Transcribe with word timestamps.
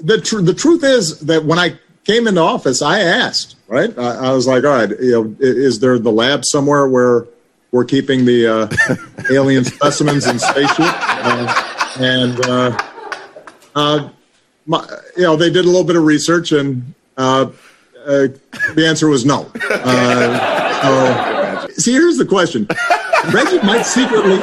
the 0.00 0.20
tr- 0.20 0.40
the 0.40 0.54
truth 0.54 0.82
is 0.84 1.20
that 1.20 1.44
when 1.44 1.58
I 1.58 1.78
came 2.04 2.26
into 2.26 2.40
office, 2.40 2.82
I 2.82 3.00
asked. 3.00 3.56
Right, 3.68 3.96
I, 3.96 4.30
I 4.30 4.32
was 4.32 4.48
like, 4.48 4.64
all 4.64 4.70
right, 4.70 4.90
you 4.90 5.12
know, 5.12 5.36
is 5.38 5.78
there 5.78 5.98
the 5.98 6.10
lab 6.10 6.44
somewhere 6.44 6.88
where 6.88 7.26
we're 7.70 7.84
keeping 7.84 8.24
the 8.24 8.46
uh, 8.46 8.96
alien 9.30 9.64
specimens 9.64 10.26
in 10.26 10.40
spaceship? 10.40 10.86
Uh, 10.88 11.70
and 12.00 12.46
uh, 12.46 12.78
uh, 13.76 14.08
my, 14.66 14.84
you 15.16 15.22
know, 15.22 15.36
they 15.36 15.50
did 15.50 15.64
a 15.64 15.68
little 15.68 15.84
bit 15.84 15.94
of 15.96 16.04
research, 16.04 16.50
and 16.50 16.94
uh, 17.16 17.50
uh, 18.04 18.26
the 18.74 18.84
answer 18.86 19.06
was 19.06 19.24
no. 19.24 19.50
Uh, 19.70 21.66
so, 21.66 21.74
see, 21.74 21.92
here's 21.92 22.16
the 22.16 22.26
question: 22.26 22.66
Reggie 23.32 23.64
might 23.64 23.82
secretly, 23.82 24.38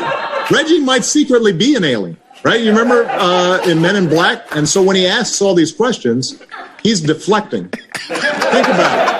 Reggie 0.49 0.79
might 0.79 1.03
secretly 1.03 1.51
be 1.51 1.75
an 1.75 1.83
alien, 1.83 2.17
right? 2.43 2.61
You 2.61 2.69
remember 2.69 3.05
uh, 3.09 3.61
in 3.67 3.81
Men 3.81 3.95
in 3.95 4.07
Black, 4.07 4.45
and 4.55 4.67
so 4.67 4.81
when 4.81 4.95
he 4.95 5.07
asks 5.07 5.41
all 5.41 5.53
these 5.53 5.71
questions, 5.71 6.41
he's 6.83 7.01
deflecting. 7.01 7.69
Think 7.69 8.67
about 8.67 9.13
it. 9.13 9.17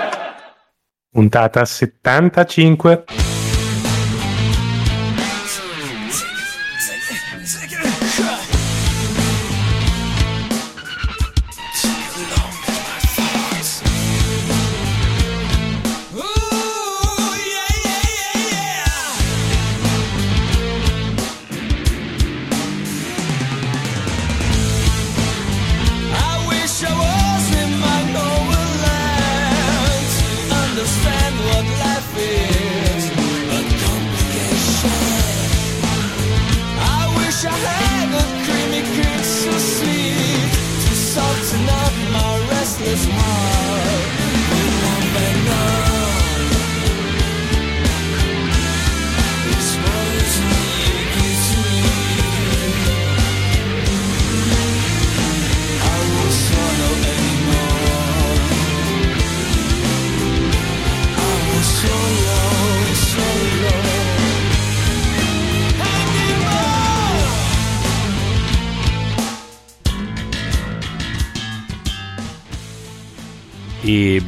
Puntata 1.15 1.65
75. 1.67 3.26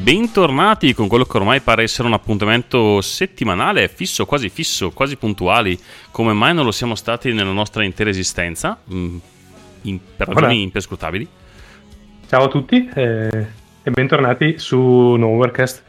Bentornati 0.10 0.96
con 0.96 1.08
quello 1.08 1.24
che 1.24 1.38
ormai 1.38 1.60
pare 1.60 1.84
essere 1.84 2.08
un 2.08 2.16
appuntamento 2.16 3.00
settimanale, 3.00 3.88
fisso, 3.88 4.26
quasi 4.26 4.50
fisso, 4.50 4.90
quasi 4.90 5.18
puntuali, 5.18 5.80
come 6.10 6.34
mai 6.34 6.56
non 6.56 6.66
lo 6.66 6.72
siamo 6.72 6.96
stati 6.96 7.32
nella 7.32 7.52
nostra 7.52 7.84
intera 7.84 8.10
esistenza, 8.10 8.80
mm, 8.92 9.18
in- 9.84 10.00
per 10.18 10.30
ragioni 10.30 10.48
Voilà. 10.48 10.62
imperscrutabili. 10.64 11.28
Ciao 12.28 12.46
a 12.46 12.48
tutti 12.48 12.90
eh, 12.92 13.46
e 13.84 13.92
bentornati 13.92 14.58
su 14.58 14.80
Nowherecast. 14.80 15.84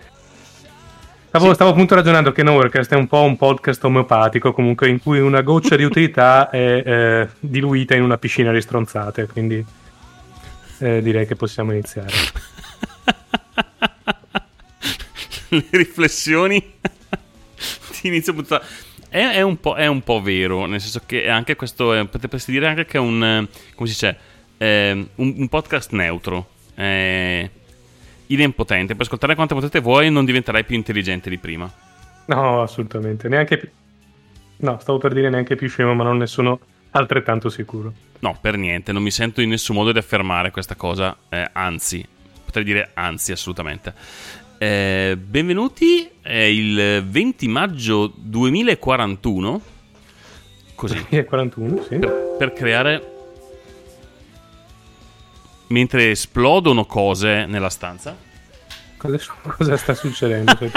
Stavo, 1.28 1.46
Sì. 1.46 1.54
stavo 1.54 1.70
appunto 1.70 1.94
ragionando 1.94 2.30
che 2.32 2.42
Nowherecast 2.42 2.92
è 2.92 2.96
un 2.96 3.06
po' 3.06 3.22
un 3.22 3.38
podcast 3.38 3.82
omeopatico, 3.84 4.52
comunque 4.52 4.90
in 4.90 5.00
cui 5.00 5.18
una 5.20 5.40
goccia 5.40 5.76
di 5.76 5.84
utilità 5.84 6.50
è 6.52 6.82
eh, 6.84 7.28
diluita 7.40 7.94
in 7.94 8.02
una 8.02 8.18
piscina 8.18 8.52
di 8.52 8.60
stronzate, 8.60 9.26
quindi 9.28 9.64
eh, 10.80 11.00
direi 11.00 11.26
che 11.26 11.36
possiamo 11.36 11.72
iniziare. 11.72 12.12
Le 15.50 15.66
riflessioni 15.70 16.58
di 18.00 18.08
inizio 18.08 18.34
puntata. 18.34 18.64
È, 19.08 19.18
è 19.18 19.42
un 19.42 19.58
po', 19.58 19.74
è 19.74 19.86
un 19.86 20.02
po' 20.02 20.20
vero, 20.22 20.66
nel 20.66 20.80
senso 20.80 21.02
che 21.04 21.28
anche 21.28 21.56
questo, 21.56 21.92
è, 21.92 22.06
potresti 22.06 22.52
dire 22.52 22.68
anche 22.68 22.84
che 22.84 22.96
è 22.96 23.00
un, 23.00 23.22
eh, 23.22 23.48
come 23.74 23.88
si 23.88 23.94
dice, 23.94 24.18
eh, 24.56 25.06
un, 25.16 25.34
un 25.36 25.48
podcast 25.48 25.90
neutro, 25.90 26.50
eh, 26.76 27.50
idempotente, 28.26 28.94
puoi 28.94 29.06
ascoltare 29.06 29.34
quante 29.34 29.54
potete 29.54 29.80
vuoi 29.80 30.06
e 30.06 30.10
non 30.10 30.24
diventerai 30.24 30.64
più 30.64 30.76
intelligente 30.76 31.28
di 31.28 31.38
prima. 31.38 31.70
No, 32.26 32.62
assolutamente, 32.62 33.28
neanche 33.28 33.58
più... 33.58 33.68
No, 34.58 34.78
stavo 34.78 34.98
per 34.98 35.12
dire 35.12 35.28
neanche 35.28 35.56
più 35.56 35.68
scemo, 35.68 35.94
ma 35.94 36.04
non 36.04 36.18
ne 36.18 36.26
sono 36.26 36.60
altrettanto 36.92 37.48
sicuro. 37.48 37.92
No, 38.20 38.36
per 38.40 38.56
niente, 38.56 38.92
non 38.92 39.02
mi 39.02 39.10
sento 39.10 39.40
in 39.40 39.48
nessun 39.48 39.74
modo 39.74 39.90
di 39.90 39.98
affermare 39.98 40.50
questa 40.50 40.76
cosa, 40.76 41.16
eh, 41.28 41.48
anzi, 41.52 42.06
potrei 42.44 42.64
dire 42.64 42.90
anzi, 42.94 43.32
assolutamente. 43.32 43.92
Eh, 44.62 45.16
benvenuti, 45.18 46.06
è 46.20 46.36
il 46.36 47.02
20 47.08 47.48
maggio 47.48 48.12
2041, 48.14 49.60
così, 50.74 51.02
E 51.08 51.24
41, 51.24 51.82
sì. 51.88 51.96
per, 51.98 52.34
per 52.36 52.52
creare... 52.52 53.12
Mentre 55.68 56.10
esplodono 56.10 56.84
cose 56.84 57.46
nella 57.46 57.70
stanza. 57.70 58.14
Cosa, 58.98 59.18
cosa 59.56 59.78
sta 59.78 59.94
succedendo? 59.94 60.54
C'è 60.54 60.68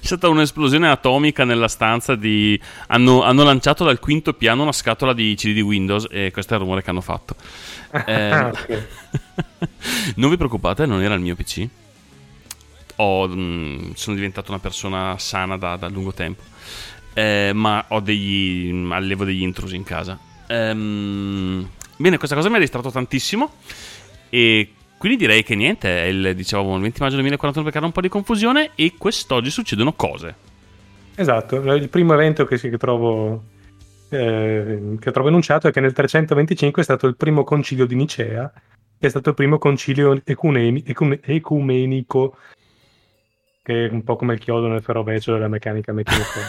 stata 0.00 0.28
un'esplosione 0.28 0.88
atomica 0.88 1.44
nella 1.44 1.68
stanza 1.68 2.16
di... 2.16 2.60
Hanno, 2.88 3.22
hanno 3.22 3.44
lanciato 3.44 3.84
dal 3.84 4.00
quinto 4.00 4.32
piano 4.34 4.62
una 4.62 4.72
scatola 4.72 5.12
di 5.12 5.36
CD 5.36 5.52
di 5.52 5.60
Windows 5.60 6.08
e 6.10 6.32
questo 6.32 6.54
è 6.54 6.56
il 6.56 6.62
rumore 6.62 6.82
che 6.82 6.90
hanno 6.90 7.00
fatto. 7.00 7.36
Eh, 8.06 8.30
Ah, 8.30 8.48
ok. 8.48 8.86
Non 10.16 10.30
vi 10.30 10.36
preoccupate, 10.36 10.86
non 10.86 11.02
era 11.02 11.14
il 11.14 11.20
mio 11.20 11.34
PC. 11.34 11.68
Ho, 12.96 13.28
mm, 13.28 13.92
sono 13.94 14.16
diventato 14.16 14.50
una 14.50 14.60
persona 14.60 15.16
sana 15.18 15.56
da, 15.56 15.76
da 15.76 15.88
lungo 15.88 16.12
tempo. 16.12 16.42
Eh, 17.14 17.52
ma 17.54 17.84
ho 17.88 18.00
degli. 18.00 18.72
mm, 18.72 18.92
allevo 18.92 19.24
degli 19.24 19.42
intrusi 19.42 19.76
in 19.76 19.84
casa. 19.84 20.18
Ehm, 20.46 21.68
bene, 21.96 22.18
questa 22.18 22.34
cosa 22.34 22.48
mi 22.48 22.56
ha 22.56 22.60
distratto 22.60 22.90
tantissimo. 22.90 23.54
E 24.30 24.72
quindi 24.96 25.18
direi 25.18 25.42
che 25.42 25.54
niente. 25.54 26.02
È 26.02 26.06
il, 26.06 26.34
dicevamo, 26.34 26.74
il 26.76 26.82
20 26.82 27.02
maggio 27.02 27.14
2041 27.16 27.62
per 27.64 27.72
creare 27.72 27.86
un 27.86 27.92
po' 27.94 28.00
di 28.00 28.08
confusione. 28.08 28.70
E 28.74 28.94
quest'oggi 28.98 29.50
succedono 29.50 29.92
cose. 29.92 30.46
Esatto, 31.14 31.56
il 31.56 31.88
primo 31.88 32.14
evento 32.14 32.44
che, 32.44 32.58
sì, 32.58 32.70
che 32.70 32.78
trovo 32.78 33.42
eh, 34.10 34.96
che 34.98 35.10
trovo 35.10 35.28
enunciato 35.28 35.68
è 35.68 35.72
che 35.72 35.80
nel 35.80 35.92
325 35.92 36.80
è 36.80 36.84
stato 36.84 37.06
il 37.06 37.16
primo 37.16 37.44
concilio 37.44 37.86
di 37.86 37.94
Nicea, 37.94 38.50
è 38.98 39.08
stato 39.08 39.30
il 39.30 39.34
primo 39.34 39.58
concilio 39.58 40.20
ecuneni- 40.24 40.82
ecune- 40.86 41.20
ecumenico, 41.22 42.36
che 43.62 43.86
è 43.86 43.90
un 43.90 44.02
po' 44.02 44.16
come 44.16 44.34
il 44.34 44.40
chiodo 44.40 44.66
nel 44.66 44.82
ferroveccio 44.82 45.32
della 45.32 45.48
meccanica 45.48 45.92
meccanica 45.92 46.40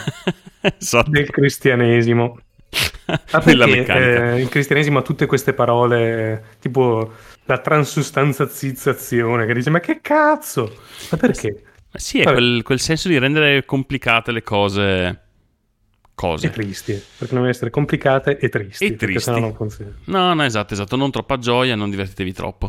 esatto. 0.78 1.10
del 1.10 1.30
cristianesimo. 1.30 2.38
Ah, 3.32 3.40
perché, 3.40 3.84
eh, 3.86 4.40
il 4.40 4.48
cristianesimo 4.48 5.00
ha 5.00 5.02
tutte 5.02 5.26
queste 5.26 5.52
parole 5.52 6.44
tipo 6.60 7.12
la 7.46 7.58
transustanzazizzazione 7.58 9.46
che 9.46 9.54
dice 9.54 9.70
ma 9.70 9.80
che 9.80 10.00
cazzo? 10.00 10.72
Ma 11.10 11.16
perché? 11.16 11.60
Ma 11.90 11.98
Sì, 11.98 12.20
è 12.20 12.22
quel, 12.22 12.62
quel 12.62 12.78
senso 12.78 13.08
di 13.08 13.18
rendere 13.18 13.64
complicate 13.64 14.30
le 14.30 14.44
cose. 14.44 15.29
Cose. 16.20 16.46
E 16.48 16.50
tristi, 16.50 16.92
perché 16.92 17.32
devono 17.32 17.48
essere 17.48 17.70
complicate 17.70 18.36
e 18.36 18.50
tristi, 18.50 18.84
E 18.84 18.88
perché 18.90 19.06
tristi. 19.06 19.22
sennò 19.22 19.38
non 19.38 19.54
funziona. 19.54 19.92
No, 20.04 20.34
no, 20.34 20.44
esatto, 20.44 20.74
esatto. 20.74 20.96
Non 20.96 21.10
troppa 21.10 21.38
gioia, 21.38 21.74
non 21.76 21.88
divertitevi 21.88 22.32
troppo. 22.34 22.68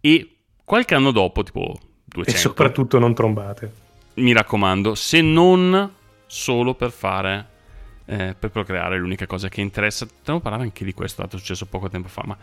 E 0.00 0.36
qualche 0.64 0.96
anno 0.96 1.12
dopo, 1.12 1.44
tipo 1.44 1.78
200, 2.04 2.30
E 2.30 2.42
soprattutto 2.42 2.98
non 2.98 3.14
trombate. 3.14 3.72
mi 4.14 4.32
raccomando, 4.32 4.96
se 4.96 5.20
non 5.20 5.92
solo 6.26 6.74
per 6.74 6.90
fare, 6.90 7.46
eh, 8.06 8.34
per 8.36 8.50
procreare, 8.50 8.98
l'unica 8.98 9.26
cosa 9.26 9.48
che 9.48 9.60
interessa. 9.60 10.04
Potremmo 10.04 10.40
parlare 10.40 10.64
anche 10.64 10.84
di 10.84 10.92
questo, 10.92 11.22
dato 11.22 11.36
è 11.36 11.38
successo 11.38 11.66
poco 11.66 11.88
tempo 11.88 12.08
fa, 12.08 12.22
ma 12.26 12.36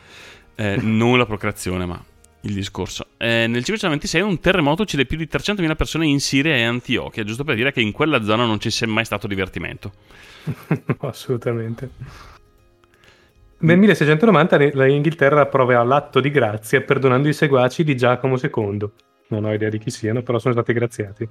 eh, 0.56 0.78
non 0.82 1.18
la 1.18 1.26
procreazione, 1.26 1.86
ma 1.86 2.02
il 2.46 2.54
discorso. 2.54 3.08
Eh, 3.18 3.48
nel 3.48 3.64
526 3.64 4.22
un 4.22 4.40
terremoto 4.40 4.84
uccide 4.84 5.06
più 5.06 5.18
di 5.18 5.28
300.000 5.32 5.76
persone 5.76 6.06
in 6.06 6.20
Siria 6.20 6.56
e 6.56 6.64
Antiochia, 6.64 7.24
giusto 7.24 7.44
per 7.44 7.56
dire 7.56 7.72
che 7.72 7.82
in 7.82 7.92
quella 7.92 8.24
zona 8.24 8.46
non 8.46 8.60
ci 8.60 8.70
sia 8.70 8.88
mai 8.88 9.06
stato 9.06 9.28
divertimento. 9.28 9.92
No, 10.68 10.98
assolutamente. 11.10 11.90
Nel 13.58 13.78
1690 13.78 14.58
le- 14.58 14.72
la 14.74 14.88
Inghilterra 14.88 15.42
approva 15.42 15.82
l'atto 15.84 16.20
di 16.20 16.30
grazia 16.30 16.82
perdonando 16.82 17.28
i 17.28 17.34
seguaci 17.34 17.84
di 17.84 17.96
Giacomo 17.96 18.38
II. 18.38 18.90
Non 19.28 19.46
ho 19.46 19.54
idea 19.54 19.70
di 19.70 19.80
chi 19.80 19.90
siano, 19.90 20.22
però 20.22 20.38
sono 20.38 20.54
stati 20.54 20.72
graziati. 20.72 21.28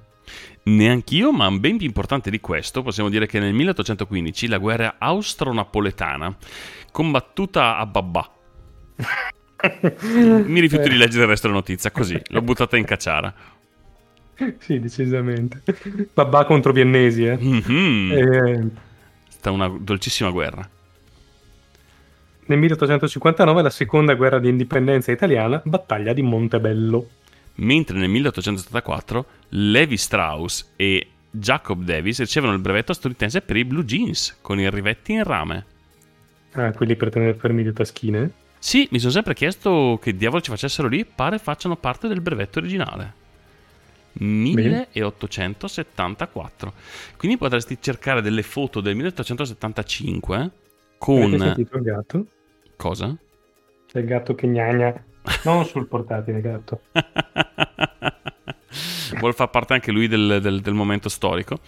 Neanch'io, 0.63 1.31
ma 1.31 1.49
ben 1.51 1.77
più 1.77 1.85
importante 1.85 2.29
di 2.29 2.41
questo, 2.41 2.81
possiamo 2.81 3.07
dire 3.07 3.25
che 3.25 3.39
nel 3.39 3.53
1815 3.53 4.47
la 4.47 4.57
guerra 4.57 4.95
austro-napoletana, 4.97 6.35
combattuta 6.91 7.77
a 7.77 7.85
Babà, 7.85 8.29
Mi 10.45 10.59
rifiuto 10.59 10.87
di 10.87 10.97
leggere 10.97 11.23
il 11.23 11.29
resto 11.29 11.47
della 11.47 11.59
notizia, 11.59 11.91
così, 11.91 12.19
l'ho 12.27 12.41
buttata 12.41 12.77
in 12.77 12.85
cacciara. 12.85 13.33
Sì, 14.59 14.79
decisamente. 14.79 15.61
Babà 16.13 16.45
contro 16.45 16.71
viennesi, 16.71 17.25
eh. 17.25 17.37
Mhm. 17.37 18.11
Eh, 18.11 18.67
Sta 19.29 19.51
una 19.51 19.67
dolcissima 19.67 20.29
guerra. 20.31 20.67
nel 22.47 22.57
1859 22.59 23.61
la 23.61 23.69
seconda 23.69 24.13
guerra 24.15 24.39
di 24.39 24.49
indipendenza 24.49 25.11
italiana, 25.11 25.61
battaglia 25.63 26.13
di 26.13 26.21
Montebello. 26.21 27.09
Mentre 27.55 27.97
nel 27.97 28.09
1874 28.09 29.25
Levi 29.49 29.95
Strauss 29.97 30.71
e 30.75 31.07
Jacob 31.31 31.83
Davis 31.83 32.19
ricevono 32.19 32.53
il 32.53 32.59
brevetto 32.59 32.91
statunitense 32.93 33.41
per 33.41 33.55
i 33.55 33.63
blue 33.65 33.83
jeans 33.85 34.37
con 34.41 34.59
i 34.59 34.69
rivetti 34.69 35.13
in 35.13 35.23
rame. 35.23 35.65
Ah, 36.53 36.71
quelli 36.73 36.95
per 36.95 37.09
tenere 37.09 37.33
fermi 37.35 37.63
le 37.63 37.73
taschine. 37.73 38.31
Sì, 38.57 38.87
mi 38.91 38.99
sono 38.99 39.11
sempre 39.11 39.33
chiesto 39.35 39.99
che 40.01 40.15
diavolo 40.15 40.41
ci 40.41 40.49
facessero 40.49 40.87
lì, 40.87 41.05
pare 41.05 41.37
facciano 41.37 41.75
parte 41.75 42.07
del 42.07 42.21
brevetto 42.21 42.59
originale. 42.59 43.23
1874. 44.13 46.73
Quindi 47.17 47.37
potresti 47.37 47.77
cercare 47.79 48.21
delle 48.21 48.43
foto 48.43 48.81
del 48.81 48.95
1875 48.95 50.35
Avete 50.35 50.51
con... 50.97 51.37
sentito 51.37 51.77
il 51.77 51.83
gatto? 51.83 52.25
Cosa? 52.75 53.15
C'è 53.87 53.99
il 53.99 54.05
gatto 54.05 54.35
che 54.35 54.47
gnagna. 54.47 54.93
Non 55.43 55.65
sul 55.65 55.87
portatile, 55.87 56.41
gatto. 56.41 56.81
Vuole 59.19 59.33
far 59.33 59.49
parte 59.49 59.73
anche 59.73 59.91
lui 59.91 60.07
del, 60.07 60.39
del- 60.41 60.61
del 60.61 60.73
momento 60.73 61.09
storico. 61.09 61.59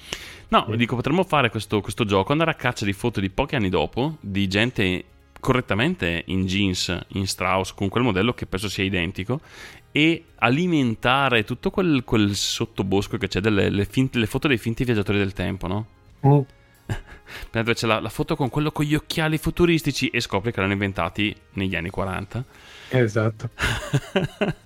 No, 0.49 0.65
Sì. 0.69 0.77
dico, 0.77 0.95
potremmo 0.95 1.23
fare 1.23 1.49
questo, 1.49 1.81
questo 1.81 2.05
gioco, 2.05 2.31
andare 2.31 2.51
a 2.51 2.55
caccia 2.55 2.85
di 2.85 2.93
foto 2.93 3.19
di 3.19 3.29
pochi 3.29 3.55
anni 3.55 3.69
dopo, 3.69 4.17
di 4.19 4.47
gente 4.47 5.03
correttamente 5.39 6.23
in 6.27 6.45
jeans, 6.45 6.97
in 7.09 7.27
Strauss, 7.27 7.73
con 7.73 7.89
quel 7.89 8.03
modello 8.03 8.33
che 8.33 8.45
penso 8.45 8.69
sia 8.69 8.83
identico, 8.83 9.41
e 9.91 10.25
alimentare 10.35 11.43
tutto 11.43 11.71
quel, 11.71 12.03
quel 12.03 12.35
sottobosco 12.35 13.17
che 13.17 13.27
c'è 13.27 13.39
delle 13.39 13.69
le 13.69 13.85
finte- 13.85 14.19
le 14.19 14.27
foto 14.27 14.47
dei 14.47 14.57
finti 14.57 14.83
viaggiatori 14.83 15.17
del 15.17 15.33
tempo, 15.33 15.67
no? 15.67 15.87
Mm. 16.25 16.39
C'è 17.73 17.87
la, 17.87 17.99
la 17.99 18.09
foto 18.09 18.35
con 18.35 18.49
quello 18.49 18.71
con 18.71 18.85
gli 18.85 18.95
occhiali 18.95 19.37
futuristici 19.37 20.07
e 20.07 20.21
scopri 20.21 20.51
che 20.51 20.61
l'hanno 20.61 20.73
inventati 20.73 21.35
negli 21.53 21.75
anni 21.75 21.89
40. 21.89 22.43
Esatto. 22.89 23.49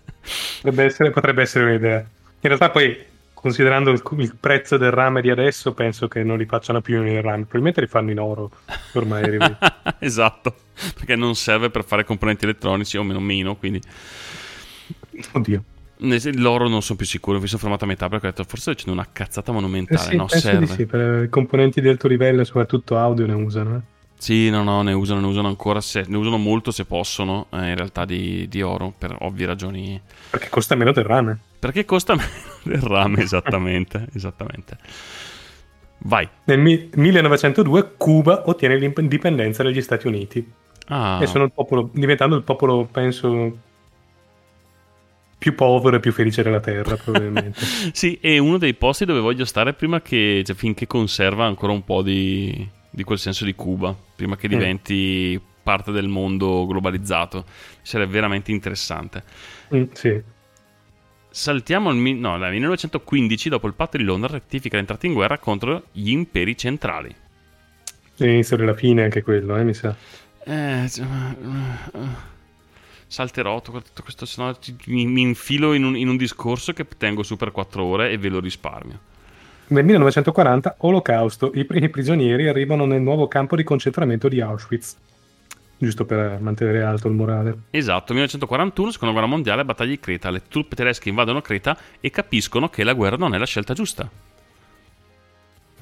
Potrebbe 0.61 0.83
essere, 0.83 1.09
potrebbe 1.09 1.41
essere 1.41 1.65
un'idea. 1.65 1.97
In 1.99 2.07
realtà 2.41 2.69
poi, 2.69 2.95
considerando 3.41 3.89
il, 3.91 4.01
il 4.17 4.35
prezzo 4.39 4.77
del 4.77 4.91
rame 4.91 5.21
di 5.21 5.29
adesso, 5.29 5.73
penso 5.73 6.07
che 6.07 6.23
non 6.23 6.37
li 6.37 6.45
facciano 6.45 6.79
più 6.81 7.03
in 7.05 7.21
rame. 7.21 7.41
Probabilmente 7.41 7.81
li 7.81 7.87
fanno 7.87 8.11
in 8.11 8.19
oro, 8.19 8.51
ormai. 8.93 9.57
esatto, 9.99 10.55
perché 10.93 11.15
non 11.15 11.35
serve 11.35 11.69
per 11.69 11.83
fare 11.83 12.05
componenti 12.05 12.45
elettronici, 12.45 12.97
o 12.97 13.03
meno 13.03 13.19
meno, 13.19 13.55
quindi... 13.55 13.81
Oddio. 15.33 15.63
L'oro 16.33 16.67
non 16.67 16.81
sono 16.81 16.97
più 16.97 17.05
sicuro, 17.05 17.39
mi 17.39 17.47
sono 17.47 17.59
fermato 17.59 17.83
a 17.83 17.87
metà 17.87 18.09
perché 18.09 18.27
ho 18.27 18.29
detto 18.31 18.43
forse 18.43 18.71
facendo 18.71 18.93
una 18.93 19.07
cazzata 19.11 19.51
Eh 19.51 19.53
monumentale, 19.53 20.09
sì, 20.09 20.15
no? 20.15 20.27
Serve. 20.27 20.65
sì, 20.65 20.85
per 20.87 21.29
componenti 21.29 21.79
di 21.79 21.89
alto 21.89 22.07
livello, 22.07 22.43
soprattutto 22.43 22.97
audio, 22.97 23.25
ne 23.27 23.33
usano. 23.33 23.75
eh. 23.77 23.81
Sì, 24.17 24.49
no, 24.49 24.63
no, 24.63 24.81
ne 24.83 24.93
usano, 24.93 25.19
ne 25.19 25.27
usano 25.27 25.47
ancora, 25.47 25.81
se- 25.81 26.05
ne 26.07 26.17
usano 26.17 26.37
molto 26.37 26.71
se 26.71 26.85
possono, 26.85 27.47
eh, 27.51 27.69
in 27.69 27.75
realtà 27.75 28.05
di, 28.05 28.47
di 28.47 28.61
oro, 28.61 28.93
per 28.95 29.15
ovvie 29.19 29.45
ragioni. 29.47 29.99
Perché 30.29 30.49
costa 30.49 30.75
meno 30.75 30.91
del 30.91 31.03
rame. 31.03 31.39
Perché 31.61 31.85
costa 31.85 32.15
meno 32.17 32.29
del 32.63 32.81
rame, 32.81 33.21
esattamente, 33.21 34.07
esattamente. 34.13 34.77
Vai. 36.03 36.27
Nel 36.45 36.59
mi- 36.59 36.89
1902 36.95 37.93
Cuba 37.97 38.43
ottiene 38.49 38.75
l'indipendenza 38.77 39.63
dagli 39.63 39.81
Stati 39.81 40.07
Uniti 40.07 40.53
Ah, 40.87 41.19
e 41.21 41.27
sono 41.27 41.45
il 41.45 41.51
popolo, 41.53 41.89
diventando 41.93 42.35
il 42.35 42.43
popolo, 42.43 42.85
penso, 42.85 43.57
più 45.37 45.55
povero 45.55 45.95
e 45.97 45.99
più 45.99 46.11
felice 46.11 46.43
della 46.43 46.59
Terra, 46.59 46.97
probabilmente. 46.97 47.73
Sì, 47.93 48.17
è 48.21 48.37
uno 48.37 48.57
dei 48.57 48.73
posti 48.75 49.05
dove 49.05 49.19
voglio 49.19 49.45
stare 49.45 49.73
prima 49.73 50.01
che, 50.01 50.43
cioè, 50.45 50.55
finché 50.55 50.85
conserva 50.87 51.45
ancora 51.45 51.71
un 51.73 51.83
po' 51.83 52.01
di, 52.03 52.67
di 52.89 53.03
quel 53.03 53.17
senso 53.19 53.45
di 53.45 53.55
Cuba, 53.55 53.95
prima 54.15 54.35
che 54.35 54.47
Mm. 54.51 54.51
diventi 54.51 55.41
parte 55.63 55.91
del 55.91 56.07
mondo 56.07 56.65
globalizzato. 56.67 57.45
Sarebbe 57.81 58.11
veramente 58.13 58.51
interessante. 58.51 59.23
Mm, 59.73 59.85
sì. 59.93 60.21
Saltiamo 61.33 61.87
al 61.87 61.95
no, 61.95 62.37
dal 62.37 62.51
1915, 62.51 63.47
dopo 63.47 63.65
il 63.65 63.73
patto 63.73 63.95
di 63.95 64.03
Londra, 64.03 64.33
rettifica 64.33 64.75
l'entrata 64.75 65.07
in 65.07 65.13
guerra 65.13 65.37
contro 65.37 65.83
gli 65.93 66.09
imperi 66.09 66.57
centrali. 66.57 67.15
L'inizio 68.17 68.57
della 68.57 68.73
fine 68.73 69.03
anche 69.03 69.21
quello, 69.23 69.55
eh, 69.55 69.63
mi 69.63 69.73
sa. 69.73 69.95
Eh, 70.43 70.89
cioè, 70.89 71.05
salterò 73.07 73.61
tutto 73.61 74.03
questo, 74.03 74.25
se 74.25 74.41
no 74.41 74.57
mi, 74.87 75.05
mi 75.05 75.21
infilo 75.21 75.73
in 75.73 75.85
un, 75.85 75.95
in 75.95 76.09
un 76.09 76.17
discorso 76.17 76.73
che 76.73 76.85
tengo 76.97 77.23
su 77.23 77.37
per 77.37 77.51
4 77.51 77.81
ore 77.81 78.11
e 78.11 78.17
ve 78.17 78.27
lo 78.27 78.41
risparmio. 78.41 78.99
Nel 79.67 79.85
1940, 79.85 80.75
Olocausto, 80.79 81.51
i 81.53 81.63
primi 81.63 81.87
prigionieri 81.87 82.49
arrivano 82.49 82.85
nel 82.85 83.01
nuovo 83.01 83.29
campo 83.29 83.55
di 83.55 83.63
concentramento 83.63 84.27
di 84.27 84.41
Auschwitz. 84.41 84.97
Giusto 85.81 86.05
per 86.05 86.39
mantenere 86.39 86.83
alto 86.83 87.07
il 87.07 87.15
morale. 87.15 87.57
Esatto, 87.71 88.13
1941, 88.13 88.91
seconda 88.91 89.13
guerra 89.13 89.27
mondiale, 89.27 89.65
battaglia 89.65 89.89
di 89.89 89.99
Creta. 89.99 90.29
Le 90.29 90.43
truppe 90.47 90.75
tedesche 90.75 91.09
invadono 91.09 91.41
Creta 91.41 91.75
e 91.99 92.11
capiscono 92.11 92.69
che 92.69 92.83
la 92.83 92.93
guerra 92.93 93.15
non 93.17 93.33
è 93.33 93.39
la 93.39 93.47
scelta 93.47 93.73
giusta. 93.73 94.07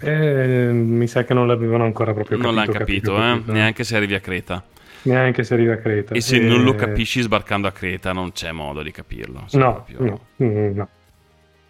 Eh, 0.02 0.70
mi 0.72 1.08
sa 1.08 1.26
che 1.26 1.34
non 1.34 1.48
l'avevano 1.48 1.84
ancora 1.84 2.14
proprio 2.14 2.38
capito. 2.38 2.48
non 2.48 2.56
l'hanno 2.56 2.72
capito, 2.72 3.22
eh? 3.22 3.42
neanche 3.48 3.84
se 3.84 3.98
arrivi 3.98 4.14
a 4.16 4.22
Creta. 4.22 4.64
Neanche 5.02 5.44
se 5.44 5.54
arriva 5.54 5.74
a 5.74 5.78
Creta. 5.78 6.16
E 6.16 6.22
se 6.22 6.38
Eh, 6.38 6.40
non 6.40 6.64
lo 6.64 6.76
capisci 6.76 7.20
sbarcando 7.22 7.68
a 7.68 7.72
Creta, 7.72 8.14
non 8.14 8.32
c'è 8.32 8.52
modo 8.54 8.82
di 8.82 8.92
capirlo. 8.92 9.50
No, 9.52 9.74
proprio 9.74 10.00
no, 10.00 10.28
mm, 10.42 10.76
no. 10.76 10.90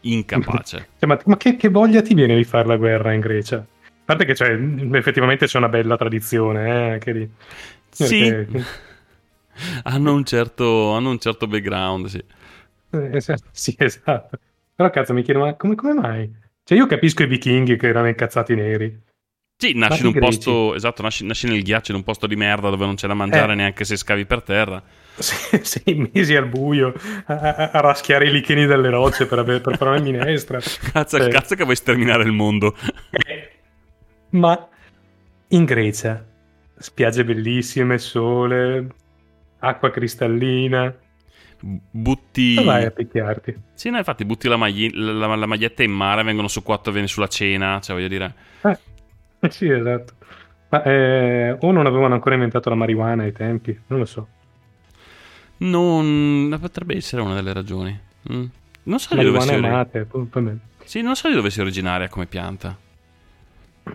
incapace. 0.02 0.90
Cioè, 1.00 1.10
ma 1.10 1.20
ma 1.26 1.38
che, 1.38 1.56
che 1.56 1.70
voglia 1.70 2.02
ti 2.04 2.14
viene 2.14 2.36
di 2.36 2.44
fare 2.44 2.68
la 2.68 2.78
guerra 2.78 3.14
in 3.14 3.22
Grecia? 3.22 3.58
A 3.58 3.66
parte 4.06 4.26
che 4.26 4.36
cioè, 4.36 4.50
effettivamente 4.94 5.46
c'è 5.48 5.58
una 5.58 5.70
bella 5.70 5.96
tradizione, 5.98 6.68
eh, 6.68 6.92
anche 6.94 7.12
lì. 7.12 7.30
Sì, 7.90 8.34
hanno, 9.84 10.14
un 10.14 10.24
certo, 10.26 10.94
hanno 10.94 11.10
un 11.10 11.20
certo 11.20 11.48
background, 11.48 12.06
sì. 12.08 12.24
Eh, 12.92 13.10
es- 13.14 13.34
sì, 13.52 13.76
esatto. 13.78 14.38
Però 14.76 14.90
cazzo 14.90 15.14
mi 15.14 15.22
chiedo, 15.24 15.40
ma 15.42 15.54
come, 15.56 15.76
come 15.76 15.94
mai? 15.94 16.32
Cioè 16.64 16.78
io 16.78 16.86
capisco 16.88 17.24
i 17.24 17.28
vichinghi 17.28 17.76
che 17.76 17.88
erano 17.88 18.08
incazzati 18.08 18.56
neri. 18.56 19.08
Sì, 19.62 19.74
nasci 19.76 20.00
in 20.02 20.06
un 20.08 20.12
greci? 20.14 20.26
posto, 20.38 20.74
esatto, 20.76 21.02
nasci, 21.02 21.26
nasci 21.26 21.46
nel 21.48 21.62
ghiaccio, 21.64 21.92
in 21.92 21.98
un 21.98 22.04
posto 22.06 22.28
di 22.28 22.38
merda 22.38 22.70
dove 22.70 22.86
non 22.86 22.96
c'è 22.96 23.08
da 23.08 23.14
mangiare 23.14 23.52
Eh. 23.52 23.56
neanche 23.56 23.84
se 23.84 23.98
scavi 23.98 24.26
per 24.26 24.42
terra. 24.42 24.82
Se- 25.20 25.66
Sei 25.66 26.10
mesi 26.14 26.34
al 26.38 26.48
buio 26.48 26.94
a, 27.26 27.34
a- 27.34 27.72
a 27.74 27.80
raschiare 27.82 28.28
i 28.28 28.32
licheni 28.32 28.66
delle 28.66 28.90
rocce 28.90 29.26
per, 29.26 29.40
avere- 29.40 29.60
per 29.60 29.76
fare 29.76 29.92
una 29.92 30.00
minestra. 30.00 30.60
Cazzo, 30.94 31.18
Eh. 31.18 31.28
cazzo 31.28 31.56
che 31.56 31.64
vuoi 31.66 31.76
sterminare 31.76 32.24
il 32.24 32.32
mondo. 32.32 32.74
Ma 34.30 34.68
in 35.50 35.66
Grecia, 35.66 36.26
spiagge 36.80 37.24
bellissime, 37.24 37.98
sole, 37.98 38.88
acqua 39.60 39.92
cristallina. 39.92 40.96
Butti... 41.62 42.54
Dove 42.56 42.66
vai 42.68 42.86
a 42.86 42.92
picchiarti? 42.92 43.62
Sì, 43.74 43.90
no, 43.90 43.98
infatti 43.98 44.24
butti 44.26 44.48
la, 44.48 44.56
magli- 44.56 44.94
la- 44.94 45.36
la 45.36 45.46
maglietta 45.46 45.84
in 45.84 45.92
mare, 45.92 46.24
vengono 46.24 46.48
su 46.48 46.64
quattro 46.64 46.90
e 46.90 46.94
vieni 46.94 47.08
sulla 47.10 47.28
cena, 47.28 47.80
cioè 47.82 47.96
voglio 47.96 48.08
dire... 48.08 48.34
Eh, 49.42 49.50
sì, 49.52 49.70
esatto. 49.70 50.16
Ma 50.68 50.84
eh, 50.84 51.56
o 51.62 51.72
non 51.72 51.86
avevano 51.86 52.14
ancora 52.14 52.36
inventato 52.36 52.68
la 52.68 52.76
marijuana 52.76 53.24
ai 53.24 53.32
tempi, 53.32 53.80
non 53.88 54.00
lo 54.00 54.06
so. 54.06 54.28
Non... 55.60 56.58
potrebbe 56.60 56.96
essere 56.98 57.22
una 57.22 57.36
delle 57.36 57.54
ragioni. 57.54 57.98
Mm. 58.32 58.46
Non 58.84 59.00
so 59.00 59.16
di 59.16 59.24
dove 59.24 59.40
sia... 59.40 59.58
mate, 59.60 60.04
poi- 60.04 60.26
poi- 60.26 60.60
Sì, 60.84 61.02
non 61.02 61.16
so 61.16 61.30
di 61.30 61.36
dove 61.36 61.50
sia 61.50 61.62
originaria 61.62 62.10
come 62.10 62.26
pianta. 62.26 62.78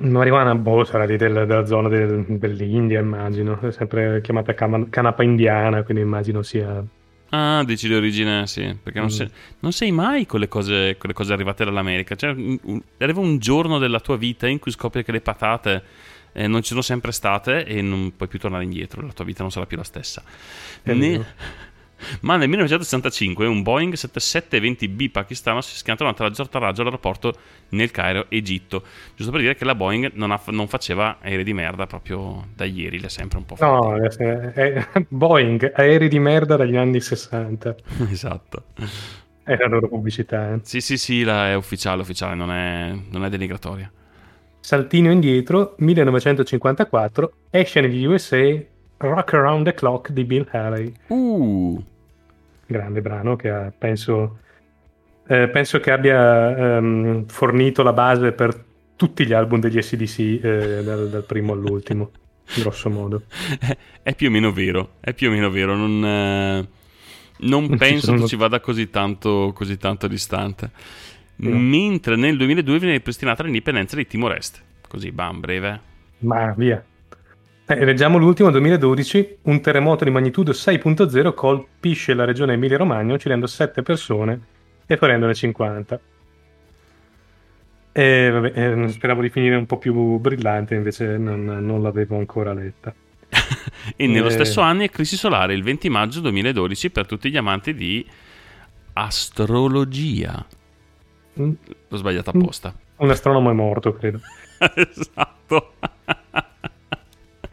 Marijuana, 0.01 0.55
boh, 0.55 0.85
sarà 0.85 1.05
lì 1.05 1.17
del- 1.17 1.45
della 1.47 1.65
zona 1.67 1.89
del- 1.89 2.25
dell'India, 2.29 3.01
immagino. 3.01 3.61
È 3.61 3.71
sempre 3.73 4.21
chiamata 4.23 4.55
canapa 4.55 5.23
indiana, 5.23 5.83
quindi 5.83 6.03
immagino 6.03 6.43
sia... 6.43 6.83
Ah, 7.31 7.65
dici 7.65 7.89
di 7.89 7.95
origine, 7.95 8.47
sì, 8.47 8.77
perché 8.81 8.99
non, 9.01 9.09
Mm. 9.09 9.11
sei, 9.13 9.31
non 9.61 9.73
sei 9.73 9.91
mai 9.91 10.25
con 10.25 10.39
le, 10.39 10.47
cose, 10.47 10.97
con 10.99 11.09
le 11.09 11.15
cose 11.15 11.33
arrivate 11.33 11.65
dall'America. 11.65 12.15
Cioè, 12.15 12.31
un- 12.31 12.81
arriva 12.99 13.21
un 13.21 13.39
giorno 13.39 13.79
della 13.79 13.99
tua 13.99 14.17
vita 14.17 14.47
in 14.47 14.59
cui 14.61 14.71
scopri 14.71 15.03
che 15.03 15.11
le 15.13 15.21
patate 15.21 15.83
eh, 16.37 16.47
non 16.49 16.63
ci 16.63 16.69
sono 16.69 16.81
sempre 16.83 17.13
state 17.13 17.65
e 17.65 17.81
non 17.81 18.13
puoi 18.17 18.29
più 18.29 18.39
tornare 18.41 18.65
indietro, 18.65 19.03
la 19.03 19.13
tua 19.13 19.25
vita 19.25 19.43
non 19.43 19.51
sarà 19.53 19.67
più 19.67 19.77
la 19.77 19.85
stessa. 19.85 20.23
È 20.83 20.93
Ne-. 20.93 21.25
Ma 22.23 22.37
nel 22.37 22.49
1965 22.49 23.47
un 23.47 23.63
Boeing 23.63 23.95
7720B 23.95 25.11
pakistano 25.11 25.61
si 25.61 25.77
schianta 25.77 26.03
davanti 26.03 26.23
alla 26.23 26.33
giortaraggio 26.33 26.81
all'aeroporto 26.83 27.35
nel 27.71 27.91
Cairo, 27.91 28.27
Egitto. 28.29 28.83
Giusto 29.15 29.31
per 29.33 29.41
dire 29.41 29.55
che 29.55 29.65
la 29.65 29.75
Boeing 29.75 30.13
non, 30.15 30.31
ha- 30.31 30.41
non 30.47 30.69
faceva 30.69 31.19
aerei 31.21 31.45
di 31.45 31.53
merda 31.53 31.87
proprio 31.87 32.47
da 32.55 32.65
ieri, 32.65 33.03
ha 33.05 33.09
sempre 33.09 33.39
un 33.39 33.45
po' 33.47 33.57
fatti. 33.57 33.87
No, 33.87 33.97
eh, 33.97 34.53
è- 34.53 34.89
Boeing, 35.09 35.73
aerei 35.75 36.09
di 36.09 36.19
merda 36.19 36.57
dagli 36.57 36.77
anni 36.77 37.01
60. 37.01 37.75
esatto. 38.11 38.65
È 39.43 39.57
la 39.57 39.67
loro 39.67 39.89
pubblicità. 39.89 40.55
eh. 40.55 40.61
Sì, 40.63 40.81
sì, 40.81 40.97
sì, 40.97 41.23
la 41.23 41.51
è 41.51 41.55
ufficiale, 41.55 42.01
ufficiale, 42.03 42.35
non 42.35 42.51
è, 42.51 42.95
non 43.11 43.25
è 43.25 43.29
denigratoria. 43.29 43.91
Saltino 44.61 45.11
indietro, 45.13 45.75
1954, 45.79 47.33
esce 47.51 47.81
negli 47.83 48.05
USA 48.07 48.59
Rock 48.97 49.35
Around 49.35 49.67
the 49.67 49.75
Clock 49.75 50.11
di 50.13 50.25
Bill 50.25 50.49
Haley. 50.51 50.93
Uh, 51.09 51.85
grande 52.79 53.01
brano 53.01 53.37
che 53.37 53.49
ha- 53.51 53.73
penso, 53.77 54.39
eh, 55.27 55.49
penso 55.49 55.81
che 55.81 55.91
abbia 55.91 56.77
ehm, 56.77 57.27
fornito 57.27 57.83
la 57.83 57.93
base 57.93 58.33
per 58.33 58.63
tutti 58.97 59.27
gli 59.27 59.33
album 59.33 59.61
degli 59.61 59.81
SDC 59.81 60.19
eh, 60.45 60.83
dal, 60.85 61.09
dal 61.09 61.25
primo 61.25 61.53
all'ultimo, 61.53 62.11
grosso 62.61 62.91
modo. 62.91 63.23
è, 63.59 63.77
è 64.03 64.15
più 64.15 64.29
o 64.29 64.31
meno 64.31 64.53
vero, 64.53 64.95
è 65.01 65.13
più 65.15 65.29
o 65.29 65.33
meno 65.33 65.51
vero, 65.51 65.75
non, 65.77 66.05
eh, 66.05 66.69
non 67.47 67.69
Ci 67.71 67.77
penso 67.77 68.07
sono- 68.07 68.21
tu 68.21 68.27
ci 68.27 68.37
vada 68.37 68.61
così 68.61 68.91
tanto, 68.91 69.53
così 69.55 69.77
tanto 69.77 70.07
distante. 70.09 70.71
No. 71.37 71.51
Mentre 71.51 72.15
nel 72.17 72.37
2002 72.37 72.79
viene 72.79 72.95
ripristinata 72.95 73.43
l'indipendenza 73.43 73.97
di 73.97 74.07
Timor-Est. 74.07 74.63
Così, 74.87 75.11
bam, 75.11 75.41
breve. 75.41 75.81
Ma 76.19 76.55
via. 76.57 76.83
Eh, 77.67 77.85
leggiamo 77.85 78.19
l'ultimo, 78.19 78.51
2012, 78.51 79.39
un 79.43 79.61
terremoto 79.63 80.05
di 80.05 80.11
magnitudo 80.11 80.53
6.0 80.53 81.33
colpisce 81.33 82.13
la 82.13 82.25
regione 82.27 82.53
Emilia-Romagna 82.55 83.15
uccidendo 83.15 83.47
7 83.47 83.83
persone 83.83 84.41
e 84.87 84.97
ferendone 84.99 85.33
50. 85.35 86.01
E 87.97 88.31
vabbè, 88.31 88.53
eh, 88.55 88.89
speravo 88.89 89.23
di 89.23 89.31
finire 89.31 89.55
un 89.57 89.65
po' 89.67 89.79
più 89.79 90.19
brillante, 90.19 90.75
invece 90.75 91.17
non, 91.17 91.45
non 91.45 91.81
l'avevo 91.83 92.19
ancora 92.19 92.53
letta. 92.53 92.93
E 93.97 94.07
nello 94.07 94.29
Eh. 94.29 94.31
stesso 94.31 94.61
anno 94.61 94.83
è 94.83 94.91
Crisi 94.91 95.17
Solare, 95.17 95.55
il 95.55 95.63
20 95.63 95.89
maggio 95.91 96.21
2012, 96.21 96.91
per 96.91 97.07
tutti 97.07 97.31
gli 97.31 97.37
amanti 97.37 97.75
di 97.75 98.05
astrologia. 98.95 100.45
Mm, 101.41 101.51
L'ho 101.89 101.97
sbagliato 101.97 102.31
apposta. 102.31 102.75
Un 102.97 103.11
astronomo 103.11 103.51
è 103.51 103.53
morto, 103.53 103.93
credo. 103.95 104.21
esatto. 104.75 105.75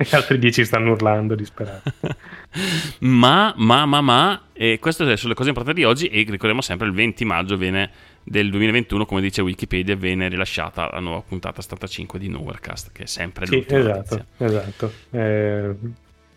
E 0.02 0.04
gli 0.10 0.16
altri 0.16 0.40
10 0.40 0.66
stanno 0.66 0.92
urlando 0.92 1.36
disperati. 1.36 1.92
ma, 3.02 3.54
ma, 3.56 3.86
ma, 3.86 4.02
ma, 4.02 4.42
e 4.52 4.80
queste 4.80 5.16
sono 5.16 5.30
le 5.30 5.36
cose 5.36 5.50
importanti 5.50 5.80
di 5.80 5.86
oggi 5.86 6.08
e 6.08 6.26
ricordiamo 6.28 6.62
sempre 6.62 6.88
il 6.88 6.94
20 6.94 7.24
maggio 7.26 7.56
viene 7.56 7.92
del 8.24 8.50
2021, 8.50 9.06
come 9.06 9.22
dice 9.22 9.42
Wikipedia, 9.42 9.96
viene 9.96 10.28
rilasciata 10.28 10.90
la 10.92 11.00
nuova 11.00 11.22
puntata 11.22 11.62
75 11.62 12.20
di 12.20 12.30
Nowherecast, 12.30 12.92
che 12.92 13.04
è 13.04 13.06
sempre 13.06 13.46
Sì, 13.46 13.56
l'ultima 13.56 13.80
esatto, 13.80 14.16
notizia. 14.16 14.46
esatto. 14.48 14.92
Eh, 15.12 15.76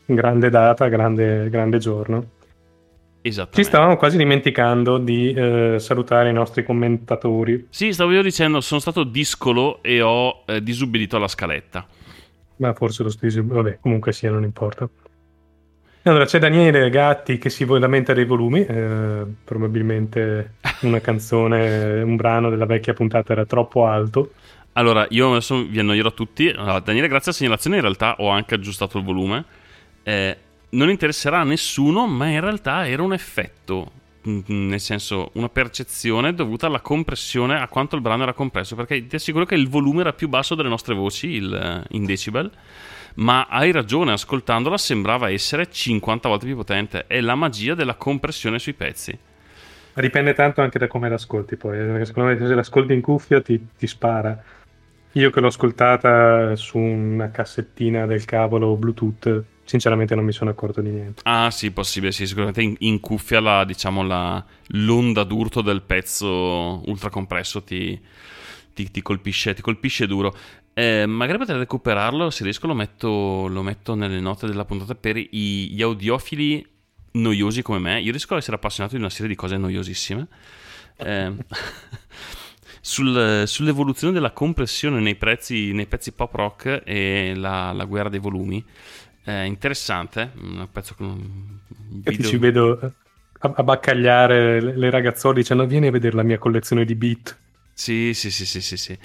grande 0.06 0.50
data, 0.50 0.88
grande, 0.88 1.48
grande 1.48 1.78
giorno. 1.78 2.28
Ci 3.22 3.64
stavamo 3.64 3.96
quasi 3.96 4.18
dimenticando 4.18 4.98
di 4.98 5.32
eh, 5.32 5.76
salutare 5.78 6.28
i 6.28 6.32
nostri 6.34 6.62
commentatori. 6.62 7.68
Sì, 7.70 7.90
stavo 7.90 8.12
io 8.12 8.20
dicendo, 8.20 8.60
sono 8.60 8.80
stato 8.80 9.02
discolo 9.02 9.82
e 9.82 10.02
ho 10.02 10.42
eh, 10.44 10.62
disubbidito 10.62 11.16
alla 11.16 11.28
scaletta. 11.28 11.86
Ma 12.56 12.72
forse 12.74 13.02
lo 13.02 13.10
stesso, 13.10 13.42
vabbè, 13.44 13.78
comunque 13.80 14.12
sia, 14.12 14.30
non 14.30 14.44
importa. 14.44 14.88
Allora, 16.06 16.26
c'è 16.26 16.38
Daniele 16.38 16.90
Gatti 16.90 17.38
che 17.38 17.48
si 17.48 17.64
lamenta 17.64 18.12
dei 18.12 18.26
volumi, 18.26 18.64
eh, 18.64 19.24
probabilmente 19.42 20.56
una 20.82 21.00
canzone, 21.00 22.02
un 22.02 22.16
brano 22.16 22.50
della 22.50 22.66
vecchia 22.66 22.92
puntata 22.92 23.32
era 23.32 23.46
troppo 23.46 23.86
alto. 23.86 24.32
Allora, 24.74 25.06
io 25.10 25.30
adesso 25.30 25.64
vi 25.64 25.78
annoierò 25.78 26.12
tutti. 26.12 26.48
Allora, 26.48 26.80
Daniele, 26.80 27.08
grazie 27.08 27.30
alla 27.30 27.38
segnalazione, 27.38 27.76
in 27.76 27.82
realtà 27.82 28.16
ho 28.18 28.28
anche 28.28 28.54
aggiustato 28.54 28.98
il 28.98 29.04
volume. 29.04 29.44
Eh, 30.02 30.36
non 30.70 30.90
interesserà 30.90 31.40
a 31.40 31.44
nessuno, 31.44 32.06
ma 32.06 32.28
in 32.28 32.40
realtà 32.40 32.86
era 32.86 33.02
un 33.02 33.12
effetto, 33.12 33.90
nel 34.24 34.80
senso 34.80 35.30
una 35.34 35.48
percezione 35.48 36.34
dovuta 36.34 36.66
alla 36.66 36.80
compressione, 36.80 37.60
a 37.60 37.68
quanto 37.68 37.96
il 37.96 38.02
brano 38.02 38.22
era 38.22 38.32
compresso, 38.32 38.74
perché 38.74 39.06
ti 39.06 39.16
assicuro 39.16 39.44
che 39.44 39.54
il 39.54 39.68
volume 39.68 40.00
era 40.00 40.12
più 40.12 40.28
basso 40.28 40.54
delle 40.54 40.68
nostre 40.68 40.94
voci, 40.94 41.28
il, 41.28 41.54
eh, 41.54 41.96
in 41.96 42.04
decibel, 42.04 42.50
ma 43.16 43.46
hai 43.48 43.70
ragione, 43.70 44.12
ascoltandola 44.12 44.76
sembrava 44.78 45.30
essere 45.30 45.70
50 45.70 46.28
volte 46.28 46.46
più 46.46 46.56
potente. 46.56 47.06
È 47.06 47.20
la 47.20 47.34
magia 47.34 47.74
della 47.74 47.94
compressione 47.94 48.58
sui 48.58 48.72
pezzi. 48.72 49.16
Dipende 49.94 50.32
tanto 50.32 50.60
anche 50.60 50.78
da 50.78 50.88
come 50.88 51.08
l'ascolti 51.08 51.56
poi, 51.56 51.78
perché 51.78 52.06
secondo 52.06 52.30
me 52.30 52.46
se 52.46 52.54
l'ascolti 52.54 52.92
in 52.92 53.00
cuffia 53.00 53.40
ti, 53.40 53.64
ti 53.76 53.86
spara. 53.86 54.42
Io 55.12 55.30
che 55.30 55.38
l'ho 55.38 55.46
ascoltata 55.46 56.56
su 56.56 56.78
una 56.78 57.30
cassettina 57.30 58.04
del 58.04 58.24
cavolo 58.24 58.74
Bluetooth, 58.74 59.44
sinceramente 59.64 60.14
non 60.14 60.24
mi 60.24 60.32
sono 60.32 60.50
accorto 60.50 60.80
di 60.80 60.90
niente. 60.90 61.22
Ah, 61.24 61.50
sì, 61.50 61.70
possibile, 61.70 62.12
sì, 62.12 62.26
sicuramente 62.26 62.62
in, 62.62 62.74
in 62.80 63.00
cuffia 63.00 63.40
la, 63.40 63.64
diciamo, 63.64 64.02
la, 64.02 64.44
l'onda 64.68 65.24
d'urto 65.24 65.60
del 65.62 65.82
pezzo 65.82 66.82
ultracompresso 66.86 67.62
ti, 67.62 68.00
ti, 68.72 68.90
ti 68.90 69.02
colpisce, 69.02 69.54
ti 69.54 69.62
colpisce 69.62 70.06
duro. 70.06 70.34
Eh, 70.74 71.06
magari 71.06 71.38
potete 71.38 71.58
recuperarlo, 71.58 72.30
se 72.30 72.42
riesco 72.44 72.66
lo 72.66 72.74
metto, 72.74 73.46
lo 73.48 73.62
metto 73.62 73.94
nelle 73.94 74.20
note 74.20 74.46
della 74.46 74.64
puntata 74.64 74.94
per 74.94 75.16
i- 75.16 75.70
gli 75.72 75.82
audiofili 75.82 76.66
noiosi 77.12 77.62
come 77.62 77.78
me. 77.78 78.00
Io 78.00 78.10
riesco 78.10 78.34
ad 78.34 78.40
essere 78.40 78.56
appassionato 78.56 78.94
di 78.96 79.00
una 79.00 79.10
serie 79.10 79.28
di 79.28 79.36
cose 79.36 79.56
noiosissime. 79.56 80.26
Eh, 80.96 81.32
sul- 82.80 83.44
sull'evoluzione 83.46 84.12
della 84.12 84.32
compressione 84.32 85.00
nei, 85.00 85.14
prezzi, 85.14 85.72
nei 85.72 85.86
pezzi 85.86 86.12
pop 86.12 86.34
rock 86.34 86.82
e 86.84 87.32
la, 87.36 87.72
la 87.72 87.84
guerra 87.84 88.08
dei 88.08 88.18
volumi. 88.20 88.64
Eh, 89.26 89.44
interessante, 89.46 90.32
un 90.36 90.68
pezzo 90.70 90.94
con 90.94 91.06
un 91.06 92.02
video- 92.02 92.28
ci 92.28 92.36
vedo 92.36 92.80
eh, 92.80 92.92
a, 93.40 93.52
a 93.56 93.62
baccagliare 93.62 94.60
le, 94.60 94.90
ragazzole 94.90 95.34
dicendo 95.36 95.66
vieni 95.66 95.86
a 95.86 95.90
vedere 95.90 96.14
la 96.16 96.22
mia 96.22 96.38
collezione 96.38 96.84
di 96.84 96.94
beat. 96.94 97.38
Sì, 97.72 98.14
sì, 98.14 98.30
sì, 98.30 98.46
sì, 98.46 98.60
sì, 98.60 98.76
sì. 98.76 98.98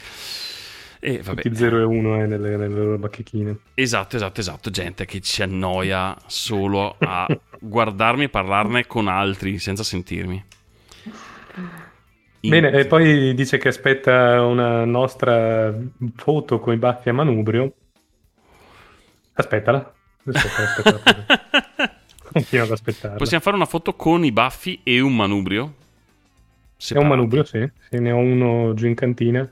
E 1.01 1.21
vabbè, 1.21 1.43
Tutti 1.43 1.55
0 1.55 1.79
e 1.79 1.83
1 1.83 2.21
eh, 2.23 2.27
nelle, 2.27 2.57
nelle 2.57 2.75
loro 2.75 2.97
bachechine. 2.97 3.57
esatto, 3.73 4.15
esatto, 4.15 4.39
esatto, 4.41 4.69
gente 4.69 5.05
che 5.05 5.21
ci 5.21 5.41
annoia 5.41 6.15
solo 6.27 6.97
a 6.99 7.31
guardarmi 7.59 8.25
e 8.25 8.29
parlarne 8.29 8.85
con 8.85 9.07
altri 9.07 9.57
senza 9.59 9.83
sentirmi. 9.83 10.45
In- 12.41 12.51
Bene, 12.51 12.71
e 12.71 12.85
poi 12.85 13.33
dice 13.33 13.57
che 13.57 13.67
aspetta 13.69 14.41
una 14.43 14.83
nostra 14.85 15.73
foto 16.15 16.59
con 16.59 16.73
i 16.73 16.77
baffi 16.77 17.09
a 17.09 17.13
manubrio. 17.13 17.73
Aspettala. 19.33 19.98
Continua 22.31 22.65
ad 22.65 22.71
aspettarla. 22.71 23.17
Possiamo 23.17 23.43
fare 23.43 23.55
una 23.55 23.65
foto 23.65 23.95
con 23.95 24.23
i 24.23 24.31
baffi 24.31 24.81
e 24.83 24.99
un 24.99 25.15
manubrio? 25.15 25.63
È 25.63 25.65
un 25.65 25.73
Separati. 26.77 27.09
manubrio, 27.09 27.43
sì. 27.43 27.69
Sì, 27.89 27.99
ne 27.99 28.11
ho 28.11 28.17
uno 28.17 28.73
giù 28.73 28.87
in 28.87 28.95
cantina. 28.95 29.49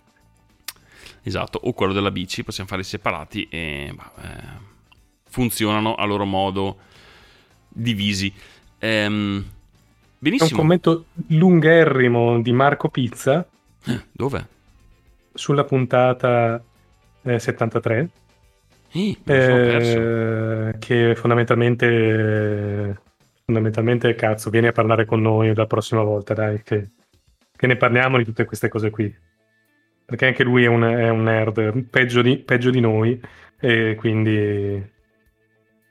Esatto, 1.23 1.59
o 1.63 1.73
quello 1.73 1.93
della 1.93 2.11
bici, 2.11 2.43
possiamo 2.43 2.69
farli 2.69 2.83
separati 2.85 3.47
e 3.49 3.91
bah, 3.93 4.11
eh, 4.21 4.65
funzionano 5.29 5.95
a 5.95 6.05
loro 6.05 6.25
modo 6.25 6.77
divisi. 7.67 8.31
Ehm, 8.79 9.39
È 9.39 9.43
un 9.43 9.45
benissimo. 10.19 10.59
commento 10.59 11.05
lungherrimo 11.27 12.41
di 12.41 12.51
Marco 12.53 12.89
Pizza 12.89 13.45
Dove? 14.11 14.47
sulla 15.33 15.63
puntata 15.65 16.61
eh, 17.23 17.39
73. 17.39 18.09
Eh. 18.91 19.17
Eh, 19.25 20.75
che 20.79 21.15
fondamentalmente 21.15 23.01
fondamentalmente 23.45 24.15
cazzo 24.15 24.49
vieni 24.49 24.67
a 24.67 24.71
parlare 24.71 25.05
con 25.05 25.21
noi 25.21 25.53
la 25.53 25.67
prossima 25.67 26.01
volta 26.03 26.33
dai 26.33 26.61
che, 26.63 26.89
che 27.55 27.67
ne 27.67 27.75
parliamo 27.75 28.17
di 28.17 28.25
tutte 28.25 28.45
queste 28.45 28.67
cose 28.67 28.89
qui 28.89 29.13
perché 30.05 30.25
anche 30.27 30.43
lui 30.43 30.63
è 30.63 30.67
un, 30.67 30.83
è 30.83 31.09
un 31.09 31.23
nerd 31.23 31.83
peggio 31.89 32.21
di, 32.21 32.37
peggio 32.37 32.69
di 32.69 32.79
noi 32.79 33.19
e 33.59 33.95
quindi 33.95 34.35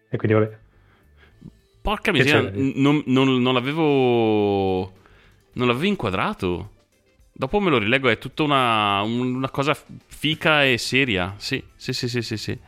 e 0.08 0.16
quindi 0.16 0.34
vabbè 0.34 0.58
Porca 1.86 2.10
miseria, 2.10 2.50
non, 2.52 3.04
non- 3.06 3.40
non 3.40 3.54
l'avevo. 3.54 4.92
Non 5.52 5.68
l'avevo 5.68 5.84
inquadrato. 5.86 6.70
Dopo 7.38 7.60
me 7.60 7.68
lo 7.68 7.76
rilego, 7.78 8.08
è 8.08 8.16
tutta 8.16 8.42
una, 8.44 9.02
una 9.02 9.50
cosa 9.50 9.76
fica 10.06 10.64
e 10.64 10.78
seria. 10.78 11.34
Sì, 11.36 11.62
sì, 11.76 11.92
sì, 11.92 12.08
sì, 12.08 12.22
sì. 12.22 12.36
Sì, 12.36 12.58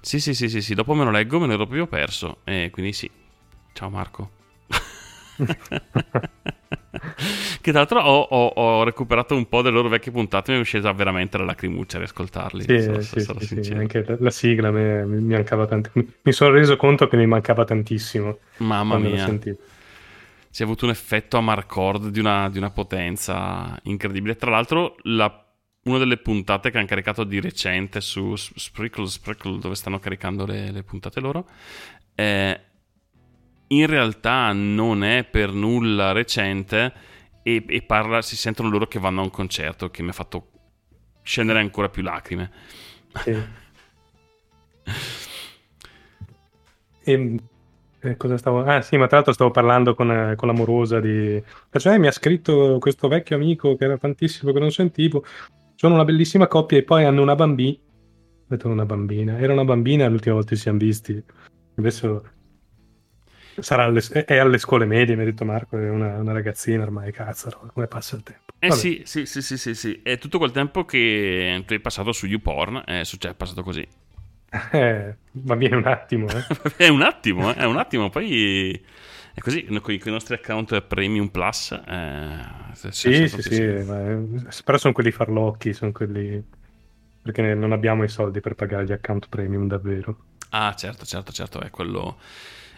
sì, 0.00 0.20
sì, 0.20 0.34
sì, 0.34 0.48
sì, 0.48 0.62
sì. 0.62 0.74
Dopo 0.74 0.94
me 0.94 1.04
lo 1.04 1.10
leggo, 1.10 1.38
me 1.38 1.46
l'ero 1.46 1.64
proprio 1.64 1.86
perso. 1.86 2.38
E 2.44 2.70
quindi 2.72 2.92
sì. 2.92 3.10
Ciao 3.74 3.90
Marco. 3.90 4.30
che 7.60 7.70
tra 7.70 7.80
l'altro 7.80 8.00
ho, 8.00 8.20
ho- 8.22 8.46
ho 8.54 8.84
recuperato 8.84 9.36
un 9.36 9.48
po' 9.48 9.62
delle 9.62 9.74
loro 9.76 9.88
vecchie 9.88 10.12
puntate. 10.12 10.52
Mi 10.52 10.58
è 10.58 10.60
uscita 10.60 10.92
veramente 10.92 11.36
la 11.36 11.44
lacrimuccia 11.44 11.98
riascoltarli. 11.98 12.64
sì, 12.64 12.80
sarò- 12.80 13.00
sì, 13.00 13.20
sarò 13.20 13.40
sì, 13.40 13.62
sì, 13.62 13.72
anche 13.72 14.04
la, 14.04 14.16
la 14.18 14.30
sigla 14.30 14.70
me- 14.70 15.04
mi 15.06 15.34
mancava 15.34 15.66
tanto 15.66 15.90
mi 15.94 16.32
sono 16.32 16.50
reso 16.52 16.76
conto 16.76 17.08
che 17.08 17.16
mi 17.16 17.26
mancava 17.26 17.64
tantissimo 17.64 18.38
Mamma 18.58 18.98
mia. 18.98 19.26
Si 20.56 20.62
è 20.62 20.64
avuto 20.64 20.86
un 20.86 20.90
effetto 20.90 21.36
a 21.36 21.42
Marcord 21.42 22.08
di 22.08 22.18
una, 22.18 22.48
di 22.48 22.56
una 22.56 22.70
potenza 22.70 23.78
incredibile. 23.82 24.36
Tra 24.36 24.50
l'altro, 24.50 24.96
la- 25.02 25.44
una 25.82 25.98
delle 25.98 26.16
puntate 26.16 26.70
che 26.70 26.78
hanno 26.78 26.86
caricato 26.86 27.24
di 27.24 27.40
recente 27.40 28.00
su 28.00 28.34
Sprinkle, 28.36 29.06
Sprinkle, 29.06 29.58
dove 29.58 29.74
stanno 29.74 29.98
caricando 29.98 30.46
le, 30.46 30.70
le 30.70 30.82
puntate 30.82 31.20
loro, 31.20 31.46
eh, 32.14 32.60
in 33.66 33.86
realtà 33.86 34.50
non 34.54 35.04
è 35.04 35.24
per 35.24 35.52
nulla 35.52 36.12
recente 36.12 36.90
e, 37.42 37.62
e 37.66 37.82
parla, 37.82 38.22
si 38.22 38.34
sentono 38.34 38.70
loro 38.70 38.86
che 38.86 38.98
vanno 38.98 39.20
a 39.20 39.24
un 39.24 39.30
concerto 39.30 39.90
che 39.90 40.02
mi 40.02 40.08
ha 40.08 40.14
fatto 40.14 40.52
scendere 41.22 41.60
ancora 41.60 41.90
più 41.90 42.00
lacrime. 42.02 42.50
sì. 43.22 43.36
E, 47.08 47.38
eh, 48.10 48.16
cosa 48.16 48.36
stavo... 48.36 48.62
Ah 48.64 48.82
sì, 48.82 48.96
ma 48.96 49.06
tra 49.06 49.16
l'altro 49.16 49.32
stavo 49.34 49.50
parlando 49.50 49.94
con, 49.94 50.10
eh, 50.10 50.34
con 50.36 50.48
l'amorosa 50.48 51.00
di... 51.00 51.42
Cioè, 51.70 51.94
"Eh, 51.94 51.98
mi 51.98 52.06
ha 52.06 52.12
scritto 52.12 52.78
questo 52.80 53.08
vecchio 53.08 53.36
amico 53.36 53.76
che 53.76 53.84
era 53.84 53.96
tantissimo 53.98 54.52
che 54.52 54.58
non 54.58 54.70
sentivo. 54.70 55.24
Sono 55.74 55.94
una 55.94 56.04
bellissima 56.04 56.46
coppia 56.46 56.78
e 56.78 56.82
poi 56.82 57.04
hanno 57.04 57.22
una 57.22 57.34
bambina. 57.34 57.76
Ho 57.78 58.44
detto 58.48 58.68
una 58.68 58.86
bambina. 58.86 59.38
Era 59.38 59.52
una 59.52 59.64
bambina 59.64 60.08
l'ultima 60.08 60.34
volta 60.34 60.50
che 60.50 60.56
ci 60.56 60.62
siamo 60.62 60.78
visti. 60.78 61.22
Adesso 61.76 62.22
sarà 63.58 63.84
alle, 63.84 64.00
è 64.24 64.36
alle 64.36 64.58
scuole 64.58 64.84
medie, 64.84 65.16
mi 65.16 65.22
ha 65.22 65.24
detto 65.24 65.44
Marco, 65.44 65.78
è 65.78 65.88
una, 65.88 66.18
una 66.18 66.32
ragazzina 66.32 66.82
ormai, 66.82 67.12
cazzo, 67.12 67.50
come 67.72 67.86
passa 67.86 68.16
il 68.16 68.22
tempo. 68.22 68.44
Eh 68.58 68.70
sì, 68.72 69.02
sì, 69.04 69.26
sì, 69.26 69.42
sì, 69.42 69.58
sì, 69.58 69.74
sì. 69.74 70.00
È 70.02 70.18
tutto 70.18 70.38
quel 70.38 70.50
tempo 70.50 70.84
che 70.84 71.62
tu 71.66 71.72
hai 71.74 71.80
passato 71.80 72.12
su 72.12 72.26
YouPorn, 72.26 72.82
è, 72.86 73.04
succe- 73.04 73.30
è 73.30 73.34
passato 73.34 73.62
così. 73.62 73.86
Eh, 74.72 75.16
ma 75.44 75.54
viene 75.54 75.76
un 75.76 75.86
attimo, 75.86 76.26
eh. 76.28 76.44
è 76.76 76.88
un 76.88 77.02
attimo, 77.02 77.50
eh, 77.50 77.54
è 77.56 77.64
un 77.64 77.76
attimo, 77.76 78.10
poi 78.10 78.72
è 79.34 79.40
così, 79.40 79.64
con 79.66 79.92
i, 79.92 80.00
nostri 80.06 80.34
account 80.34 80.80
Premium 80.82 81.28
Plus. 81.28 81.72
Eh, 81.72 82.64
Sì, 82.88 83.28
sì, 83.28 83.42
sì, 83.42 83.62
ma, 83.62 84.10
eh, 84.10 84.46
però 84.64 84.78
sono 84.78 84.92
quelli 84.92 85.10
farlocchi, 85.10 85.72
sono 85.72 85.92
quelli... 85.92 86.42
Perché 87.22 87.54
non 87.54 87.72
abbiamo 87.72 88.04
i 88.04 88.08
soldi 88.08 88.40
per 88.40 88.54
pagare 88.54 88.84
gli 88.84 88.92
account 88.92 89.28
premium 89.28 89.66
davvero. 89.66 90.24
Ah, 90.50 90.74
certo, 90.74 91.04
certo, 91.04 91.32
certo, 91.32 91.60
è 91.60 91.70
quello... 91.70 92.18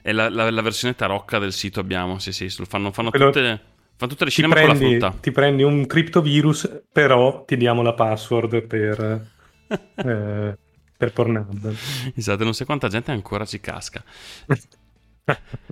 È 0.03 0.13
la, 0.13 0.29
la- 0.31 0.51
la 0.51 0.63
versione 0.63 0.95
tarocca 0.95 1.39
del 1.39 1.53
sito 1.53 1.81
abbiamo, 1.81 2.19
sì, 2.19 2.33
sì, 2.33 2.49
fanno, 2.49 2.93
fanno, 2.93 3.11
Quello- 3.11 3.31
tutte, 3.31 3.61
fanno 3.97 4.11
tutte 4.11 4.25
le 4.25 4.31
Ti 4.31 4.31
scene 4.31 4.49
ma 4.49 4.57
con 4.57 4.69
la 4.69 4.75
prendi, 4.75 4.99
frutta. 4.99 5.15
ti 5.21 5.31
prendi 5.33 5.63
un 5.63 5.87
criptovirus, 5.87 6.85
però 6.93 7.45
ti 7.45 7.57
diamo 7.57 7.83
la 7.83 7.95
password 7.95 8.63
per, 8.67 9.27
eh, 9.97 10.59
per 10.99 11.13
Pornhub. 11.13 11.75
Esatto, 12.15 12.43
non 12.45 12.53
sai 12.55 12.67
quanta 12.67 12.89
gente 12.89 13.13
ancora 13.13 13.47
ci 13.47 13.61
casca. 13.61 14.03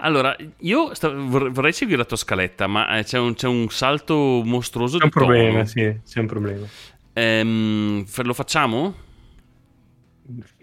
Allora, 0.00 0.36
io 0.58 0.92
sta- 0.94 1.08
vor- 1.08 1.50
vorrei 1.50 1.72
seguire 1.72 1.98
la 2.00 2.04
tua 2.04 2.18
scaletta, 2.18 2.66
ma 2.66 2.98
eh, 2.98 3.04
c'è 3.04 3.18
un, 3.18 3.32
c'è 3.34 3.46
un 3.46 3.66
salto 3.70 4.42
mostruoso 4.44 4.98
C'è 4.98 5.04
un 5.04 5.08
di 5.08 5.14
tono. 5.18 5.26
problema, 5.26 5.64
sì, 5.64 6.00
c'è 6.06 6.20
un 6.20 6.26
problema. 6.26 6.66
Ehm, 7.14 8.04
lo 8.22 8.34
facciamo? 8.34 8.94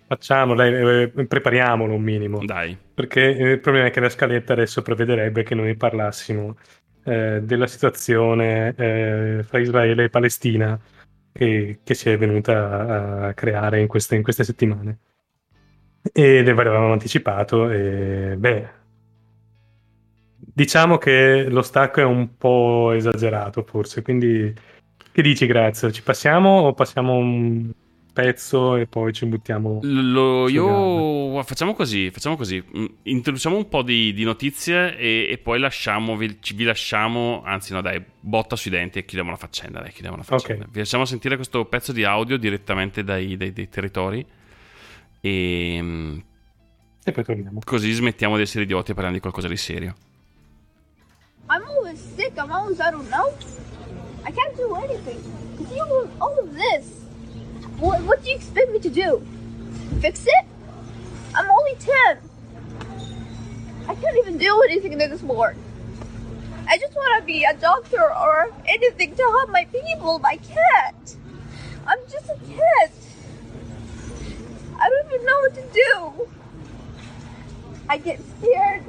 Facciamo, 0.06 0.54
dai, 0.54 1.02
eh, 1.16 1.26
prepariamolo 1.26 1.96
un 1.96 2.02
minimo. 2.04 2.46
Dai. 2.46 2.78
Perché 2.94 3.22
il 3.22 3.60
problema 3.60 3.88
è 3.88 3.90
che 3.92 4.02
la 4.02 4.10
scaletta 4.10 4.54
adesso 4.54 4.84
prevederebbe 4.84 5.42
che 5.42 5.56
noi 5.56 5.76
parlassimo 5.76 6.56
eh, 7.06 7.40
della 7.42 7.66
situazione 7.66 8.76
eh, 8.78 9.44
fra 9.44 9.58
Israele 9.58 10.04
e 10.04 10.10
Palestina 10.10 10.80
che, 11.34 11.80
che 11.84 11.94
si 11.94 12.10
è 12.10 12.18
venuta 12.18 13.28
a 13.28 13.34
creare 13.34 13.82
in 13.82 13.88
queste, 13.88 14.16
in 14.16 14.24
queste 14.24 14.44
settimane. 14.44 15.00
Ed 16.14 16.48
avevamo 16.48 16.92
anticipato 16.94 17.70
e 17.70 18.36
beh, 18.38 18.70
diciamo 20.38 20.98
che 20.98 21.46
lo 21.50 21.62
stacco 21.62 22.02
è 22.02 22.04
un 22.04 22.38
po' 22.38 22.92
esagerato 22.92 23.64
forse, 23.64 24.02
quindi 24.02 24.54
che 25.12 25.22
dici 25.22 25.46
Grazia? 25.46 25.92
Ci 25.92 26.04
passiamo 26.04 26.62
o 26.62 26.74
passiamo 26.74 27.16
un 27.16 27.72
pezzo 28.14 28.76
e 28.76 28.86
poi 28.86 29.12
ci 29.12 29.26
buttiamo? 29.26 29.80
Lo- 29.82 30.48
io 30.48 31.42
facciamo 31.44 31.74
così, 31.74 32.12
facciamo 32.12 32.38
così. 32.38 32.64
Mm, 32.78 32.86
Introduciamo 33.04 33.58
un 33.58 33.68
po' 33.68 33.82
di, 33.82 34.14
di 34.14 34.24
notizie 34.24 34.96
e, 34.98 35.28
e 35.32 35.38
poi 35.40 35.60
lasciamo, 35.60 36.16
vi, 36.16 36.38
vi 36.54 36.64
lasciamo, 36.64 37.42
anzi 37.44 37.74
no 37.74 37.82
dai, 37.82 38.02
botta 38.20 38.56
sui 38.56 38.70
denti 38.72 39.00
e 39.00 39.06
chiudiamo 39.06 39.32
la 39.32 39.38
faccenda, 39.38 39.80
dai, 39.82 39.92
chiudiamo 39.92 40.16
la 40.18 40.24
faccenda. 40.24 40.66
Ok. 40.66 40.72
Vi 40.72 40.80
lasciamo 40.80 41.06
sentire 41.06 41.36
questo 41.36 41.66
pezzo 41.66 41.92
di 41.92 42.04
audio 42.04 42.38
direttamente 42.38 43.04
dai, 43.04 43.36
dai- 43.36 43.52
dai 43.52 43.68
territori 43.68 44.26
e 45.20 45.80
mm, 45.82 46.18
E 47.06 47.12
poi 47.12 47.24
torniamo. 47.24 47.60
così 47.66 47.92
smettiamo 47.92 48.36
di 48.38 48.44
essere 48.44 48.64
idioti 48.64 48.92
e 48.92 48.94
parliamo 48.94 49.16
di 49.18 49.22
qualcosa 49.22 49.48
di 49.48 49.58
serio. 49.58 49.96
I'm 51.50 51.62
always 51.68 52.00
sick. 52.16 52.38
I'm 52.38 52.52
always, 52.52 52.80
I 52.80 52.90
don't 52.92 53.10
know. 53.10 53.28
I 54.26 54.32
can't 54.32 54.56
do 54.56 54.74
anything. 54.76 55.20
With 55.58 56.10
all 56.20 56.38
of 56.40 56.50
this. 56.56 57.02
What, 57.80 58.02
what 58.04 58.24
do 58.24 58.30
you 58.30 58.36
expect 58.36 58.72
me 58.72 58.80
to 58.80 58.90
do? 58.90 59.26
Fix 60.00 60.26
it? 60.26 60.46
I'm 61.36 61.50
only 61.50 61.76
10. 61.76 62.18
I 63.88 63.96
can't 63.96 64.18
even 64.18 64.38
do 64.38 64.62
anything 64.64 64.98
this 64.98 65.20
anymore. 65.20 65.56
I 66.68 66.78
just 66.78 66.96
want 66.96 67.20
to 67.20 67.26
be 67.26 67.44
a 67.44 67.54
doctor 67.54 68.02
or 68.02 68.52
anything 68.68 69.16
to 69.16 69.24
help 69.24 69.50
my 69.50 69.66
people, 69.66 70.20
but 70.20 70.28
I 70.30 70.38
can't. 70.38 71.18
I'm 71.86 72.00
just 72.10 72.30
a 72.30 72.38
kid. 72.48 72.92
I 74.80 74.90
don't 74.90 75.14
even 75.14 75.26
know 75.26 75.40
what 75.40 75.56
to 75.56 75.64
do. 75.74 76.30
I 77.90 77.98
get 77.98 78.20
scared, 78.40 78.84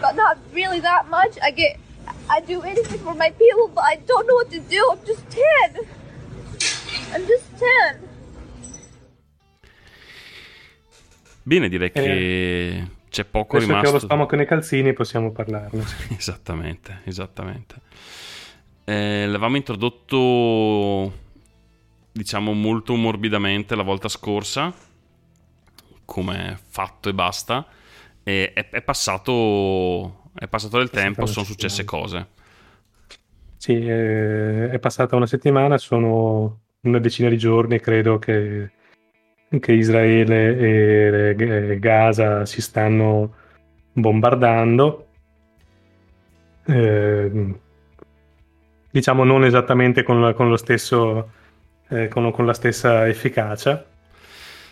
but 0.00 0.16
not 0.16 0.38
really 0.52 0.80
that 0.80 1.08
much. 1.08 1.38
I 1.42 1.50
get, 1.50 1.78
I 2.28 2.40
do 2.40 2.62
anything 2.62 2.98
for 2.98 3.14
my 3.14 3.30
people, 3.30 3.68
but 3.68 3.84
I 3.84 3.96
don't 3.96 4.26
know 4.26 4.34
what 4.34 4.50
to 4.50 4.60
do. 4.60 4.88
I'm 4.92 5.04
just 5.06 5.28
10. 5.30 5.86
I'm 7.12 7.26
just 7.26 7.44
10. 7.58 8.08
Bene, 11.46 11.68
direi 11.68 11.90
che 11.92 12.86
c'è 13.10 13.24
poco 13.26 13.56
Adesso 13.56 13.72
che 13.72 13.74
ho 13.76 13.80
lo 13.80 13.86
rimasto. 13.86 14.06
stomaco 14.06 14.36
nei 14.36 14.46
calzini 14.46 14.92
possiamo 14.94 15.30
parlarne. 15.30 15.84
Esattamente, 16.16 17.00
esattamente. 17.04 17.76
Eh, 18.84 19.26
l'avevamo 19.26 19.56
introdotto, 19.56 21.12
diciamo, 22.12 22.52
molto 22.52 22.94
morbidamente 22.96 23.74
la 23.74 23.82
volta 23.82 24.08
scorsa, 24.08 24.72
come 26.04 26.58
fatto 26.66 27.08
e 27.08 27.14
basta. 27.14 27.66
E 28.22 28.52
è, 28.54 28.70
è 28.70 28.82
passato, 28.82 30.30
è 30.34 30.48
passato 30.48 30.78
del 30.78 30.88
È 30.88 30.90
tempo, 30.90 31.26
sono 31.26 31.44
successe 31.44 31.84
settimana. 31.84 32.02
cose. 32.04 32.28
Sì, 33.56 33.72
eh, 33.74 34.70
è 34.70 34.78
passata 34.78 35.16
una 35.16 35.26
settimana, 35.26 35.78
sono 35.78 36.60
una 36.80 36.98
decina 36.98 37.28
di 37.30 37.38
giorni, 37.38 37.80
credo 37.80 38.18
che, 38.18 38.72
che 39.60 39.72
Israele 39.72 41.34
e 41.36 41.78
Gaza 41.78 42.46
si 42.46 42.60
stanno 42.60 43.34
bombardando. 43.92 45.06
Eh, 46.66 47.54
diciamo 48.90 49.24
non 49.24 49.44
esattamente 49.44 50.02
con, 50.02 50.32
con 50.34 50.48
lo 50.48 50.56
stesso, 50.56 51.30
eh, 51.88 52.08
con, 52.08 52.30
con 52.32 52.46
la 52.46 52.54
stessa 52.54 53.08
efficacia. 53.08 53.84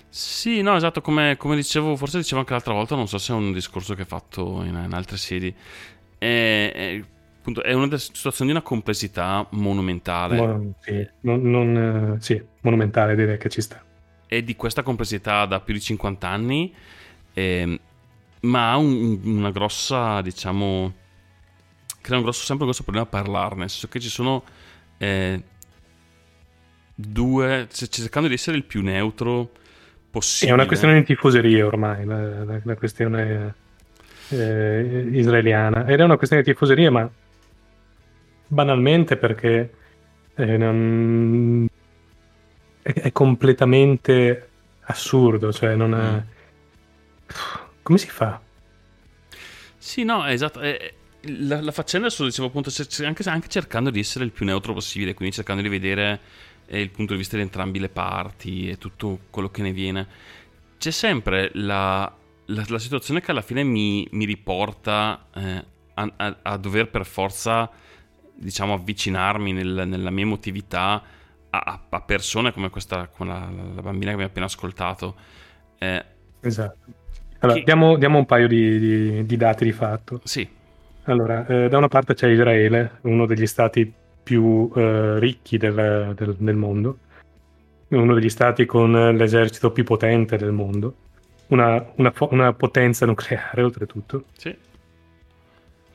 Sì, 0.09 0.61
no, 0.61 0.77
esatto, 0.77 1.01
come, 1.01 1.37
come 1.39 1.57
dicevo, 1.57 1.97
forse 1.97 2.19
dicevo 2.19 2.41
anche 2.41 2.53
l'altra 2.53 2.75
volta, 2.75 2.95
non 2.95 3.09
so 3.09 3.17
se 3.19 3.33
è 3.33 3.37
un 3.37 3.53
discorso 3.53 3.95
che 3.95 4.03
ho 4.03 4.07
fatto 4.07 4.63
in, 4.63 4.75
in 4.85 4.93
altre 4.93 5.17
sedi. 5.17 5.55
È, 6.19 6.73
è- 6.75 7.03
appunto, 7.39 7.63
è 7.63 7.73
una 7.73 7.87
delle 7.87 7.99
situazioni 7.99 8.51
di 8.53 8.57
una 8.57 8.65
complessità 8.65 9.47
monumentale. 9.53 10.37
Mo- 10.37 10.75
sì, 10.81 11.09
non- 11.21 11.43
non, 11.43 12.15
eh, 12.17 12.21
sì, 12.21 12.41
monumentale 12.61 13.15
direi 13.17 13.39
che 13.39 13.49
ci 13.49 13.61
sta. 13.63 13.83
È 14.37 14.43
di 14.43 14.57
questa 14.57 14.83
complessità 14.83 15.45
da 15.45 15.61
più 15.61 15.75
di 15.75 15.81
50 15.81 16.27
anni, 16.27 16.73
ehm, 17.35 17.79
ma 18.43 18.71
ha 18.73 18.77
un- 18.79 19.21
una 19.25 19.51
grossa, 19.51 20.23
diciamo, 20.23 20.93
crea 22.01 22.17
un 22.17 22.23
grosso, 22.25 22.45
sempre 22.45 22.65
un 22.65 22.71
grosso 22.71 22.83
problema 22.83 23.07
a 23.07 23.11
parlarne, 23.11 23.61
nel 23.61 23.71
senso 23.71 23.89
che 23.89 24.01
ci 24.01 24.09
sono 24.09 24.43
eh, 24.99 25.43
due, 26.95 27.67
c- 27.71 27.89
cercando 27.89 28.29
di 28.29 28.35
essere 28.35 28.57
il 28.57 28.65
più 28.65 28.83
neutro 28.83 29.51
possibile. 30.11 30.53
è 30.53 30.55
una 30.55 30.67
questione 30.67 30.95
di 31.01 31.05
tifoseria 31.05 31.67
ormai, 31.67 32.05
la, 32.05 32.45
la- 32.45 32.61
la 32.63 32.77
questione 32.77 33.55
eh, 34.29 35.09
israeliana. 35.13 35.87
Ed 35.87 36.01
è 36.01 36.05
una 36.05 36.17
questione 36.17 36.43
di 36.43 36.53
tifoseria, 36.53 36.91
ma 36.91 37.11
banalmente 38.47 39.17
perché 39.17 39.75
eh, 40.37 40.57
non- 40.57 41.67
è, 42.83 42.93
è 42.93 43.13
completamente 43.13 44.49
assurdo, 44.83 45.53
cioè 45.53 45.75
non 45.77 45.91
Mm. 45.97 46.17
è... 46.17 46.25
Come 47.83 47.99
si 47.99 48.09
fa? 48.09 48.41
Sì, 49.77 50.05
no, 50.05 50.25
esatto. 50.27 50.61
eh, 50.61 50.95
la, 51.23 51.61
la 51.61 51.73
faccenda 51.73 52.07
adesso 52.07 52.25
dicevo 52.25 52.49
appunto 52.49 52.71
anche, 53.05 53.29
anche 53.29 53.49
cercando 53.49 53.91
di 53.91 54.01
essere 54.01 54.25
il 54.25 54.33
più 54.33 54.45
neutro 54.45 54.73
possibile, 54.73 55.15
quindi 55.15 55.35
cercando 55.35 55.63
di 55.63 55.69
vedere 55.69 56.21
eh, 56.67 56.81
il 56.81 56.91
punto 56.91 57.13
di 57.13 57.19
vista 57.19 57.37
di 57.37 57.43
entrambi 57.43 57.79
le 57.79 57.89
parti 57.89 58.69
e 58.69 58.79
tutto 58.79 59.21
quello 59.31 59.51
che 59.51 59.63
ne 59.63 59.73
viene. 59.73 60.07
C'è 60.79 60.91
sempre 60.91 61.51
la, 61.55 62.13
la- 62.47 62.65
la 62.69 62.79
situazione 62.79 63.21
che 63.21 63.31
alla 63.31 63.43
fine 63.43 63.63
mi, 63.65 64.07
mi 64.13 64.25
riporta 64.25 65.27
eh, 65.35 65.65
a, 65.95 66.13
a- 66.17 66.39
a 66.43 66.57
dover 66.57 66.89
per 66.91 67.07
forza, 67.07 67.71
diciamo, 68.35 68.75
avvicinarmi 68.75 69.53
nel- 69.53 69.85
nella 69.87 70.11
mia 70.11 70.25
emotività 70.25 71.03
a, 71.55 71.81
a- 71.89 72.01
persone 72.01 72.53
come 72.53 72.71
questa, 72.71 73.09
come 73.09 73.31
la, 73.31 73.49
la 73.75 73.83
bambina 73.83 74.07
che 74.07 74.13
abbiamo 74.15 74.25
appena 74.31 74.47
ascoltato. 74.47 75.15
Eh, 75.79 76.05
Esatto. 76.41 76.77
Allora, 77.41 77.59
Chi- 77.59 77.65
diamo, 77.65 77.97
diamo 77.97 78.19
un 78.19 78.27
paio 78.27 78.49
di, 78.49 78.79
di- 78.79 79.27
di 79.27 79.37
dati 79.37 79.65
di 79.65 79.73
fatto. 79.73 80.21
sì, 80.25 80.49
Allora, 81.05 81.47
eh, 81.47 81.69
da 81.69 81.79
una 81.79 81.89
parte 81.89 82.15
c'è 82.15 82.29
Israele, 82.29 82.99
uno 83.03 83.27
degli 83.27 83.47
stati 83.47 83.93
più 84.23 84.71
eh, 84.75 85.19
ricchi 85.19 85.59
del, 85.59 86.15
del- 86.17 86.37
del 86.39 86.57
mondo, 86.57 86.99
uno 87.89 88.15
degli 88.15 88.29
stati 88.31 88.65
con 88.65 88.93
l'esercito 89.17 89.71
più 89.73 89.85
potente 89.85 90.37
del 90.37 90.53
mondo, 90.53 90.95
una, 91.49 91.85
una 91.97 92.13
una 92.31 92.53
potenza 92.55 93.05
nucleare 93.07 93.63
oltretutto. 93.63 94.25
Sì. 94.37 94.57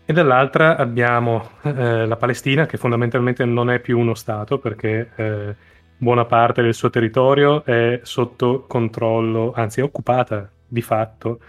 E 0.10 0.14
dall'altra 0.14 0.78
abbiamo 0.78 1.50
eh, 1.64 2.06
la 2.06 2.16
Palestina, 2.16 2.66
che 2.66 2.78
fondamentalmente 2.78 3.44
non 3.44 3.70
è 3.70 3.82
più 3.82 4.00
uno 4.00 4.14
Stato 4.14 4.58
perché 4.58 5.10
eh, 5.18 5.56
buona 5.98 6.24
parte 6.24 6.62
del 6.62 6.74
suo 6.74 6.90
territorio 6.90 7.66
è 7.66 8.00
sotto 8.04 8.64
controllo, 8.70 9.52
anzi 9.54 9.82
è 9.82 9.84
occupata 9.84 10.50
di 10.66 10.82
fatto 10.82 11.40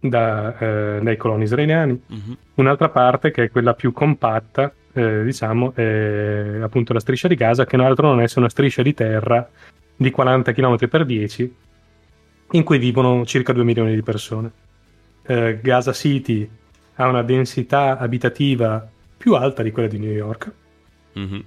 da, 0.00 0.56
eh, 0.56 1.00
dai 1.02 1.18
coloni 1.18 1.42
israeliani. 1.42 2.02
Mhm. 2.06 2.36
Un'altra 2.54 2.88
parte, 2.88 3.30
che 3.30 3.44
è 3.44 3.50
quella 3.50 3.74
più 3.74 3.92
compatta, 3.92 4.72
eh, 4.94 5.22
diciamo, 5.22 5.74
è 5.74 6.58
appunto 6.62 6.94
la 6.94 7.00
striscia 7.00 7.28
di 7.28 7.34
Gaza, 7.34 7.66
che 7.66 7.76
non 7.76 7.84
altro 7.84 8.06
non 8.06 8.22
è 8.22 8.28
se 8.28 8.38
una 8.38 8.48
striscia 8.48 8.80
di 8.80 8.94
terra 8.94 9.46
di 9.94 10.10
40 10.10 10.52
km 10.52 10.88
per 10.88 11.04
10, 11.04 11.54
in 12.52 12.62
cui 12.62 12.78
vivono 12.78 13.26
circa 13.26 13.52
2 13.52 13.62
milioni 13.62 13.94
di 13.94 14.02
persone. 14.02 14.50
Eh, 15.26 15.58
Gaza 15.60 15.92
City 15.92 16.48
ha 17.00 17.08
una 17.08 17.22
densità 17.22 17.98
abitativa 17.98 18.86
più 19.16 19.34
alta 19.34 19.62
di 19.62 19.70
quella 19.70 19.88
di 19.88 19.98
New 19.98 20.10
York 20.12 20.50
Mhm. 21.14 21.44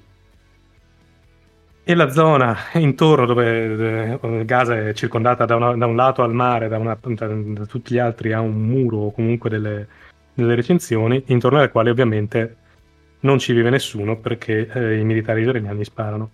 e 1.85 1.95
la 1.95 2.09
zona 2.09 2.55
intorno 2.75 3.25
dove 3.25 4.19
eh, 4.21 4.45
Gaza 4.45 4.87
è 4.87 4.93
circondata 4.93 5.45
da, 5.45 5.55
una- 5.55 5.75
da 5.75 5.85
un 5.85 5.95
lato 5.95 6.23
al 6.23 6.33
mare, 6.33 6.67
da, 6.67 6.77
una- 6.77 6.97
da- 7.01 7.27
da 7.27 7.65
tutti 7.65 7.93
gli 7.93 7.97
altri 7.99 8.31
ha 8.33 8.39
un 8.39 8.53
muro 8.65 8.97
o 8.97 9.11
comunque 9.11 9.49
delle, 9.49 9.87
delle 10.33 10.55
recinzioni, 10.55 11.23
intorno 11.27 11.59
alle 11.59 11.69
quali 11.69 11.89
ovviamente 11.89 12.55
non 13.21 13.37
ci 13.39 13.53
vive 13.53 13.69
nessuno 13.69 14.17
perché 14.17 14.67
eh, 14.73 14.97
i 14.99 15.03
militari 15.03 15.41
israeliani 15.41 15.83
sparano. 15.83 16.29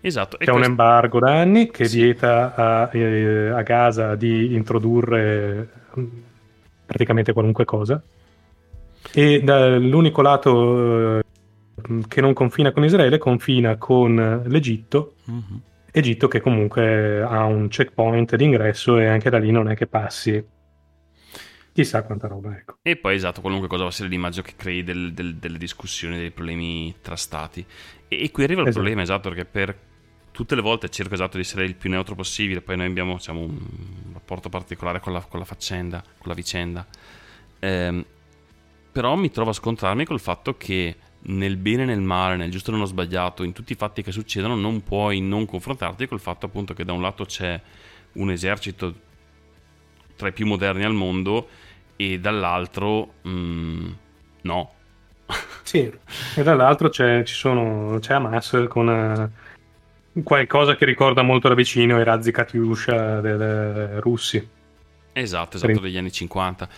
Esatto. 0.00 0.36
C'è 0.36 0.46
un 0.46 0.54
questo- 0.56 0.70
embargo 0.70 1.18
da 1.20 1.32
anni 1.40 1.70
che 1.70 1.84
Sì. 1.84 2.02
vieta 2.02 2.54
a, 2.54 2.88
eh, 2.92 3.48
a 3.50 3.62
Gaza 3.62 4.14
di 4.16 4.54
introdurre 4.54 5.68
mm, 5.98 6.04
praticamente 6.86 7.32
qualunque 7.32 7.64
cosa. 7.64 8.02
E 9.10 9.40
dall'unico 9.42 10.22
lato 10.22 11.18
eh, 11.18 11.22
che 12.08 12.20
non 12.20 12.32
confina 12.32 12.72
con 12.72 12.84
Israele, 12.84 13.18
confina 13.18 13.76
con 13.76 14.42
l'Egitto. 14.46 15.14
Mhm. 15.24 15.60
Egitto 15.90 16.28
che 16.28 16.40
comunque 16.40 17.22
ha 17.22 17.44
un 17.44 17.68
checkpoint 17.68 18.34
d'ingresso 18.36 18.98
e 18.98 19.06
anche 19.06 19.28
da 19.28 19.38
lì 19.38 19.50
non 19.50 19.68
è 19.68 19.74
che 19.74 19.86
passi 19.86 20.42
chissà 21.72 22.02
quanta 22.02 22.28
roba, 22.28 22.56
ecco. 22.56 22.76
E 22.82 22.96
poi 22.96 23.14
esatto, 23.14 23.40
qualunque 23.40 23.68
cosa 23.68 23.82
va 23.82 23.88
a 23.88 23.92
essere 23.92 24.08
l'immagine 24.08 24.44
che 24.44 24.54
crei 24.56 24.82
del- 24.84 25.12
del- 25.12 25.36
delle 25.36 25.58
discussioni, 25.58 26.16
dei 26.18 26.30
problemi 26.30 26.94
tra 27.00 27.16
stati. 27.16 27.64
E, 28.08 28.24
e 28.24 28.30
qui 28.30 28.44
arriva 28.44 28.60
il 28.60 28.68
Esatto. 28.68 28.82
problema, 28.84 29.02
esatto, 29.02 29.28
perché 29.30 29.44
per 29.44 29.74
tutte 30.30 30.54
le 30.54 30.62
volte 30.62 30.88
cerco 30.88 31.14
esatto 31.14 31.36
di 31.36 31.42
essere 31.42 31.64
il 31.64 31.74
più 31.74 31.90
neutro 31.90 32.14
possibile, 32.14 32.60
poi 32.62 32.76
noi 32.76 32.86
abbiamo 32.86 33.14
diciamo, 33.14 33.40
un 33.40 33.58
rapporto 34.12 34.48
particolare 34.48 35.00
con 35.00 35.12
la, 35.12 35.20
con 35.20 35.38
la 35.38 35.44
faccenda, 35.44 36.02
con 36.02 36.28
la 36.28 36.34
vicenda. 36.34 36.86
Ehm, 37.60 38.04
però 38.92 39.16
mi 39.16 39.30
trovo 39.30 39.50
a 39.50 39.54
scontrarmi 39.54 40.04
col 40.04 40.20
fatto 40.20 40.56
che 40.56 40.96
nel 41.24 41.56
bene 41.56 41.82
e 41.82 41.86
nel 41.86 42.00
male, 42.00 42.36
nel 42.36 42.50
giusto 42.50 42.70
e 42.70 42.74
nello 42.74 42.86
sbagliato, 42.86 43.42
in 43.42 43.52
tutti 43.52 43.72
i 43.72 43.76
fatti 43.76 44.02
che 44.02 44.12
succedono, 44.12 44.54
non 44.54 44.82
puoi 44.82 45.20
non 45.20 45.46
confrontarti 45.46 46.06
col 46.06 46.20
fatto 46.20 46.46
appunto 46.46 46.74
che 46.74 46.84
da 46.84 46.92
un 46.92 47.00
lato 47.00 47.24
c'è 47.24 47.60
un 48.14 48.30
esercito 48.30 48.94
tra 50.16 50.28
i 50.28 50.32
più 50.32 50.46
moderni 50.46 50.84
al 50.84 50.92
mondo 50.92 51.48
e 51.96 52.18
dall'altro 52.18 53.14
mm, 53.26 53.90
no. 54.42 54.72
Sì, 55.62 55.90
e 56.36 56.42
dall'altro 56.42 56.88
c'è, 56.88 57.22
ci 57.22 57.34
sono, 57.34 57.98
c'è 58.00 58.14
Hamas 58.14 58.66
con 58.68 58.90
eh, 58.90 60.22
qualcosa 60.22 60.74
che 60.74 60.84
ricorda 60.84 61.22
molto 61.22 61.48
da 61.48 61.54
vicino 61.54 62.00
i 62.00 62.04
razzi 62.04 62.32
Katyusha 62.32 63.20
dei 63.20 63.40
eh, 63.40 64.00
russi. 64.00 64.48
Esatto, 65.12 65.56
esatto, 65.56 65.80
degli 65.80 65.96
anni 65.96 66.10
50. 66.10 66.68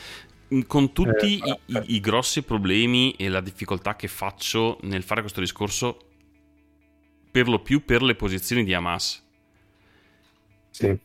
Mm, 0.53 0.61
Con 0.67 0.93
tutti 0.93 1.39
Eh, 1.43 1.59
i, 1.67 1.83
i- 1.97 2.01
grossi 2.01 2.43
problemi 2.43 3.13
e 3.13 3.29
la 3.29 3.41
difficoltà 3.41 3.97
che 3.97 4.09
faccio 4.09 4.79
nel 4.83 5.03
fare 5.03 5.21
questo 5.21 5.41
discorso, 5.41 5.99
per 7.31 7.49
lo 7.49 7.61
più 7.61 7.85
per 7.85 8.03
le 8.03 8.15
posizioni 8.15 8.65
di 8.65 8.73
Hamas, 8.73 9.23
Sì. 10.73 11.01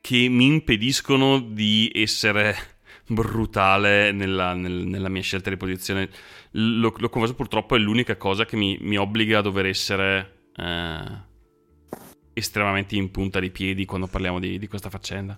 che 0.00 0.28
mi 0.28 0.46
impediscono 0.46 1.40
di 1.40 1.90
essere 1.94 2.54
brutale 3.06 4.12
nella, 4.12 4.54
nel- 4.54 4.86
nella 4.86 5.08
mia 5.08 5.22
scelta 5.22 5.50
di 5.50 5.56
posizione. 5.56 6.08
Lo, 6.52 6.92
lo 6.96 7.08
converso 7.08 7.34
purtroppo 7.34 7.76
è 7.76 7.78
l'unica 7.78 8.16
cosa 8.16 8.44
che 8.44 8.56
mi, 8.56 8.76
mi 8.80 8.96
obbliga 8.96 9.38
a 9.38 9.42
dover 9.42 9.66
essere 9.66 10.46
eh, 10.56 11.30
estremamente 12.34 12.96
in 12.96 13.10
punta 13.10 13.40
di 13.40 13.50
piedi 13.50 13.84
quando 13.84 14.06
parliamo 14.06 14.40
di, 14.40 14.58
di 14.58 14.66
questa 14.66 14.90
faccenda. 14.90 15.36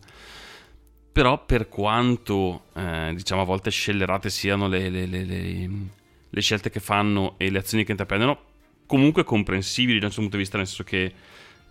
Però 1.14 1.44
per 1.46 1.68
quanto 1.68 2.64
eh, 2.74 3.12
diciamo 3.14 3.42
a 3.42 3.44
volte 3.44 3.70
scellerate 3.70 4.31
siano 4.31 4.66
le, 4.66 4.88
le- 4.90 5.07
le- 5.07 5.24
le- 5.24 6.42
scelte 6.42 6.70
che 6.70 6.81
fanno 6.81 7.37
e 7.38 7.50
le 7.50 7.59
azioni 7.59 7.85
che 7.85 7.92
intraprendono, 7.92 8.38
comunque 8.87 9.22
comprensibili 9.22 10.00
dal 10.00 10.11
suo 10.11 10.22
punto 10.22 10.37
di 10.37 10.42
vista, 10.42 10.59
nel 10.59 10.66
senso 10.66 10.83
che 10.83 11.14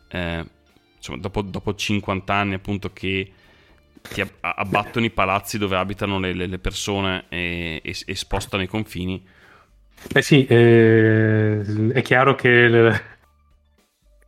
eh, 0.07 0.45
insomma, 0.95 1.17
dopo, 1.19 1.41
dopo 1.41 1.75
50 1.75 2.33
anni 2.35 2.53
appunto 2.53 2.93
che, 2.93 3.29
ab- 4.21 4.37
abbattono 4.39 5.05
i 5.05 5.11
palazzi 5.11 5.57
dove 5.57 5.75
abitano 5.75 6.19
le, 6.19 6.33
persone 6.59 7.25
e, 7.29 7.81
e- 7.83 7.95
e 8.05 8.15
spostano 8.15 8.63
i 8.63 8.67
confini, 8.67 9.21
Eh 10.15 10.21
sì, 10.21 10.45
eh, 10.45 11.61
è 11.93 12.01
chiaro 12.01 12.35
che 12.35 12.67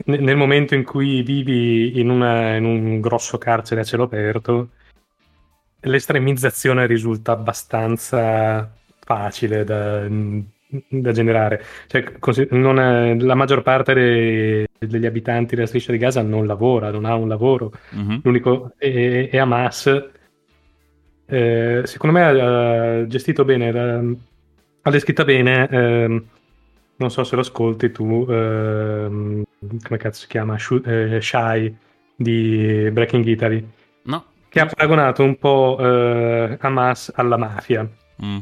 nel 0.05 0.35
momento 0.37 0.75
in 0.75 0.83
cui 0.83 1.21
vivi 1.23 1.99
in, 1.99 2.09
una- 2.09 2.55
in 2.55 2.65
un 2.65 2.99
grosso 3.01 3.37
carcere 3.37 3.81
a 3.81 3.83
cielo 3.83 4.03
aperto, 4.03 4.71
l'estremizzazione 5.85 6.85
risulta 6.85 7.31
abbastanza 7.33 8.69
facile 8.99 9.63
da, 9.63 10.07
da 10.89 11.11
generare. 11.11 11.63
Cioè, 11.87 12.03
non 12.51 12.79
è- 12.79 13.15
la 13.19 13.35
maggior 13.35 13.61
parte 13.61 13.93
dei- 13.93 14.65
degli 14.77 15.05
abitanti 15.05 15.55
della 15.55 15.67
striscia 15.67 15.91
di 15.91 15.97
Gaza 15.97 16.21
non 16.21 16.45
lavora, 16.47 16.91
non 16.91 17.05
ha 17.05 17.15
un 17.15 17.27
lavoro. 17.27 17.71
Mhm. 17.91 18.19
L'unico 18.23 18.73
e, 18.77 19.29
e 19.31 19.37
Hamas 19.37 20.09
eh, 21.27 21.81
secondo 21.85 22.17
me 22.19 22.23
ha 22.23 23.07
gestito 23.07 23.43
bene 23.45 24.17
ha 24.83 24.89
descritta 24.91 25.23
bene 25.23 25.67
ehm, 25.69 26.25
non 26.97 27.09
so 27.11 27.23
se 27.23 27.35
lo 27.35 27.41
ascolti 27.41 27.91
tu 27.91 28.25
ehm, 28.29 29.43
come 29.81 29.97
cazzo 29.97 30.21
si 30.21 30.27
chiama 30.27 30.57
Shu- 30.57 30.83
eh, 30.85 31.19
Shai 31.21 31.75
di 32.15 32.89
Breaking 32.91 33.25
Italy. 33.25 33.67
Che 34.55 34.61
ha 34.61 34.67
paragonato 34.67 35.21
un 35.21 35.35
po' 35.37 35.75
eh, 35.81 36.57
Hamas 36.61 37.11
alla 37.13 37.35
mafia 37.35 37.85
Mm. 38.23 38.37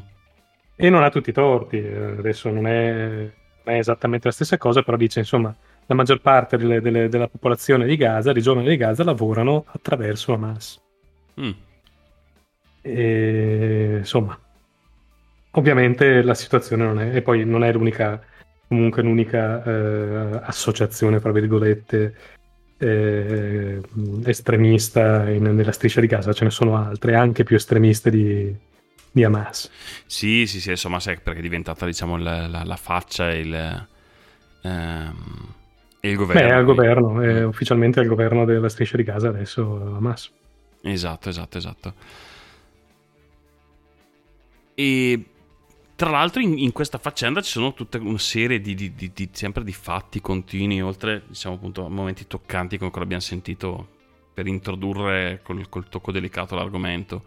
e 0.76 0.90
non 0.92 1.02
ha 1.02 1.10
tutti 1.10 1.32
i 1.32 1.34
torti 1.34 1.78
eh, 1.80 2.16
adesso 2.20 2.52
non 2.52 2.68
è, 2.68 2.92
non 3.64 3.76
è 3.76 3.80
esattamente 3.80 4.28
la 4.28 4.34
stessa 4.34 4.60
cosa 4.60 4.84
però 4.84 4.96
dice 4.96 5.18
insomma 5.22 5.52
la 5.88 5.96
maggior 5.96 6.22
parte 6.22 6.56
delle- 6.58 6.80
delle- 6.82 7.10
della 7.10 7.28
popolazione 7.28 7.88
di 7.88 7.96
Gaza, 7.98 8.32
dei 8.32 8.44
giovani 8.44 8.68
di 8.70 8.78
Gaza 8.78 9.04
lavorano 9.04 9.66
attraverso 9.72 10.34
Hamas 10.34 10.80
Mm. 11.42 11.50
e, 12.82 13.96
insomma, 13.98 14.38
ovviamente 15.52 16.22
la 16.22 16.36
situazione 16.36 16.86
non 16.86 17.00
è, 17.00 17.16
e 17.16 17.22
poi 17.24 17.44
non 17.46 17.64
è 17.64 17.72
l'unica, 17.74 18.22
comunque 18.68 19.02
l'unica 19.02 19.64
eh, 19.64 20.40
associazione, 20.44 21.20
fra 21.20 21.32
virgolette, 21.32 22.16
eh, 22.84 23.82
estremista 24.26 25.30
in- 25.30 25.44
nella 25.56 25.72
striscia 25.72 26.02
di 26.02 26.08
Gaza, 26.08 26.34
ce 26.34 26.44
ne 26.44 26.50
sono 26.50 26.76
altre, 26.78 27.16
anche 27.16 27.44
più 27.44 27.56
estremiste 27.56 28.10
di, 28.10 28.54
di 29.12 29.24
Hamas. 29.24 29.70
Sì, 30.06 30.46
sì, 30.46 30.60
sì, 30.60 30.70
insomma, 30.72 31.00
sai, 31.00 31.20
perché 31.22 31.40
è 31.40 31.42
diventata, 31.42 31.86
diciamo, 31.86 32.18
la, 32.18 32.48
la- 32.48 32.64
la 32.64 32.76
faccia 32.76 33.32
e 33.32 33.40
il, 33.40 33.88
ehm, 34.64 35.16
il 36.02 36.16
governo. 36.16 36.42
Beh, 36.42 36.48
è 36.48 36.52
al 36.52 36.64
quindi- 36.66 36.82
governo, 36.82 37.22
è 37.22 37.46
ufficialmente 37.46 38.00
al 38.00 38.08
governo 38.08 38.46
della 38.46 38.70
striscia 38.70 38.98
di 38.98 39.04
Gaza 39.04 39.30
adesso 39.30 39.96
Hamas. 39.96 40.32
Esatto, 40.82 41.30
esatto, 41.30 41.58
esatto. 41.58 41.94
E 44.76 45.24
tra 45.96 46.10
l'altro 46.10 46.42
in, 46.42 46.58
in 46.58 46.72
questa 46.72 46.98
faccenda 46.98 47.42
ci 47.42 47.52
sono 47.52 47.74
tutta 47.74 47.98
una 48.00 48.18
serie 48.18 48.60
di, 48.60 48.74
di- 48.76 48.94
di- 48.96 49.12
di- 49.14 49.30
sempre 49.32 49.64
di 49.64 49.74
fatti 49.74 50.22
continui, 50.22 50.82
oltre 50.82 51.24
diciamo 51.28 51.56
appunto 51.56 51.86
a 51.86 51.90
momenti 51.90 52.28
toccanti 52.28 52.78
come 52.78 52.90
quello 52.90 53.06
abbiamo 53.06 53.22
sentito 53.24 53.88
per 54.34 54.48
introdurre 54.48 55.42
col, 55.44 55.70
col 55.70 55.88
tocco 55.90 56.12
delicato 56.12 56.56
l'argomento. 56.56 57.24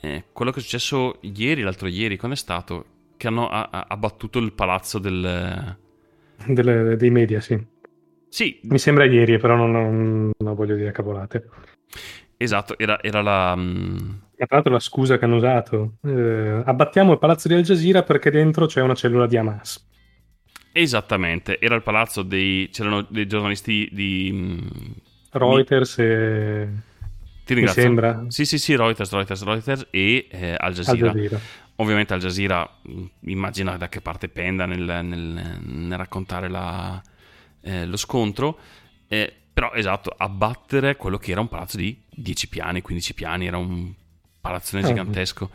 Eh, 0.00 0.24
quello 0.32 0.50
che 0.52 0.60
è 0.60 0.62
successo 0.62 1.18
ieri, 1.22 1.62
l'altro 1.62 1.88
ieri, 1.88 2.16
quando 2.16 2.36
è 2.36 2.40
stato? 2.40 2.84
Che 3.16 3.26
hanno 3.26 3.48
abbattuto 3.48 4.38
il 4.38 4.52
palazzo 4.52 4.98
del... 4.98 5.76
Delle- 6.46 6.96
dei 6.96 7.10
media, 7.10 7.40
sì. 7.40 7.58
Sì, 8.28 8.58
Mi 8.62 8.78
sembra 8.78 9.04
ieri, 9.04 9.38
però 9.38 9.56
non, 9.56 9.70
non- 9.70 10.30
non 10.38 10.54
voglio 10.54 10.76
dire 10.76 10.92
cavolate. 10.92 11.44
esatto, 12.36 12.78
era, 12.78 13.02
era 13.02 13.22
la... 13.22 13.54
mm, 13.56 13.96
Ma 14.38 14.46
tra 14.46 14.56
l'altro 14.56 14.72
la 14.72 14.80
scusa 14.80 15.18
che 15.18 15.24
hanno 15.24 15.36
usato, 15.36 15.98
eh, 16.04 16.62
abbattiamo 16.64 17.12
il 17.12 17.18
palazzo 17.18 17.48
di 17.48 17.54
Al 17.54 17.62
Jazeera 17.62 18.02
perché 18.04 18.30
dentro 18.30 18.66
c'è 18.66 18.80
una 18.80 18.94
cellula 18.94 19.26
di 19.26 19.36
Hamas. 19.36 19.84
Esattamente, 20.72 21.58
era 21.60 21.74
il 21.74 21.82
palazzo 21.82 22.22
dei... 22.22 22.68
c'erano 22.70 23.02
dei 23.02 23.26
giornalisti 23.26 23.88
di... 23.90 24.30
mm, 24.32 24.68
Reuters 25.30 25.98
e... 25.98 26.68
Ti 27.44 27.54
ringrazio. 27.54 27.82
sembra. 27.82 28.24
Sì, 28.28 28.44
sì, 28.44 28.58
sì, 28.58 28.76
Reuters, 28.76 29.10
Reuters, 29.12 29.42
Reuters 29.44 29.86
e 29.90 30.28
eh, 30.30 30.50
Al 30.58 30.72
Al 30.84 30.96
Jazeera. 30.96 31.12
Jazeera. 31.12 31.48
Ovviamente 31.76 32.12
Al 32.14 32.20
Jazeera 32.20 32.68
mh, 32.82 33.04
immagina 33.30 33.76
da 33.76 33.88
che 33.88 34.00
parte 34.00 34.28
penda 34.28 34.66
nel, 34.66 34.82
nel- 35.04 35.58
nel 35.62 35.98
raccontare 35.98 36.48
la- 36.48 37.02
eh, 37.62 37.86
lo 37.86 37.96
scontro. 37.96 38.58
Eh, 39.08 39.32
però 39.52 39.72
esatto, 39.72 40.14
abbattere 40.16 40.96
quello 40.96 41.16
che 41.18 41.32
era 41.32 41.40
un 41.40 41.48
palazzo 41.48 41.76
di 41.78 41.98
10 42.10 42.48
piani, 42.48 42.82
15 42.82 43.14
piani, 43.14 43.46
era 43.46 43.56
un 43.56 43.92
palazzone 44.40 44.82
Ah. 44.82 44.86
gigantesco. 44.86 45.50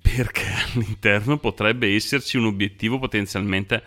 Perché 0.00 0.44
all'interno 0.74 1.38
potrebbe 1.38 1.94
esserci 1.94 2.36
un 2.36 2.46
obiettivo 2.46 2.98
potenzialmente 2.98 3.82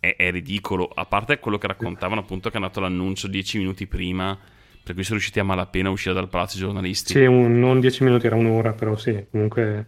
è, 0.00 0.14
è 0.16 0.30
ridicolo. 0.30 0.86
A 0.88 1.06
parte 1.06 1.38
quello 1.40 1.58
che 1.58 1.66
raccontavano 1.66 2.20
appunto 2.20 2.48
che 2.50 2.54
è 2.56 2.60
andato 2.60 2.80
l'annuncio 2.80 3.26
10 3.28 3.58
minuti 3.58 3.86
prima, 3.86 4.38
per 4.82 4.94
cui 4.94 5.02
sono 5.02 5.16
riusciti 5.16 5.40
a 5.40 5.44
malapena 5.44 5.88
a 5.88 5.92
uscire 5.92 6.14
dal 6.14 6.28
palazzo 6.28 6.56
i 6.56 6.60
giornalisti. 6.60 7.12
Sì, 7.12 7.24
un- 7.24 7.58
non 7.58 7.80
10 7.80 8.04
minuti, 8.04 8.26
era 8.26 8.36
un'ora, 8.36 8.72
però 8.72 8.96
sì, 8.96 9.26
comunque... 9.30 9.86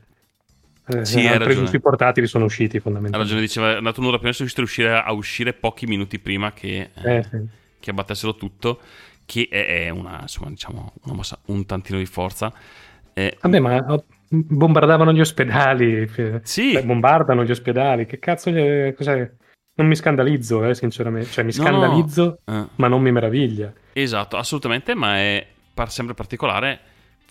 Eh, 0.89 1.05
Sì, 1.05 1.27
hanno 1.27 1.45
preso 1.45 1.67
sui 1.67 1.81
portatili 1.81 2.27
sono 2.27 2.45
usciti 2.47 2.79
Ha 2.79 2.81
fondamentalmente. 2.81 3.35
ragione, 3.35 3.41
diceva, 3.41 3.73
è 3.73 3.77
andato 3.77 4.01
un'ora 4.01 4.19
prima, 4.19 4.33
sono 4.33 4.49
riusciti 4.49 4.61
a 4.61 4.65
uscire, 4.65 5.03
a 5.09 5.13
uscire 5.13 5.53
pochi 5.53 5.87
minuti 5.87 6.19
prima 6.19 6.53
che, 6.53 6.91
eh, 6.95 7.17
Eh, 7.19 7.23
sì. 7.23 7.39
che 7.79 7.91
abbattessero 7.91 8.35
tutto, 8.35 8.81
che 9.25 9.47
è, 9.51 9.85
è 9.87 9.89
una, 9.91 10.19
insomma, 10.23 10.51
diciamo, 10.51 10.95
una 11.05 11.15
mossa 11.15 11.39
un 11.47 11.65
tantino 11.67 11.99
di 11.99 12.07
forza. 12.07 12.53
Eh, 13.15 13.37
Vabbè, 13.41 13.59
ma 13.59 13.85
bombardavano 14.29 15.13
gli 15.13 15.21
ospedali, 15.21 16.09
Sì. 16.43 16.73
cioè, 16.73 16.85
bombardano 16.85 17.45
gli 17.45 17.51
ospedali, 17.51 18.07
che 18.07 18.19
cazzo 18.19 18.51
cos'è? 18.97 19.31
Non 19.75 19.87
mi 19.89 19.95
scandalizzo, 19.97 20.65
eh, 20.65 20.75
sinceramente, 20.75 21.31
cioè 21.31 21.45
mi 21.45 21.53
No, 21.57 21.63
scandalizzo, 21.63 22.41
eh, 22.45 22.67
ma 22.77 22.89
non 22.89 23.01
mi 23.01 23.13
meraviglia. 23.13 23.73
esatto, 23.93 24.37
assolutamente, 24.37 24.95
ma 24.95 25.17
è 25.17 25.47
par- 25.73 25.91
sempre 25.91 26.15
particolare, 26.15 26.81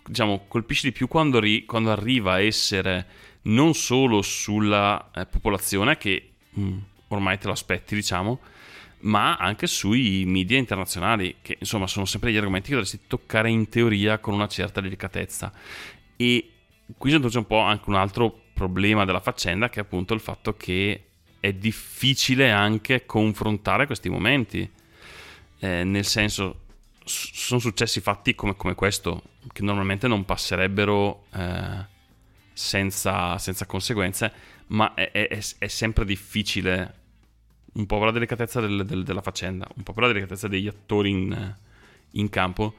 diciamo, 0.05 0.45
colpisce 0.47 0.87
di 0.87 0.93
più 0.93 1.07
quando, 1.07 1.39
ri- 1.39 1.65
quando 1.65 1.91
arriva 1.91 2.33
a 2.33 2.41
essere 2.41 3.05
non 3.43 3.73
solo 3.73 4.21
sulla 4.21 5.11
eh, 5.15 5.25
popolazione, 5.25 5.97
che 5.97 6.31
mm, 6.59 6.77
ormai 7.09 7.37
te 7.37 7.47
lo 7.47 7.53
aspetti, 7.53 7.95
diciamo, 7.95 8.39
ma 9.01 9.35
anche 9.35 9.67
sui 9.67 10.23
media 10.25 10.57
internazionali, 10.57 11.37
che 11.41 11.57
insomma 11.59 11.87
sono 11.87 12.05
sempre 12.05 12.29
degli 12.29 12.39
argomenti 12.39 12.69
che 12.69 12.75
dovresti 12.75 13.01
toccare 13.07 13.49
in 13.49 13.69
teoria 13.69 14.19
con 14.19 14.33
una 14.33 14.47
certa 14.47 14.81
delicatezza. 14.81 15.51
E 16.15 16.51
qui 16.97 17.11
introduce 17.11 17.37
un 17.37 17.47
po' 17.47 17.59
anche 17.59 17.89
un 17.89 17.95
altro 17.95 18.43
problema 18.53 19.05
della 19.05 19.21
faccenda, 19.21 19.69
che 19.69 19.79
è 19.79 19.83
appunto 19.83 20.13
il 20.13 20.19
fatto 20.19 20.55
che 20.55 21.03
è 21.39 21.53
difficile 21.53 22.51
anche 22.51 23.05
confrontare 23.05 23.85
questi 23.85 24.09
momenti. 24.09 24.69
Eh, 25.61 25.83
nel 25.83 26.05
senso, 26.05 26.65
sono 27.05 27.59
successi 27.59 28.01
fatti 28.01 28.35
come, 28.35 28.55
come 28.55 28.75
questo, 28.75 29.23
che 29.51 29.63
normalmente 29.63 30.07
non 30.07 30.25
passerebbero 30.25 31.25
eh, 31.33 31.85
senza, 32.53 33.37
senza 33.37 33.65
conseguenze, 33.65 34.31
ma 34.67 34.93
è- 34.93 35.11
è- 35.11 35.39
è 35.57 35.67
sempre 35.67 36.05
difficile, 36.05 36.98
un 37.79 37.85
po' 37.85 37.97
per 37.97 38.07
la 38.07 38.11
delicatezza 38.11 38.59
del- 38.59 38.85
del- 38.85 39.03
della 39.03 39.21
faccenda, 39.21 39.65
un 39.73 39.83
po' 39.83 39.93
per 39.93 40.03
la 40.03 40.09
delicatezza 40.09 40.47
degli 40.49 40.67
attori 40.67 41.09
in, 41.11 41.55
in 42.11 42.29
campo, 42.29 42.73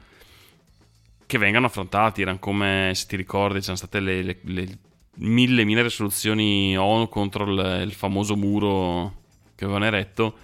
che 1.25 1.37
vengano 1.39 1.65
affrontati. 1.65 2.21
Erano 2.21 2.37
come, 2.39 2.91
se 2.93 3.07
ti 3.07 3.15
ricordi, 3.15 3.59
c'erano 3.59 3.77
state 3.77 3.99
le, 3.99 4.21
le- 4.21 4.39
le 4.43 4.77
mille, 5.15 5.63
mille 5.63 5.81
risoluzioni 5.81 6.77
ONU 6.77 7.09
contro 7.09 7.51
il, 7.51 7.83
il 7.83 7.93
famoso 7.93 8.35
muro 8.35 9.23
che 9.55 9.63
avevano 9.63 9.85
eretto. 9.85 10.37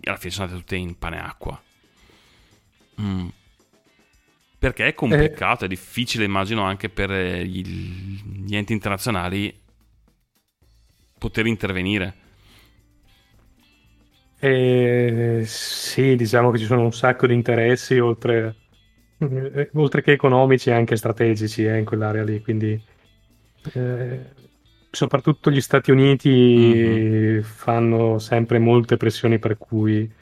E 0.00 0.10
alla 0.10 0.18
fine 0.18 0.30
sono 0.32 0.44
andate 0.46 0.62
tutte 0.62 0.76
in 0.76 0.96
pane 0.96 1.16
e 1.16 1.20
acqua. 1.20 1.62
Mm. 3.00 3.28
Perché 4.58 4.86
è 4.86 4.94
complicato, 4.94 5.64
è 5.64 5.68
difficile, 5.68 6.24
immagino, 6.24 6.62
anche 6.62 6.88
per 6.88 7.10
eh, 7.10 7.44
gli, 7.44 7.66
gli 7.66 8.54
enti 8.54 8.72
internazionali 8.72 9.52
poter 11.18 11.46
intervenire. 11.46 12.22
E 14.46 15.42
sì, 15.46 16.16
diciamo 16.16 16.50
che 16.50 16.58
ci 16.58 16.66
sono 16.66 16.82
un 16.82 16.92
sacco 16.92 17.26
di 17.26 17.32
interessi 17.32 17.98
oltre, 17.98 18.54
eh, 19.18 19.70
oltre 19.72 20.02
che 20.02 20.12
economici 20.12 20.70
anche 20.70 20.96
strategici 20.96 21.64
eh, 21.64 21.78
in 21.78 21.86
quell'area 21.86 22.24
lì, 22.24 22.42
quindi 22.42 22.78
eh, 23.72 24.20
soprattutto 24.90 25.50
gli 25.50 25.62
Stati 25.62 25.90
Uniti 25.90 26.28
Mhm. 26.28 27.42
fanno 27.42 28.18
sempre 28.18 28.58
molte 28.58 28.98
pressioni 28.98 29.38
per 29.38 29.56
cui 29.56 30.12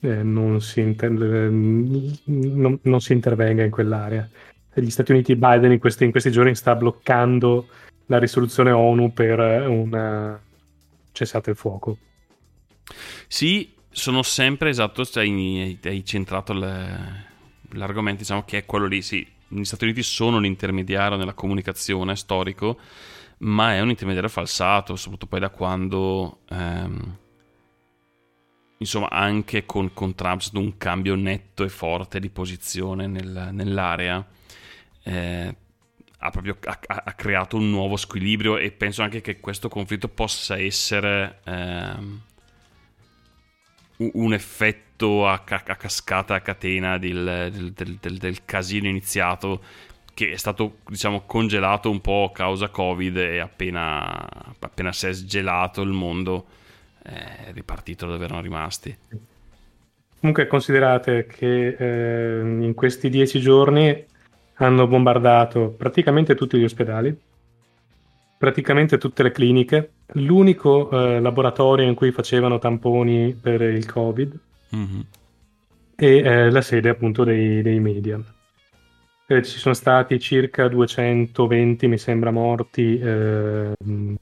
eh, 0.00 0.22
non, 0.24 0.60
si 0.60 0.80
inter- 0.80 1.12
eh, 1.12 1.48
non- 1.48 2.78
non 2.82 3.00
si 3.00 3.12
intervenga 3.12 3.62
in 3.62 3.70
quell'area. 3.70 4.28
Gli 4.74 4.90
Stati 4.90 5.12
Uniti, 5.12 5.36
Biden 5.36 5.70
in 5.70 5.78
questi, 5.78 6.02
in 6.04 6.10
questi 6.10 6.32
giorni 6.32 6.56
sta 6.56 6.74
bloccando 6.74 7.68
la 8.06 8.18
risoluzione 8.18 8.72
ONU 8.72 9.12
per 9.12 9.38
un 9.38 10.38
cessate 11.12 11.50
il 11.50 11.56
fuoco. 11.56 11.96
Sì, 13.28 13.72
sono 13.90 14.22
sempre 14.22 14.70
esatto, 14.70 15.04
cioè, 15.04 15.24
hai, 15.24 16.04
centrato 16.04 16.52
le- 16.52 17.32
l'argomento, 17.72 18.20
diciamo 18.20 18.44
che 18.44 18.58
è 18.58 18.64
quello 18.66 18.86
lì, 18.86 19.02
sì, 19.02 19.26
gli 19.48 19.64
Stati 19.64 19.84
Uniti 19.84 20.02
sono 20.02 20.38
l'intermediario 20.38 21.16
nella 21.16 21.34
comunicazione 21.34 22.16
storico, 22.16 22.78
ma 23.38 23.74
è 23.74 23.80
un 23.80 23.90
intermediario 23.90 24.30
falsato, 24.30 24.96
soprattutto 24.96 25.26
poi 25.26 25.40
da 25.40 25.50
quando, 25.50 26.40
ehm, 26.50 27.16
insomma, 28.78 29.10
anche 29.10 29.64
con, 29.64 29.92
con 29.92 30.14
Trump 30.14 30.38
c'è 30.40 30.46
stato 30.46 30.60
un 30.64 30.76
cambio 30.76 31.14
netto 31.14 31.64
e 31.64 31.68
forte 31.68 32.20
di 32.20 32.30
posizione 32.30 33.06
nel- 33.06 33.48
nell'area. 33.52 34.24
eh, 35.06 35.56
ha 36.20 36.30
proprio 36.30 36.56
ha- 36.64 36.78
ha- 36.86 37.12
creato 37.14 37.56
un 37.56 37.68
nuovo 37.70 37.96
squilibrio 37.96 38.56
e 38.56 38.70
penso 38.72 39.02
anche 39.02 39.20
che 39.20 39.38
questo 39.40 39.68
conflitto 39.68 40.08
possa 40.08 40.56
essere 40.58 41.40
ehm, 41.44 42.20
un 43.98 44.32
effetto 44.34 45.26
a, 45.26 45.40
ca- 45.40 45.62
a 45.66 45.76
cascata 45.76 46.34
a 46.34 46.40
catena 46.40 46.98
del, 46.98 47.50
del- 47.52 47.98
del- 48.00 48.18
del- 48.18 48.44
casino 48.44 48.88
iniziato 48.88 49.62
che 50.14 50.30
è 50.30 50.36
stato 50.36 50.78
diciamo 50.86 51.22
congelato 51.26 51.90
un 51.90 52.00
po' 52.00 52.30
a 52.30 52.32
causa 52.36 52.68
covid 52.68 53.16
e 53.16 53.38
appena, 53.40 54.28
appena 54.60 54.92
si 54.92 55.08
è 55.08 55.12
sgelato 55.12 55.82
il 55.82 55.90
mondo 55.90 56.46
è 57.02 57.50
ripartito 57.52 58.06
dove 58.06 58.24
erano 58.24 58.40
rimasti. 58.40 58.96
Comunque 60.18 60.46
considerate 60.46 61.26
che 61.26 61.76
eh, 61.78 62.40
in 62.40 62.72
questi 62.74 63.10
dieci 63.10 63.40
giorni 63.40 64.04
hanno 64.54 64.86
bombardato 64.86 65.70
praticamente 65.76 66.34
tutti 66.34 66.58
gli 66.58 66.64
ospedali, 66.64 67.14
praticamente 68.38 68.98
tutte 68.98 69.22
le 69.22 69.30
cliniche, 69.32 69.93
l'unico 70.14 70.90
eh, 70.90 71.20
laboratorio 71.20 71.86
in 71.86 71.94
cui 71.94 72.12
facevano 72.12 72.58
tamponi 72.58 73.34
per 73.40 73.60
il 73.62 73.86
Covid 73.90 74.38
Mhm. 74.70 75.06
e 75.96 76.16
eh, 76.18 76.50
la 76.50 76.60
sede 76.62 76.88
appunto 76.88 77.24
dei, 77.24 77.62
dei 77.62 77.78
media. 77.80 78.20
Eh, 79.26 79.42
ci 79.42 79.58
sono 79.58 79.74
stati 79.74 80.18
circa 80.20 80.68
220, 80.68 81.86
mi 81.88 81.96
sembra, 81.98 82.30
morti 82.30 82.98
eh, 82.98 83.72
mh, 83.82 84.14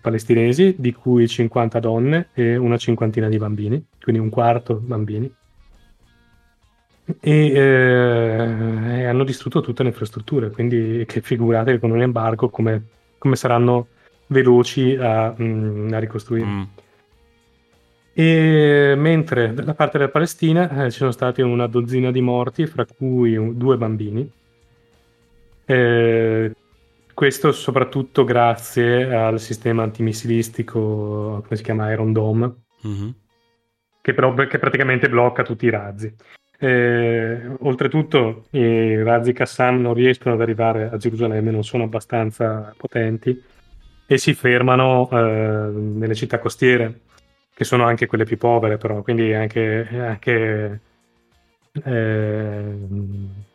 palestinesi, 0.00 0.76
di 0.78 0.92
cui 0.92 1.28
50 1.28 1.78
donne 1.80 2.30
e 2.32 2.56
una 2.56 2.76
cinquantina 2.78 3.28
di 3.28 3.36
bambini, 3.38 3.84
quindi 4.00 4.20
un 4.22 4.30
quarto 4.30 4.76
bambini. 4.76 5.30
E, 7.20 7.52
eh, 7.52 9.00
e 9.00 9.04
hanno 9.06 9.24
distrutto 9.24 9.60
tutte 9.60 9.82
le 9.82 9.90
infrastrutture, 9.90 10.50
quindi 10.50 11.04
che 11.06 11.20
figurate 11.20 11.72
che 11.72 11.78
con 11.78 11.90
un 11.90 12.00
embargo 12.00 12.48
come, 12.48 12.86
come 13.18 13.36
saranno 13.36 13.88
veloci 14.28 14.96
a, 14.96 15.34
mh, 15.36 15.90
a 15.92 15.98
ricostruire. 15.98 16.46
Mm. 16.46 16.62
E 18.16 18.94
mentre 18.96 19.52
dalla 19.54 19.74
parte 19.74 19.98
della 19.98 20.10
Palestina 20.10 20.84
eh, 20.84 20.90
ci 20.90 20.98
sono 20.98 21.10
stati 21.10 21.42
una 21.42 21.66
dozzina 21.66 22.10
di 22.12 22.20
morti, 22.20 22.66
fra 22.66 22.86
cui 22.86 23.36
un- 23.36 23.56
due 23.58 23.76
bambini. 23.76 24.30
Eh, 25.66 26.52
questo 27.12 27.52
soprattutto 27.52 28.24
grazie 28.24 29.12
al 29.14 29.40
sistema 29.40 29.82
antimissilistico, 29.82 31.42
come 31.42 31.56
si 31.56 31.62
chiama, 31.62 31.90
Iron 31.92 32.12
Dome, 32.12 32.54
Mhm. 32.82 33.14
che, 34.00 34.14
però, 34.14 34.34
che 34.34 34.58
praticamente 34.58 35.08
blocca 35.08 35.42
tutti 35.42 35.66
i 35.66 35.70
razzi. 35.70 36.12
Eh, 36.56 37.40
oltretutto 37.60 38.44
i 38.50 39.02
razzi 39.02 39.32
Qassam 39.32 39.80
non 39.80 39.92
riescono 39.94 40.34
ad 40.34 40.40
arrivare 40.40 40.88
a 40.90 40.96
Gerusalemme, 40.96 41.50
non 41.50 41.64
sono 41.64 41.82
abbastanza 41.84 42.72
potenti 42.76 43.42
e 44.06 44.18
si 44.18 44.34
fermano 44.34 45.08
eh, 45.10 45.70
nelle 45.70 46.14
città 46.14 46.38
costiere, 46.38 47.00
che 47.54 47.64
sono 47.64 47.84
anche 47.84 48.06
quelle 48.06 48.24
più 48.24 48.36
povere 48.38 48.76
però, 48.78 49.02
quindi 49.02 49.32
anche, 49.32 49.88
anche 49.90 50.80
eh, 51.84 52.76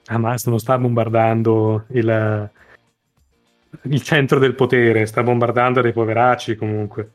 Hamas 0.08 0.46
non 0.48 0.60
sta 0.60 0.78
bombardando 0.78 1.86
il, 1.90 2.50
il 3.84 4.02
centro 4.02 4.40
del 4.40 4.56
potere, 4.56 5.06
sta 5.06 5.24
bombardando 5.24 5.82
dei 5.82 5.94
poveracci 5.94 6.56
comunque. 6.56 7.12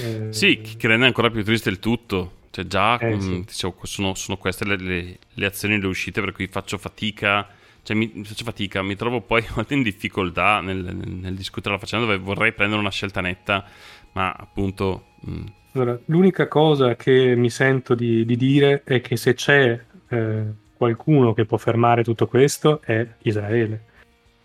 Eh, 0.00 0.28
Sì, 0.30 0.60
che 0.60 0.86
rende 0.88 1.06
ancora 1.06 1.30
più 1.30 1.44
triste 1.44 1.70
il 1.70 1.78
tutto. 1.78 2.36
Cioè 2.50 2.66
già 2.66 2.98
Eh, 3.00 3.14
mm, 3.14 3.20
sì. 3.20 3.44
dicevo, 3.46 3.76
sono, 3.82 4.14
sono 4.14 4.36
queste 4.36 4.64
le, 4.64 4.76
le- 4.76 5.18
le 5.34 5.46
azioni, 5.46 5.80
le 5.80 5.86
uscite 5.86 6.20
per 6.20 6.32
cui 6.32 6.46
faccio 6.48 6.78
fatica. 6.78 7.46
Cioè 7.88 7.96
mi 7.96 8.22
faccio 8.22 8.44
fatica, 8.44 8.82
mi 8.82 8.96
trovo 8.96 9.22
poi 9.22 9.40
a 9.48 9.52
volte 9.54 9.72
in 9.72 9.82
difficoltà 9.82 10.60
nel, 10.60 10.94
nel- 10.94 11.34
discutere 11.34 11.74
la 11.74 11.80
faccenda 11.80 12.04
dove 12.04 12.18
vorrei 12.18 12.52
prendere 12.52 12.80
una 12.80 12.90
scelta 12.90 13.22
netta, 13.22 13.64
ma 14.12 14.30
appunto 14.30 15.06
mm, 15.26 15.46
Allora, 15.72 15.98
l'unica 16.04 16.48
cosa 16.48 16.96
che 16.96 17.34
mi 17.34 17.48
sento 17.48 17.94
di, 17.94 18.26
di 18.26 18.36
dire 18.36 18.82
è 18.84 19.00
che 19.00 19.16
se 19.16 19.32
c'è 19.32 19.80
eh, 20.08 20.42
qualcuno 20.76 21.32
che 21.32 21.46
può 21.46 21.56
fermare 21.56 22.04
tutto 22.04 22.26
questo 22.26 22.82
è 22.82 23.06
Israele. 23.22 23.84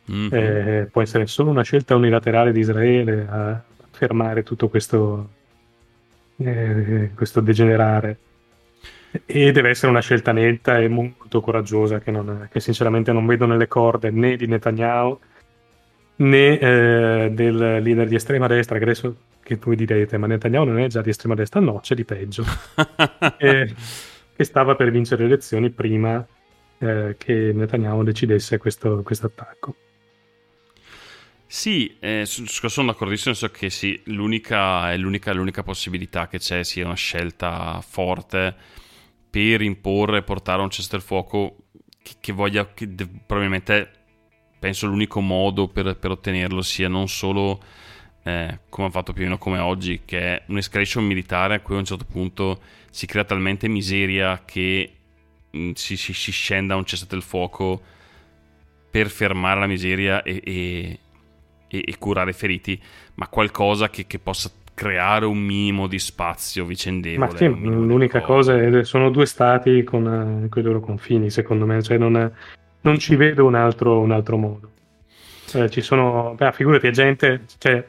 mhm. 0.05 0.29
Eh, 0.31 0.87
può 0.89 1.01
essere 1.01 1.27
solo 1.27 1.49
una 1.49 1.63
scelta 1.63 1.95
unilaterale 1.95 2.53
di 2.53 2.61
Israele 2.61 3.27
a 3.29 3.61
fermare 3.91 4.43
tutto 4.43 4.69
questo, 4.69 5.29
eh, 6.37 7.11
questo 7.13 7.41
degenerare. 7.41 8.17
E 9.25 9.51
deve 9.51 9.69
essere 9.69 9.91
una 9.91 10.01
scelta 10.01 10.31
netta 10.31 10.79
e 10.79 10.87
molto 10.87 11.39
coraggiosa 11.41 11.99
che, 11.99 12.11
non- 12.11 12.47
che 12.51 12.59
sinceramente 12.59 13.11
non 13.11 13.25
vedo 13.25 13.45
nelle 13.45 13.67
corde 13.67 14.09
né 14.09 14.35
di 14.35 14.47
Netanyahu 14.47 15.19
né 16.15 16.59
eh, 16.59 17.29
del 17.31 17.81
leader 17.81 18.07
di 18.07 18.15
estrema 18.15 18.47
destra, 18.47 18.77
che 18.77 18.83
adesso 18.83 19.15
che 19.43 19.57
voi 19.61 19.75
direte, 19.75 20.17
ma 20.17 20.27
Netanyahu 20.27 20.65
non 20.65 20.79
è 20.79 20.87
già 20.87 21.01
di 21.01 21.09
estrema 21.09 21.35
destra? 21.35 21.59
No, 21.59 21.79
c'è 21.79 21.95
di 21.95 22.05
peggio. 22.05 22.43
Eh, 23.37 23.73
che 24.35 24.43
stava 24.43 24.75
per 24.75 24.89
vincere 24.89 25.23
le 25.23 25.27
elezioni 25.27 25.69
prima 25.69 26.25
eh, 26.77 27.15
che 27.17 27.51
Netanyahu 27.53 28.03
decidesse 28.03 28.57
questo 28.57 29.03
attacco. 29.21 29.75
Sì, 31.45 31.97
eh, 31.99 32.23
sono 32.25 32.87
d'accordissimo, 32.87 33.29
nel 33.29 33.37
senso 33.37 33.51
che 33.51 33.69
sì, 33.69 34.01
l'unica, 34.05 34.91
è 34.91 34.97
l'unica, 34.97 35.33
l'unica 35.33 35.61
possibilità 35.61 36.27
che 36.27 36.39
c'è 36.39 36.63
sia 36.63 36.83
una 36.83 36.95
scelta 36.95 37.79
forte 37.87 38.55
per 39.33 39.63
imporre 39.63 40.19
e 40.19 40.21
portare 40.21 40.61
a 40.61 40.63
un 40.63 40.69
cessate 40.69 40.97
il 40.97 41.01
fuoco 41.01 41.55
che, 42.03 42.13
che 42.19 42.31
voglia, 42.31 42.71
che 42.71 42.93
de- 42.93 43.07
probabilmente 43.07 43.89
penso 44.59 44.85
l'unico 44.85 45.21
modo 45.21 45.67
per, 45.69 45.97
per 45.97 46.11
ottenerlo 46.11 46.61
sia 46.61 46.87
non 46.87 47.07
solo 47.07 47.59
eh, 48.21 48.59
come 48.69 48.87
ha 48.89 48.91
fatto 48.91 49.11
più 49.11 49.23
o 49.23 49.25
meno 49.25 49.39
come 49.39 49.57
oggi, 49.57 50.01
che 50.05 50.19
è 50.19 50.43
un'escalation 50.49 51.03
militare 51.03 51.55
a 51.55 51.59
cui 51.61 51.73
a 51.73 51.79
un 51.79 51.85
certo 51.85 52.05
punto 52.05 52.61
si 52.91 53.07
crea 53.07 53.23
talmente 53.23 53.67
miseria 53.67 54.43
che 54.45 54.97
mh, 55.49 55.71
si, 55.71 55.97
si, 55.97 56.13
si 56.13 56.31
scenda 56.31 56.75
a 56.75 56.77
un 56.77 56.85
cessate 56.85 57.15
il 57.15 57.23
fuoco 57.23 57.81
per 58.91 59.09
fermare 59.09 59.59
la 59.61 59.65
miseria 59.67 60.21
e, 60.21 60.41
e- 60.45 60.99
e- 61.67 61.83
e 61.87 61.97
curare 61.97 62.29
i 62.29 62.33
feriti, 62.33 62.79
ma 63.15 63.27
qualcosa 63.29 63.89
che, 63.89 64.05
che 64.05 64.19
possa 64.19 64.51
creare 64.73 65.25
un 65.25 65.37
minimo 65.37 65.87
di 65.87 65.99
spazio 65.99 66.65
vicendevole. 66.65 67.31
Ma 67.31 67.37
sì, 67.37 67.47
l'unica 67.47 68.21
cosa 68.21 68.59
è 68.59 68.83
sono 68.83 69.09
due 69.09 69.25
stati 69.25 69.83
con, 69.83 70.43
eh, 70.45 70.49
con 70.49 70.61
i 70.61 70.65
loro 70.65 70.79
confini, 70.79 71.29
secondo 71.29 71.65
me, 71.65 71.81
cioè 71.81 71.97
non, 71.97 72.31
non 72.81 72.97
ci 72.97 73.15
vedo 73.15 73.45
un 73.45 73.55
altro, 73.55 73.99
un 73.99 74.11
altro 74.11 74.37
modo. 74.37 74.71
Eh, 75.53 75.69
ci 75.69 75.81
sono, 75.81 76.33
beh, 76.35 76.51
figurati, 76.51 76.87
è 76.87 76.91
gente, 76.91 77.41
cioè, 77.59 77.85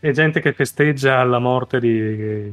è 0.00 0.10
gente 0.10 0.40
che 0.40 0.52
festeggia 0.52 1.22
la 1.22 1.38
morte 1.38 1.78
di... 1.78 2.50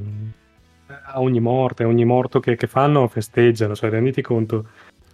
a 0.87 1.19
ogni 1.19 1.39
morte, 1.39 1.83
a 1.83 1.87
ogni 1.87 2.05
morto 2.05 2.39
che, 2.39 2.55
che 2.55 2.67
fanno 2.67 3.07
festeggiano, 3.07 3.75
cioè 3.75 3.89
renditi 3.89 4.21
conto 4.21 4.67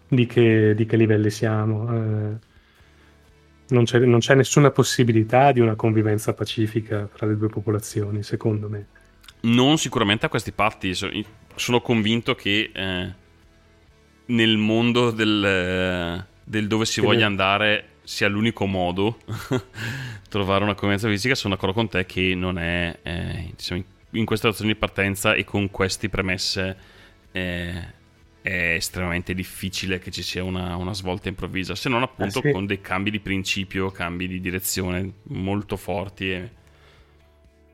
di 0.08 0.26
che, 0.26 0.76
di 0.76 0.86
che 0.86 0.98
livelli 0.98 1.30
siamo. 1.30 1.94
eh. 1.94 2.54
Non, 3.70 3.84
c'è, 3.86 4.00
non 4.00 4.20
c'è 4.20 4.36
nessuna 4.36 4.72
possibilità 4.72 5.52
di 5.52 5.60
una 5.60 5.76
convivenza 5.76 6.34
pacifica 6.34 7.08
tra 7.14 7.26
le 7.26 7.38
due 7.38 7.50
popolazioni, 7.50 8.24
secondo 8.24 8.70
me. 8.70 8.86
Non 9.42 9.78
sicuramente 9.78 10.26
a 10.26 10.30
questi 10.30 10.52
patti. 10.52 10.94
so- 10.94 11.10
Sono 11.56 11.82
convinto 11.82 12.36
che 12.36 12.72
eh, 12.74 13.14
nel 14.28 14.58
mondo 14.58 15.12
del, 15.12 15.44
eh, 15.44 16.26
del 16.44 16.68
dove 16.68 16.86
si 16.86 16.94
Sì, 16.94 17.02
voglia 17.02 17.20
beh. 17.20 17.26
andare 17.26 17.88
sia 18.04 18.28
l'unico 18.28 18.66
modo 18.68 19.18
trovare 20.30 20.64
una 20.64 20.74
convivenza 20.74 21.08
fisica. 21.08 21.36
Sono 21.36 21.56
d'accordo 21.56 21.76
con 21.76 21.90
te 21.90 22.06
che 22.06 22.34
non 22.36 22.58
è 22.58 22.98
eh, 23.02 23.52
diciamo, 23.56 23.84
in, 24.12 24.26
queste 24.26 24.48
azioni 24.48 24.74
di 24.74 24.78
partenza 24.80 25.34
e 25.34 25.44
con 25.44 25.70
queste 25.72 26.10
premesse 26.10 26.78
eh, 27.32 27.94
è 28.46 28.74
estremamente 28.76 29.34
difficile 29.34 29.98
che 29.98 30.12
ci 30.12 30.22
sia 30.22 30.44
una, 30.44 30.76
una 30.76 30.94
svolta 30.94 31.30
improvvisa, 31.30 31.74
se 31.74 31.90
non 31.90 32.04
appunto 32.04 32.38
Eh 32.40 32.42
sì. 32.44 32.52
con 32.52 32.68
dei 32.68 32.80
cambi 32.80 33.10
di 33.10 33.20
principio, 33.20 33.90
cambi 33.90 34.28
di 34.28 34.40
direzione 34.40 35.12
molto 35.30 35.78
forti. 35.78 36.32
E... 36.32 36.50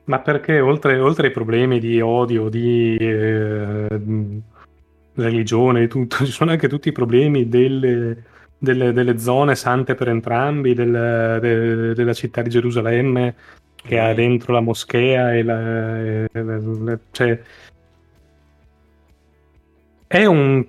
Ma 0.04 0.20
perché 0.20 0.60
oltre, 0.60 0.98
oltre 0.98 1.26
ai 1.26 1.32
problemi 1.32 1.78
di 1.78 2.00
odio, 2.00 2.48
di 2.48 2.96
eh, 2.96 3.86
religione 5.14 5.82
e 5.82 5.88
tutto, 5.88 6.16
ci 6.24 6.32
sono 6.32 6.52
anche 6.52 6.68
tutti 6.68 6.88
i 6.88 6.92
problemi 6.92 7.50
delle, 7.50 8.24
delle- 8.56 8.92
delle 8.92 9.18
zone 9.18 9.54
sante 9.54 9.94
per 9.94 10.08
entrambi, 10.08 10.72
del- 10.72 11.38
de- 11.38 11.92
della 11.94 12.14
città 12.14 12.40
di 12.40 12.48
Gerusalemme 12.48 13.34
che 13.76 13.98
ha 13.98 14.12
Mm. 14.12 14.14
dentro 14.14 14.52
la 14.54 14.60
moschea 14.60 15.34
e 15.34 15.42
la, 15.42 15.98
e 16.00 16.28
la- 16.32 16.58
la- 16.58 16.98
cioè, 17.10 17.42
è 20.12 20.26
un 20.26 20.62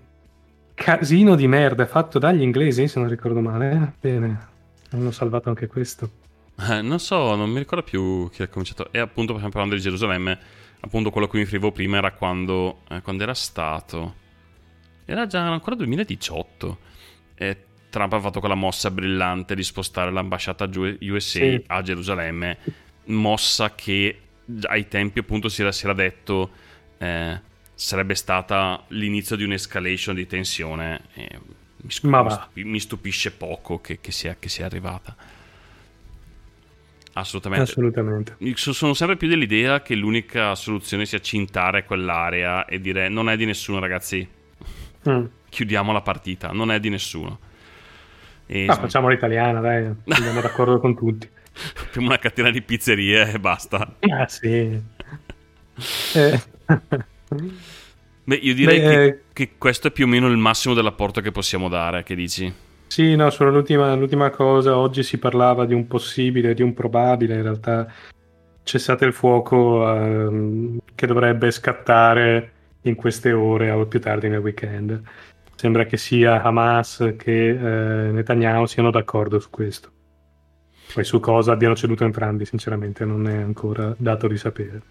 casino 0.73 1.36
di 1.36 1.47
merda 1.49 1.86
fatto 1.86 2.17
dagli 2.17 2.41
inglesi, 2.41 2.88
se 2.88 2.97
non 2.97 3.10
ricordo 3.10 3.41
male. 3.41 3.95
Bene, 3.99 4.47
hanno 4.91 5.12
salvato 5.12 5.49
anche 5.49 5.67
questo. 5.67 6.10
Eh, 6.69 6.82
non 6.82 6.97
so, 6.99 7.36
non 7.36 7.49
mi 7.49 7.58
ricordo 7.60 7.84
più 7.84 8.29
chi 8.29 8.41
ha 8.41 8.47
cominciato. 8.47 8.89
E 8.93 8.99
appunto, 8.99 9.34
parlando 9.34 9.75
di 9.75 9.82
Gerusalemme, 9.82 10.39
appunto 10.79 11.10
quello 11.10 11.25
a 11.25 11.29
cui 11.29 11.39
mi 11.39 11.43
riferivo 11.43 11.73
prima 11.73 11.97
era 11.97 12.13
quando, 12.13 12.84
eh, 12.89 13.01
quando 13.01 13.23
era 13.23 13.34
stato. 13.34 14.15
Era 15.03 15.27
già 15.27 15.41
ancora 15.41 15.75
2018. 15.75 16.77
E 17.36 17.58
Trump 17.89 18.13
ha 18.13 18.19
fatto 18.21 18.39
quella 18.39 18.56
mossa 18.56 18.89
brillante 18.91 19.56
di 19.56 19.63
spostare 19.63 20.10
l'ambasciata 20.10 20.69
USA 20.73 21.19
Sì. 21.19 21.63
a 21.67 21.82
Gerusalemme. 21.82 22.58
Mossa 23.08 23.75
che 23.75 24.19
ai 24.62 24.88
tempi, 24.88 25.19
appunto, 25.19 25.49
si 25.49 25.60
era, 25.60 25.73
si 25.73 25.84
era 25.84 25.93
detto 25.93 26.49
eh, 26.97 27.51
sarebbe 27.84 28.15
stata 28.15 28.82
l'inizio 28.89 29.36
di 29.36 29.43
un'escalation 29.43 30.15
di 30.15 30.26
tensione. 30.26 31.02
E 31.15 31.39
mi, 31.78 31.91
scu- 31.91 32.10
Ma 32.10 32.50
mi 32.54 32.80
stupisce 32.80 33.32
poco 33.32 33.82
che, 33.82 34.00
che 34.00 34.12
sia, 34.12 34.38
che 34.39 34.48
sia 34.48 34.65
arrivata. 34.65 35.13
Assolutamente. 37.15 37.69
Assolutamente. 37.69 38.36
So- 38.56 38.72
Sono 38.72 38.93
sempre 38.93 39.17
più 39.17 39.28
dell'idea 39.28 39.82
che 39.82 39.96
l'unica 39.96 40.56
soluzione 40.56 41.06
sia 41.06 41.19
cintare 41.19 41.84
quell'area 41.84 42.65
e 42.65 42.80
dire 42.80 43.10
non 43.10 43.30
è 43.30 43.36
di 43.36 43.46
nessuno, 43.46 43.80
ragazzi. 43.80 44.26
Mm. 45.10 45.26
Chiudiamo 45.50 45.91
la 45.91 46.02
partita, 46.02 46.52
non 46.54 46.72
è 46.72 46.80
di 46.80 46.89
nessuno. 46.89 47.38
E 48.48 48.65
Ah, 48.67 48.76
facciamo 48.76 49.10
l'italiana, 49.10 49.60
dai, 49.60 49.86
andiamo 50.08 50.39
d'accordo 50.39 50.80
con 50.80 50.96
tutti. 50.96 51.30
Facciamo 51.52 52.08
una 52.08 52.17
catena 52.17 52.50
di 52.50 52.62
pizzerie 52.62 53.34
e 53.34 53.39
basta. 53.39 53.96
Ah, 54.00 54.28
sì. 54.28 54.82
Eh, 56.13 56.41
Beh, 58.26 58.36
io 58.36 58.54
direi 58.54 58.80
Beh, 58.80 58.88
che, 58.88 59.04
eh, 59.04 59.20
che 59.34 59.50
questo 59.58 59.88
è 59.88 59.92
più 59.92 60.06
o 60.06 60.08
meno 60.08 60.28
il 60.28 60.38
massimo 60.38 60.74
dell'apporto 60.74 61.22
che 61.22 61.32
possiamo 61.32 61.68
dare. 61.68 62.04
Che 62.04 62.16
dici? 62.16 62.54
sì, 62.94 63.16
no, 63.16 63.32
solo 63.32 63.50
l'ultima, 63.50 63.96
l'ultima 63.96 64.30
cosa. 64.30 64.78
Oggi 64.78 65.02
si 65.02 65.18
parlava 65.18 65.66
di 65.66 65.74
un 65.74 65.88
possibile, 65.88 66.54
di 66.54 66.62
un 66.62 66.74
probabile, 66.74 67.36
in 67.36 67.42
realtà 67.42 67.92
cessate 68.62 69.06
il 69.06 69.14
fuoco 69.14 69.92
ehm, 69.92 70.78
che 70.94 71.08
dovrebbe 71.08 71.50
scattare 71.50 72.52
in 72.82 72.96
queste 72.96 73.32
ore 73.32 73.72
o 73.72 73.88
più 73.88 74.00
tardi 74.00 74.30
nel 74.30 74.40
weekend. 74.40 75.02
Sembra 75.56 75.86
che 75.86 75.98
sia 75.98 76.42
Hamas 76.44 77.16
che 77.18 77.50
eh, 77.50 78.12
Netanyahu 78.12 78.66
siano 78.66 78.92
d'accordo 78.92 79.40
su 79.40 79.50
questo. 79.50 79.90
Poi 80.94 81.04
su 81.04 81.20
cosa 81.20 81.52
abbiano 81.52 81.76
ceduto 81.76 82.04
entrambi, 82.04 82.46
sinceramente, 82.46 83.06
non 83.06 83.28
è 83.28 83.36
ancora 83.36 83.96
dato 83.98 84.28
di 84.28 84.38
sapere. 84.38 84.82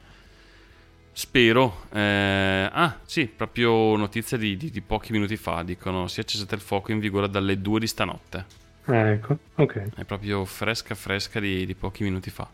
Spero. 1.13 1.87
Eh, 1.93 2.69
ah, 2.73 2.99
sì, 3.05 3.27
proprio 3.27 3.97
notizia 3.97 4.37
di, 4.37 4.57
di- 4.57 4.71
di 4.71 4.81
pochi 4.81 5.13
minuti 5.13 5.37
fa. 5.37 5.63
Dicono 5.63 6.09
si 6.09 6.21
è 6.21 6.25
cessato 6.25 6.55
il 6.55 6.61
fuoco 6.61 6.93
in 6.93 6.99
vigore 7.01 7.29
dalle 7.29 7.61
2 7.61 7.81
di 7.81 7.87
stanotte. 7.87 8.47
Ah, 8.85 9.09
ecco, 9.11 9.39
ok. 9.57 9.91
È 9.95 10.05
proprio 10.05 10.45
fresca 10.45 10.95
fresca 10.95 11.39
di, 11.41 11.67
di 11.67 11.75
pochi 11.75 12.03
minuti 12.03 12.31
fa. 12.31 12.49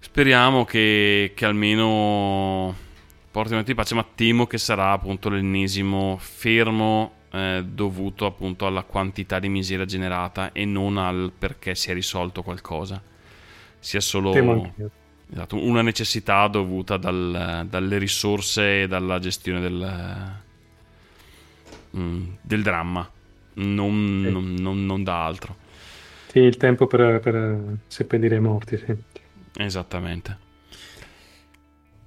Speriamo 0.00 0.64
che, 0.64 1.32
che 1.34 1.44
almeno 1.44 2.74
porti 3.30 3.52
un 3.52 3.58
momento 3.58 3.70
di 3.72 3.74
pace, 3.74 3.94
ma 3.94 4.06
temo 4.14 4.46
che 4.46 4.58
sarà 4.58 4.92
appunto 4.92 5.28
l'ennesimo 5.28 6.16
fermo 6.20 7.14
eh, 7.32 7.64
dovuto 7.66 8.26
appunto 8.26 8.66
alla 8.66 8.84
quantità 8.84 9.38
di 9.40 9.48
miseria 9.48 9.84
generata 9.84 10.52
e 10.52 10.64
non 10.64 10.98
al 10.98 11.32
perché 11.36 11.74
si 11.74 11.90
è 11.90 11.94
risolto 11.94 12.42
qualcosa. 12.42 13.02
Sia 13.80 14.00
solo 14.00 14.30
Temo 14.30 14.52
anch'io. 14.52 14.90
Esatto, 15.30 15.56
una 15.62 15.82
necessità 15.82 16.46
dovuta 16.48 16.96
dal- 16.96 17.66
dalle 17.68 17.98
risorse 17.98 18.82
e 18.82 18.86
dalla 18.88 19.18
gestione 19.18 19.60
del, 19.60 20.40
mm, 21.96 22.24
del 22.40 22.62
dramma, 22.62 23.08
non, 23.54 24.22
Sì. 24.24 24.30
non- 24.30 24.54
non- 24.54 24.86
non 24.86 25.02
da 25.04 25.24
altro. 25.24 25.56
Sì, 26.26 26.38
il 26.40 26.56
tempo 26.56 26.86
per, 26.86 27.20
per 27.20 27.78
seppellire 27.88 28.36
i 28.36 28.40
morti, 28.40 28.76
sì. 28.76 28.96
Esattamente. 29.58 30.38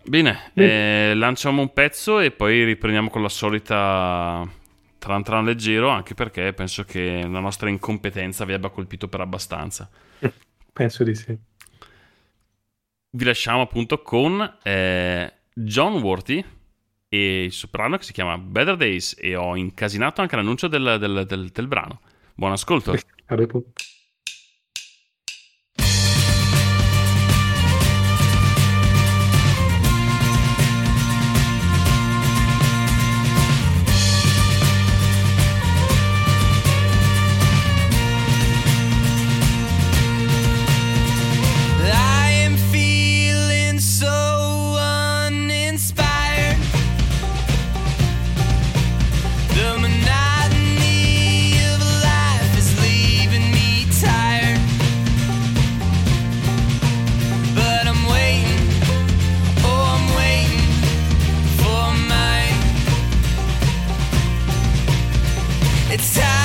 Bene, 0.04 0.52
eh, 0.56 1.14
lanciamo 1.16 1.62
un 1.62 1.74
pezzo 1.74 2.20
e 2.20 2.32
poi 2.32 2.64
riprendiamo 2.64 3.10
con 3.10 3.22
la 3.22 3.30
solita 3.30 4.48
tran 4.98 5.24
tran 5.24 5.46
leggero, 5.46 5.90
anche 5.90 6.16
perché 6.16 6.54
penso 6.54 6.84
che 6.84 7.22
la 7.28 7.40
nostra 7.40 7.70
incompetenza 7.70 8.46
vi 8.46 8.54
abbia 8.54 8.70
colpito 8.70 9.08
per 9.08 9.22
abbastanza. 9.22 9.90
Penso 10.74 11.04
di 11.04 11.16
sì. 11.16 11.38
Vi 13.14 13.26
lasciamo 13.26 13.62
appunto 13.62 14.02
con 14.02 14.58
eh, 14.64 15.34
John 15.54 16.02
Worthy 16.02 16.44
e 17.10 17.44
il 17.44 17.52
suo 17.52 17.68
brano 17.70 17.98
che 17.98 18.04
si 18.04 18.14
chiama 18.14 18.38
Better 18.38 18.78
Days 18.78 19.18
e 19.20 19.36
ho 19.36 19.56
incasinato 19.58 20.22
anche 20.22 20.38
l'annuncio 20.38 20.68
del, 20.70 20.96
del- 20.98 21.26
del- 21.28 21.50
del 21.50 21.68
brano. 21.68 22.00
Buon 22.34 22.54
ascolto. 22.54 22.94
A 23.26 23.36
dopo. 23.36 23.64
It's 65.94 66.16
time 66.18 66.41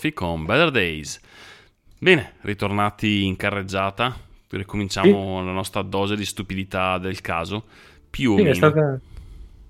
Worthy 0.00 0.14
con 0.14 0.46
Better 0.46 0.70
Days. 0.70 1.20
Bene, 1.98 2.32
ritornati 2.40 3.24
in 3.24 3.36
carreggiata, 3.36 4.16
ricominciamo 4.48 5.44
la 5.44 5.52
nostra 5.52 5.82
dose 5.82 6.16
di 6.16 6.24
stupidità 6.24 6.96
del 6.96 7.20
caso. 7.20 7.64
Più 8.08 8.32
o 8.32 8.36
Sì, 8.36 8.42
meno. 8.42 8.52
è 8.52 8.56
stata, 8.56 9.00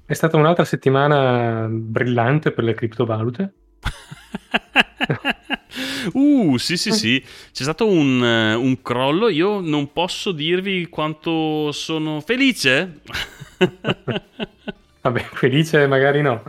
è 0.06 0.12
stata 0.12 0.36
un'altra 0.36 0.64
settimana 0.64 1.66
brillante 1.68 2.52
per 2.52 2.62
le 2.62 2.74
criptovalute. 2.74 3.52
uh, 6.12 6.56
sì, 6.56 6.76
sì, 6.76 6.92
sì. 6.92 7.20
C'è 7.52 7.62
stato 7.64 7.88
un, 7.88 8.24
eh, 8.24 8.54
un 8.54 8.80
crollo. 8.82 9.28
Io 9.28 9.58
non 9.58 9.92
posso 9.92 10.30
dirvi 10.30 10.88
quanto 10.88 11.72
sono 11.72 12.20
felice. 12.20 13.00
Vabbè, 15.02 15.20
felice 15.32 15.88
magari 15.88 16.22
no. 16.22 16.40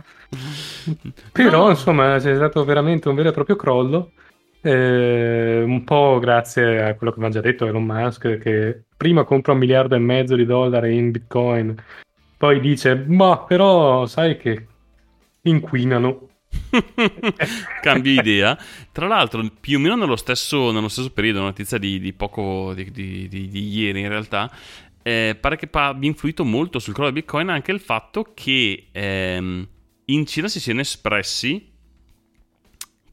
Però, 1.32 1.68
insomma, 1.70 2.18
c'è 2.18 2.34
stato 2.34 2.64
veramente 2.64 3.08
un 3.08 3.14
vero 3.14 3.28
e 3.30 3.32
proprio 3.32 3.56
crollo. 3.56 4.12
eh, 4.60 5.62
un 5.64 5.84
po' 5.84 6.18
grazie 6.20 6.82
a 6.82 6.94
quello 6.96 7.12
che 7.12 7.18
aveva 7.18 7.34
già 7.34 7.40
detto 7.40 7.66
Elon 7.66 7.84
Musk, 7.84 8.38
che 8.38 8.84
prima 8.96 9.24
compra 9.24 9.52
un 9.52 9.58
miliardo 9.58 9.94
e 9.96 9.98
mezzo 9.98 10.36
di 10.36 10.44
dollari 10.46 10.96
in 10.96 11.10
Bitcoin, 11.10 11.74
poi 12.36 12.60
dice, 12.60 12.94
ma 13.08 13.44
però 13.44 14.06
sai 14.06 14.36
che 14.38 14.68
inquinano. 15.42 16.28
Cambio 17.80 18.12
idea. 18.12 18.56
Tra 18.92 19.06
l'altro, 19.06 19.42
più 19.60 19.78
o 19.78 19.80
meno 19.80 19.96
nello 19.96 20.16
stesso, 20.16 20.70
nello 20.72 20.88
stesso 20.88 21.10
periodo, 21.12 21.38
una 21.38 21.48
notizia 21.48 21.78
di, 21.78 21.98
di 22.00 22.12
poco 22.12 22.72
di, 22.74 22.90
di- 22.90 23.28
di- 23.28 23.68
ieri 23.78 24.00
in 24.00 24.08
realtà. 24.08 24.50
eh, 25.02 25.36
pare 25.40 25.56
che 25.56 25.68
abbia 25.72 26.08
influito 26.08 26.44
molto 26.44 26.78
sul 26.78 26.94
crollo 26.94 27.10
di 27.10 27.20
Bitcoin 27.20 27.48
anche 27.50 27.72
il 27.72 27.80
fatto 27.80 28.32
che 28.34 28.88
ehm, 28.92 29.68
in 30.12 30.26
Cina 30.26 30.48
si 30.48 30.60
siano 30.60 30.80
espressi 30.80 31.70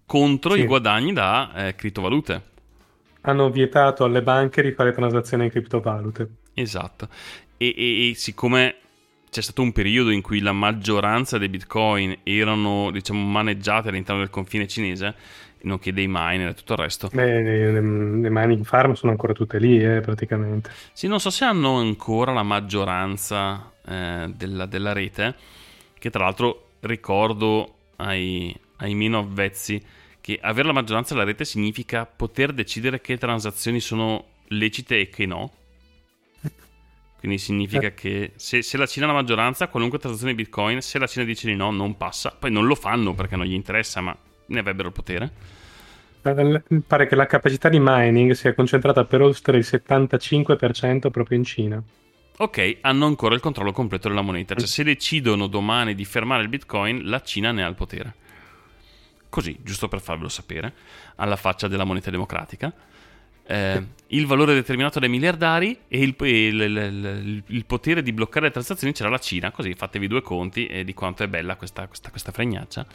contro 0.05 0.53
Sì. 0.53 0.61
i 0.61 0.65
guadagni 0.65 1.13
da 1.13 1.67
eh, 1.67 1.75
criptovalute. 1.75 2.43
Hanno 3.21 3.49
vietato 3.49 4.05
alle 4.05 4.23
banche 4.23 4.61
di 4.61 4.71
fare 4.71 4.91
transazioni 4.93 5.45
in 5.45 5.49
criptovalute. 5.51 6.29
Esatto. 6.53 7.07
E, 7.57 7.73
e- 7.77 8.09
e 8.09 8.15
siccome 8.15 8.75
c'è 9.29 9.41
stato 9.41 9.61
un 9.61 9.71
periodo 9.71 10.09
in 10.09 10.21
cui 10.21 10.39
la 10.39 10.53
maggioranza 10.53 11.37
dei 11.37 11.49
bitcoin 11.49 12.19
erano, 12.23 12.89
diciamo, 12.91 13.23
maneggiate 13.23 13.89
all'interno 13.89 14.21
del 14.21 14.29
confine 14.31 14.67
cinese, 14.67 15.13
nonché 15.61 15.93
dei 15.93 16.07
miner 16.09 16.49
e 16.49 16.53
tutto 16.55 16.73
il 16.73 16.79
resto. 16.79 17.09
Beh, 17.13 17.41
le, 17.43 17.71
le, 17.73 17.81
le 17.81 18.29
mining 18.31 18.63
farm 18.65 18.93
sono 18.93 19.11
ancora 19.11 19.33
tutte 19.33 19.59
lì, 19.59 19.83
eh, 19.83 19.99
praticamente. 19.99 20.71
Sì, 20.93 21.07
non 21.07 21.19
so 21.19 21.29
se 21.29 21.43
hanno 21.45 21.77
ancora 21.77 22.31
la 22.31 22.43
maggioranza 22.43 23.71
eh, 23.85 24.31
della, 24.35 24.65
della 24.65 24.93
rete, 24.93 25.35
che 25.99 26.09
tra 26.09 26.23
l'altro 26.23 26.68
ricordo 26.81 27.75
ai, 27.97 28.55
ai 28.77 28.93
meno 28.95 29.19
avvezzi 29.19 29.81
che 30.21 30.39
avere 30.41 30.67
la 30.67 30.73
maggioranza 30.73 31.13
della 31.13 31.25
rete 31.25 31.45
significa 31.45 32.05
poter 32.05 32.53
decidere 32.53 33.01
che 33.01 33.17
transazioni 33.17 33.79
sono 33.79 34.25
lecite 34.49 34.99
e 34.99 35.09
che 35.09 35.25
no. 35.25 35.51
Quindi 37.19 37.37
significa 37.37 37.87
Eh. 37.87 37.93
che 37.93 38.33
se, 38.35 38.61
se 38.61 38.77
la 38.77 38.85
Cina 38.85 39.05
ha 39.05 39.09
la 39.09 39.15
maggioranza, 39.15 39.67
qualunque 39.67 39.99
transazione 39.99 40.33
di 40.35 40.43
Bitcoin, 40.43 40.81
se 40.81 40.99
la 40.99 41.07
Cina 41.07 41.25
dice 41.25 41.47
di 41.47 41.55
no, 41.55 41.71
non 41.71 41.97
passa. 41.97 42.35
Poi 42.37 42.51
non 42.51 42.65
lo 42.67 42.75
fanno 42.75 43.13
perché 43.13 43.35
non 43.35 43.45
gli 43.45 43.53
interessa, 43.53 44.01
ma 44.01 44.15
ne 44.47 44.59
avrebbero 44.59 44.87
il 44.89 44.93
potere. 44.93 45.31
Eh, 46.21 46.63
Pare 46.85 47.07
che 47.07 47.15
la 47.15 47.25
capacità 47.25 47.69
di 47.69 47.79
mining 47.79 48.31
sia 48.33 48.53
concentrata 48.53 49.05
per 49.05 49.21
oltre 49.21 49.57
il 49.57 49.63
75% 49.65 51.09
proprio 51.09 51.37
in 51.37 51.43
Cina. 51.43 51.83
Ok, 52.41 52.77
hanno 52.81 53.05
ancora 53.05 53.35
il 53.35 53.41
controllo 53.41 53.73
completo 53.73 54.07
della 54.07 54.21
moneta. 54.21 54.55
Cioè, 54.55 54.65
se 54.65 54.83
decidono 54.83 55.47
domani 55.47 55.93
di 55.93 56.05
fermare 56.05 56.41
il 56.41 56.47
Bitcoin, 56.47 57.01
la 57.03 57.21
Cina 57.21 57.51
ne 57.51 57.65
ha 57.65 57.67
il 57.67 57.75
potere. 57.75 58.13
Così, 59.27 59.57
giusto 59.61 59.89
per 59.89 59.99
farvelo 59.99 60.29
sapere, 60.29 60.73
alla 61.17 61.35
faccia 61.35 61.67
della 61.67 61.83
moneta 61.83 62.09
democratica. 62.09 62.73
Eh, 63.45 63.85
il 64.07 64.25
valore 64.25 64.53
determinato 64.53 64.99
dai 64.99 65.09
miliardari 65.09 65.77
e 65.89 66.01
il, 66.01 66.15
il- 66.19 66.61
il- 66.61 67.43
il- 67.45 67.65
potere 67.65 68.01
di 68.01 68.13
bloccare 68.13 68.45
le 68.45 68.51
transazioni 68.51 68.93
c'era 68.93 69.09
la 69.09 69.19
Cina. 69.19 69.51
Così 69.51 69.73
fatevi 69.73 70.07
due 70.07 70.21
conti 70.21 70.65
e 70.65 70.85
di 70.85 70.93
quanto 70.93 71.23
è 71.23 71.27
bella 71.27 71.57
questa, 71.57 71.87
questa, 71.87 72.09
questa 72.09 72.31
fregnaccia. 72.31 72.85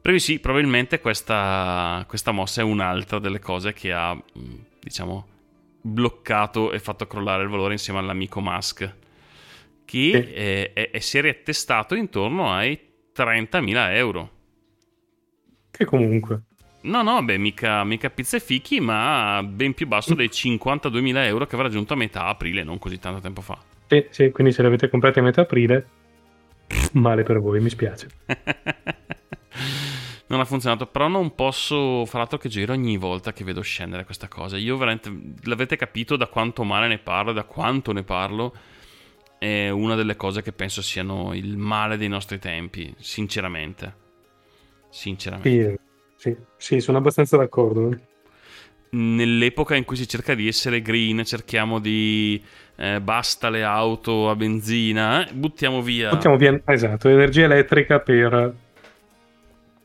Però 0.00 0.16
sì, 0.18 0.38
probabilmente 0.38 1.00
questa, 1.00 2.04
questa 2.06 2.30
mossa 2.30 2.60
è 2.60 2.64
un'altra 2.64 3.18
delle 3.18 3.40
cose 3.40 3.72
che 3.72 3.92
ha, 3.92 4.16
diciamo, 4.80 5.26
bloccato 5.82 6.72
e 6.72 6.78
fatto 6.78 7.06
crollare 7.06 7.42
il 7.42 7.48
valore 7.48 7.72
insieme 7.72 7.98
all'amico 7.98 8.40
Musk, 8.40 8.80
che 9.84 10.10
Sì. 10.24 10.32
eh, 10.32 10.72
è, 10.72 10.90
è- 10.90 10.98
si 11.00 11.18
è 11.18 11.20
riattestato 11.20 11.94
intorno 11.94 12.50
ai 12.52 12.78
30.000 13.12 13.94
euro. 13.94 14.30
Che 15.70 15.84
comunque. 15.84 16.42
No, 16.82 17.02
no, 17.02 17.22
beh, 17.22 17.38
mica, 17.38 17.84
mica 17.84 18.10
pizza 18.10 18.36
e 18.36 18.40
fichi, 18.40 18.80
ma 18.80 19.42
ben 19.44 19.72
più 19.74 19.86
basso 19.86 20.14
dei 20.14 20.28
52.000 20.28 21.24
euro 21.26 21.46
che 21.46 21.54
avrà 21.54 21.66
raggiunto 21.68 21.92
a 21.92 21.96
metà 21.96 22.24
aprile, 22.26 22.64
non 22.64 22.78
così 22.78 22.98
tanto 22.98 23.20
tempo 23.20 23.40
fa. 23.40 23.56
Sì, 23.86 24.06
sì, 24.10 24.30
quindi 24.30 24.52
se 24.52 24.62
le 24.62 24.68
avete 24.68 24.88
comprate 24.88 25.20
a 25.20 25.22
metà 25.22 25.42
aprile, 25.42 25.86
male 26.92 27.22
per 27.22 27.38
voi, 27.38 27.60
mi 27.60 27.68
spiace. 27.70 28.08
non 30.32 30.40
ha 30.40 30.44
funzionato, 30.46 30.86
però 30.86 31.08
non 31.08 31.34
posso 31.34 32.06
far 32.06 32.22
altro 32.22 32.38
che 32.38 32.48
giro 32.48 32.72
ogni 32.72 32.96
volta 32.96 33.34
che 33.34 33.44
vedo 33.44 33.60
scendere 33.60 34.06
questa 34.06 34.28
cosa. 34.28 34.56
Io 34.56 34.78
veramente, 34.78 35.12
l'avete 35.42 35.76
capito 35.76 36.16
da 36.16 36.26
quanto 36.26 36.64
male 36.64 36.88
ne 36.88 36.96
parlo, 36.96 37.32
da 37.32 37.44
quanto 37.44 37.92
ne 37.92 38.02
parlo, 38.02 38.54
è 39.38 39.68
una 39.68 39.94
delle 39.94 40.16
cose 40.16 40.40
che 40.40 40.52
penso 40.52 40.80
siano 40.80 41.34
il 41.34 41.58
male 41.58 41.98
dei 41.98 42.08
nostri 42.08 42.38
tempi, 42.38 42.94
sinceramente. 42.96 43.94
Sinceramente. 44.88 45.80
Sì, 46.16 46.30
sì, 46.30 46.36
sì, 46.56 46.80
sono 46.80 46.96
abbastanza 46.96 47.36
d'accordo. 47.36 47.94
Nell'epoca 48.92 49.76
in 49.76 49.84
cui 49.84 49.96
si 49.96 50.08
cerca 50.08 50.34
di 50.34 50.48
essere 50.48 50.80
green, 50.80 51.26
cerchiamo 51.26 51.78
di 51.78 52.42
eh, 52.76 53.02
basta 53.02 53.50
le 53.50 53.64
auto 53.64 54.30
a 54.30 54.34
benzina, 54.34 55.28
eh, 55.28 55.32
buttiamo 55.34 55.82
via. 55.82 56.08
Buttiamo 56.08 56.38
via, 56.38 56.58
esatto, 56.64 57.10
energia 57.10 57.44
elettrica 57.44 58.00
per 58.00 58.70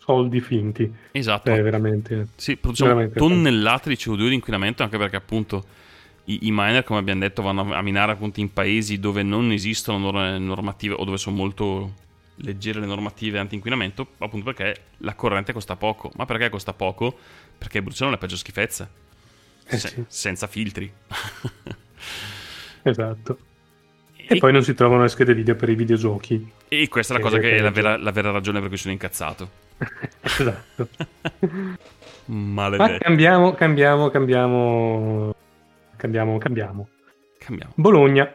soldi 0.07 0.39
finti. 0.39 0.89
Esatto. 1.11 1.51
È 1.51 1.61
veramente... 1.61 2.27
Sì, 2.37 2.55
produciamo 2.55 2.91
Veramente. 2.91 3.19
tonnellate 3.19 3.89
di 3.89 3.95
CO2 3.95 4.29
di 4.29 4.33
inquinamento 4.35 4.81
anche 4.81 4.97
perché 4.97 5.17
appunto 5.17 5.65
i, 6.25 6.47
i 6.47 6.51
miner, 6.51 6.85
come 6.85 6.99
abbiamo 6.99 7.19
detto, 7.19 7.41
vanno 7.41 7.73
a 7.73 7.81
minare 7.81 8.13
appunto 8.13 8.39
in 8.39 8.53
paesi 8.53 8.99
dove 8.99 9.21
non 9.21 9.51
esistono 9.51 9.97
nor- 9.97 10.39
normative 10.39 10.95
o 10.97 11.03
dove 11.03 11.17
sono 11.17 11.35
molto 11.35 11.93
leggere 12.35 12.79
le 12.79 12.85
normative 12.85 13.37
anti-inquinamento, 13.39 14.07
appunto 14.19 14.45
perché 14.53 14.81
la 14.99 15.13
corrente 15.13 15.51
costa 15.51 15.75
poco. 15.75 16.09
Ma 16.15 16.25
perché 16.25 16.49
costa 16.49 16.71
poco? 16.71 17.17
Perché 17.57 17.81
bruciano 17.81 18.11
le 18.11 18.17
peggio 18.17 18.37
schifezze. 18.37 18.89
Eh 19.67 19.77
Se- 19.77 19.87
sì. 19.89 20.03
Senza 20.07 20.47
filtri. 20.47 20.89
Esatto. 22.83 23.37
E 24.29 24.37
poi 24.37 24.51
non 24.53 24.63
si 24.63 24.73
trovano 24.73 25.01
le 25.01 25.09
schede 25.09 25.33
video 25.33 25.55
per 25.55 25.67
i 25.69 25.75
videogiochi. 25.75 26.49
e 26.69 26.87
questa 26.87 27.13
è 27.13 27.17
la 27.17 27.23
cosa 27.23 27.39
che 27.39 27.57
è 27.57 27.59
la 27.59 27.71
vera, 27.71 27.97
la 27.97 28.11
vera 28.11 28.31
ragione 28.31 28.59
per 28.59 28.69
cui 28.69 28.77
sono 28.77 28.93
incazzato. 28.93 29.65
esatto. 30.21 30.89
Ma 32.25 32.67
Maledetto. 32.69 33.03
cambiamo, 33.03 33.53
cambiamo, 33.53 34.09
cambiamo, 34.09 35.35
cambiamo, 35.95 36.37
cambiamo. 36.37 36.87
Cambiamo. 37.37 37.71
Bologna 37.75 38.33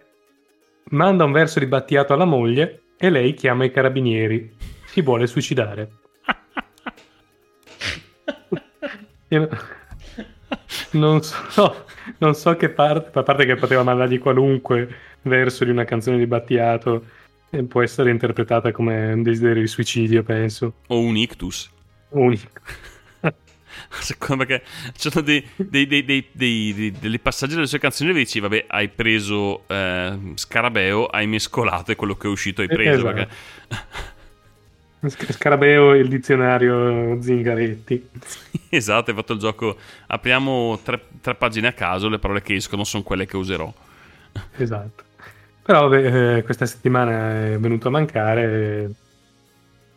manda 0.91 1.25
un 1.25 1.33
verso 1.33 1.59
di 1.59 1.67
Battiato 1.67 2.15
alla 2.15 2.25
moglie 2.25 2.83
e 2.97 3.11
lei 3.11 3.35
chiama 3.35 3.65
i 3.65 3.71
carabinieri. 3.71 4.57
Si 4.87 5.03
vuole 5.03 5.27
suicidare. 5.27 5.91
Non 10.93 11.23
so, 11.23 11.87
non 12.19 12.35
so 12.35 12.55
che 12.57 12.69
parte, 12.69 13.19
a 13.19 13.23
parte 13.23 13.47
che 13.47 13.55
poteva 13.55 13.83
mandargli 13.83 14.19
qualunque 14.19 14.89
verso 15.23 15.65
di 15.65 15.71
una 15.71 15.85
canzone 15.85 16.19
di 16.19 16.27
Battiato 16.27 17.07
e 17.55 17.63
può 17.65 17.83
essere 17.83 18.11
interpretata 18.11 18.73
come 18.73 19.13
un 19.13 19.23
desiderio 19.23 19.61
di 19.61 19.69
suicidio, 19.69 20.23
penso. 20.23 20.77
O 20.87 21.01
un 21.01 21.17
ictus. 21.19 21.71
Unico. 22.09 22.49
Secondo 24.01 24.47
me 24.49 24.63
ci 24.97 25.11
sono 25.11 25.23
dei, 25.23 25.47
dei, 25.57 25.87
dei, 25.87 26.27
dei, 26.33 27.19
passaggi 27.21 27.55
delle 27.55 27.67
sue 27.67 27.79
canzoni 27.79 28.09
dove 28.09 28.23
dici, 28.23 28.41
vabbè, 28.41 28.65
hai 28.69 28.89
preso 28.89 29.69
eh, 29.69 30.19
Scarabeo, 30.35 31.05
hai 31.07 31.27
mescolato 31.27 31.93
e 31.93 31.95
quello 31.97 32.17
che 32.17 32.27
è 32.27 32.31
uscito 32.31 32.63
hai 32.63 32.69
preso. 32.69 33.11
Esatto. 33.11 33.29
Perché... 33.69 35.11
Sc- 35.11 35.33
Scarabeo 35.33 35.93
e 35.93 35.99
il 35.99 36.09
dizionario 36.09 37.21
Zingaretti. 37.21 38.09
esatto, 38.71 39.11
hai 39.11 39.17
fatto 39.17 39.35
il 39.35 39.39
gioco. 39.41 39.77
Apriamo 40.07 40.81
tre, 40.83 41.05
tre 41.21 41.35
pagine 41.35 41.69
a 41.69 41.73
caso, 41.75 42.09
le 42.09 42.19
parole 42.19 42.41
che 42.41 42.55
escono 42.55 42.85
sono 42.85 43.03
quelle 43.03 43.27
che 43.27 43.37
userò. 43.37 43.71
Esatto. 44.57 45.05
Però 45.63 45.89
vabbè, 45.89 46.37
eh, 46.39 46.43
questa 46.45 46.67
settimana 46.67 47.47
è 47.53 47.59
venuto 47.59 47.89
a 47.89 47.91
mancare. 47.91 48.85
e 48.85 48.95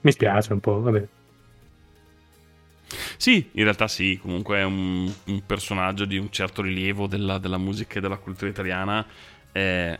Mi 0.01 0.11
spiace 0.13 0.53
un 0.53 0.59
po', 0.61 0.79
vabbè. 0.81 1.05
Sì, 3.17 3.49
in 3.53 3.63
realtà 3.63 3.87
sì, 3.87 4.17
comunque 4.21 4.57
è 4.57 4.63
un, 4.63 5.11
un 5.25 5.45
personaggio 5.45 6.05
di 6.05 6.17
un 6.17 6.29
certo 6.31 6.61
rilievo 6.61 7.07
della, 7.07 7.37
della 7.37 7.57
musica 7.57 7.97
e 7.97 8.01
della 8.01 8.17
cultura 8.17 8.49
italiana. 8.49 9.05
Eh, 9.51 9.97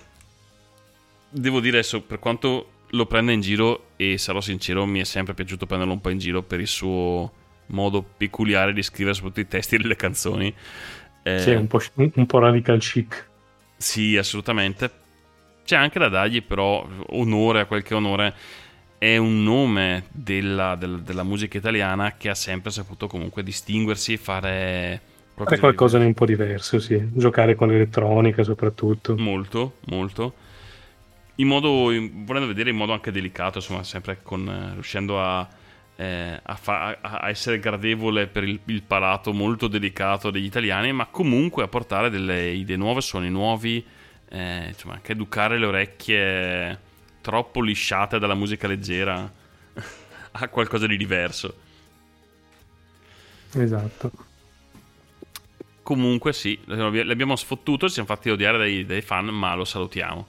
devo 1.30 1.60
dire 1.60 1.78
adesso, 1.80 2.02
per 2.02 2.20
quanto 2.20 2.70
lo 2.90 3.06
prenda 3.06 3.32
in 3.32 3.42
giro, 3.42 3.92
e 3.96 4.18
sarò 4.18 4.42
sincero, 4.42 4.86
mi 4.86 5.00
è 5.00 5.04
sempre 5.04 5.34
piaciuto 5.34 5.66
prenderlo 5.66 5.94
un 5.94 6.02
po' 6.02 6.10
in 6.10 6.18
giro 6.20 6.44
per 6.44 6.60
il 6.60 6.68
suo 6.68 7.32
modo 7.68 8.04
peculiare 8.04 8.74
di 8.74 8.84
scrivere 8.84 9.16
soprattutto 9.16 9.42
i 9.42 9.48
testi 9.48 9.78
delle 9.78 9.96
canzoni. 9.96 10.54
Eh, 11.24 11.34
Sì, 11.34 11.52
è 11.52 11.56
un 11.56 11.68
po', 11.68 11.80
un 11.96 12.26
po' 12.26 12.40
radical 12.40 12.80
chic. 12.80 13.30
sì, 13.78 14.18
assolutamente. 14.18 14.92
C'è 15.66 15.76
anche 15.76 15.98
da 16.00 16.10
dargli 16.10 16.44
però 16.44 16.88
onore 17.10 17.62
a 17.62 17.66
quel 17.66 17.82
che 17.84 17.94
è 17.94 17.98
onore. 17.98 18.34
È 18.98 19.18
un 19.18 19.44
nome 19.44 20.06
della, 20.12 20.76
del- 20.76 21.02
della 21.02 21.24
musica 21.24 21.58
italiana 21.58 22.16
che 22.18 22.30
ha 22.30 22.36
sempre 22.36 22.72
saputo 22.72 23.08
comunque 23.08 23.44
distinguersi 23.44 24.14
e 24.14 24.18
fare 24.18 25.02
Fare 25.36 25.58
qualcosa 25.60 25.98
di 25.98 26.06
un 26.06 26.14
po' 26.14 26.26
diverso, 26.26 26.80
sì. 26.80 27.00
Giocare 27.14 27.56
con 27.56 27.68
l'elettronica 27.70 28.44
soprattutto. 28.44 29.16
molto, 29.18 29.80
molto. 29.88 30.34
In 31.36 31.48
modo, 31.48 31.92
in- 31.92 32.24
volendo 32.26 32.48
vedere 32.48 32.70
in 32.70 32.78
modo 32.78 32.94
anche 32.94 33.12
delicato, 33.12 33.58
insomma, 33.58 33.84
sempre 33.84 34.20
con, 34.24 34.72
riuscendo 34.74 35.22
a, 35.22 35.48
eh, 35.98 36.40
a, 36.42 36.56
fa- 36.56 36.98
a- 37.02 37.18
a 37.20 37.30
essere 37.30 37.60
gradevole 37.60 38.28
per 38.28 38.44
il, 38.46 38.60
il 38.66 38.84
palato 38.84 39.34
molto 39.34 39.68
delicato 39.68 40.32
degli 40.32 40.46
italiani, 40.46 40.94
ma 40.94 41.08
comunque 41.08 41.64
a 41.64 41.68
portare 41.68 42.10
delle 42.10 42.52
idee 42.52 42.78
nuove, 42.78 43.02
suoni 43.02 43.30
nuovi, 43.30 43.86
eh, 44.36 44.66
insomma, 44.68 44.96
anche 44.96 45.14
educare 45.14 45.58
le 45.58 45.66
orecchie 45.66 46.80
troppo 47.22 47.62
lisciate 47.62 48.20
dalla 48.20 48.34
musica 48.34 48.68
leggera 48.68 49.32
a 50.32 50.48
qualcosa 50.50 50.88
di 50.88 50.98
diverso. 50.98 51.56
Esatto. 53.54 54.12
Comunque 55.82 56.34
sì, 56.34 56.60
l'abbiamo 56.66 57.38
sfottuto, 57.38 57.88
ci 57.88 57.94
siamo 57.94 58.10
fatti 58.10 58.30
odiare 58.30 58.58
dai, 58.58 58.86
dai 58.86 59.02
fan, 59.02 59.28
ma 59.28 59.56
lo 59.56 59.64
salutiamo. 59.64 60.28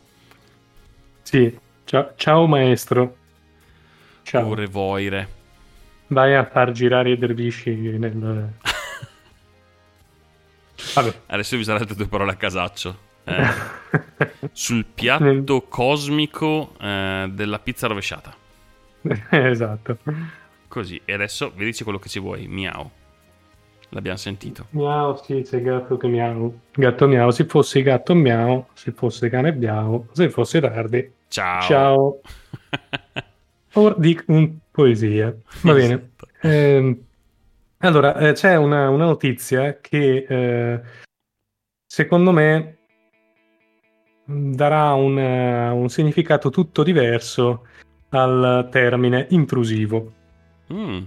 Sì. 1.22 1.58
Ciao, 1.84 2.12
ciao 2.14 2.46
maestro. 2.46 3.16
Ciao. 4.22 4.48
Oretoire. 4.48 5.34
Vai 6.08 6.36
a 6.36 6.44
far 6.44 6.70
girare 6.70 7.10
i 7.10 7.18
dervisci 7.18 7.74
nel... 7.74 8.12
Vabbè. 10.94 11.14
Adesso 11.26 11.56
usare 11.56 11.80
altre 11.80 11.96
due 11.96 12.06
parole 12.06 12.30
a 12.32 12.36
casaccio. 12.36 13.06
Eh, 13.26 14.48
sul 14.52 14.84
piatto 14.84 15.62
cosmico 15.62 16.74
eh, 16.80 17.28
della 17.32 17.58
pizza 17.58 17.88
rovesciata. 17.88 18.34
esatto. 19.30 19.98
Così, 20.68 21.00
e 21.04 21.12
adesso 21.12 21.52
vedici 21.54 21.82
quello 21.82 21.98
che 21.98 22.08
ci 22.08 22.20
vuoi. 22.20 22.46
Miau. 22.46 22.90
L'abbiamo 23.90 24.16
sentito. 24.16 24.66
Miau, 24.70 25.20
sì, 25.22 25.42
c'è 25.42 25.60
gatto 25.60 25.96
che 25.96 26.08
miau. 26.08 26.60
Gatto 26.72 27.06
miau, 27.06 27.30
se 27.30 27.44
fosse 27.44 27.82
gatto 27.82 28.14
miau, 28.14 28.66
se 28.74 28.92
fosse 28.92 29.28
cane 29.28 29.52
miau, 29.52 30.06
se 30.12 30.28
fosse 30.28 30.60
tardi. 30.60 31.12
Ciao. 31.28 31.62
Ciao. 31.62 32.20
Ora 33.74 33.94
di 33.98 34.20
un 34.26 34.56
poesia. 34.70 35.34
Va 35.62 35.72
bene. 35.72 35.94
Esatto. 35.94 36.28
Ehm, 36.42 36.98
allora, 37.78 38.16
eh, 38.16 38.32
c'è 38.32 38.56
una, 38.56 38.88
una 38.88 39.04
notizia 39.04 39.78
che 39.80 40.26
eh, 40.28 40.80
secondo 41.86 42.32
me 42.32 42.75
darà 44.26 44.92
un, 44.94 45.18
eh, 45.18 45.70
un 45.70 45.88
significato 45.88 46.50
tutto 46.50 46.82
diverso 46.82 47.66
al 48.10 48.68
termine 48.70 49.26
intrusivo. 49.30 50.12
Mm. 50.72 51.02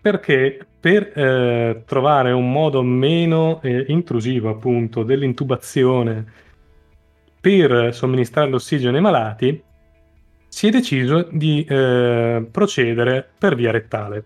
Perché 0.00 0.66
per 0.78 1.12
eh, 1.16 1.82
trovare 1.86 2.32
un 2.32 2.50
modo 2.50 2.82
meno 2.82 3.60
eh, 3.62 3.86
intrusivo, 3.88 4.50
appunto, 4.50 5.02
dell'intubazione 5.04 6.24
per 7.40 7.94
somministrare 7.94 8.50
l'ossigeno 8.50 8.96
ai 8.96 9.02
malati, 9.02 9.62
si 10.48 10.66
è 10.66 10.70
deciso 10.70 11.28
di 11.30 11.64
eh, 11.64 12.46
procedere 12.50 13.28
per 13.38 13.54
via 13.54 13.70
rettale. 13.70 14.24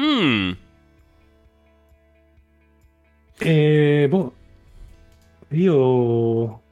Mm. 0.00 0.50
E 3.38 4.06
boh, 4.08 4.32
io. 5.48 6.62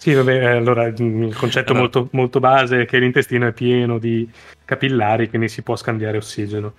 Sì, 0.00 0.14
vabbè, 0.14 0.32
eh, 0.32 0.56
allora 0.56 0.86
il 0.86 1.36
concetto 1.36 1.72
Allora- 1.72 1.90
molto, 1.92 2.08
molto 2.12 2.40
base 2.40 2.80
è 2.80 2.86
che 2.86 2.98
l'intestino 2.98 3.46
è 3.46 3.52
pieno 3.52 3.98
di 3.98 4.26
capillari 4.64 5.28
ne 5.36 5.46
si 5.46 5.60
può 5.60 5.76
scambiare 5.76 6.16
ossigeno. 6.16 6.72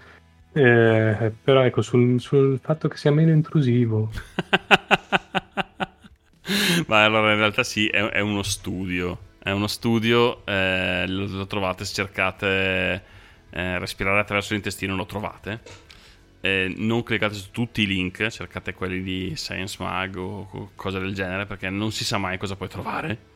Eh, 0.52 1.32
però 1.44 1.62
ecco, 1.62 1.84
sul, 1.84 2.20
sul 2.20 2.58
fatto 2.60 2.88
che 2.88 2.98
sia 2.98 3.12
meno 3.12 3.30
intrusivo. 3.30 4.10
Ma 6.88 7.04
allora 7.04 7.34
in 7.34 7.38
realtà 7.38 7.64
sì, 7.64 7.86
è, 7.86 8.02
è 8.02 8.22
uno 8.22 8.42
studio. 8.42 9.16
È 9.38 9.52
uno 9.52 9.68
studio, 9.68 10.44
eh, 10.48 11.06
lo, 11.08 11.28
lo 11.28 11.46
trovate 11.46 11.86
se 11.86 11.94
cercate 11.94 13.04
eh, 13.52 13.78
respirare 13.78 14.20
attraverso 14.20 14.54
l'intestino, 14.54 14.96
lo 14.96 15.06
trovate. 15.06 15.60
Eh, 16.44 16.74
non 16.78 17.04
cliccate 17.04 17.36
su 17.36 17.52
tutti 17.52 17.84
i 17.84 17.86
link, 17.88 18.28
cercate 18.30 18.74
quelli 18.74 19.04
di 19.04 19.34
Science 19.36 19.78
Mag 19.80 20.16
o 20.18 20.48
co- 20.48 20.72
cose 20.76 21.00
del 21.00 21.14
genere 21.14 21.46
perché 21.46 21.70
non 21.70 21.92
si 21.92 22.04
sa 22.04 22.18
mai 22.18 22.38
cosa 22.38 22.56
puoi 22.56 22.70
trovare. 22.70 23.30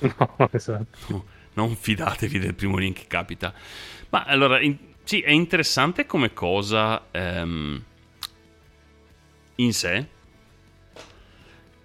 No, 0.38 0.48
esatto. 0.52 0.98
No, 1.08 1.24
non 1.54 1.74
fidatevi 1.74 2.38
del 2.38 2.54
primo 2.54 2.76
link 2.76 3.00
che 3.00 3.06
capita. 3.06 3.54
Ma 4.10 4.24
allora, 4.24 4.60
in- 4.60 4.76
sì, 5.04 5.20
è 5.20 5.30
interessante 5.30 6.06
come 6.06 6.32
cosa 6.32 7.06
ehm, 7.10 7.82
in 9.56 9.72
sé. 9.72 10.06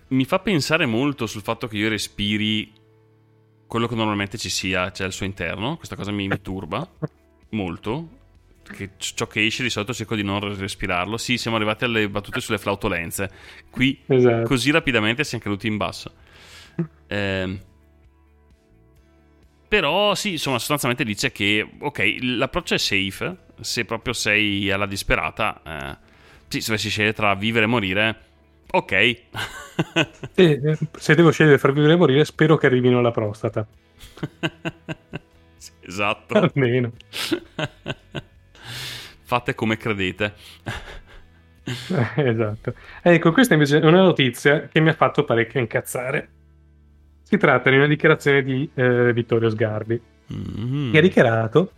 Mi 0.10 0.26
fa 0.26 0.40
pensare 0.40 0.86
molto 0.86 1.26
sul 1.26 1.42
fatto 1.42 1.68
che 1.68 1.78
io 1.78 1.90
respiri 1.90 2.72
quello 3.66 3.88
che 3.88 3.96
normalmente 3.96 4.38
ci 4.38 4.50
sia, 4.50 4.92
cioè 4.92 5.08
al 5.08 5.14
suo 5.14 5.26
interno. 5.26 5.78
Questa 5.78 5.96
cosa 5.96 6.12
mi, 6.12 6.28
mi 6.28 6.42
turba 6.42 6.88
molto. 7.50 8.22
Che 8.70 8.92
ciò 8.98 9.28
che 9.28 9.46
esce 9.46 9.62
di 9.62 9.70
solito 9.70 9.94
cerco 9.94 10.16
di 10.16 10.24
non 10.24 10.40
respirarlo. 10.58 11.18
Sì, 11.18 11.38
siamo 11.38 11.58
arrivati 11.58 11.84
alle 11.84 12.10
battute 12.10 12.40
sulle 12.40 12.58
flautolenze. 12.58 13.30
Qui 13.70 14.00
Esatto. 14.08 14.48
così 14.48 14.72
rapidamente 14.72 15.24
siamo 15.24 15.44
caduti 15.44 15.68
in 15.68 15.78
basso. 15.78 16.12
Ehm, 17.08 17.60
però 19.68 20.14
sì, 20.14 20.34
insomma, 20.34 20.60
sostanzialmente 20.60 21.04
dice 21.04 21.32
che, 21.32 21.68
ok, 21.80 22.18
l'approccio 22.22 22.76
è 22.76 22.78
safe, 22.78 23.38
se 23.60 23.86
proprio 23.86 24.14
sei 24.14 24.70
alla 24.70 24.86
disperata, 24.86 25.62
eh, 25.66 25.98
sì, 26.48 26.62
se 26.62 26.68
dovessi 26.68 26.90
scegliere 26.90 27.14
tra 27.14 27.34
vivere 27.34 27.66
e 27.66 27.68
morire, 27.68 28.20
ok. 28.70 28.92
E, 30.36 30.62
eh, 30.64 30.78
se 31.00 31.16
devo 31.16 31.32
scegliere 31.32 31.58
fra 31.58 31.72
vivere 31.72 31.94
e 31.94 31.96
morire, 31.96 32.24
spero 32.26 32.56
che 32.56 32.68
arrivino 32.68 33.00
alla 33.00 33.10
prostata. 33.12 33.66
Sì, 35.64 35.72
esatto. 35.80 36.34
Almeno. 36.38 36.92
Fate 39.24 39.56
come 39.56 39.78
credete. 39.78 40.34
Esatto. 42.16 42.74
Ecco, 43.02 43.32
questa 43.32 43.54
invece 43.54 43.80
è 43.80 43.86
una 43.86 44.02
notizia 44.02 44.68
che 44.68 44.82
mi 44.82 44.90
ha 44.90 44.94
fatto 44.94 45.24
parecchio 45.24 45.62
incazzare. 45.62 46.30
Si 47.22 47.38
tratta 47.38 47.70
di 47.70 47.78
una 47.78 47.88
dichiarazione 47.88 48.44
di 48.44 48.70
eh, 48.74 49.14
Vittorio 49.14 49.50
Sgarbi, 49.50 50.02
Mm. 50.34 50.92
che 50.94 50.98
ha 50.98 51.02
dichiarato 51.02 51.72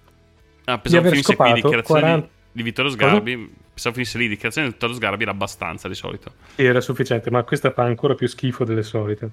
Ah, 0.65 0.79
di 0.83 0.95
aver 0.95 1.11
finisse 1.11 1.35
qui 1.35 1.45
scopato 1.45 1.53
dichiarazioni 1.55 1.99
40 2.01 2.25
di, 2.27 2.31
di 2.51 2.63
Vittorio 2.63 2.91
Sgarbi. 2.91 3.53
Pensavo 3.75 3.95
finisse 3.95 4.17
lì, 4.17 4.27
dichiarazioni 4.27 4.67
di 4.67 4.73
Vittorio 4.73 4.95
Sgarbi 4.95 5.21
era 5.23 5.31
abbastanza 5.31 5.87
di 5.87 5.95
solito. 5.95 6.31
Era 6.55 6.81
sufficiente, 6.81 7.29
ma 7.31 7.43
questa 7.43 7.71
fa 7.71 7.83
ancora 7.83 8.13
più 8.15 8.27
schifo 8.27 8.63
delle 8.63 8.83
solite. 8.83 9.29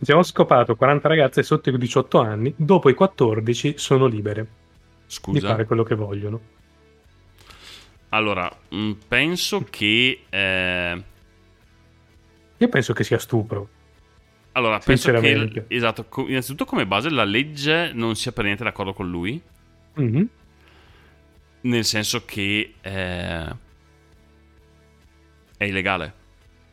Abbiamo 0.00 0.22
scopato 0.22 0.76
40 0.76 1.08
ragazze 1.08 1.42
sotto 1.42 1.70
i 1.70 1.78
18 1.78 2.20
anni, 2.20 2.52
dopo 2.56 2.88
i 2.90 2.94
14 2.94 3.74
sono 3.78 4.06
libere 4.06 4.42
di 4.42 4.48
Scusa. 5.06 5.48
fare 5.48 5.64
quello 5.64 5.82
che 5.82 5.94
vogliono. 5.94 6.40
Allora, 8.10 8.50
mm, 8.74 8.92
penso 9.06 9.64
che... 9.68 10.22
eh, 10.28 11.02
Io 12.56 12.68
penso 12.68 12.92
che 12.92 13.04
sia 13.04 13.18
stupro. 13.18 13.68
Allora, 14.52 14.78
penso 14.78 15.12
che 15.12 15.64
esatto, 15.68 16.06
innanzitutto 16.26 16.64
come 16.64 16.86
base 16.86 17.10
la 17.10 17.24
legge 17.24 17.92
non 17.92 18.16
sia 18.16 18.32
per 18.32 18.44
niente 18.44 18.64
d'accordo 18.64 18.92
con 18.92 19.08
lui, 19.08 19.40
Mhm. 19.94 20.28
nel 21.60 21.84
senso 21.84 22.24
che 22.24 22.74
eh, 22.80 23.54
è 25.56 25.64
illegale. 25.64 26.14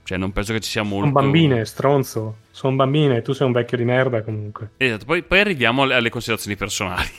Cioè, 0.04 0.18
non 0.18 0.32
penso 0.32 0.54
che 0.54 0.60
ci 0.62 0.70
sia 0.70 0.84
molto. 0.84 1.08
Sono 1.08 1.20
bambine, 1.20 1.66
stronzo. 1.66 2.38
Sono 2.52 2.76
bambine, 2.76 3.22
tu 3.22 3.34
sei 3.34 3.48
un 3.48 3.54
vecchio 3.54 3.78
di 3.78 3.84
merda 3.86 4.22
comunque. 4.24 4.72
Esatto, 4.78 5.06
poi, 5.06 5.24
poi 5.24 5.40
arriviamo 5.40 5.84
alle, 5.84 5.96
alle 5.96 6.10
considerazioni 6.10 6.56
personali. 6.56 7.10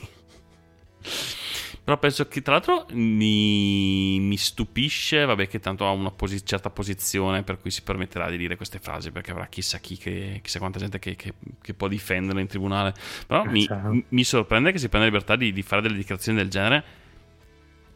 Però 1.86 1.98
penso 1.98 2.26
che, 2.26 2.42
tra 2.42 2.54
l'altro, 2.54 2.86
mi, 2.94 4.18
mi 4.18 4.36
stupisce, 4.36 5.24
vabbè, 5.24 5.46
che 5.46 5.60
tanto 5.60 5.86
ha 5.86 5.90
una 5.92 6.10
posi- 6.10 6.44
certa 6.44 6.68
posizione 6.68 7.44
per 7.44 7.60
cui 7.60 7.70
si 7.70 7.82
permetterà 7.82 8.28
di 8.28 8.36
dire 8.36 8.56
queste 8.56 8.80
frasi, 8.80 9.12
perché 9.12 9.30
avrà 9.30 9.46
chissà 9.46 9.78
chi, 9.78 9.96
che, 9.96 10.40
chissà 10.42 10.58
quanta 10.58 10.80
gente 10.80 10.98
che, 10.98 11.14
che- 11.14 11.34
che 11.62 11.74
può 11.74 11.86
difenderlo 11.86 12.40
in 12.40 12.48
tribunale. 12.48 12.92
Però 13.28 13.44
Eh, 13.44 13.48
mi, 13.48 13.62
ciao. 13.62 14.02
mi 14.08 14.24
sorprende 14.24 14.72
che 14.72 14.78
si 14.78 14.88
prenda 14.88 15.06
la 15.06 15.12
libertà 15.12 15.36
di, 15.36 15.52
di 15.52 15.62
fare 15.62 15.80
delle 15.82 15.94
dichiarazioni 15.96 16.38
del 16.38 16.48
genere 16.50 16.84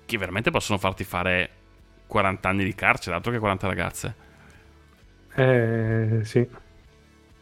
che 0.06 0.18
veramente 0.18 0.50
possono 0.50 0.78
farti 0.78 1.04
fare 1.04 1.50
40 2.06 2.48
anni 2.48 2.64
di 2.64 2.74
carcere, 2.74 3.16
altro 3.16 3.32
che 3.32 3.38
40 3.38 3.66
ragazze. 3.66 4.14
Eh, 5.36 6.20
sì. 6.24 6.48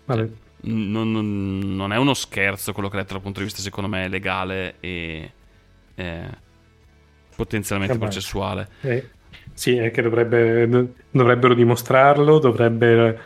Vabbè. 0.06 0.28
non, 0.62 1.10
non- 1.12 1.58
non 1.76 1.92
è 1.92 1.96
uno 1.96 2.14
scherzo 2.14 2.72
quello 2.72 2.88
che 2.88 2.96
ha 2.96 3.00
detto 3.00 3.12
dal 3.14 3.22
punto 3.22 3.38
di 3.40 3.44
vista, 3.46 3.60
secondo 3.62 3.88
me, 3.88 4.08
legale 4.08 4.76
e 4.80 5.32
eh, 5.98 6.28
potenzialmente 7.34 7.94
Vabbè. 7.94 8.06
processuale. 8.06 8.68
Eh, 8.82 9.08
sì, 9.52 9.76
è 9.76 9.90
che 9.90 10.02
dovrebbe- 10.02 10.68
do- 10.68 10.94
dovrebbero 11.10 11.54
dimostrarlo, 11.54 12.38
dovrebbe... 12.38 13.20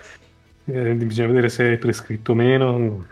eh, 0.64 0.94
bisogna 0.94 1.28
vedere 1.28 1.48
se 1.48 1.74
è 1.74 1.76
prescritto 1.76 2.32
o 2.32 2.34
meno. 2.34 3.06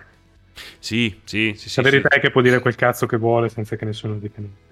Sì, 0.78 1.20
sì, 1.24 1.54
sì. 1.56 1.70
La 1.76 1.88
verità 1.88 2.08
sì. 2.10 2.18
è 2.18 2.20
che 2.20 2.30
può 2.30 2.40
dire 2.40 2.60
quel 2.60 2.74
cazzo 2.74 3.06
che 3.06 3.16
vuole 3.16 3.48
senza 3.48 3.76
che 3.76 3.84
nessuno 3.84 4.14
dica 4.14 4.40
niente. 4.40 4.68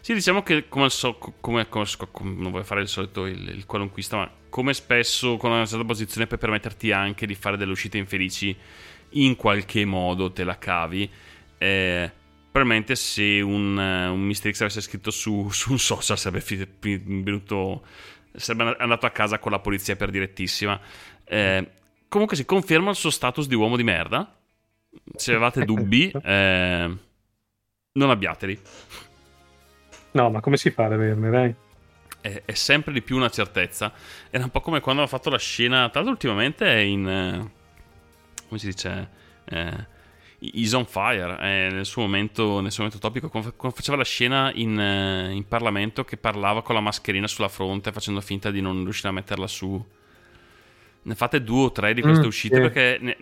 Sì, 0.00 0.14
diciamo 0.14 0.42
che 0.42 0.68
come, 0.68 0.84
al 0.84 0.90
so- 0.90 1.16
come- 1.16 1.68
come- 1.68 1.86
come- 2.10 2.34
non 2.36 2.50
voglio 2.50 2.64
fare 2.64 2.80
il 2.82 2.88
solito 2.88 3.26
il, 3.26 3.48
il 3.48 3.66
qualunquista, 3.66 4.16
ma 4.16 4.30
come 4.48 4.74
spesso 4.74 5.36
con 5.36 5.50
una 5.52 5.66
certa 5.66 5.84
posizione 5.84 6.26
puoi 6.26 6.38
permetterti 6.38 6.92
anche 6.92 7.26
di 7.26 7.34
fare 7.34 7.56
delle 7.56 7.72
uscite 7.72 7.98
infelici, 7.98 8.56
in 9.10 9.36
qualche 9.36 9.84
modo 9.84 10.32
te 10.32 10.44
la 10.44 10.58
cavi. 10.58 11.08
Eh, 11.58 12.10
probabilmente 12.50 12.96
se 12.96 13.40
un, 13.40 13.78
eh, 13.78 14.08
un 14.08 14.20
Mr. 14.20 14.52
X 14.52 14.60
avesse 14.62 14.80
scritto 14.80 15.10
su, 15.10 15.48
su 15.52 15.72
un 15.72 15.78
social 15.78 16.18
sarebbe 16.18 16.44
venuto 16.80 17.84
sarebbe 18.32 18.76
andato 18.78 19.06
a 19.06 19.10
casa 19.10 19.38
con 19.38 19.50
la 19.50 19.58
polizia 19.58 19.96
per 19.96 20.10
direttissima. 20.10 20.80
Eh, 21.24 21.70
comunque 22.08 22.36
si 22.36 22.44
conferma 22.44 22.90
il 22.90 22.96
suo 22.96 23.10
status 23.10 23.46
di 23.46 23.54
uomo 23.54 23.76
di 23.76 23.82
merda. 23.82 24.36
Se 25.14 25.30
avevate 25.32 25.64
dubbi, 25.64 26.10
eh, 26.22 26.96
non 27.92 28.10
abbiateli. 28.10 28.60
No, 30.12 30.30
ma 30.30 30.40
come 30.40 30.56
si 30.56 30.70
fa 30.70 30.84
ad 30.84 30.92
averne, 30.92 31.30
dai? 31.30 31.54
è, 32.20 32.42
è 32.44 32.54
sempre 32.54 32.92
di 32.92 33.02
più 33.02 33.16
una 33.16 33.30
certezza. 33.30 33.92
Era 34.30 34.44
un 34.44 34.50
po' 34.50 34.60
come 34.60 34.80
quando 34.80 35.02
ha 35.02 35.06
fatto 35.06 35.30
la 35.30 35.38
scena. 35.38 35.88
Tra 35.88 36.02
l'altro, 36.02 36.12
ultimamente 36.12 36.66
è 36.66 36.78
in. 36.78 37.08
eh, 37.08 37.50
come 38.46 38.60
si 38.60 38.66
dice? 38.66 39.08
Eh, 39.44 39.86
is 40.40 40.72
on 40.72 40.86
fire. 40.86 41.36
È 41.38 41.68
nel 41.70 41.84
suo 41.86 42.02
momento, 42.02 42.60
nel 42.60 42.70
suo 42.72 42.84
momento 42.84 43.00
topico. 43.00 43.28
Quando 43.28 43.52
quando 43.56 43.76
faceva 43.76 43.96
la 43.96 44.04
scena 44.04 44.50
in, 44.54 44.78
eh, 44.78 45.32
in 45.32 45.46
Parlamento 45.46 46.04
che 46.04 46.16
parlava 46.16 46.62
con 46.62 46.74
la 46.74 46.80
mascherina 46.80 47.26
sulla 47.26 47.48
fronte, 47.48 47.92
facendo 47.92 48.20
finta 48.20 48.50
di 48.50 48.60
non 48.60 48.82
riuscire 48.82 49.08
a 49.08 49.12
metterla 49.12 49.46
su. 49.46 49.84
Ne 51.02 51.14
fate 51.14 51.42
due 51.42 51.64
o 51.64 51.72
tre 51.72 51.94
di 51.94 52.02
queste 52.02 52.24
Mm, 52.24 52.28
uscite 52.28 52.54
sì. 52.56 52.60
perché 52.60 52.98
ne- 53.00 53.16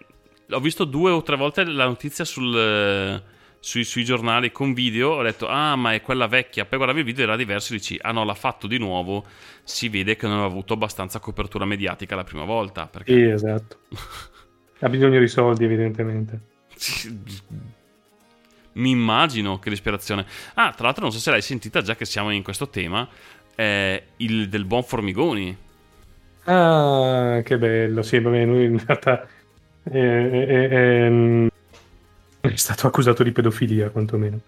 ho 0.51 0.61
visto 0.61 0.85
due 0.85 1.11
o 1.11 1.23
tre 1.23 1.37
volte 1.37 1.65
la 1.65 1.85
notizia 1.85 2.25
sul, 2.25 2.57
eh, 2.57 3.23
sui, 3.61 3.85
sui 3.85 4.05
giornali 4.05 4.51
con 4.51 4.73
video. 4.73 5.11
Ho 5.11 5.23
detto, 5.23 5.47
ah, 5.47 5.77
ma 5.77 5.93
è 5.95 6.01
quella 6.01 6.27
vecchia. 6.27 6.65
Poi 6.65 6.77
guardavi 6.79 7.01
il 7.01 7.07
video, 7.07 7.25
era 7.25 7.37
diverso. 7.37 7.73
Dici, 7.73 7.97
ah 8.01 8.11
no, 8.13 8.25
l'ha 8.25 8.35
fatto 8.35 8.67
di 8.67 8.79
nuovo. 8.79 9.25
Si 9.63 9.89
vede 9.89 10.17
che 10.17 10.27
non 10.27 10.37
aveva 10.37 10.49
avuto 10.51 10.73
abbastanza 10.75 11.21
copertura 11.21 11.65
mediatica 11.65 12.17
la 12.17 12.25
prima 12.25 12.45
volta. 12.45 12.87
Perché 12.87 13.13
Sì, 13.13 13.23
esatto. 13.23 13.79
Ha 14.81 14.89
bisogno 14.89 15.19
di 15.19 15.27
soldi, 15.29 15.65
evidentemente. 15.65 16.41
Mi 18.75 18.91
immagino 18.91 19.59
che 19.59 19.71
l'ispirazione. 19.71 20.25
Ah, 20.55 20.73
tra 20.73 20.85
l'altro, 20.85 21.03
non 21.03 21.13
so 21.13 21.19
se 21.19 21.31
l'hai 21.31 21.43
sentita 21.43 21.83
già 21.83 21.97
che 21.97 22.05
siamo 22.05 22.31
in 22.31 22.43
questo 22.43 22.69
tema. 22.69 23.07
eh, 23.61 24.05
il 24.19 24.49
del 24.49 24.65
buon 24.65 24.85
Formigoni. 24.85 25.57
Ah, 26.45 27.41
che 27.45 27.59
bello. 27.59 28.03
Sì, 28.03 28.21
vabbè, 28.21 28.45
lui 28.45 28.67
in 28.67 28.79
realtà 28.87 29.27
è, 29.83 29.91
è- 29.99 30.69
è- 30.69 31.49
è 32.41 32.55
stato 32.57 32.87
accusato 32.87 33.25
di 33.25 33.33
pedofilia, 33.33 33.91
quantomeno. 33.91 34.39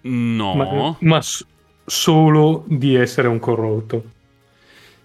No. 0.00 0.54
Ma, 0.54 0.96
ma 1.00 1.22
s- 1.22 1.46
solo 1.86 2.64
di 2.66 2.96
essere 2.96 3.28
un 3.28 3.38
corrotto. 3.38 4.10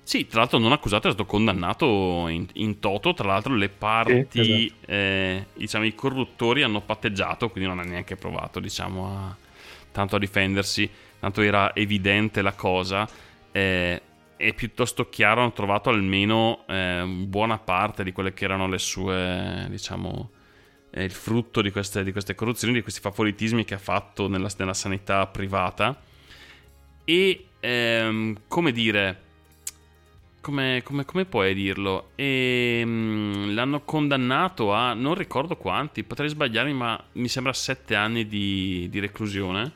Sì, 0.05 0.27
tra 0.27 0.41
l'altro 0.41 0.57
non 0.59 0.73
accusato, 0.73 1.07
è 1.07 1.11
stato 1.11 1.25
condannato 1.25 2.27
in, 2.27 2.45
in 2.53 2.79
toto. 2.79 3.13
Tra 3.13 3.27
l'altro 3.27 3.55
le 3.55 3.69
parti, 3.69 4.41
Sì, 4.43 4.65
esatto. 4.65 4.91
eh, 4.91 5.47
diciamo, 5.53 5.85
i 5.85 5.95
corruttori 5.95 6.61
hanno 6.61 6.81
patteggiato, 6.81 7.49
quindi 7.49 7.69
non 7.69 7.79
ha 7.79 7.83
neanche 7.83 8.17
provato, 8.17 8.59
diciamo, 8.59 9.07
a, 9.07 9.37
tanto 9.91 10.15
a 10.17 10.19
difendersi. 10.19 10.89
Tanto 11.19 11.41
era 11.41 11.73
evidente 11.75 12.41
la 12.41 12.53
cosa. 12.53 13.07
eh, 13.51 14.01
è 14.35 14.53
piuttosto 14.53 15.07
chiaro, 15.09 15.41
hanno 15.41 15.53
trovato 15.53 15.89
almeno 15.89 16.65
eh, 16.67 17.03
buona 17.07 17.57
parte 17.59 18.03
di 18.03 18.11
quelle 18.11 18.33
che 18.33 18.43
erano 18.43 18.67
le 18.67 18.77
sue, 18.79 19.67
diciamo, 19.69 20.31
eh, 20.91 21.03
il 21.05 21.11
frutto 21.11 21.61
di 21.61 21.71
queste, 21.71 22.03
di 22.03 22.11
queste 22.11 22.35
corruzioni, 22.35 22.73
di 22.73 22.81
questi 22.81 22.99
favoritismi 22.99 23.63
che 23.63 23.75
ha 23.75 23.77
fatto 23.79 24.27
nella, 24.27 24.49
nella 24.57 24.73
sanità 24.73 25.25
privata. 25.27 25.97
E, 27.05 27.49
ehm, 27.59 28.41
come 28.47 28.71
dire, 28.71 29.22
come, 30.43 30.81
come- 30.83 31.05
come 31.05 31.25
puoi 31.25 31.53
dirlo? 31.55 32.11
Ehm, 32.15 33.53
l'hanno 33.53 33.81
condannato 33.83 34.73
a, 34.73 34.93
non 34.93 35.15
ricordo 35.15 35.55
quanti, 35.57 36.03
potrei 36.03 36.29
sbagliarmi, 36.29 36.73
ma 36.73 37.01
mi 37.13 37.27
sembra 37.29 37.53
sette 37.53 37.95
anni 37.95 38.27
di, 38.27 38.87
di 38.91 38.99
reclusione. 38.99 39.71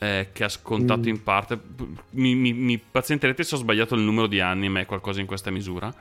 eh, 0.00 0.28
che 0.32 0.44
ha 0.44 0.48
scontato 0.48 1.08
Mm. 1.08 1.08
in 1.08 1.22
parte. 1.22 1.58
Mi, 2.10 2.34
mi, 2.34 2.52
mi 2.52 2.78
pazienterete 2.78 3.42
se 3.42 3.54
ho 3.56 3.58
sbagliato 3.58 3.94
il 3.94 4.02
numero 4.02 4.26
di 4.28 4.40
anni, 4.40 4.68
ma 4.68 4.80
è 4.80 4.86
qualcosa 4.86 5.20
in 5.20 5.26
questa 5.26 5.50
misura. 5.50 5.92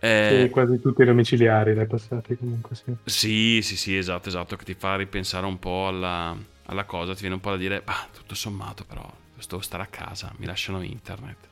Eh, 0.00 0.48
quasi 0.50 0.78
tutti 0.80 1.02
i 1.02 1.04
domiciliari 1.06 1.72
dai 1.74 1.86
passati, 1.86 2.36
comunque 2.36 2.74
sì. 2.76 2.94
sì, 3.04 3.60
sì, 3.62 3.76
sì, 3.76 3.96
esatto, 3.96 4.28
esatto, 4.28 4.56
che 4.56 4.64
ti 4.64 4.74
fa 4.74 4.96
ripensare 4.96 5.44
un 5.46 5.58
po' 5.58 5.88
alla, 5.88 6.36
alla 6.66 6.84
cosa, 6.84 7.14
ti 7.14 7.20
viene 7.20 7.34
un 7.34 7.40
po' 7.40 7.50
da 7.50 7.56
dire, 7.56 7.82
bah, 7.82 8.08
tutto 8.12 8.34
sommato 8.34 8.84
però, 8.84 9.10
sto 9.38 9.60
stare 9.60 9.82
a 9.82 9.86
casa, 9.86 10.32
mi 10.38 10.46
lasciano 10.46 10.82
internet, 10.82 11.48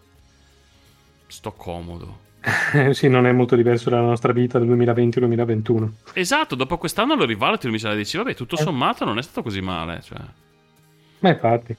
sto 1.30 1.52
comodo. 1.52 2.28
Sì, 2.92 3.08
non 3.08 3.26
è 3.26 3.32
molto 3.32 3.54
diverso 3.56 3.90
dalla 3.90 4.06
nostra 4.06 4.32
vita 4.32 4.58
del 4.58 4.68
2020-2021. 4.70 5.88
Esatto, 6.14 6.54
dopo 6.54 6.78
quest'anno 6.78 7.14
lo 7.14 7.24
rivaluti 7.24 7.66
e 7.66 7.70
mi 7.70 7.78
sa 7.78 7.94
dici, 7.94 8.16
vabbè, 8.16 8.34
tutto 8.34 8.54
Eh. 8.56 8.62
sommato 8.62 9.04
non 9.04 9.18
è 9.18 9.22
stato 9.22 9.42
così 9.42 9.60
male, 9.60 10.00
cioè... 10.02 10.18
Ma 11.20 11.28
infatti. 11.30 11.76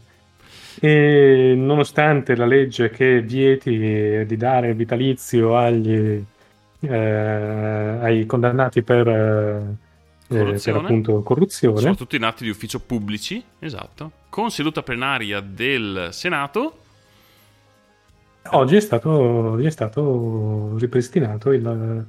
E 0.79 1.53
nonostante 1.57 2.35
la 2.35 2.45
legge 2.45 2.89
che 2.91 3.21
vieti 3.21 4.25
di 4.25 4.37
dare 4.37 4.73
vitalizio 4.73 5.57
agli, 5.57 6.23
eh, 6.79 6.95
ai 8.01 8.25
condannati 8.25 8.81
per, 8.83 9.07
eh, 9.07 9.57
eh, 9.61 9.63
per 10.27 10.37
Corruzione. 10.45 10.79
appunto 10.79 11.21
corruzione, 11.23 11.77
soprattutto 11.79 12.15
in 12.15 12.23
atti 12.23 12.43
di 12.43 12.49
ufficio 12.49 12.79
pubblici, 12.79 13.43
esatto, 13.59 14.11
con 14.29 14.49
seduta 14.51 14.81
plenaria 14.83 15.39
del 15.41 16.09
Senato, 16.11 16.80
oggi 18.49 18.75
è 18.75 18.79
stato, 18.79 19.57
è 19.59 19.69
stato 19.69 20.77
ripristinato 20.77 21.51
il, 21.51 22.05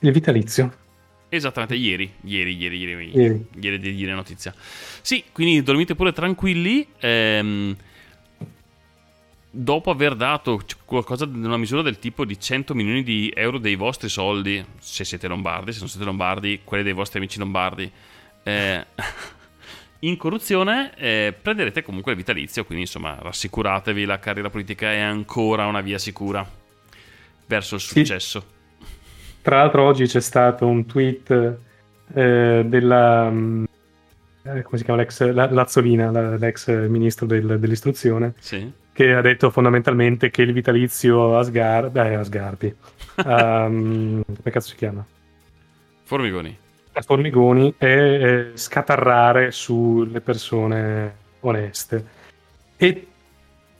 il 0.00 0.12
vitalizio. 0.12 0.80
Esattamente, 1.28 1.74
ieri, 1.74 2.12
ieri, 2.24 2.54
ieri, 2.56 2.76
ieri, 2.78 3.10
Ieri. 3.16 3.46
ieri, 3.58 3.90
ieri 3.94 4.12
notizia. 4.12 4.54
Sì, 5.00 5.24
quindi 5.32 5.62
dormite 5.62 5.94
pure 5.94 6.12
tranquilli. 6.12 6.86
ehm, 6.98 7.76
dopo 9.54 9.90
aver 9.90 10.14
dato 10.14 10.62
qualcosa 10.86 11.26
di 11.26 11.38
una 11.44 11.58
misura 11.58 11.82
del 11.82 11.98
tipo 11.98 12.24
di 12.24 12.40
100 12.40 12.74
milioni 12.74 13.02
di 13.02 13.30
euro 13.34 13.58
dei 13.58 13.76
vostri 13.76 14.08
soldi, 14.08 14.64
se 14.78 15.04
siete 15.04 15.28
lombardi, 15.28 15.72
se 15.72 15.80
non 15.80 15.88
siete 15.88 16.06
lombardi, 16.06 16.60
quelli 16.64 16.82
dei 16.82 16.94
vostri 16.94 17.18
amici 17.18 17.38
lombardi, 17.38 17.90
eh, 18.42 18.86
in 20.04 20.16
corruzione, 20.16 20.92
eh, 20.96 21.34
prenderete 21.40 21.82
comunque 21.82 22.12
il 22.12 22.18
vitalizio. 22.18 22.64
Quindi, 22.64 22.84
insomma, 22.84 23.16
rassicuratevi, 23.20 24.04
la 24.04 24.18
carriera 24.18 24.50
politica 24.50 24.90
è 24.92 24.98
ancora 24.98 25.66
una 25.66 25.80
via 25.80 25.98
sicura 25.98 26.44
verso 27.46 27.74
il 27.76 27.80
Sì. 27.80 27.88
successo. 28.00 28.44
Tra 29.42 29.56
l'altro 29.58 29.82
oggi 29.84 30.06
c'è 30.06 30.20
stato 30.20 30.66
un 30.66 30.86
tweet 30.86 31.30
eh, 32.14 32.62
della... 32.66 33.30
mm, 33.30 33.64
eh, 34.44 34.62
come 34.62 34.78
si 34.78 34.84
chiama? 34.84 35.00
L'ex, 35.00 35.20
la- 35.32 35.50
Lazzolina, 35.50 36.10
la- 36.10 36.36
l'ex 36.36 36.68
ministro 36.88 37.26
del- 37.26 37.58
dell'istruzione, 37.58 38.34
Sì. 38.38 38.70
che 38.92 39.12
ha 39.14 39.20
detto 39.20 39.50
fondamentalmente 39.50 40.30
che 40.30 40.42
il 40.42 40.52
vitalizio 40.52 41.36
a 41.38 41.42
Sgarbi... 41.44 41.98
Eh, 41.98 42.14
a 42.14 42.24
Sgarbi. 42.24 42.74
um, 43.24 44.22
come 44.24 44.50
cazzo 44.50 44.68
si 44.70 44.76
chiama? 44.76 45.04
Formigoni. 46.04 46.58
A 46.94 47.00
Formigoni 47.00 47.74
è, 47.78 47.86
eh, 47.86 48.50
scatarrare 48.54 49.50
sulle 49.50 50.20
persone 50.20 51.16
oneste. 51.40 52.06
E 52.76 53.06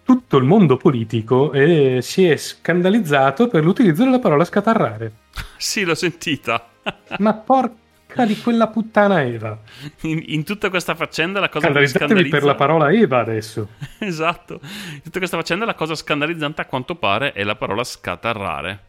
tutto 0.02 0.36
il 0.36 0.44
mondo 0.44 0.76
politico 0.76 1.52
eh, 1.52 1.98
si 2.02 2.26
è 2.26 2.36
scandalizzato 2.36 3.48
per 3.48 3.64
l'utilizzo 3.64 4.04
della 4.04 4.18
parola 4.18 4.44
scatarrare. 4.44 5.12
Sì, 5.62 5.84
l'ho 5.84 5.94
sentita. 5.94 6.70
Ma 7.18 7.34
porca 7.34 8.26
di 8.26 8.36
quella 8.40 8.66
puttana 8.66 9.22
Eva. 9.22 9.56
In, 10.00 10.20
in 10.26 10.42
tutta 10.42 10.70
questa 10.70 10.96
faccenda 10.96 11.38
la 11.38 11.48
cosa 11.48 11.66
che 11.66 11.72
Scandalizzatevi 11.72 12.10
scandalizza... 12.10 12.36
per 12.36 12.46
la 12.46 12.54
parola 12.56 12.90
Eva 12.90 13.20
adesso. 13.20 13.68
Esatto. 14.00 14.58
In 14.62 15.02
tutta 15.02 15.18
questa 15.18 15.36
faccenda 15.36 15.64
la 15.64 15.74
cosa 15.74 15.94
scandalizzante 15.94 16.62
a 16.62 16.64
quanto 16.64 16.96
pare 16.96 17.32
è 17.32 17.44
la 17.44 17.54
parola 17.54 17.84
scatarrare. 17.84 18.80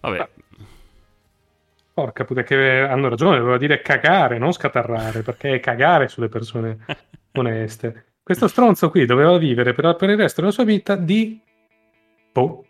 Vabbè, 0.00 0.28
Porca 2.00 2.24
puttana, 2.24 2.46
che 2.46 2.80
hanno 2.80 3.10
ragione, 3.10 3.36
doveva 3.36 3.58
dire 3.58 3.82
cagare, 3.82 4.38
non 4.38 4.52
scatarrare, 4.52 5.20
perché 5.20 5.56
è 5.56 5.60
cagare 5.60 6.08
sulle 6.08 6.30
persone 6.30 6.78
oneste. 7.36 8.14
Questo 8.22 8.48
stronzo 8.48 8.88
qui 8.88 9.04
doveva 9.04 9.36
vivere 9.36 9.74
per, 9.74 9.96
per 9.96 10.08
il 10.08 10.16
resto 10.16 10.40
della 10.40 10.52
sua 10.52 10.64
vita 10.64 10.96
di... 10.96 11.38
Boh. 12.32 12.64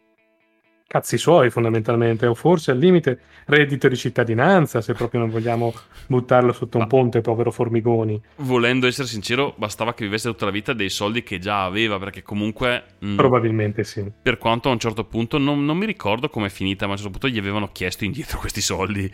Cazzi 0.91 1.17
suoi, 1.19 1.51
fondamentalmente, 1.51 2.27
o 2.27 2.35
forse 2.35 2.73
al 2.73 2.79
limite 2.79 3.21
reddito 3.47 3.87
di 3.89 3.97
cittadinanza, 3.97 4.81
se 4.81 4.95
proprio 4.95 5.21
non 5.21 5.31
vogliamo 5.31 5.73
buttarlo 6.07 6.53
sotto 6.53 6.79
un 6.79 6.83
Ma- 6.83 6.89
ponte, 6.89 7.21
povero 7.21 7.53
Formigoni. 7.53 8.21
volendo 8.37 8.87
essere 8.87 9.07
sincero, 9.07 9.55
bastava 9.57 9.93
che 9.95 10.05
vivesse 10.05 10.29
tutta 10.31 10.47
la 10.47 10.51
vita 10.51 10.73
dei 10.73 10.89
soldi 10.89 11.23
che 11.23 11.39
già 11.39 11.65
aveva, 11.65 11.99
perché 11.99 12.23
comunque, 12.23 12.85
mh, 12.99 13.07
Probabilmente 13.15 13.85
sì. 13.85 14.11
per 14.23 14.39
quanto 14.39 14.69
a 14.69 14.73
un 14.73 14.79
certo 14.79 15.05
punto, 15.05 15.39
non, 15.39 15.65
non 15.65 15.77
mi 15.77 15.87
ricordo 15.87 16.29
com'è 16.31 16.49
finita, 16.49 16.87
ma 16.87 16.93
a 16.93 16.97
un 16.97 17.03
certo 17.03 17.19
punto 17.19 17.29
gli 17.35 17.39
avevano 17.39 17.71
chiesto 17.73 18.05
indietro 18.05 18.39
questi 18.41 18.61
soldi. 18.63 19.11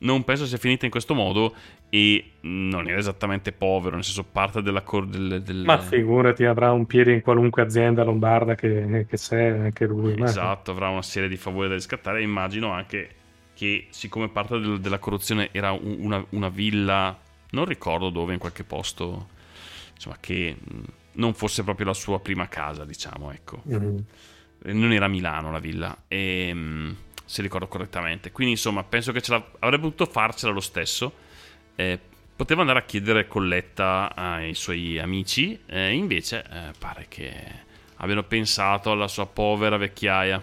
Non 0.00 0.22
penso 0.24 0.46
sia 0.46 0.58
finita 0.58 0.84
in 0.84 0.90
questo 0.92 1.14
modo 1.14 1.54
e 1.88 2.34
non 2.42 2.88
era 2.88 2.98
esattamente 2.98 3.52
povero, 3.52 3.96
nel 3.96 4.04
senso 4.04 4.24
parte 4.24 4.62
della... 4.62 4.82
Cor- 4.82 5.08
del, 5.08 5.42
del- 5.42 5.64
Ma 5.64 5.78
figurati, 5.78 6.44
avrà 6.44 6.72
un 6.72 6.86
piede 6.86 7.12
in 7.12 7.20
qualunque 7.22 7.62
azienda 7.62 8.04
lombarda 8.04 8.54
che, 8.54 9.06
che 9.08 9.16
c'è, 9.16 9.48
anche 9.48 9.86
lui. 9.86 10.14
ma- 10.16 10.24
Esatto, 10.24 10.70
avrà 10.70 10.88
una 10.88 11.02
serie 11.02 11.17
di 11.26 11.36
favori 11.36 11.68
da 11.68 11.74
riscattare. 11.74 12.22
Immagino 12.22 12.70
anche 12.70 13.14
che, 13.54 13.88
siccome 13.90 14.28
parte 14.28 14.60
del- 14.60 14.78
della 14.78 14.98
corruzione 15.00 15.48
era 15.50 15.72
un- 15.72 15.96
una, 15.98 16.24
una 16.30 16.48
villa, 16.48 17.18
non 17.50 17.64
ricordo 17.64 18.10
dove, 18.10 18.34
in 18.34 18.38
qualche 18.38 18.62
posto, 18.62 19.28
insomma, 19.94 20.16
che 20.20 20.54
non 21.12 21.34
fosse 21.34 21.64
proprio 21.64 21.86
la 21.86 21.94
sua 21.94 22.20
prima 22.20 22.46
casa, 22.48 22.84
diciamo, 22.84 23.32
ecco. 23.32 23.62
Mm. 23.68 23.96
Eh, 24.64 24.72
Non 24.72 24.92
era 24.92 25.08
Milano 25.08 25.50
la 25.50 25.58
villa, 25.58 26.04
e, 26.06 26.52
mh, 26.54 26.96
se 27.24 27.42
ricordo 27.42 27.66
correttamente. 27.66 28.30
Quindi, 28.30 28.52
insomma, 28.52 28.84
penso 28.84 29.10
che 29.10 29.20
avrebbe 29.58 29.82
potuto 29.90 30.06
farcela 30.06 30.52
lo 30.52 30.60
stesso. 30.60 31.12
Eh, 31.74 31.98
poteva 32.36 32.60
andare 32.60 32.78
a 32.78 32.82
chiedere 32.82 33.26
colletta 33.26 34.14
ai 34.14 34.54
suoi 34.54 34.98
amici, 35.00 35.58
eh, 35.66 35.90
invece 35.92 36.44
eh, 36.48 36.70
pare 36.78 37.06
che 37.08 37.32
abbiano 37.96 38.22
pensato 38.22 38.92
alla 38.92 39.08
sua 39.08 39.26
povera 39.26 39.76
vecchiaia. 39.76 40.40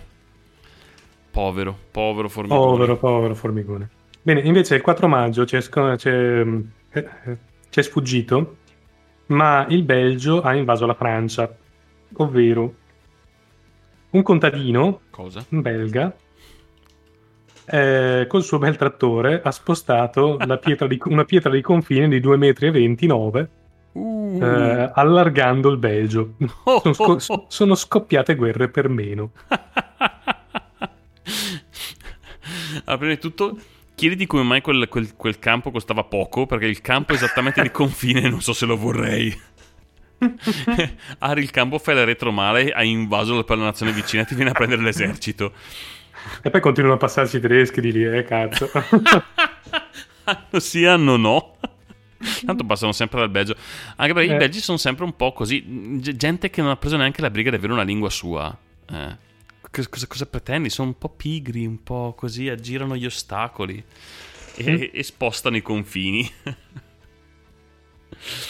Povero, 1.35 1.77
povero 1.91 2.29
formigone. 2.29 2.65
Povero, 2.65 2.97
povero 2.97 3.35
Formigone. 3.35 3.89
Bene, 4.21 4.39
invece 4.39 4.75
il 4.75 4.81
4 4.81 5.07
maggio 5.09 5.43
c'è, 5.43 5.59
c'è, 5.59 6.41
eh, 6.41 6.63
eh, 6.91 7.37
c'è 7.69 7.81
sfuggito, 7.81 8.55
ma 9.27 9.65
il 9.67 9.83
Belgio 9.83 10.41
ha 10.41 10.55
invaso 10.55 10.85
la 10.85 10.93
Francia, 10.93 11.53
ovvero 12.13 12.73
un 14.11 14.23
contadino 14.23 15.01
Cosa? 15.09 15.43
belga 15.49 16.15
eh, 17.65 18.25
col 18.29 18.43
suo 18.43 18.57
bel 18.59 18.77
trattore 18.77 19.41
ha 19.43 19.51
spostato 19.51 20.37
la 20.45 20.57
pietra 20.57 20.87
di- 20.87 21.01
una 21.07 21.25
pietra 21.25 21.49
di 21.49 21.59
confine 21.59 22.07
di 22.07 22.21
2,29 22.21 23.09
m 23.41 23.47
Uh. 23.95 24.39
eh, 24.41 24.91
allargando 24.93 25.69
il 25.69 25.77
Belgio. 25.77 26.35
Oh, 26.63 26.93
Sono, 26.93 27.19
sco- 27.19 27.45
sono 27.47 27.75
scoppiate 27.75 28.35
guerre 28.35 28.67
per 28.69 28.89
meno. 28.89 29.31
allora, 32.85 32.97
prima 32.97 33.13
di 33.13 33.19
tutto, 33.19 33.57
Chiediti 33.95 34.25
come 34.25 34.43
mai 34.43 34.61
quel, 34.61 34.87
quel- 34.89 35.15
quel 35.15 35.39
campo 35.39 35.71
costava 35.71 36.03
poco, 36.03 36.45
perché 36.45 36.65
il 36.65 36.81
campo 36.81 37.13
esattamente 37.13 37.61
di 37.61 37.71
confine 37.71 38.27
non 38.27 38.41
so 38.41 38.51
se 38.51 38.65
lo 38.65 38.75
vorrei. 38.75 39.33
Ari 41.19 41.41
il 41.41 41.51
campo, 41.51 41.77
fai 41.79 41.95
la 41.95 42.03
retromale, 42.03 42.71
hai 42.71 42.89
invaso 42.89 43.43
per 43.43 43.57
la 43.57 43.65
nazione 43.65 43.93
vicina, 43.93 44.25
ti 44.25 44.35
viene 44.35 44.49
a 44.49 44.53
prendere 44.53 44.81
l'esercito. 44.81 45.53
E 46.41 46.49
poi 46.49 46.59
continuano 46.59 46.95
a 46.95 46.99
passarci 46.99 47.37
i 47.37 47.39
tedeschi 47.39 47.79
di 47.81 47.91
lì, 47.91 48.03
eh, 48.03 48.23
cazzo. 48.23 48.69
Anno 50.27 50.59
sì, 50.59 50.85
anno 50.85 51.17
no. 51.17 51.57
Tanto 52.45 52.63
passano 52.65 52.91
sempre 52.91 53.19
dal 53.19 53.29
Belgio. 53.29 53.55
Anche 53.97 54.13
perché 54.13 54.31
i 54.31 54.33
Eh. 54.33 54.37
belgi 54.37 54.59
sono 54.59 54.77
sempre 54.77 55.05
un 55.05 55.15
po' 55.15 55.31
così. 55.33 55.99
Gente 55.99 56.49
che 56.49 56.61
non 56.61 56.71
ha 56.71 56.75
preso 56.77 56.97
neanche 56.97 57.21
la 57.21 57.29
briga 57.29 57.51
di 57.51 57.57
avere 57.57 57.73
una 57.73 57.83
lingua 57.83 58.09
sua. 58.09 58.55
Eh. 58.89 59.17
Cosa, 59.89 60.07
cosa- 60.07 60.25
pretendi? 60.25 60.69
Sono 60.69 60.89
un 60.89 60.97
po' 60.97 61.09
pigri, 61.09 61.65
un 61.65 61.83
po' 61.83 62.13
così, 62.15 62.49
aggirano 62.49 62.95
gli 62.95 63.05
ostacoli 63.05 63.83
e, 64.55 64.91
e 64.93 65.03
spostano 65.03 65.57
i 65.57 65.61
confini. 65.61 66.31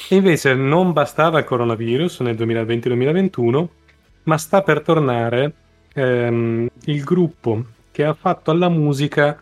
E 0.10 0.16
invece 0.16 0.54
non 0.54 0.94
bastava 0.94 1.40
il 1.40 1.46
coronavirus 1.46 2.20
nel 2.22 2.36
2020-2021, 2.36 3.68
ma 4.24 4.38
sta 4.38 4.62
per 4.62 4.82
tornare 4.82 5.54
ehm, 5.94 6.68
il 6.86 7.04
gruppo 7.04 7.66
che 7.92 8.04
ha 8.04 8.14
fatto 8.14 8.52
alla 8.52 8.70
musica 8.70 9.42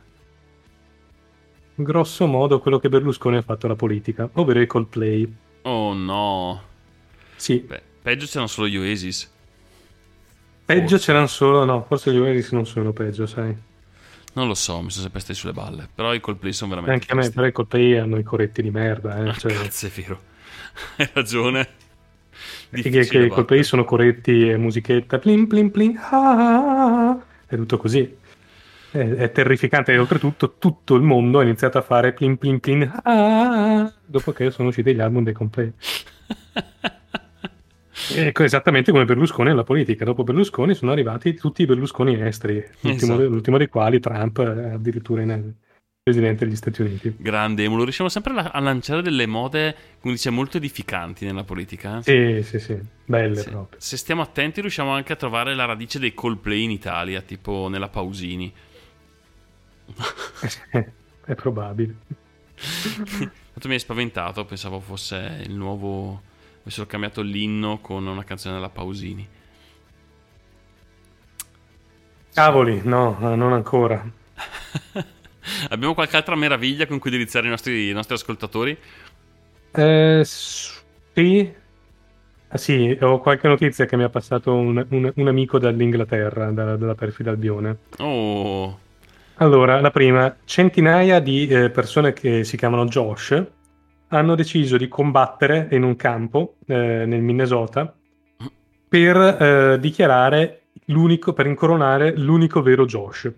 grosso 1.75 2.27
modo 2.27 2.59
quello 2.59 2.79
che 2.79 2.89
Berlusconi 2.89 3.37
ha 3.37 3.41
fatto 3.41 3.65
alla 3.65 3.75
politica, 3.75 4.29
ovvero 4.33 4.61
i 4.61 4.67
Coldplay. 4.67 5.33
Oh 5.63 5.93
no. 5.93 6.61
Sì, 7.35 7.59
Beh, 7.59 7.81
peggio 8.01 8.25
c'erano 8.25 8.47
solo 8.47 8.67
gli 8.67 8.77
Oasis. 8.77 9.32
Peggio 10.65 10.87
forse. 10.89 11.05
c'erano 11.05 11.27
solo, 11.27 11.65
no, 11.65 11.83
forse 11.87 12.11
gli 12.11 12.17
Oasis 12.17 12.51
non 12.51 12.65
sono 12.65 12.91
peggio, 12.91 13.25
sai. 13.25 13.55
Non 14.35 14.47
lo 14.47 14.55
so, 14.55 14.81
mi 14.81 14.89
sono 14.89 15.03
sempre 15.03 15.19
stati 15.19 15.37
sulle 15.37 15.53
balle. 15.53 15.87
Però 15.93 16.13
i 16.13 16.19
Coldplay 16.19 16.53
sono 16.53 16.73
veramente. 16.73 17.05
Anche 17.11 17.13
a 17.13 17.15
me, 17.15 17.29
però 17.33 17.45
i 17.45 17.51
Coldplay 17.51 17.97
hanno 17.97 18.17
i 18.17 18.23
corretti 18.23 18.61
di 18.63 18.71
merda, 18.71 19.17
eh, 19.23 19.29
Ah, 19.29 19.33
cioè, 19.33 19.53
Cazzo, 19.53 19.85
è 19.85 19.89
vero. 19.89 20.21
Hai 20.97 21.09
ragione. 21.13 21.67
che, 22.71 22.89
che 23.05 23.17
i 23.19 23.27
battere. 23.27 23.63
sono 23.63 23.83
corretti 23.85 24.49
e 24.49 24.57
musichetta, 24.57 25.19
plin 25.19 25.45
plin 25.47 25.69
plin, 25.69 25.97
ah, 25.97 27.09
ah, 27.09 27.23
è 27.45 27.55
tutto 27.55 27.77
così. 27.77 28.17
È, 28.89 28.97
è 28.97 29.31
terrificante 29.31 29.91
e 29.93 29.97
oltretutto 29.99 30.55
tutto 30.57 30.95
il 30.95 31.01
mondo 31.03 31.39
ha 31.39 31.43
iniziato 31.43 31.77
a 31.77 31.81
fare 31.81 32.13
plin, 32.13 32.37
ah, 32.91 33.01
ah, 33.03 33.79
ah, 33.81 33.93
dopo 34.03 34.31
che 34.31 34.49
sono 34.49 34.69
usciti 34.69 34.95
gli 34.95 34.99
album 34.99 35.23
dei 35.23 35.33
Coldplay. 35.33 35.71
Ecco, 38.15 38.43
esattamente 38.43 38.91
come 38.91 39.05
Berlusconi 39.05 39.49
nella 39.49 39.63
politica. 39.63 40.03
Dopo 40.03 40.23
Berlusconi 40.23 40.73
sono 40.73 40.91
arrivati 40.91 41.33
tutti 41.35 41.61
i 41.61 41.65
Berlusconi 41.65 42.19
esteri, 42.21 42.55
l'ultimo, 42.81 43.13
Esatto. 43.13 43.29
l'ultimo 43.29 43.57
dei 43.57 43.67
quali 43.67 43.99
Trump, 43.99 44.39
eh, 44.39 44.71
addirittura 44.71 45.21
in 45.21 45.53
presidente 46.01 46.45
degli 46.45 46.55
Stati 46.55 46.81
Uniti. 46.81 47.15
Grande 47.17 47.63
emulo, 47.63 47.83
riusciamo 47.83 48.09
sempre 48.09 48.33
a 48.33 48.59
lanciare 48.59 49.01
delle 49.01 49.25
mode, 49.25 49.75
come 50.01 50.13
dice, 50.13 50.31
molto 50.31 50.57
edificanti 50.57 51.23
nella 51.23 51.43
politica. 51.43 52.01
Sì, 52.01 52.11
eh? 52.11 52.43
sì, 52.43 52.59
sì, 52.59 52.77
belle 53.05 53.37
Sì. 53.37 53.49
proprio. 53.49 53.79
Se 53.79 53.95
stiamo 53.95 54.21
attenti 54.21 54.59
riusciamo 54.59 54.89
anche 54.91 55.13
a 55.13 55.15
trovare 55.15 55.53
la 55.55 55.65
radice 55.65 55.99
dei 55.99 56.13
Coldplay 56.13 56.63
in 56.63 56.71
Italia, 56.71 57.21
tipo 57.21 57.67
nella 57.69 57.89
Pausini. 57.89 58.51
È 61.25 61.35
probabile. 61.35 61.95
Tanto 63.53 63.67
mi 63.67 63.73
hai 63.73 63.79
spaventato, 63.79 64.45
pensavo 64.45 64.79
fosse 64.79 65.43
il 65.45 65.53
nuovo... 65.53 66.31
avessero 66.63 66.87
cambiato 66.87 67.21
l'inno 67.21 67.79
con 67.79 68.05
una 68.07 68.23
canzone 68.23 68.55
della 68.55 68.69
Pausini. 68.69 69.29
Cavoli, 72.35 72.81
no, 72.83 73.17
eh, 73.31 73.35
non 73.35 73.53
ancora. 73.53 74.05
Abbiamo 75.69 75.93
qualche 75.93 76.15
altra 76.17 76.35
meraviglia 76.35 76.85
con 76.87 76.99
cui 76.99 77.11
deliziare 77.11 77.47
i 77.47 77.49
nostri, 77.49 77.89
i 77.89 77.93
nostri 77.93 78.15
ascoltatori? 78.15 78.77
Eh, 79.75 80.21
sì. 80.25 81.53
Ah, 82.47 82.57
sì, 82.57 82.97
ho 83.01 83.19
qualche 83.19 83.47
notizia 83.49 83.85
che 83.85 83.97
mi 83.97 84.03
ha 84.03 84.09
passato 84.09 84.53
un, 84.53 84.85
un- 84.91 85.11
un 85.15 85.27
amico 85.27 85.59
dall'Inghilterra, 85.59 86.51
dalla, 86.51 86.77
dalla 86.77 86.95
perfida 86.95 87.31
Albione. 87.31 87.79
Oh, 87.99 88.77
Allora, 89.35 89.79
la 89.81 89.91
prima, 89.91 90.39
centinaia 90.45 91.19
di 91.19 91.47
eh, 91.47 91.69
persone 91.69 92.13
che 92.13 92.43
si 92.43 92.55
chiamano 92.57 92.85
Josh 92.85 93.45
hanno 94.13 94.35
deciso 94.35 94.77
di 94.77 94.87
combattere 94.87 95.67
in 95.71 95.83
un 95.83 95.95
campo 95.95 96.57
eh, 96.67 97.05
nel 97.05 97.21
Minnesota 97.21 97.93
per 98.87 99.17
eh, 99.17 99.79
dichiarare 99.79 100.65
l'unico, 100.85 101.33
per 101.33 101.47
incoronare 101.47 102.15
l'unico 102.15 102.61
vero 102.61 102.85
Josh. 102.85 103.31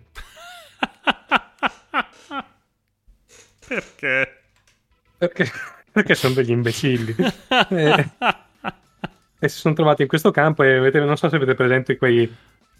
perché? 3.66 4.42
Perché, 5.16 5.50
perché 5.90 6.14
sono 6.14 6.34
degli 6.34 6.50
imbecilli. 6.50 7.14
Eh, 7.70 8.10
e 9.38 9.48
si 9.48 9.58
sono 9.58 9.74
trovati 9.74 10.02
in 10.02 10.08
questo 10.08 10.30
campo 10.30 10.62
e 10.62 10.76
avete- 10.76 11.00
non 11.00 11.16
so 11.16 11.30
se 11.30 11.36
avete 11.36 11.54
presente 11.54 11.96
quei, 11.96 12.30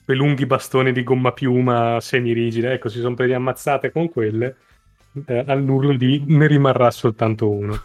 quei 0.05 0.17
lunghi 0.19 0.45
bastoni 0.45 0.93
di 0.93 1.03
gomma 1.03 1.33
piuma 1.33 1.99
semirigide. 2.01 2.73
Ecco, 2.73 2.91
si 2.91 3.01
sono 3.01 3.15
presi 3.15 3.33
ammazzate 3.33 3.91
con 3.91 4.11
quelle 4.11 4.57
eh, 5.27 5.45
all'urlo 5.47 5.95
di 5.97 6.23
ne 6.27 6.47
rimarrà 6.47 6.91
soltanto 6.91 7.49
uno. 7.49 7.81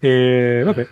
E 0.00 0.62
vabbè. 0.64 0.88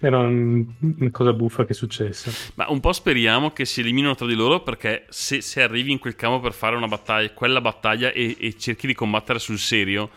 Era 0.00 0.18
un- 0.18 0.66
una 0.80 1.10
cosa 1.12 1.32
buffa 1.32 1.64
che 1.64 1.70
è 1.70 1.74
successa. 1.74 2.30
Ma 2.56 2.66
un 2.68 2.80
po' 2.80 2.92
speriamo 2.92 3.52
che 3.52 3.64
si 3.64 3.80
eliminino 3.80 4.14
tra 4.16 4.26
di 4.26 4.34
loro 4.34 4.60
perché 4.62 5.06
se, 5.08 5.40
se 5.40 5.62
arrivi 5.62 5.92
in 5.92 6.00
quel 6.00 6.16
campo 6.16 6.40
per 6.40 6.52
fare 6.52 6.74
una 6.74 6.88
battaglia, 6.88 7.30
quella 7.30 7.60
battaglia 7.60 8.10
e, 8.10 8.36
e 8.38 8.58
cerchi 8.58 8.88
di 8.88 8.94
combattere 8.94 9.38
sul 9.38 9.58
serio, 9.58 10.10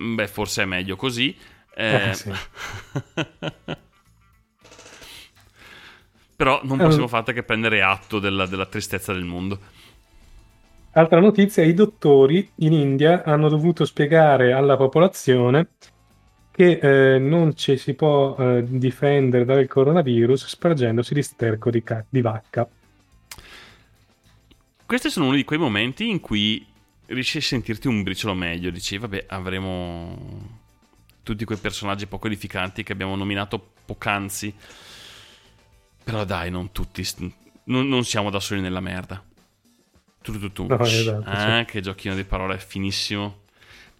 mm, 0.00 0.14
beh, 0.14 0.28
forse 0.28 0.62
è 0.62 0.64
meglio 0.66 0.94
così. 0.94 1.36
Eh, 1.74 2.10
Eh, 2.10 2.14
sì. 2.14 2.30
Però 6.36 6.60
non 6.64 6.78
possiamo 6.78 7.06
fare 7.06 7.18
altro 7.18 7.34
che 7.34 7.42
prendere 7.44 7.82
atto 7.82 8.18
della, 8.18 8.46
della 8.46 8.66
tristezza 8.66 9.12
del 9.12 9.24
mondo. 9.24 9.60
Altra 10.96 11.18
notizia, 11.18 11.64
i 11.64 11.74
dottori 11.74 12.48
in 12.56 12.72
India 12.72 13.24
hanno 13.24 13.48
dovuto 13.48 13.84
spiegare 13.84 14.52
alla 14.52 14.76
popolazione 14.76 15.70
che 16.52 16.78
eh, 16.80 17.18
non 17.18 17.56
ci 17.56 17.76
si 17.78 17.94
può 17.94 18.36
eh, 18.36 18.62
difendere 18.64 19.44
dal 19.44 19.66
coronavirus 19.66 20.46
spargendosi 20.46 21.12
di 21.12 21.22
sterco 21.22 21.70
di, 21.70 21.82
ca- 21.82 22.04
di 22.08 22.20
vacca. 22.20 22.68
Questi 24.86 25.10
sono 25.10 25.26
uno 25.26 25.34
di 25.34 25.42
quei 25.42 25.58
momenti 25.58 26.08
in 26.08 26.20
cui 26.20 26.64
riesci 27.06 27.38
a 27.38 27.42
sentirti 27.42 27.88
un 27.88 28.04
briciolo 28.04 28.34
meglio. 28.34 28.70
Dici, 28.70 28.96
vabbè, 28.96 29.24
avremo 29.30 30.60
tutti 31.24 31.44
quei 31.44 31.58
personaggi 31.58 32.06
poco 32.06 32.28
edificanti 32.28 32.84
che 32.84 32.92
abbiamo 32.92 33.16
nominato 33.16 33.72
poc'anzi. 33.84 34.54
Però 36.04 36.24
dai, 36.24 36.52
non 36.52 36.70
tutti. 36.70 37.04
Non, 37.64 37.88
non 37.88 38.04
siamo 38.04 38.30
da 38.30 38.38
soli 38.38 38.60
nella 38.60 38.78
merda. 38.78 39.20
Tu, 40.24 40.38
tu, 40.38 40.52
tu. 40.52 40.66
No, 40.66 40.80
esatto, 40.80 41.22
ah, 41.28 41.58
sì. 41.58 41.64
che 41.66 41.80
giochino 41.82 42.14
di 42.14 42.24
parole, 42.24 42.58
finissimo. 42.58 43.42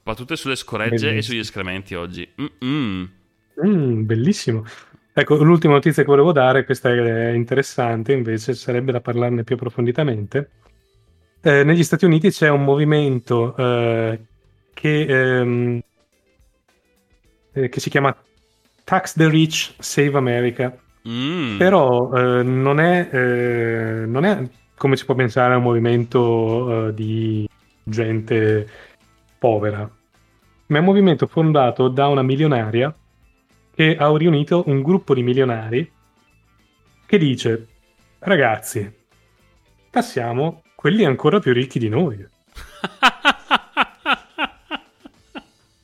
Battute 0.03 0.37
sulle 0.37 0.57
scoregge 0.57 0.95
e 0.95 1.11
Bellissimo. 1.11 1.23
sugli 1.23 1.39
escrementi 1.39 1.95
oggi. 1.95 2.27
Mm, 2.65 4.05
bellissimo. 4.07 4.65
Ecco, 5.13 5.37
l'ultima 5.45 5.75
notizia 5.75 6.03
che 6.03 6.09
volevo 6.09 6.33
dare, 6.33 6.65
questa 6.65 6.89
è 6.89 7.33
interessante, 7.33 8.15
invece 8.15 8.55
sarebbe 8.55 8.91
da 8.91 9.03
parlarne 9.03 9.45
più 9.45 9.57
approfonditamente. 9.57 10.51
Eh, 11.43 11.63
negli 11.63 11.83
Stati 11.83 12.07
Uniti 12.07 12.31
c'è 12.31 12.49
un 12.49 12.65
movimento 12.65 13.55
eh, 13.57 14.19
che, 14.73 15.01
ehm, 15.03 15.81
eh, 17.53 17.69
che 17.69 17.81
si 17.81 17.91
chiama 17.91 18.17
Tax 18.83 19.15
the 19.15 19.29
Rich, 19.29 19.75
Save 19.79 20.17
America. 20.17 20.75
Mm. 21.07 21.59
Però 21.59 22.11
eh, 22.15 22.43
non, 22.43 22.81
è, 22.81 23.11
eh, 23.13 24.07
non 24.07 24.25
è 24.25 24.43
come 24.77 24.97
si 24.97 25.05
può 25.05 25.15
pensare 25.15 25.55
un 25.55 25.63
movimento 25.63 26.89
eh, 26.89 26.95
di 26.95 27.49
gente 27.83 28.69
povera, 29.39 29.89
ma 30.67 30.77
è 30.77 30.81
un 30.81 30.87
movimento 30.87 31.27
fondato 31.27 31.89
da 31.89 32.09
una 32.09 32.23
milionaria 32.23 32.95
che 33.75 33.97
ha 33.97 34.17
riunito 34.17 34.65
un 34.67 34.83
gruppo 34.83 35.15
di 35.15 35.23
milionari 35.23 35.91
che 37.07 37.19
dice: 37.19 37.69
Ragazzi, 38.21 38.91
tassiamo 39.91 40.63
quelli 40.75 41.05
ancora 41.05 41.39
più 41.39 41.53
ricchi 41.53 41.79
di 41.79 41.89
noi. 41.89 42.27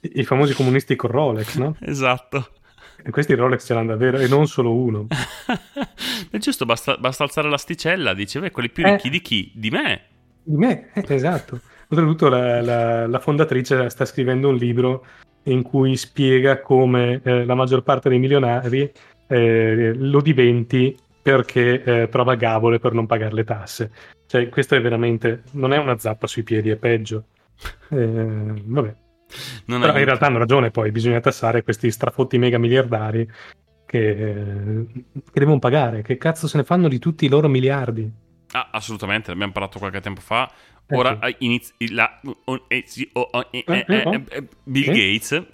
I 0.03 0.24
famosi 0.24 0.55
comunisti 0.55 0.97
con 0.97 1.11
Rolex, 1.11 1.57
no? 1.57 1.76
esatto. 1.80 2.59
E 3.03 3.11
questi 3.11 3.34
Rolex 3.34 3.64
ce 3.64 3.74
l'hanno 3.74 3.88
davvero, 3.90 4.18
e 4.18 4.28
non 4.28 4.46
solo 4.46 4.74
uno. 4.74 5.07
È 6.30 6.36
giusto, 6.38 6.64
basta, 6.66 6.96
basta 6.96 7.22
alzare 7.24 7.48
l'asticella. 7.48 8.14
Dice, 8.14 8.40
beh, 8.40 8.51
quelli 8.51 8.70
più 8.70 8.84
Eh. 8.86 8.92
ricchi 8.92 9.11
di 9.11 9.20
chi? 9.20 9.53
Di 9.55 9.70
me. 9.70 10.01
Di 10.42 10.57
me, 10.57 10.90
eh, 10.94 11.05
esatto. 11.09 11.61
Oltretutto 11.88 12.28
la, 12.28 12.61
la- 12.61 13.07
la 13.07 13.18
fondatrice 13.18 13.88
sta 13.90 14.05
scrivendo 14.05 14.48
un 14.48 14.57
libro 14.57 15.05
in 15.44 15.62
cui 15.62 15.96
spiega 15.96 16.61
come 16.61 17.20
eh, 17.24 17.44
la 17.44 17.55
maggior 17.55 17.82
parte 17.82 18.09
dei 18.09 18.18
milionari 18.18 18.90
eh, 19.26 19.92
lo 19.96 20.20
diventi 20.20 20.94
perché 21.22 21.82
eh, 21.82 22.09
trova 22.09 22.34
gavole 22.34 22.78
per 22.78 22.92
non 22.92 23.07
pagare 23.07 23.34
le 23.34 23.44
tasse. 23.44 23.90
Cioè, 24.26 24.48
questo 24.48 24.74
è 24.76 24.80
veramente. 24.80 25.42
Non 25.53 25.72
è 25.72 25.78
una 25.78 25.98
zappa 25.98 26.26
sui 26.26 26.42
piedi, 26.42 26.70
è 26.70 26.76
peggio. 26.76 27.24
Eh, 27.90 28.53
vabbè. 28.64 28.94
Non 29.66 29.80
Però 29.80 29.98
in 29.98 30.04
realtà 30.04 30.26
hanno 30.26 30.38
ragione, 30.38 30.70
poi 30.70 30.90
bisogna 30.90 31.20
tassare 31.20 31.62
questi 31.62 31.90
strafotti 31.90 32.38
mega 32.38 32.58
miliardari 32.58 33.28
che, 33.86 34.86
che 35.32 35.40
devono 35.40 35.58
pagare. 35.58 36.02
Che 36.02 36.16
cazzo 36.16 36.46
se 36.46 36.58
ne 36.58 36.64
fanno 36.64 36.88
di 36.88 36.98
tutti 36.98 37.24
i 37.24 37.28
loro 37.28 37.48
miliardi? 37.48 38.10
Ah, 38.52 38.68
assolutamente, 38.72 39.30
l'abbiamo 39.30 39.52
parlato 39.52 39.78
qualche 39.78 40.00
tempo 40.00 40.20
fa. 40.20 40.50
Ora 40.92 41.18
la 41.20 42.20
oh, 42.44 42.64
eh, 42.68 42.84
oh, 43.12 43.28
oh, 43.30 43.46
eh, 43.50 43.64
Eh, 43.66 44.48
Bill. 44.64 44.86
Gates. 44.86 45.42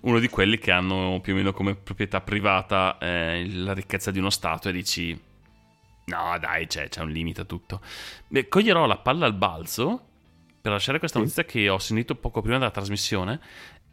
Uno 0.00 0.18
di 0.18 0.28
quelli 0.28 0.58
che 0.58 0.70
hanno 0.70 1.20
più 1.22 1.32
o 1.32 1.36
meno 1.36 1.52
come 1.52 1.74
proprietà 1.74 2.20
privata 2.20 2.98
eh, 2.98 3.48
la 3.52 3.72
ricchezza 3.72 4.10
di 4.10 4.18
uno 4.18 4.30
Stato 4.30 4.68
e 4.68 4.72
dici 4.72 5.18
no 6.04 6.38
dai 6.38 6.66
c'è, 6.66 6.88
c'è 6.88 7.02
un 7.02 7.10
limite 7.10 7.42
a 7.42 7.44
tutto. 7.44 7.80
Beh, 8.28 8.48
coglierò 8.48 8.86
la 8.86 8.98
palla 8.98 9.26
al 9.26 9.34
balzo 9.34 10.07
lasciare 10.70 10.98
questa 10.98 11.18
Sì. 11.18 11.22
notizia 11.24 11.44
che 11.44 11.68
ho 11.68 11.78
sentito 11.78 12.14
poco 12.14 12.40
prima 12.40 12.58
della 12.58 12.70
trasmissione. 12.70 13.40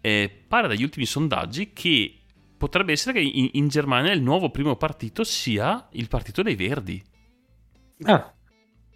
Eh, 0.01 0.30
pare 0.47 0.67
dagli 0.67 0.84
ultimi 0.84 1.05
sondaggi 1.05 1.71
che 1.73 2.19
potrebbe 2.57 2.91
essere 2.91 3.13
che 3.19 3.26
in, 3.26 3.49
in 3.53 3.67
Germania 3.67 4.11
il 4.11 4.21
nuovo 4.21 4.49
primo 4.49 4.76
partito 4.76 5.23
sia 5.23 5.88
il 5.91 6.07
partito 6.07 6.41
dei 6.41 6.55
Verdi. 6.55 7.03
Ah, 8.03 8.34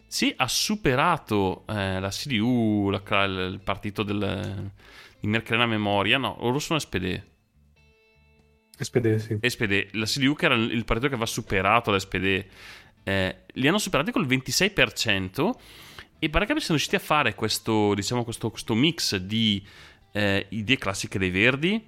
Sì, 0.08 0.34
ha 0.38 0.48
superato 0.48 1.66
eh, 1.68 2.00
la 2.00 2.10
CDU, 2.10 2.90
la- 2.90 3.24
il 3.26 3.62
partito 3.64 4.02
del, 4.04 4.72
di 5.20 5.28
Merkel 5.28 5.62
a 5.62 5.66
memoria. 5.68 6.18
No, 6.18 6.38
loro 6.42 6.60
sono 6.60 6.80
SPD. 6.80 7.22
SPD, 8.80 9.16
sì. 9.18 9.38
SPD, 9.42 9.90
la 9.94 10.06
CDU 10.06 10.36
che 10.36 10.46
era 10.46 10.56
il 10.56 10.72
il 10.72 10.86
partito 10.86 11.08
che 11.10 11.14
aveva 11.16 11.30
superato 11.30 11.92
l'SPD, 11.94 12.46
eh, 13.04 13.36
li 13.54 13.68
hanno 13.68 13.78
superati 13.78 14.12
col 14.12 14.26
26% 14.26 15.52
e 16.20 16.30
pare 16.30 16.46
che 16.46 16.52
siano 16.52 16.76
riusciti 16.76 16.96
a 16.96 17.00
fare 17.00 17.34
questo, 17.34 17.94
diciamo, 17.94 18.24
questo, 18.24 18.50
questo 18.50 18.76
mix 18.76 19.16
di 19.16 19.66
eh, 20.12 20.46
idee 20.50 20.78
classiche 20.78 21.18
dei 21.18 21.30
Verdi, 21.30 21.82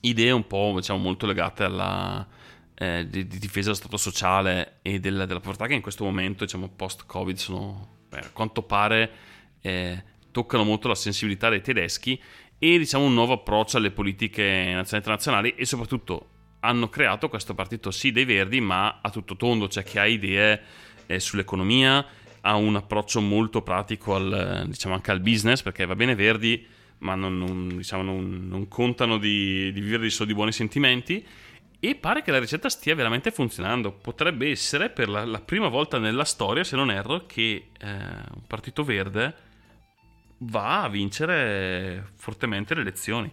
idee 0.00 0.30
un 0.30 0.46
po' 0.46 0.72
diciamo, 0.76 0.98
molto 0.98 1.26
legate 1.26 1.64
alla 1.64 2.26
eh, 2.76 3.06
di, 3.08 3.26
di 3.26 3.38
difesa 3.38 3.66
dello 3.66 3.76
Stato 3.76 3.96
sociale 3.96 4.78
e 4.82 4.98
del- 4.98 5.24
della 5.26 5.40
povertà 5.40 5.66
che 5.66 5.74
in 5.74 5.80
questo 5.82 6.04
momento, 6.04 6.44
diciamo, 6.44 6.68
post-Covid 6.68 7.36
sono, 7.36 7.96
beh, 8.08 8.18
a 8.18 8.30
quanto 8.32 8.62
pare, 8.62 9.10
eh, 9.60 10.02
toccano 10.30 10.64
molto 10.64 10.88
la 10.88 10.94
sensibilità 10.94 11.48
dei 11.48 11.60
tedeschi 11.62 12.20
e 12.58 12.78
diciamo 12.78 13.04
un 13.04 13.14
nuovo 13.14 13.34
approccio 13.34 13.76
alle 13.76 13.90
politiche 13.90 14.42
nazionali 14.42 14.92
e 14.92 14.96
internazionali 14.96 15.54
e 15.54 15.64
soprattutto 15.64 16.28
hanno 16.60 16.88
creato 16.88 17.28
questo 17.28 17.54
partito 17.54 17.90
sì 17.90 18.10
dei 18.10 18.24
verdi 18.24 18.60
ma 18.60 19.00
a 19.00 19.10
tutto 19.10 19.36
tondo, 19.36 19.68
cioè 19.68 19.84
che 19.84 20.00
ha 20.00 20.06
idee 20.06 20.62
eh, 21.06 21.20
sull'economia, 21.20 22.04
ha 22.46 22.56
un 22.56 22.76
approccio 22.76 23.20
molto 23.20 23.62
pratico 23.62 24.14
al, 24.14 24.64
diciamo 24.66 24.94
anche 24.94 25.10
al 25.10 25.20
business 25.20 25.62
perché 25.62 25.86
va 25.86 25.94
bene 25.94 26.14
verdi 26.14 26.66
ma 26.98 27.14
non, 27.14 27.38
non, 27.38 27.68
diciamo, 27.76 28.02
non, 28.02 28.48
non 28.48 28.68
contano 28.68 29.18
di, 29.18 29.72
di 29.72 29.80
vivere 29.80 30.08
solo 30.10 30.28
di 30.28 30.34
buoni 30.34 30.52
sentimenti 30.52 31.24
e 31.80 31.94
pare 31.96 32.22
che 32.22 32.30
la 32.30 32.38
ricetta 32.38 32.70
stia 32.70 32.94
veramente 32.94 33.30
funzionando. 33.30 33.92
Potrebbe 33.92 34.48
essere 34.48 34.88
per 34.88 35.08
la, 35.08 35.24
la 35.24 35.40
prima 35.40 35.68
volta 35.68 35.98
nella 35.98 36.24
storia, 36.24 36.64
se 36.64 36.76
non 36.76 36.90
erro, 36.90 37.26
che 37.26 37.70
eh, 37.78 37.86
un 37.88 38.46
partito 38.46 38.84
verde 38.84 39.34
va 40.38 40.82
a 40.82 40.88
vincere 40.88 42.12
fortemente 42.16 42.74
le 42.74 42.80
elezioni. 42.80 43.30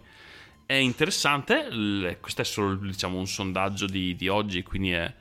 È 0.66 0.74
interessante, 0.74 2.18
questo 2.20 2.42
è 2.42 2.44
solo 2.44 2.74
diciamo, 2.74 3.18
un 3.18 3.26
sondaggio 3.26 3.86
di, 3.86 4.14
di 4.16 4.28
oggi, 4.28 4.62
quindi 4.62 4.92
è 4.92 5.12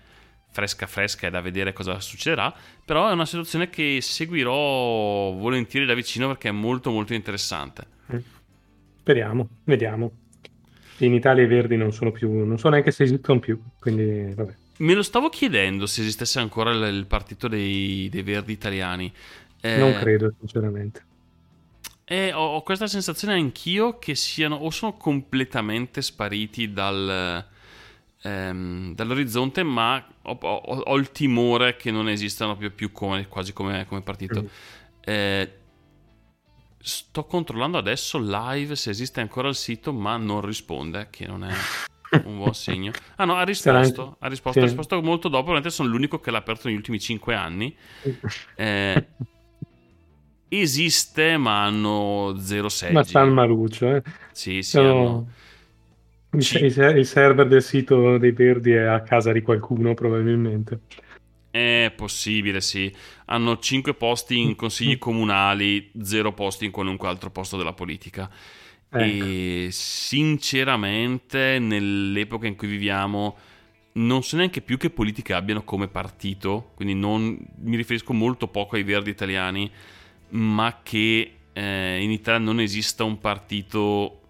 fresca 0.51 0.85
fresca, 0.85 1.27
è 1.27 1.29
da 1.29 1.41
vedere 1.41 1.73
cosa 1.73 1.99
succederà, 1.99 2.53
però 2.85 3.09
è 3.09 3.13
una 3.13 3.25
situazione 3.25 3.69
che 3.69 3.99
seguirò 4.01 5.31
volentieri 5.31 5.85
da 5.85 5.93
vicino 5.93 6.27
perché 6.27 6.49
è 6.49 6.51
molto 6.51 6.91
molto 6.91 7.13
interessante. 7.13 7.85
Speriamo, 8.99 9.47
vediamo. 9.63 10.11
In 10.97 11.13
Italia 11.13 11.43
i 11.43 11.47
verdi 11.47 11.77
non 11.77 11.91
sono 11.91 12.11
più, 12.11 12.45
non 12.45 12.59
so 12.59 12.69
neanche 12.69 12.91
se 12.91 13.03
esistono 13.03 13.39
più, 13.39 13.59
quindi 13.79 14.33
vabbè. 14.35 14.53
Me 14.77 14.93
lo 14.93 15.03
stavo 15.03 15.29
chiedendo 15.29 15.85
se 15.85 16.01
esistesse 16.01 16.39
ancora 16.39 16.71
il, 16.71 17.05
partito 17.07 17.47
dei, 17.47 18.09
dei 18.09 18.23
verdi 18.23 18.51
italiani. 18.51 19.11
Eh, 19.61 19.77
Non 19.77 19.93
credo, 19.93 20.33
sinceramente. 20.39 21.05
E 22.03 22.33
ho, 22.33 22.55
ho 22.55 22.63
questa 22.63 22.87
sensazione 22.87 23.35
anch'io 23.35 23.97
che 23.99 24.15
siano 24.15 24.55
o 24.55 24.69
sono 24.69 24.97
completamente 24.97 26.01
spariti 26.01 26.73
dal, 26.73 27.45
ehm, 28.22 28.93
dall'orizzonte, 28.95 29.63
ma 29.63 30.03
ho, 30.24 30.38
ho- 30.41 30.80
ho 30.86 30.97
il 30.97 31.11
timore 31.11 31.76
che 31.76 31.91
non 31.91 32.07
esistano 32.09 32.55
più, 32.55 32.74
più 32.74 32.91
come, 32.91 33.28
quasi 33.28 33.53
come, 33.53 33.86
come 33.88 34.01
partito. 34.01 34.41
Mm. 34.43 34.47
Eh, 35.01 35.55
sto 36.84 37.26
controllando 37.26 37.78
adesso 37.78 38.17
live 38.19 38.76
se 38.76 38.89
esiste 38.89 39.22
ancora 39.22 39.49
il 39.49 39.55
sito, 39.55 39.93
ma 39.93 40.17
non 40.17 40.41
risponde, 40.41 41.07
che 41.09 41.28
non 41.28 41.43
è 41.43 41.53
un 42.26 42.38
buon 42.38 42.53
segno. 42.55 42.91
Ah 43.17 43.26
no, 43.26 43.36
ha 43.36 43.43
risposto, 43.43 44.15
ha 44.19 44.28
risposto, 44.28 44.59
sì. 44.59 44.65
ha 44.65 44.67
risposto 44.67 44.95
molto 45.01 45.28
dopo, 45.28 45.43
probabilmente 45.43 45.69
sono 45.69 45.89
l'unico 45.89 46.19
che 46.19 46.32
l'ha 46.32 46.39
aperto 46.39 46.67
negli 46.67 46.78
ultimi 46.78 46.99
5 46.99 47.36
anni. 47.36 47.76
Eh, 48.55 49.07
esiste, 50.49 51.38
ma 51.38 51.63
hanno 51.63 52.36
zero 52.39 52.67
seggi. 52.69 52.93
Ma 52.93 53.03
San 53.03 53.30
Maruccio, 53.30 53.95
eh. 53.95 54.01
Sì, 54.32 54.61
sì, 54.61 54.72
Sono- 54.72 54.89
hanno- 54.89 55.28
Il, 56.34 56.43
Sì. 56.43 56.57
il 56.65 56.71
ser- 56.71 56.97
il 56.97 57.05
server 57.05 57.47
del 57.47 57.61
sito 57.61 58.17
dei 58.17 58.32
verdi 58.32 58.71
è 58.71 58.82
a 58.84 59.01
casa 59.01 59.32
di 59.32 59.41
qualcuno, 59.41 59.93
probabilmente. 59.93 60.82
È 61.49 61.91
possibile, 61.95 62.61
sì. 62.61 62.93
Hanno 63.25 63.59
5 63.59 63.93
posti 63.95 64.39
in 64.39 64.55
consigli 64.55 64.97
comunali, 64.97 65.91
0 66.01 66.34
posti 66.34 66.65
in 66.65 66.71
qualunque 66.71 67.07
altro 67.09 67.29
posto 67.29 67.57
della 67.57 67.73
politica. 67.73 68.29
Ecco. 68.93 69.25
E 69.27 69.67
sinceramente, 69.71 71.59
nell'epoca 71.59 72.47
in 72.47 72.55
cui 72.55 72.67
viviamo, 72.67 73.38
non 73.93 74.23
so 74.23 74.38
neanche 74.38 74.61
più 74.61 74.77
che 74.77 74.89
politica 74.89 75.36
abbiano 75.38 75.63
come 75.63 75.88
partito. 75.89 76.71
Quindi 76.75 76.93
non, 76.95 77.38
mi 77.63 77.75
riferisco 77.75 78.13
molto 78.13 78.47
poco 78.47 78.75
ai 78.77 78.84
verdi 78.84 79.09
italiani, 79.09 79.69
ma 80.29 80.79
che 80.84 81.38
eh, 81.53 82.01
in 82.01 82.11
Italia 82.11 82.39
non 82.39 82.61
esista 82.61 83.03
un 83.03 83.19
partito 83.19 84.20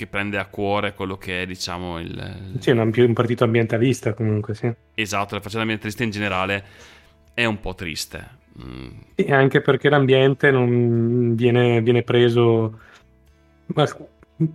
che 0.00 0.06
prende 0.06 0.38
a 0.38 0.46
cuore 0.46 0.94
quello 0.94 1.18
che 1.18 1.42
è, 1.42 1.46
diciamo, 1.46 2.00
il, 2.00 2.58
Sì, 2.58 2.70
è 2.70 2.72
un, 2.72 2.90
un 2.94 3.12
partito 3.12 3.44
ambientalista 3.44 4.14
comunque, 4.14 4.54
sì. 4.54 4.72
Esatto, 4.94 5.34
la 5.34 5.42
faccenda 5.42 5.60
ambientalista 5.60 6.04
in 6.04 6.10
generale 6.10 6.64
è 7.34 7.44
un 7.44 7.60
po' 7.60 7.74
triste. 7.74 8.38
Mm, 8.62 8.88
E 9.14 9.30
anche 9.30 9.60
perché 9.60 9.90
l'ambiente 9.90 10.50
non 10.50 11.34
viene, 11.34 11.82
viene 11.82 12.02
preso 12.02 12.78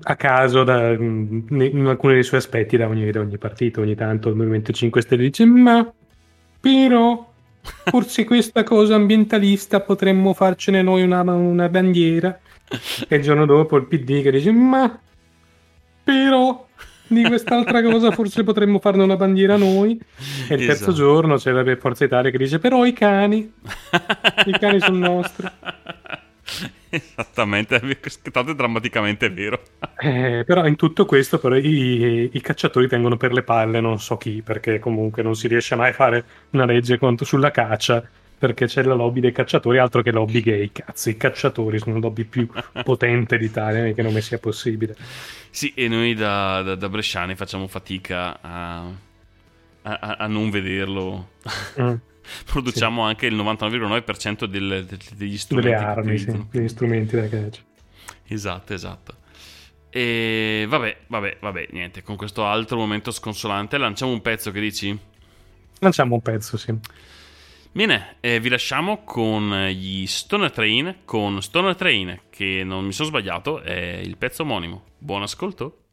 a 0.04 0.16
caso 0.16 0.64
da- 0.64 0.92
in 0.94 1.86
alcuni 1.88 2.14
dei 2.16 2.24
suoi 2.24 2.40
aspetti 2.40 2.76
da 2.78 2.88
ogni, 2.88 3.10
da 3.12 3.20
ogni 3.20 3.38
partito. 3.38 3.82
Ogni 3.82 3.96
tanto 3.96 4.30
il 4.30 4.36
Movimento 4.36 4.72
5 4.72 5.02
Stelle 5.02 5.24
dice: 5.24 5.46
Ma 5.46 5.92
però 6.60 7.32
forse 7.84 8.24
questa 8.26 8.64
cosa 8.64 8.96
ambientalista 8.96 9.82
potremmo 9.82 10.34
farcene 10.34 10.82
noi 10.82 11.04
una, 11.04 11.22
una 11.22 11.70
bandiera. 11.70 12.40
E 13.08 13.16
il 13.18 13.22
giorno 13.22 13.46
dopo 13.46 13.78
il 13.78 13.86
PD 13.86 14.22
che 14.24 14.32
dice: 14.32 14.52
Ma 14.52 15.00
però 16.06 16.66
di 17.08 17.24
quest'altra 17.24 17.82
cosa 17.82 18.12
forse 18.12 18.44
potremmo 18.44 18.80
farne 18.80 19.04
una 19.04 19.16
bandiera 19.18 19.58
noi. 19.58 20.00
E 20.48 20.56
il 20.56 20.66
terzo 20.66 20.92
Esatto. 20.92 20.94
giorno 20.94 21.36
c'è 21.36 21.52
la 21.52 21.76
Forza 21.78 22.06
Italia 22.06 22.32
che 22.32 22.38
dice: 22.38 22.60
Però 22.60 22.86
i 22.86 22.94
cani. 22.94 23.52
I 24.46 24.52
cani 24.60 24.80
sono 24.80 24.98
nostri. 25.00 25.48
Esattamente, 26.90 27.82
tanto 28.32 28.52
è 28.52 28.56
drammaticamente 28.56 29.30
vero. 29.30 29.62
Eh, 29.98 30.44
però 30.46 30.66
in 30.66 30.76
tutto 30.76 31.06
questo 31.06 31.40
però 31.40 31.56
i, 31.56 32.30
i 32.32 32.42
cacciatori 32.42 32.88
tengono 32.88 33.18
per 33.18 33.34
le 33.34 33.44
palle 33.44 33.82
non 33.82 34.00
so 34.00 34.18
chi, 34.18 34.42
perché 34.42 34.80
comunque 34.80 35.24
non 35.24 35.36
si 35.36 35.48
riesce 35.48 35.76
mai 35.76 35.90
a 35.90 35.94
fare 35.94 36.26
una 36.52 36.66
legge 36.66 36.98
sulla 37.24 37.52
caccia, 37.52 38.08
perché 38.38 38.66
c'è 38.66 38.84
la 38.84 38.94
lobby 38.94 39.20
dei 39.22 39.32
cacciatori, 39.32 39.78
altro 39.78 40.02
che 40.02 40.12
lobby 40.12 40.42
gay. 40.42 40.72
Cazzo, 40.72 41.10
i 41.10 41.18
cacciatori 41.18 41.80
sono 41.80 41.96
la 41.96 42.02
lobby 42.02 42.24
più 42.24 42.48
potente 42.84 43.38
d'Italia, 43.38 43.92
che 43.94 44.02
non 44.02 44.14
mi 44.14 44.22
sia 44.22 44.38
possibile. 44.40 44.96
Sì, 45.50 45.72
e 45.76 45.88
noi 45.88 46.14
da, 46.14 46.62
da- 46.62 46.76
da 46.76 46.90
bresciani 46.90 47.36
facciamo 47.36 47.68
fatica 47.68 48.40
a, 48.42 48.86
a- 49.84 50.16
a- 50.20 50.28
non 50.28 50.50
vederlo. 50.50 51.30
Mm. 51.80 51.94
Produciamo 52.46 53.04
anche 53.04 53.28
il 53.28 53.36
99,9% 53.36 54.46
del- 54.46 54.86
del- 54.88 55.00
degli 55.16 55.38
strumenti. 55.38 55.70
Delle 55.72 55.84
armi, 55.84 56.18
sì, 56.18 56.46
degli 56.52 56.68
strumenti 56.68 57.16
da 57.16 57.28
caccia. 57.30 57.62
Esatto, 58.28 58.74
esatto. 58.74 59.16
E 59.90 60.66
vabbè, 60.68 60.98
vabbè, 61.08 61.38
vabbè, 61.40 61.68
niente, 61.72 62.02
con 62.04 62.16
questo 62.18 62.46
altro 62.46 62.78
momento 62.78 63.12
sconsolante 63.12 63.78
lanciamo 63.78 64.12
un 64.12 64.22
pezzo 64.22 64.52
che 64.52 64.60
dici? 64.60 65.00
Lanciamo 65.80 66.16
un 66.16 66.22
pezzo, 66.22 66.58
sì. 66.58 66.74
Bene, 67.76 68.16
eh, 68.22 68.40
vi 68.40 68.48
lasciamo 68.48 69.04
con 69.04 69.68
gli 69.68 70.08
Stoner 70.08 70.50
Train, 70.50 71.00
con 71.04 71.42
Stoner 71.42 71.76
Train, 71.76 72.22
che 72.30 72.64
non 72.64 72.86
mi 72.86 72.94
sono 72.94 73.10
sbagliato, 73.10 73.60
è 73.60 74.00
il 74.02 74.16
pezzo 74.16 74.44
omonimo. 74.44 74.84
Buon 74.98 75.24
ascolto. 75.24 75.85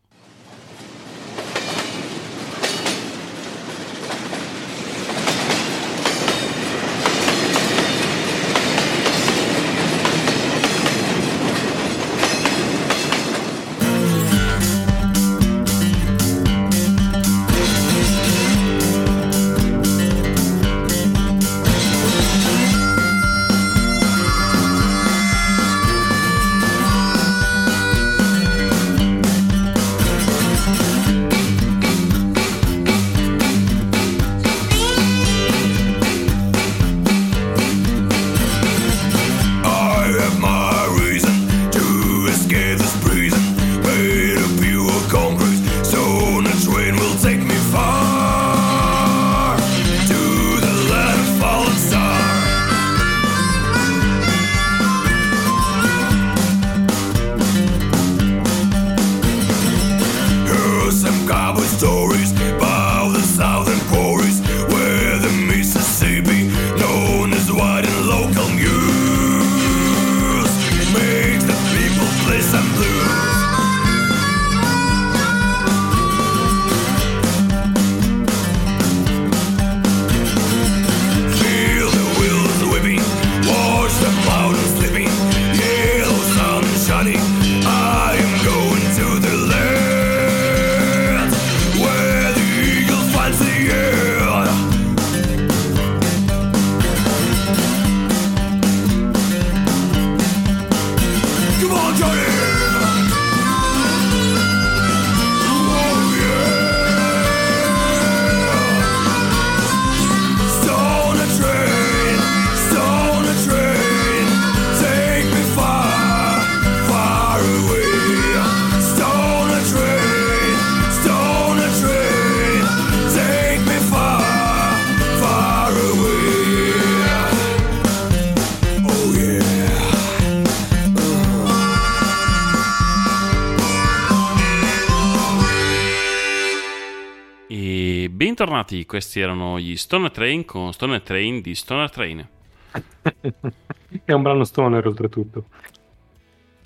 Bentornati, 138.73 138.87
questi 138.87 139.21
erano 139.21 139.59
gli 139.59 139.77
Stoner 139.77 140.11
Train 140.11 140.45
con 140.45 140.73
Stoner 140.73 141.03
Train 141.03 141.41
di 141.43 141.55
Stoner 141.55 141.91
Train. 141.91 142.27
È 144.05 144.13
un 144.13 144.23
brano 144.23 144.45
stoner 144.45 144.87
oltretutto. 144.87 145.45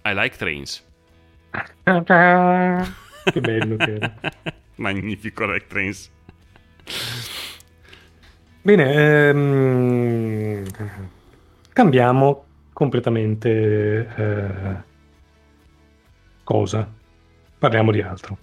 I 0.04 0.12
like 0.14 0.36
trains. 0.36 0.84
che 1.82 3.40
bello 3.40 3.76
che 3.76 3.94
era. 3.94 4.14
Magnifico 4.76 5.44
I 5.44 5.52
like 5.52 5.66
trains. 5.66 6.10
Bene, 8.62 8.92
ehm, 9.28 10.64
cambiamo 11.72 12.44
completamente 12.72 14.08
eh, 14.16 14.82
cosa. 16.44 16.88
Parliamo 17.58 17.90
di 17.90 18.00
altro. 18.00 18.38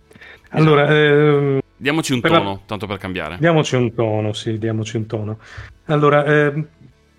Allora, 0.50 0.88
ehm, 0.88 1.62
Diamoci 1.84 2.14
un 2.14 2.22
Per 2.22 2.32
la- 2.32 2.38
tono, 2.38 2.62
tanto 2.66 2.88
per 2.88 2.98
cambiare. 2.98 3.36
diamoci 3.42 3.76
un 3.76 3.94
tono, 3.94 4.32
sì, 4.32 4.58
diamoci 4.58 4.96
un 4.96 5.06
tono. 5.06 5.38
Allora, 5.88 6.24
ehm, 6.24 6.66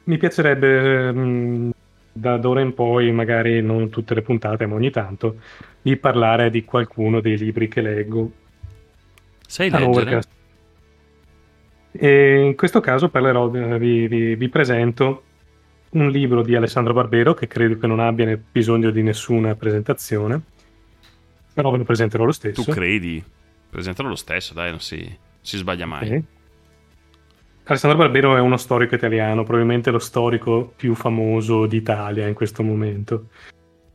mi 0.05 0.17
piacerebbe 0.17 1.09
ehm, 1.09 1.71
da 2.11 2.39
d'ora 2.39 2.63
in 2.63 2.73
poi, 2.73 3.13
magari 3.13 3.61
non 3.61 3.91
tutte 3.91 4.15
le 4.15 4.23
puntate, 4.23 4.65
ma 4.65 4.75
ogni 4.77 4.91
tanto, 4.91 5.37
di 5.83 5.97
parlare 5.99 6.49
di 6.49 6.65
qualcuno 6.65 7.21
dei 7.21 7.37
libri 7.37 7.69
che 7.69 7.83
leggo. 7.83 8.33
Sai 9.47 9.69
Ah, 9.69 9.81
leggere? 9.81 10.23
E 11.93 12.41
in 12.47 12.55
questo 12.57 12.81
caso 12.81 13.11
parlerò, 13.11 13.53
eh, 13.55 13.79
vi, 13.79 14.09
vi- 14.09 14.35
vi 14.35 14.49
presento 14.49 15.25
un 15.91 16.09
libro 16.09 16.41
di 16.41 16.57
Alessandro 16.57 16.95
Barbero 16.95 17.35
che 17.35 17.47
credo 17.49 17.77
che 17.77 17.87
non 17.87 18.01
abbia 18.01 18.41
bisogno 18.51 18.89
di 18.91 19.03
nessuna 19.03 19.55
presentazione, 19.57 20.41
però 21.53 21.71
ve 21.71 21.77
lo 21.77 21.85
presenterò 21.85 22.25
lo 22.25 22.33
stesso. 22.33 22.63
Tu 22.65 22.71
credi? 22.73 23.23
Presentalo 23.75 24.09
lo 24.09 24.15
stesso, 24.15 24.55
dai, 24.55 24.71
non 24.71 24.79
si, 24.79 25.19
si 25.41 25.57
sbaglia 25.57 25.85
mai. 25.85 26.09
Ok. 26.09 26.23
Alessandro 27.65 27.99
Barbero 27.99 28.37
è 28.37 28.41
uno 28.41 28.57
storico 28.57 28.95
italiano, 28.95 29.43
probabilmente 29.43 29.91
lo 29.91 29.99
storico 29.99 30.73
più 30.77 30.95
famoso 30.95 31.67
d'Italia 31.67 32.29
in 32.29 32.35
questo 32.35 32.63
momento. 32.63 33.31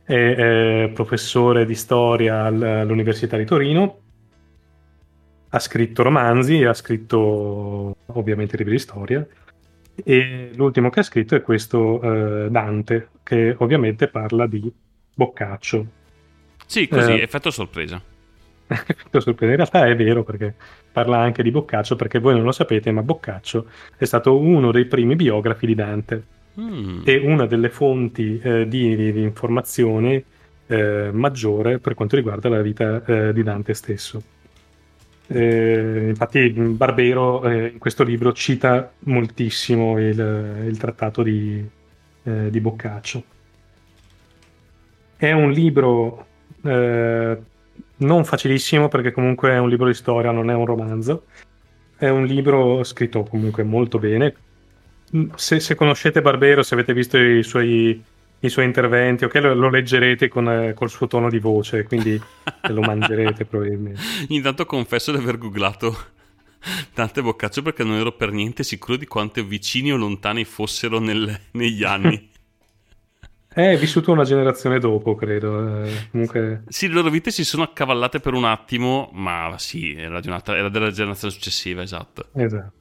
È, 0.04 0.12
eh, 0.12 0.90
professore 0.92 1.64
di 1.64 1.74
storia 1.74 2.44
al- 2.44 2.60
all'Università 2.60 3.38
di 3.38 3.46
Torino, 3.46 3.98
ha 5.48 5.58
scritto 5.58 6.02
romanzi, 6.02 6.62
ha 6.64 6.74
scritto 6.74 7.96
ovviamente 8.04 8.58
libri 8.58 8.74
di 8.74 8.80
storia 8.80 9.26
e 10.04 10.50
l'ultimo 10.56 10.90
che 10.90 11.00
ha 11.00 11.04
scritto 11.04 11.34
è 11.36 11.40
questo 11.40 12.02
eh, 12.02 12.50
Dante, 12.50 13.08
che 13.22 13.54
ovviamente 13.60 14.08
parla 14.08 14.46
di 14.46 14.70
Boccaccio. 15.14 15.86
Sì, 16.66 16.86
così, 16.86 17.12
Eh. 17.12 17.22
effetto 17.22 17.50
sorpresa. 17.50 18.02
Sorpresa. 19.10 19.50
In 19.52 19.56
realtà 19.56 19.86
è 19.86 19.96
vero 19.96 20.22
perché 20.24 20.54
parla 20.92 21.18
anche 21.18 21.42
di 21.42 21.50
Boccaccio, 21.50 21.96
perché 21.96 22.18
voi 22.18 22.34
non 22.34 22.44
lo 22.44 22.52
sapete, 22.52 22.90
ma 22.90 23.02
Boccaccio 23.02 23.68
è 23.96 24.04
stato 24.04 24.38
uno 24.38 24.70
dei 24.72 24.86
primi 24.86 25.16
biografi 25.16 25.66
di 25.66 25.74
Dante 25.74 26.24
Mm. 26.60 27.02
e 27.04 27.16
una 27.18 27.46
delle 27.46 27.70
fonti 27.70 28.38
eh, 28.42 28.66
di, 28.66 28.96
di- 28.96 29.12
di 29.12 29.22
informazione 29.22 30.24
eh, 30.66 31.10
maggiore 31.12 31.78
per 31.78 31.94
quanto 31.94 32.16
riguarda 32.16 32.48
la 32.48 32.60
vita 32.60 33.04
eh, 33.04 33.32
di 33.32 33.42
Dante 33.42 33.72
stesso. 33.74 34.22
Eh, 35.26 36.06
infatti 36.08 36.50
Barbero 36.50 37.44
eh, 37.48 37.68
in 37.68 37.78
questo 37.78 38.02
libro 38.02 38.32
cita 38.32 38.92
moltissimo 39.00 39.98
il, 39.98 40.64
il 40.66 40.76
trattato 40.76 41.22
di, 41.22 41.64
eh, 42.24 42.50
di 42.50 42.60
Boccaccio. 42.60 43.24
È 45.16 45.30
un 45.32 45.50
libro 45.52 46.26
eh, 46.62 47.38
non 48.00 48.24
facilissimo 48.24 48.88
perché 48.88 49.12
comunque 49.12 49.50
è 49.50 49.58
un 49.58 49.68
libro 49.68 49.86
di 49.86 49.94
storia, 49.94 50.30
non 50.30 50.50
è 50.50 50.54
un 50.54 50.66
romanzo. 50.66 51.24
È 51.96 52.08
un 52.08 52.24
libro 52.24 52.82
scritto 52.84 53.24
comunque 53.24 53.62
molto 53.62 53.98
bene. 53.98 54.34
Se, 55.34 55.60
se 55.60 55.74
conoscete 55.74 56.22
Barbero, 56.22 56.62
se 56.62 56.74
avete 56.74 56.94
visto 56.94 57.18
i 57.18 57.42
suoi, 57.42 58.02
i 58.38 58.48
suoi 58.48 58.64
interventi, 58.64 59.24
ok, 59.24 59.34
lo, 59.34 59.54
lo 59.54 59.68
leggerete 59.68 60.28
con, 60.28 60.48
eh, 60.48 60.74
col 60.74 60.88
suo 60.88 61.06
tono 61.06 61.28
di 61.28 61.38
voce, 61.38 61.82
quindi 61.84 62.20
lo 62.70 62.80
mangerete 62.80 63.44
probabilmente. 63.44 64.00
Intanto 64.28 64.64
confesso 64.64 65.10
di 65.12 65.18
aver 65.18 65.36
googlato 65.36 65.94
Dante 66.94 67.22
Boccaccio 67.22 67.62
perché 67.62 67.84
non 67.84 67.96
ero 67.96 68.12
per 68.12 68.32
niente 68.32 68.62
sicuro 68.62 68.96
di 68.96 69.06
quanto 69.06 69.44
vicini 69.44 69.92
o 69.92 69.96
lontani 69.96 70.44
fossero 70.44 71.00
nel- 71.00 71.38
negli 71.52 71.84
anni. 71.84 72.29
È 73.52 73.76
vissuto 73.76 74.12
una 74.12 74.22
generazione 74.22 74.78
dopo, 74.78 75.16
credo. 75.16 75.82
eh, 75.84 75.90
comunque, 76.12 76.62
Sì, 76.68 76.86
le 76.86 76.94
loro 76.94 77.10
vite 77.10 77.32
si 77.32 77.44
sono 77.44 77.64
accavallate 77.64 78.20
per 78.20 78.32
un 78.32 78.44
attimo, 78.44 79.10
ma 79.12 79.52
sì, 79.58 79.92
era, 79.96 80.20
di 80.20 80.28
un'altra- 80.28 80.56
era 80.56 80.68
della 80.68 80.92
generazione 80.92 81.32
successiva, 81.32 81.82
esatto. 81.82 82.26
esatto. 82.34 82.72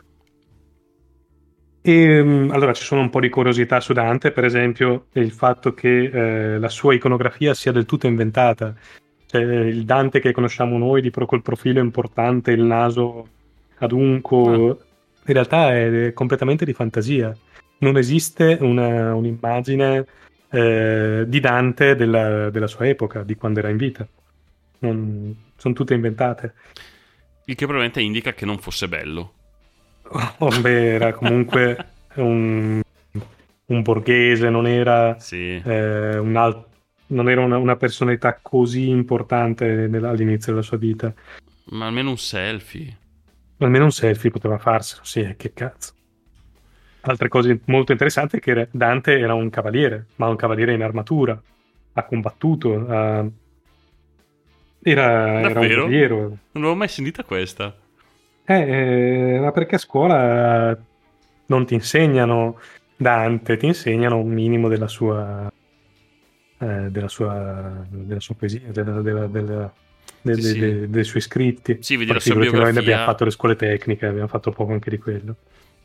E, 1.82 2.22
mm, 2.24 2.52
allora 2.52 2.74
ci 2.74 2.84
sono 2.84 3.02
un 3.02 3.10
po' 3.10 3.20
di 3.20 3.30
curiosità 3.30 3.80
su 3.80 3.94
Dante, 3.94 4.32
per 4.32 4.46
esempio 4.46 5.08
il 5.14 5.32
fatto 5.32 5.74
che 5.74 6.04
eh, 6.04 6.60
la 6.60 6.70
sua 6.70 6.94
iconografia 6.94 7.56
sia 7.56 7.72
del 7.72 7.86
tutto 7.86 8.06
inventata. 8.06 8.76
Cioè, 9.26 9.42
il 9.42 9.86
Dante 9.86 10.20
che 10.20 10.32
conosciamo 10.32 10.78
noi, 10.78 11.02
di 11.02 11.10
pro- 11.10 11.26
col 11.26 11.42
profilo 11.42 11.80
importante, 11.80 12.52
il 12.52 12.62
naso 12.62 13.28
adunco, 13.80 14.68
in 15.26 15.34
realtà 15.34 15.76
è 15.76 16.12
completamente 16.14 16.64
di 16.64 16.74
fantasia. 16.74 17.36
Non 17.80 17.98
esiste 17.98 18.58
una- 18.62 19.16
un'immagine 19.16 20.06
eh, 20.52 21.24
di 21.28 21.40
Dante 21.40 21.96
della, 21.96 22.50
della 22.50 22.68
sua 22.68 22.88
epoca, 22.88 23.24
di 23.24 23.36
quando 23.36 23.60
era 23.60 23.70
in 23.70 23.78
vita. 23.78 24.08
Non- 24.80 25.36
sono 25.56 25.74
tutte 25.74 25.94
inventate. 25.94 26.54
Il 27.46 27.56
che 27.56 27.66
probabilmente 27.66 28.02
indica 28.02 28.34
che 28.34 28.46
non 28.46 28.60
fosse 28.60 28.88
bello. 28.88 29.34
Oh, 30.40 30.50
beh, 30.62 30.94
era 30.94 31.14
comunque 31.14 31.86
un, 32.16 32.82
un 33.66 33.82
borghese, 33.82 34.50
non 34.50 34.66
era, 34.68 35.20
Sì. 35.20 35.56
eh, 35.56 36.18
un 36.18 36.36
al- 36.36 36.66
non 37.08 37.30
era 37.30 37.42
una, 37.42 37.58
una 37.58 37.76
personalità 37.76 38.40
così 38.42 38.90
importante 38.90 39.88
nel- 39.88 40.06
all'inizio 40.06 40.52
della 40.54 40.64
sua 40.64 40.78
vita. 40.78 41.14
Ma 41.72 41.88
almeno 41.88 42.10
un 42.12 42.18
selfie. 42.18 42.98
Almeno 43.58 43.86
un 43.86 43.92
selfie 43.92 44.32
poteva 44.32 44.58
farselo, 44.58 45.04
sì, 45.04 45.20
eh, 45.22 45.36
che 45.36 45.54
cazzo. 45.54 45.94
Altre 47.02 47.28
cose 47.30 47.60
molto 47.66 47.92
interessanti 47.94 48.38
è 48.38 48.40
che 48.40 48.68
Dante 48.72 49.18
era 49.18 49.34
un 49.34 49.50
cavaliere, 49.50 50.08
ma 50.18 50.28
un 50.28 50.36
cavaliere 50.36 50.74
in 50.74 50.84
armatura. 50.84 51.42
Ha 51.94 52.04
combattuto, 52.04 52.86
ha- 52.88 53.26
era, 54.82 55.40
era 55.40 55.48
un 55.48 55.54
Davvero? 55.54 55.82
guerriero. 55.86 56.18
Non 56.20 56.38
l'avevo 56.54 56.76
mai 56.76 56.88
sentita 56.88 57.24
questa. 57.24 57.74
Eh, 58.46 59.34
eh, 59.36 59.40
ma 59.40 59.52
perché 59.52 59.76
a 59.76 59.80
scuola 59.80 60.78
non 61.48 61.66
ti 61.66 61.74
insegnano 61.74 62.60
Dante, 62.96 63.58
ti 63.58 63.66
insegnano 63.66 64.18
un 64.18 64.30
minimo 64.30 64.68
della 64.68 64.88
sua, 64.88 65.50
eh, 66.60 66.88
della 66.90 67.08
sua, 67.08 67.86
della 67.90 68.20
sua 68.20 68.36
poesia, 68.36 68.72
della- 68.72 69.02
della- 69.02 69.28
della- 69.28 69.72
de- 70.22 70.34
Sì, 70.36 70.42
de- 70.42 70.48
sì. 70.48 70.60
de- 70.60 70.90
dei 70.90 71.04
suoi 71.06 71.22
scritti. 71.22 71.78
Sì, 71.82 71.96
vedi 71.96 72.12
la 72.12 72.20
sua 72.20 72.36
noi 72.36 72.50
biografia. 72.50 72.80
abbiamo 72.82 73.04
fatto 73.04 73.24
le 73.24 73.32
scuole 73.32 73.56
tecniche, 73.56 74.06
abbiamo 74.06 74.28
fatto 74.28 74.52
poco 74.52 74.74
anche 74.74 74.90
di 74.90 74.98
quello. 74.98 75.36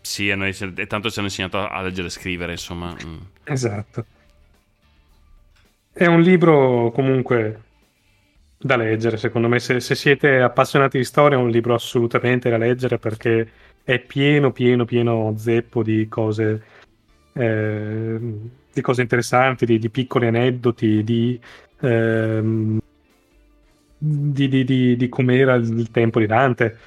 Sì, 0.04 0.28
e, 0.28 0.34
noi, 0.34 0.54
e 0.76 0.86
tanto 0.86 1.08
ci 1.08 1.18
hanno 1.18 1.28
insegnato 1.28 1.66
a 1.66 1.80
leggere 1.80 2.08
e 2.08 2.10
scrivere, 2.10 2.52
insomma. 2.52 2.94
Mm. 3.04 3.16
Esatto. 3.44 4.04
È 5.90 6.04
un 6.04 6.20
libro 6.20 6.90
comunque 6.92 7.62
da 8.58 8.76
leggere, 8.76 9.16
secondo 9.16 9.48
me. 9.48 9.58
Se, 9.60 9.80
se 9.80 9.94
siete 9.94 10.42
appassionati 10.42 10.98
di 10.98 11.04
storia, 11.04 11.38
è 11.38 11.40
un 11.40 11.48
libro 11.48 11.72
assolutamente 11.72 12.50
da 12.50 12.58
leggere 12.58 12.98
perché 12.98 13.50
è 13.82 13.98
pieno, 13.98 14.52
pieno, 14.52 14.84
pieno 14.84 15.32
zeppo 15.38 15.82
di 15.82 16.06
cose, 16.06 16.62
eh, 17.32 18.18
di 18.74 18.80
cose 18.82 19.00
interessanti, 19.00 19.64
di, 19.64 19.78
di 19.78 19.88
piccoli 19.88 20.26
aneddoti, 20.26 21.02
di, 21.02 21.40
ehm, 21.80 22.78
di, 23.96 24.48
di, 24.48 24.64
di, 24.64 24.96
di 24.96 25.08
com'era 25.08 25.54
il 25.54 25.90
tempo 25.90 26.18
di 26.18 26.26
Dante. 26.26 26.78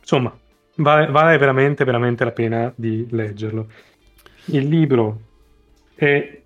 Insomma, 0.00 0.34
vale, 0.82 1.06
vale 1.10 1.38
veramente, 1.38 1.84
veramente 1.84 2.24
la 2.24 2.32
pena 2.32 2.72
di 2.76 3.06
leggerlo. 3.10 3.68
Il 4.46 4.68
libro 4.68 5.20
è 5.94 6.42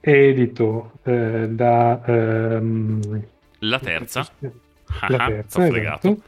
edito 0.00 0.92
eh, 1.02 1.48
da 1.50 2.02
ehm, 2.04 3.26
La 3.60 3.78
terza. 3.80 4.26
la 5.06 5.18
Ah, 5.18 5.24
terza, 5.24 5.60
t'ho 5.60 5.62
fregato. 5.62 6.08
esatto. 6.08 6.22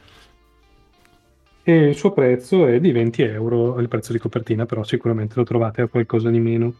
E 1.63 1.73
il 1.89 1.95
suo 1.95 2.11
prezzo 2.11 2.65
è 2.65 2.79
di 2.81 2.91
20 2.91 3.21
euro, 3.21 3.79
il 3.79 3.87
prezzo 3.87 4.11
di 4.11 4.19
copertina, 4.19 4.65
però 4.65 4.83
sicuramente 4.83 5.35
lo 5.35 5.43
trovate 5.43 5.81
a 5.81 5.87
qualcosa 5.87 6.29
di 6.29 6.39
meno. 6.39 6.73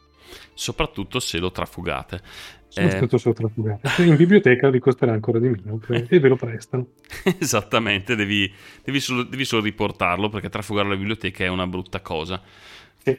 Soprattutto 0.54 1.20
se 1.20 1.40
lo 1.40 1.52
trafugate. 1.52 2.22
Sono 2.72 2.88
Eh, 2.88 2.92
stato 2.92 3.18
sottrafugato. 3.18 4.02
In 4.04 4.16
biblioteca 4.16 4.70
vi 4.70 4.78
costerà 4.80 5.12
ancora 5.12 5.40
di 5.40 5.50
meno 5.50 5.82
e 5.90 6.20
ve 6.20 6.28
lo 6.28 6.36
prestano. 6.36 6.88
Esattamente, 7.40 8.16
devi, 8.16 8.52
devi 8.84 9.00
solo, 9.00 9.24
devi 9.24 9.44
solo 9.44 9.64
riportarlo 9.64 10.30
perché 10.30 10.50
trafugare 10.50 10.88
la 10.88 10.96
biblioteca 10.96 11.44
è 11.44 11.48
una 11.48 11.66
brutta 11.68 12.00
cosa. 12.02 12.42
Sì. 13.04 13.18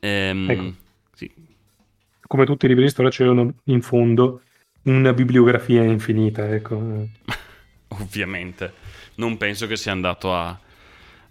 Ehm, 0.00 0.50
Ecco. 0.50 0.72
sì. 1.14 1.30
Come 2.26 2.44
tutti 2.44 2.64
i 2.66 2.68
libri 2.68 2.84
di 2.84 2.90
storia 2.90 3.10
c'erano 3.10 3.54
in 3.64 3.80
fondo 3.80 4.42
una 4.82 5.12
bibliografia 5.12 5.82
infinita, 5.84 6.48
ecco. 6.52 7.06
Ovviamente. 7.88 8.72
Non 9.16 9.36
penso 9.36 9.66
che 9.66 9.76
sia 9.76 9.92
andato 9.92 10.34
a, 10.34 10.48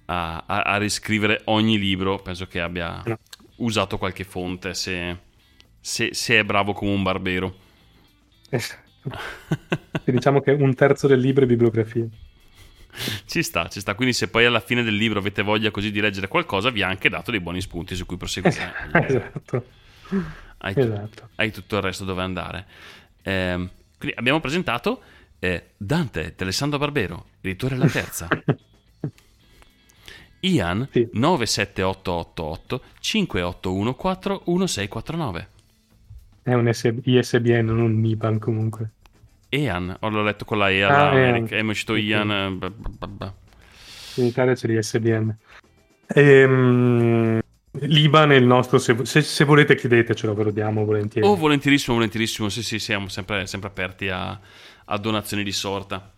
a, 0.06 0.44
a- 0.45 0.62
a 0.62 0.78
riscrivere 0.78 1.41
ogni 1.45 1.78
libro, 1.78 2.18
penso 2.20 2.48
che 2.48 2.60
abbia 2.62 3.02
No. 3.06 3.18
usato 3.58 3.98
qualche 3.98 4.24
fonte 4.24 4.74
se, 4.74 5.18
se- 5.88 6.14
se 6.14 6.40
è 6.40 6.44
bravo 6.44 6.74
come 6.74 6.92
un 6.92 7.02
barbero. 7.04 7.56
E 10.04 10.12
diciamo 10.12 10.42
che 10.42 10.52
un 10.52 10.74
terzo 10.76 11.08
del 11.08 11.20
libro 11.22 11.46
è 11.46 11.48
bibliografia. 11.48 12.06
Ci 13.26 13.42
sta, 13.42 13.70
ci 13.70 13.80
sta. 13.80 13.96
Quindi 13.96 14.14
se 14.14 14.28
poi 14.28 14.44
alla 14.44 14.60
fine 14.60 14.84
del 14.84 14.96
libro 14.96 15.20
avete 15.20 15.44
voglia 15.44 15.72
così 15.72 15.92
di 15.92 16.02
leggere 16.02 16.28
qualcosa, 16.28 16.70
vi 16.72 16.82
ha 16.82 16.90
anche 16.90 17.08
dato 17.08 17.32
dei 17.32 17.40
buoni 17.40 17.62
spunti 17.62 17.96
su 17.96 18.06
cui 18.06 18.18
proseguire. 18.18 18.74
Esatto. 19.08 19.66
Hai, 20.58 20.74
Esatto. 20.76 21.30
hai 21.36 21.52
tutto 21.54 21.78
il 21.78 21.82
resto 21.84 22.04
dove 22.04 22.22
andare. 22.22 22.66
Ehm, 23.24 23.70
quindi 23.98 24.18
abbiamo 24.18 24.42
presentato 24.42 25.02
eh, 25.40 25.70
Dante 25.78 26.34
di 26.36 26.44
Alessandro 26.44 26.78
Barbero, 26.80 27.28
editore 27.42 27.78
La 27.78 27.88
Terza. 27.88 28.28
Ian 30.42 30.88
Sì. 30.92 31.08
97888 31.14 32.82
5814 33.00 34.44
1649. 34.46 35.50
È 36.48 36.53
un 36.53 36.72
S- 36.74 36.94
ISBN, 37.03 37.65
non 37.65 37.80
un 37.82 38.06
IBAN 38.06 38.40
comunque. 38.40 38.91
Ian, 39.49 39.98
oh, 39.99 40.07
l'ho 40.07 40.24
letto 40.24 40.45
con 40.45 40.57
la 40.60 40.69
E 40.69 40.82
Ah, 40.82 41.10
all'America, 41.10 41.56
Ian. 41.56 41.65
è 41.68 41.69
uscito. 41.69 41.95
Ian. 41.95 42.32
eh, 42.32 43.32
In 44.22 44.26
Italia 44.28 44.53
c'è 44.53 44.68
l'ISBN. 44.68 45.36
Ehm, 46.07 47.41
L'IBAN 47.80 48.32
è 48.32 48.36
il 48.36 48.45
nostro, 48.45 48.78
se, 48.78 48.95
se- 49.06 49.22
se 49.22 49.44
volete 49.44 49.76
chiedetecelo, 49.76 50.34
ve 50.34 50.45
lo 50.45 50.52
diamo 50.52 50.86
volentieri. 50.86 51.28
Oh, 51.28 51.36
volentierissimo, 51.36 51.95
volentierissimo. 51.98 52.48
Sì, 52.48 52.64
sì, 52.64 52.80
siamo 52.80 53.10
sempre, 53.10 53.45
sempre 53.45 53.68
aperti 53.68 54.07
a, 54.07 54.40
a 54.86 54.98
donazioni 54.98 55.44
di 55.44 55.52
sorta. 55.52 56.14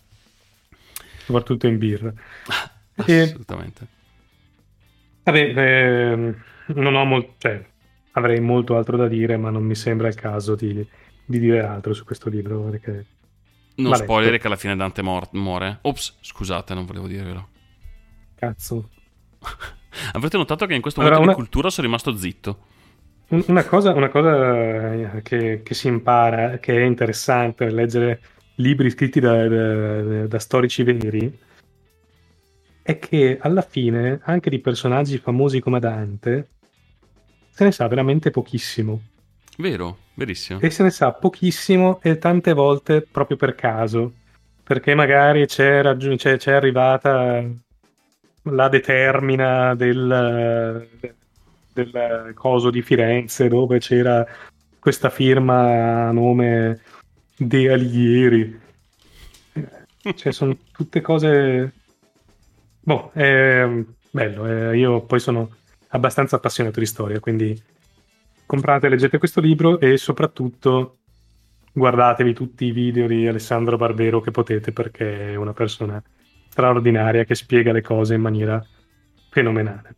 Soprattutto 1.26 1.66
in 1.66 1.78
birra. 1.80 2.14
E- 3.06 3.22
Assolutamente. 3.22 3.88
Vabbè, 5.24 5.54
ehm, 5.56 6.36
non 6.76 6.96
ho 6.96 7.04
molto, 7.06 7.34
cioè, 7.40 7.66
avrei 8.12 8.40
molto 8.40 8.76
altro 8.78 8.98
da 8.98 9.08
dire, 9.08 9.38
ma 9.38 9.50
non 9.50 9.64
mi 9.64 9.76
sembra 9.76 10.08
il 10.08 10.16
caso 10.16 10.56
di, 10.56 10.86
di 11.26 11.40
dire 11.40 11.62
altro 11.64 11.94
su 11.94 12.04
questo 12.06 12.30
libro. 12.30 12.62
Perché... 12.62 13.06
Non 13.76 13.92
Vabbè, 13.92 14.04
spoiler 14.04 14.38
che 14.40 14.48
alla 14.48 14.56
fine 14.56 14.76
Dante 14.76 15.02
mor- 15.02 15.30
muore. 15.34 15.80
Ops, 15.82 16.18
scusate, 16.22 16.74
non 16.74 16.86
volevo 16.86 17.08
dirvelo. 17.08 17.48
Cazzo. 18.36 18.90
Avrete 20.14 20.38
notato 20.38 20.66
che 20.66 20.76
in 20.76 20.82
questo 20.82 21.00
Allora, 21.00 21.16
momento 21.16 21.38
una- 21.38 21.44
di 21.46 21.50
cultura 21.50 21.70
sono 21.70 21.88
rimasto 21.88 22.16
zitto. 22.16 22.60
Un- 23.30 23.44
Una 23.48 23.64
cosa, 23.64 23.92
una 23.94 24.10
cosa 24.10 24.94
eh, 24.94 25.22
che, 25.22 25.62
che 25.64 25.74
si 25.74 25.88
impara, 25.88 26.58
che 26.58 26.76
è 26.76 26.84
interessante 26.84 27.70
leggere 27.70 28.22
libri 28.56 28.90
scritti 28.90 29.20
da, 29.20 29.48
da- 29.48 30.28
da 30.28 30.40
storici 30.40 30.84
veri, 30.84 31.38
è 32.82 32.98
che 33.00 33.38
alla 33.40 33.62
fine, 33.62 34.20
anche 34.24 34.50
di 34.50 34.60
personaggi 34.60 35.18
famosi 35.20 35.60
come 35.60 35.80
Dante, 35.80 36.50
se 37.60 37.66
ne 37.66 37.72
sa 37.74 37.88
veramente 37.90 38.32
pochissimo. 38.32 39.02
Vero, 39.58 39.98
verissimo. 40.14 40.62
E 40.62 40.70
se 40.70 40.82
ne 40.82 40.92
sa 40.92 41.12
pochissimo 41.12 42.00
e 42.02 42.18
tante 42.18 42.54
volte 42.54 43.02
proprio 43.02 43.36
per 43.36 43.54
caso, 43.54 44.14
perché 44.64 44.96
magari 44.96 45.46
c'è, 45.46 45.82
raggiun- 45.82 46.16
c'è- 46.16 46.38
c'è 46.38 46.54
arrivata 46.54 47.44
la 48.44 48.70
determina 48.70 49.76
del, 49.76 50.88
del 51.74 52.32
coso 52.34 52.70
di 52.70 52.82
Firenze 52.82 53.50
dove 53.50 53.80
c'era 53.80 54.26
questa 54.80 55.10
firma 55.10 56.08
a 56.08 56.12
nome 56.14 56.80
De 57.36 57.70
Alighieri. 57.70 58.60
Cioè, 60.16 60.32
sono 60.32 60.56
tutte 60.72 61.02
cose... 61.02 61.74
Boh, 62.80 63.12
è 63.12 63.68
bello. 64.10 64.48
eh, 64.72 64.78
io 64.78 65.02
poi 65.02 65.20
sono 65.20 65.58
abbastanza 65.90 66.36
appassionato 66.38 66.80
di 66.80 66.86
storia, 66.86 67.20
quindi 67.20 67.60
comprate 68.46 68.90
leggete 68.90 69.18
questo 69.18 69.42
libro 69.42 69.80
e 69.80 69.98
soprattutto 69.98 70.98
guardatevi 71.72 72.34
tutti 72.34 72.66
i 72.66 72.72
video 72.72 73.08
di 73.08 73.28
Alessandro 73.28 73.78
Barbero 73.78 74.22
che 74.22 74.32
potete 74.32 74.72
perché 74.72 75.34
è 75.34 75.36
una 75.36 75.54
persona 75.54 76.02
straordinaria 76.50 77.24
che 77.26 77.36
spiega 77.36 77.72
le 77.72 77.82
cose 77.82 78.16
in 78.16 78.22
maniera 78.22 78.64
fenomenale. 79.30 79.96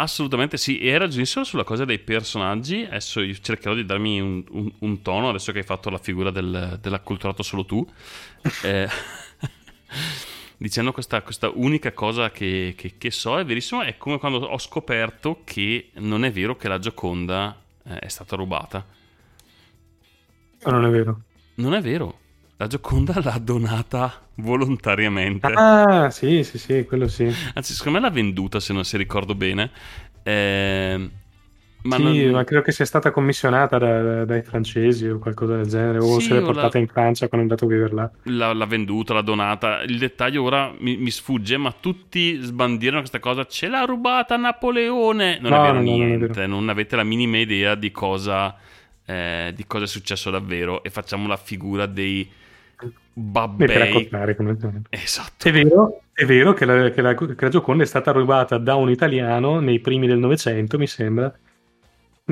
Assolutamente 0.00 0.56
sì, 0.58 0.78
e 0.78 0.92
hai 0.92 0.98
ragionissimo 0.98 1.42
sulla 1.44 1.64
cosa 1.64 1.84
dei 1.84 1.98
personaggi. 1.98 2.84
Adesso 2.84 3.20
io 3.20 3.34
cercherò 3.40 3.74
di 3.74 3.84
darmi 3.84 4.20
un, 4.20 4.44
un- 4.50 4.72
un 4.78 5.02
tono, 5.02 5.28
adesso 5.28 5.50
che 5.50 5.58
hai 5.58 5.64
fatto 5.64 5.90
la 5.90 5.98
figura 5.98 6.30
del, 6.30 6.78
dell'acculturato 6.80 7.42
solo 7.42 7.64
tu. 7.64 7.84
Eh, 8.60 8.88
dicendo 10.58 10.92
questa, 10.92 11.22
questa 11.22 11.50
unica 11.54 11.92
cosa 11.92 12.30
che, 12.30 12.74
che- 12.76 12.94
che 12.98 13.10
so, 13.10 13.38
è 13.38 13.44
verissimo, 13.44 13.82
è 13.82 13.96
come 13.96 14.18
quando 14.18 14.38
ho 14.40 14.58
scoperto 14.58 15.42
che 15.44 15.90
non 15.96 16.24
è 16.24 16.32
vero 16.32 16.56
che 16.56 16.68
la 16.68 16.78
Gioconda 16.78 17.56
eh, 17.84 17.98
è 18.00 18.08
stata 18.08 18.36
rubata. 18.36 18.84
Ma 20.64 20.70
non 20.72 20.84
è 20.84 20.90
vero. 20.90 21.20
Non 21.54 21.74
è 21.74 21.80
vero, 21.80 22.18
la 22.56 22.66
Gioconda 22.66 23.20
l'ha 23.20 23.38
donata 23.38 24.28
volontariamente. 24.36 25.46
Ah, 25.54 26.10
sì, 26.10 26.44
sì, 26.44 26.58
sì, 26.58 26.84
quello 26.84 27.08
sì. 27.08 27.24
Anzi, 27.54 27.74
secondo 27.74 27.98
me 27.98 28.04
l'ha 28.04 28.12
venduta, 28.12 28.60
se 28.60 28.72
non 28.72 28.84
si 28.84 28.96
ricordo 28.96 29.34
bene. 29.34 29.70
Eh, 30.22 31.10
ma 31.88 31.96
sì, 31.96 32.02
non- 32.24 32.30
ma 32.32 32.44
credo 32.44 32.62
che 32.62 32.72
sia 32.72 32.84
stata 32.84 33.10
commissionata 33.10 33.78
da- 33.78 34.24
dai 34.24 34.42
francesi 34.42 35.06
o 35.08 35.18
qualcosa 35.18 35.56
del 35.56 35.66
genere, 35.66 35.98
o 35.98 36.18
Sì, 36.20 36.26
se 36.26 36.34
l'è 36.34 36.42
portata 36.42 36.70
la- 36.74 36.78
in 36.80 36.86
Francia 36.88 37.28
quando 37.28 37.46
è 37.46 37.50
andato 37.50 37.64
a 37.64 37.68
vivere 37.76 37.94
là. 37.94 38.10
l'ha, 38.24 38.52
l'ha 38.52 38.66
venduta, 38.66 39.14
l'ha 39.14 39.22
donata. 39.22 39.82
Il 39.82 39.98
dettaglio 39.98 40.42
ora 40.42 40.72
mi, 40.78 40.96
mi 40.96 41.10
sfugge, 41.10 41.56
ma 41.56 41.74
tutti 41.78 42.40
sbandirono 42.40 42.98
questa 43.00 43.18
cosa. 43.20 43.44
Ce 43.46 43.68
l'ha 43.68 43.84
rubata 43.84 44.36
Napoleone. 44.36 45.38
Non 45.40 45.50
No, 45.50 45.56
è 45.58 45.60
vero 45.62 45.72
no, 45.74 45.80
no, 45.80 45.84
non 45.90 46.02
è 46.02 46.06
niente, 46.06 46.26
vero. 46.28 46.46
non 46.46 46.68
avete 46.68 46.96
la 46.96 47.04
minima 47.04 47.38
idea 47.38 47.74
di 47.74 47.90
cosa, 47.90 48.54
eh, 49.04 49.52
di 49.54 49.66
cosa 49.66 49.84
è 49.84 49.88
successo 49.88 50.30
davvero. 50.30 50.82
E 50.82 50.90
facciamo 50.90 51.26
la 51.26 51.36
figura 51.36 51.86
dei 51.86 52.30
babbei. 53.12 53.66
Esatto. 54.90 55.48
È 55.48 55.52
vero, 55.52 56.02
è 56.12 56.24
vero 56.24 56.52
che, 56.52 56.64
la, 56.64 56.90
che 56.90 57.00
la- 57.02 57.14
che 57.14 57.34
la 57.38 57.48
Gioconda 57.48 57.82
è 57.82 57.86
stata 57.86 58.12
rubata 58.12 58.58
da 58.58 58.74
un 58.76 58.90
italiano 58.90 59.60
nei 59.60 59.80
primi 59.80 60.06
del 60.06 60.18
Novecento, 60.18 60.78
mi 60.78 60.86
sembra, 60.86 61.32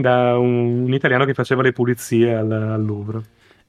da 0.00 0.36
un, 0.38 0.84
un 0.84 0.92
italiano 0.92 1.24
che 1.24 1.32
faceva 1.34 1.62
le 1.62 1.72
pulizie 1.72 2.34
al, 2.34 2.50
al 2.52 2.84
Louvre. 2.84 3.20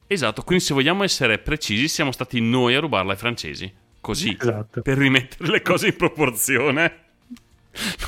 Esatto, 0.07 0.43
quindi 0.43 0.63
se 0.63 0.73
vogliamo 0.73 1.03
essere 1.03 1.37
precisi, 1.37 1.87
siamo 1.87 2.11
stati 2.11 2.39
noi 2.41 2.75
a 2.75 2.79
rubarla 2.79 3.11
ai 3.13 3.17
francesi. 3.17 3.71
Così, 3.99 4.37
Esatto. 4.39 4.81
per 4.81 4.97
rimettere 4.97 5.49
le 5.51 5.61
cose 5.61 5.87
in 5.87 5.95
proporzione. 5.95 6.93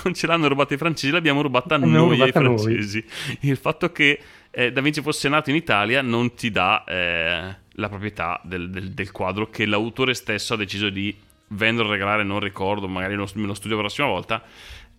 Non 0.04 0.14
ce 0.14 0.26
l'hanno 0.28 0.48
rubata 0.48 0.74
i 0.74 0.78
francesi, 0.78 1.12
l'abbiamo 1.14 1.42
rubata 1.42 1.78
L'abbiamo 1.78 2.06
noi 2.08 2.20
ai 2.22 2.28
rubata 2.32 2.40
noi. 2.40 2.58
francesi. 2.58 3.06
Il 3.42 3.58
fatto 3.58 3.92
che 3.92 4.20
eh, 4.52 4.72
Da 4.72 4.82
Vinci 4.82 5.02
fosse 5.02 5.30
nato 5.30 5.50
in 5.52 5.56
Italia 5.58 6.02
non 6.02 6.34
ti 6.34 6.50
dà 6.52 6.84
eh, 6.86 7.56
la 7.74 7.90
proprietà 7.90 8.40
del, 8.44 8.70
del- 8.70 8.92
del 8.92 9.12
quadro 9.12 9.50
che 9.50 9.66
l'autore 9.66 10.14
stesso 10.16 10.54
ha 10.56 10.58
deciso 10.58 10.90
di 10.90 11.16
vendere 11.50 11.88
o 11.88 11.92
regalare, 11.92 12.24
non 12.24 12.40
ricordo, 12.40 12.88
magari 12.88 13.16
lo, 13.16 13.28
me 13.36 13.46
lo 13.48 13.54
studio 13.54 13.76
la 13.76 13.82
prossima 13.84 14.08
volta, 14.08 14.42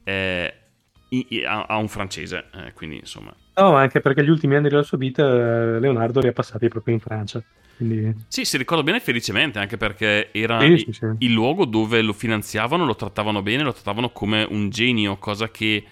eh, 0.04 0.54
a, 1.46 1.64
a 1.64 1.76
un 1.76 1.88
francese. 1.88 2.48
Eh, 2.54 2.72
quindi 2.74 2.96
insomma, 2.98 3.34
No, 3.54 3.74
anche 3.76 4.00
perché 4.00 4.24
gli 4.24 4.28
ultimi 4.30 4.56
anni 4.56 4.68
della 4.68 4.82
sua 4.82 4.96
vita 4.98 5.22
eh, 5.76 5.80
Leonardo 5.80 6.20
li 6.20 6.28
ha 6.28 6.32
passati 6.32 6.68
proprio 6.68 6.94
in 6.94 7.00
Francia. 7.00 7.44
Quindi 7.76 8.14
Sì, 8.26 8.44
si 8.44 8.56
ricorda 8.56 8.82
bene 8.84 9.00
felicemente, 9.00 9.58
anche 9.58 9.76
perché 9.76 10.30
era 10.32 10.64
Sì, 10.66 10.76
i- 10.76 10.86
sì, 10.86 10.92
sì. 10.92 11.06
il 11.18 11.32
luogo 11.32 11.64
dove 11.64 12.00
lo 12.02 12.12
finanziavano, 12.12 12.84
lo 12.84 12.94
trattavano 12.96 13.42
bene, 13.42 13.62
lo 13.64 13.72
trattavano 13.72 14.10
come 14.10 14.44
un 14.48 14.70
genio, 14.70 15.18
cosa 15.18 15.50
che 15.50 15.84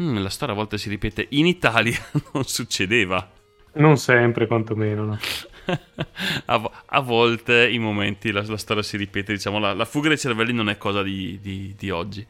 mm, 0.00 0.18
la 0.18 0.28
storia 0.30 0.54
a 0.54 0.56
volte 0.56 0.78
si 0.78 0.88
ripete. 0.88 1.26
In 1.30 1.46
Italia 1.46 1.96
non 2.34 2.44
succedeva. 2.44 3.28
non 3.74 3.96
sempre, 3.98 4.46
quantomeno. 4.46 5.04
No? 5.04 5.18
a, 6.46 6.70
a 6.86 7.00
volte 7.00 7.68
in 7.70 7.82
momenti 7.82 8.30
la, 8.32 8.42
la 8.46 8.56
storia 8.56 8.82
si 8.82 8.96
ripete, 8.96 9.32
diciamo, 9.32 9.58
la, 9.58 9.72
la 9.74 9.84
fuga 9.84 10.08
dei 10.08 10.18
cervelli 10.18 10.52
non 10.52 10.68
è 10.68 10.76
cosa 10.76 11.02
di, 11.02 11.38
di- 11.40 11.74
di 11.78 11.90
oggi. 11.90 12.26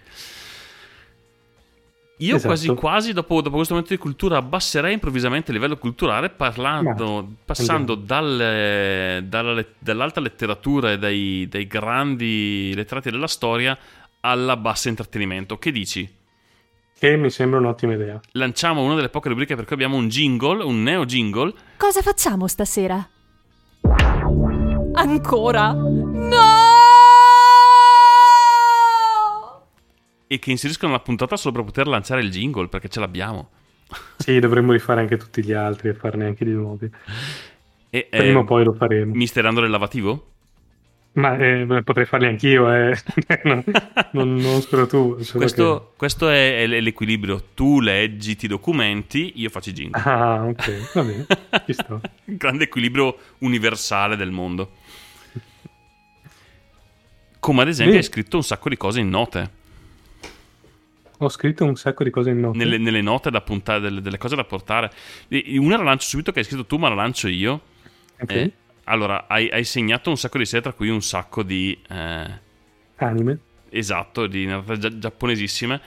Io 2.25 2.37
Esatto. 2.37 2.47
quasi 2.49 2.69
quasi 2.75 3.13
dopo, 3.13 3.41
dopo 3.41 3.57
questo 3.57 3.75
momento 3.75 3.95
di 3.95 4.01
cultura 4.01 4.37
abbasserei 4.37 4.93
improvvisamente 4.93 5.51
il 5.51 5.57
livello 5.57 5.77
culturale 5.77 6.29
parlando, 6.31 7.23
Ma- 7.23 7.29
passando 7.45 7.95
dalle- 7.95 9.25
dalla 9.27 9.65
dall'alta 9.79 10.21
letteratura 10.21 10.93
e 10.93 10.99
dai, 10.99 11.47
dai 11.49 11.67
grandi 11.67 12.73
letterati 12.75 13.11
della 13.11 13.27
storia 13.27 13.77
alla 14.21 14.57
bassa 14.57 14.89
intrattenimento. 14.89 15.59
Che 15.59 15.73
dici? 15.73 16.09
Che 16.99 17.17
mi 17.17 17.31
sembra 17.31 17.59
un'ottima 17.59 17.95
idea. 17.95 18.21
Lanciamo 18.33 18.85
una 18.85 18.95
delle 18.95 19.09
poche 19.09 19.29
rubriche 19.29 19.57
perché 19.57 19.75
abbiamo 19.75 19.97
un 19.97 20.07
jingle, 20.09 20.63
un 20.63 20.83
neo 20.85 21.05
jingle. 21.05 21.53
Cosa 21.77 22.01
facciamo 22.03 22.47
stasera? 22.47 23.05
Ancora? 24.95 25.75
E 30.33 30.39
che 30.39 30.51
inseriscono 30.51 30.93
la 30.93 31.01
puntata 31.01 31.37
solo 31.37 31.57
per 31.57 31.65
poter 31.65 31.87
lanciare 31.87 32.23
il 32.23 32.31
jingle 32.31 32.69
perché 32.69 32.89
ce 32.89 33.01
l'abbiamo. 33.01 33.51
Sì, 34.17 34.39
dovremmo 34.39 34.73
rifare 34.73 35.01
anche 35.01 35.19
tutti 35.19 35.45
gli 35.45 35.53
altri 35.53 35.91
e 35.91 35.95
farne 35.95 36.25
anche 36.25 36.47
di 36.47 36.53
nuovi. 36.53 36.91
E, 37.91 38.07
Prima 38.09 38.25
eh, 38.25 38.35
o 38.37 38.45
poi 38.45 38.65
lo 38.65 38.73
faremo. 38.73 39.13
Mister 39.13 39.45
Andro 39.45 39.67
il 39.67 39.71
lavativo? 39.71 40.29
Ma 41.13 41.37
eh, 41.37 41.83
potrei 41.85 42.07
farli 42.07 42.29
anch'io, 42.29 42.73
eh. 42.73 42.97
non, 43.45 43.63
non, 44.13 44.35
non 44.37 44.63
solo 44.63 44.87
tu. 44.87 45.19
Questo, 45.35 45.93
questo 45.99 46.31
è, 46.31 46.63
è 46.63 46.81
l'equilibrio. 46.81 47.49
Tu 47.53 47.81
leggi, 47.81 48.35
ti 48.35 48.47
documenti, 48.47 49.33
io 49.35 49.51
faccio 49.51 49.69
i 49.69 49.73
che- 49.75 49.81
jingle. 49.83 50.01
Ah, 50.03 50.47
ok, 50.47 50.93
va 50.95 51.03
bene, 51.03 51.27
ci 51.67 51.75
sto. 51.75 52.01
Grande 52.25 52.65
equilibrio 52.65 53.19
universale 53.41 54.17
del 54.17 54.31
mondo. 54.31 54.71
Come 57.39 57.61
ad 57.61 57.69
esempio 57.69 57.97
Bene. 57.97 58.07
hai 58.07 58.11
scritto 58.11 58.37
un 58.39 58.45
sacco 58.45 58.71
di 58.71 58.79
cose 58.79 59.01
in 59.01 59.11
note. 59.11 59.61
Ho 61.23 61.29
scritto 61.29 61.65
un 61.65 61.77
sacco 61.77 62.03
di 62.03 62.11
cose 62.11 62.31
in 62.31 62.41
note. 62.41 62.59
Nelle, 62.59 62.79
nelle 62.79 63.01
note 63.01 63.31
da 63.31 63.41
puntare, 63.43 63.79
delle, 63.79 64.01
delle 64.01 64.19
cose 64.19 64.35
da 64.35 64.43
portare. 64.43 64.91
E- 65.29 65.57
Una 65.57 65.77
la 65.77 65.85
lancio 65.85 66.09
subito 66.09 66.33
che 66.33 66.41
hai 66.41 66.45
scritto 66.45 66.67
tu, 66.67 66.79
ma 66.79 66.89
la 66.89 66.97
lancio 66.97 67.29
io. 67.29 67.61
Ok. 68.21 68.31
Eh, 68.33 68.53
allora, 68.85 69.27
hai, 69.29 69.49
hai 69.49 69.63
segnato 69.63 70.11
un 70.11 70.17
sacco 70.17 70.39
di 70.39 70.45
serie, 70.45 70.63
tra 70.63 70.73
cui 70.73 70.89
un 70.89 71.01
sacco 71.01 71.45
di... 71.45 71.81
eh, 71.89 72.41
Anime. 72.97 73.39
esatto, 73.69 74.27
di 74.27 74.47
narrative 74.47 74.79
gia- 74.79 74.99
giapponesissime. 74.99 75.81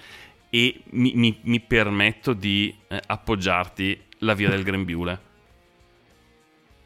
E 0.49 0.82
mi, 0.91 1.12
mi- 1.16 1.38
mi 1.41 1.60
permetto 1.60 2.32
di 2.32 2.74
eh, 2.88 3.02
appoggiarti 3.06 4.02
la 4.20 4.34
via 4.36 4.49
del 4.49 4.64
grembiule. 4.64 5.20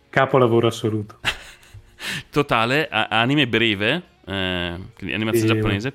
Capolavoro 0.09 0.65
assoluto. 0.67 1.19
Totale, 2.31 2.87
a- 2.89 3.09
anime 3.09 3.47
breve, 3.47 4.03
eh, 4.25 4.79
quindi 4.95 5.13
animazione 5.13 5.47
Sì. 5.49 5.53
giapponese, 5.53 5.93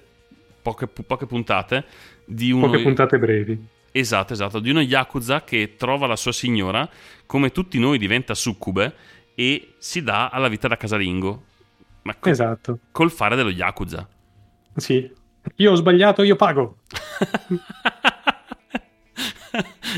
poche, 0.62 0.86
poche 0.86 1.26
puntate 1.26 1.84
di 2.24 2.50
uno... 2.52 2.66
Poche 2.66 2.82
puntate 2.82 3.18
brevi. 3.18 3.66
Esatto, 3.92 4.32
esatto, 4.32 4.58
di 4.58 4.70
uno 4.70 4.80
Yakuza 4.80 5.44
che 5.44 5.74
trova 5.76 6.06
la 6.06 6.16
sua 6.16 6.32
signora, 6.32 6.88
come 7.26 7.52
tutti 7.52 7.78
noi 7.78 7.96
diventa 7.98 8.34
succube 8.34 8.94
e 9.36 9.74
si 9.78 10.02
dà 10.02 10.28
alla 10.30 10.48
vita 10.48 10.66
da 10.68 10.76
casalingo. 10.76 11.44
Ma 12.02 12.14
co- 12.16 12.28
Esatto. 12.28 12.78
col 12.90 13.10
fare 13.12 13.36
dello 13.36 13.50
Yakuza. 13.50 14.06
Sì. 14.76 15.08
Io 15.56 15.72
ho 15.72 15.74
sbagliato, 15.76 16.22
io 16.22 16.36
pago. 16.36 16.78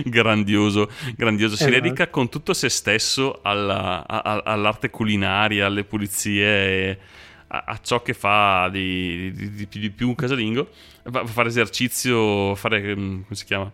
grandioso, 0.05 0.91
grandioso. 1.17 1.57
Si 1.57 1.63
Esatto. 1.65 1.81
dedica 1.81 2.09
con 2.09 2.29
tutto 2.29 2.53
se 2.53 2.69
stesso 2.69 3.41
alla- 3.43 4.07
a- 4.07 4.21
a- 4.23 4.43
all'arte 4.45 4.91
culinaria, 4.91 5.67
alle 5.67 5.85
pulizie, 5.85 6.45
e 6.91 6.99
a, 7.49 7.65
a 7.67 7.79
ciò 7.83 8.03
che 8.03 8.15
fa 8.15 8.69
di, 8.71 9.33
di- 9.33 9.69
di- 9.69 9.69
di 9.69 9.91
più 9.91 10.09
un 10.09 10.15
casalingo. 10.15 10.71
Va 11.05 11.21
a 11.21 11.27
fare 11.27 11.49
esercizio, 11.49 12.55
fare, 12.55 12.97
mm, 12.97 13.23
come 13.23 13.35
si 13.35 13.45
chiama? 13.45 13.71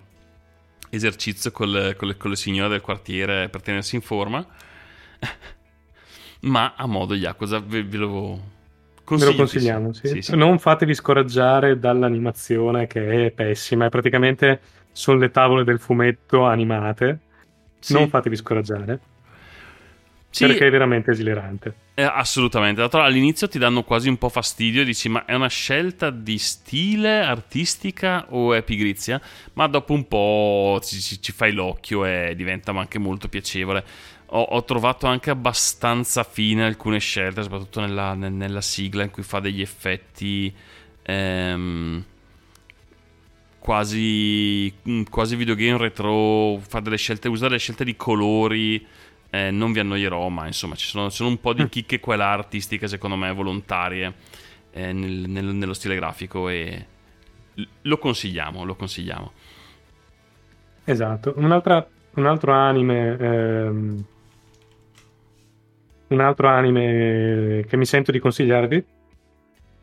Esercizio 0.90 1.50
con 1.50 1.70
le, 1.70 1.96
con 1.96 2.08
le- 2.08 2.36
signore 2.36 2.68
del 2.68 2.80
quartiere 2.80 3.48
per 3.48 3.62
tenersi 3.62 3.94
in 3.96 4.02
forma. 4.02 4.46
Ma 6.40 6.74
a 6.76 6.86
modo 6.86 7.14
Yakuza, 7.14 7.60
ve, 7.60 7.84
ve 7.84 7.96
lo 7.96 8.40
Ve 9.04 9.24
lo 9.24 9.34
consigliamo, 9.34 9.92
sì. 9.92 10.22
Non 10.34 10.58
fatevi 10.58 10.94
scoraggiare 10.94 11.78
dall'animazione 11.78 12.86
che 12.86 13.26
è 13.26 13.30
pessima. 13.30 13.86
È 13.86 13.88
praticamente 13.88 14.60
sono 14.92 15.18
le 15.18 15.30
tavole 15.30 15.64
del 15.64 15.78
fumetto 15.78 16.44
animate. 16.44 17.20
Sì. 17.78 17.94
Non 17.94 18.08
fatevi 18.08 18.36
scoraggiare. 18.36 19.00
Sì, 20.32 20.46
Perché 20.46 20.66
è 20.66 20.70
veramente 20.70 21.10
esilerante. 21.10 21.74
Eh, 21.92 22.04
assolutamente. 22.04 22.80
L'altro 22.80 23.02
all'inizio 23.02 23.48
ti 23.48 23.58
danno 23.58 23.82
quasi 23.82 24.08
un 24.08 24.16
po' 24.16 24.30
fastidio, 24.30 24.82
dici 24.82 25.10
ma 25.10 25.26
è 25.26 25.34
una 25.34 25.48
scelta 25.48 26.08
di 26.08 26.38
stile 26.38 27.20
artistica 27.20 28.24
o 28.30 28.54
è 28.54 28.62
pigrizia? 28.62 29.20
Ma 29.52 29.66
dopo 29.66 29.92
un 29.92 30.08
po' 30.08 30.80
ci, 30.82 30.98
ci- 31.00 31.20
ci 31.20 31.32
fai 31.32 31.52
l'occhio 31.52 32.06
e 32.06 32.32
diventa 32.34 32.70
anche 32.72 32.98
molto 32.98 33.28
piacevole. 33.28 33.84
Ho, 34.28 34.40
ho 34.40 34.64
trovato 34.64 35.06
anche 35.06 35.28
abbastanza 35.28 36.22
fine 36.24 36.64
alcune 36.64 36.98
scelte, 36.98 37.42
soprattutto 37.42 37.80
nella, 37.80 38.14
nel- 38.14 38.32
nella 38.32 38.62
sigla 38.62 39.02
in 39.02 39.10
cui 39.10 39.22
fa 39.22 39.38
degli 39.40 39.60
effetti 39.60 40.50
ehm, 41.02 42.04
quasi, 43.58 44.72
mm, 44.88 45.02
quasi 45.10 45.36
videogame 45.36 45.76
retro, 45.78 46.58
fa 46.66 46.80
delle 46.80 46.96
scelte, 46.96 47.28
usa 47.28 47.46
delle 47.48 47.58
scelte 47.58 47.84
di 47.84 47.96
colori. 47.96 48.84
Eh, 49.34 49.50
non 49.50 49.72
vi 49.72 49.78
annoierò, 49.78 50.28
ma 50.28 50.46
insomma 50.46 50.74
ci 50.74 50.86
sono, 50.86 51.08
ci 51.08 51.16
sono 51.16 51.30
un 51.30 51.40
po' 51.40 51.54
di 51.54 51.66
chicche 51.70 52.00
qua 52.00 52.12
e 52.12 52.16
là 52.18 52.32
artistiche, 52.32 52.86
secondo 52.86 53.16
me, 53.16 53.32
volontarie 53.32 54.12
eh, 54.72 54.92
nel- 54.92 55.24
nel- 55.26 55.54
nello 55.54 55.72
stile 55.72 55.94
grafico 55.94 56.50
e 56.50 56.86
lo 57.82 57.96
consigliamo, 57.96 58.62
lo 58.64 58.74
consigliamo. 58.74 59.32
Esatto. 60.84 61.32
Un'altra- 61.36 61.86
un 62.14 62.26
altro 62.26 62.52
anime. 62.52 63.16
ehm, 63.18 64.04
un 66.08 66.20
altro 66.20 66.48
anime 66.48 67.64
che 67.66 67.76
mi 67.78 67.86
sento 67.86 68.12
di 68.12 68.18
consigliarvi 68.18 68.84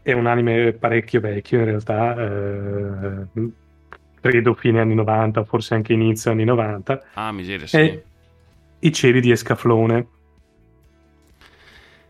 è 0.04 0.12
un 0.12 0.28
anime 0.28 0.74
parecchio 0.74 1.20
vecchio 1.22 1.58
in 1.58 1.66
realtà. 1.66 2.16
eh, 2.22 3.52
credo 4.22 4.54
fine 4.54 4.80
anni 4.82 4.96
90, 4.96 5.44
forse 5.44 5.74
anche 5.74 5.94
inizio 5.94 6.32
anni 6.32 6.44
90. 6.44 7.04
Ah, 7.14 7.32
miseria, 7.32 7.66
sì. 7.66 7.78
È 7.78 8.04
I 8.80 8.92
cieli 8.94 9.20
di 9.22 9.32
Escaflone. 9.32 10.08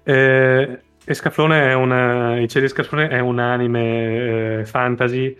Eh, 0.03 0.79
Escaflone 1.05 1.69
è 1.69 1.73
una, 1.73 2.39
I 2.39 2.47
cieli 2.47 2.65
di 2.65 2.71
Escaflone 2.71 3.07
è 3.09 3.19
un 3.19 3.39
anime 3.39 4.59
eh, 4.59 4.65
fantasy 4.65 5.35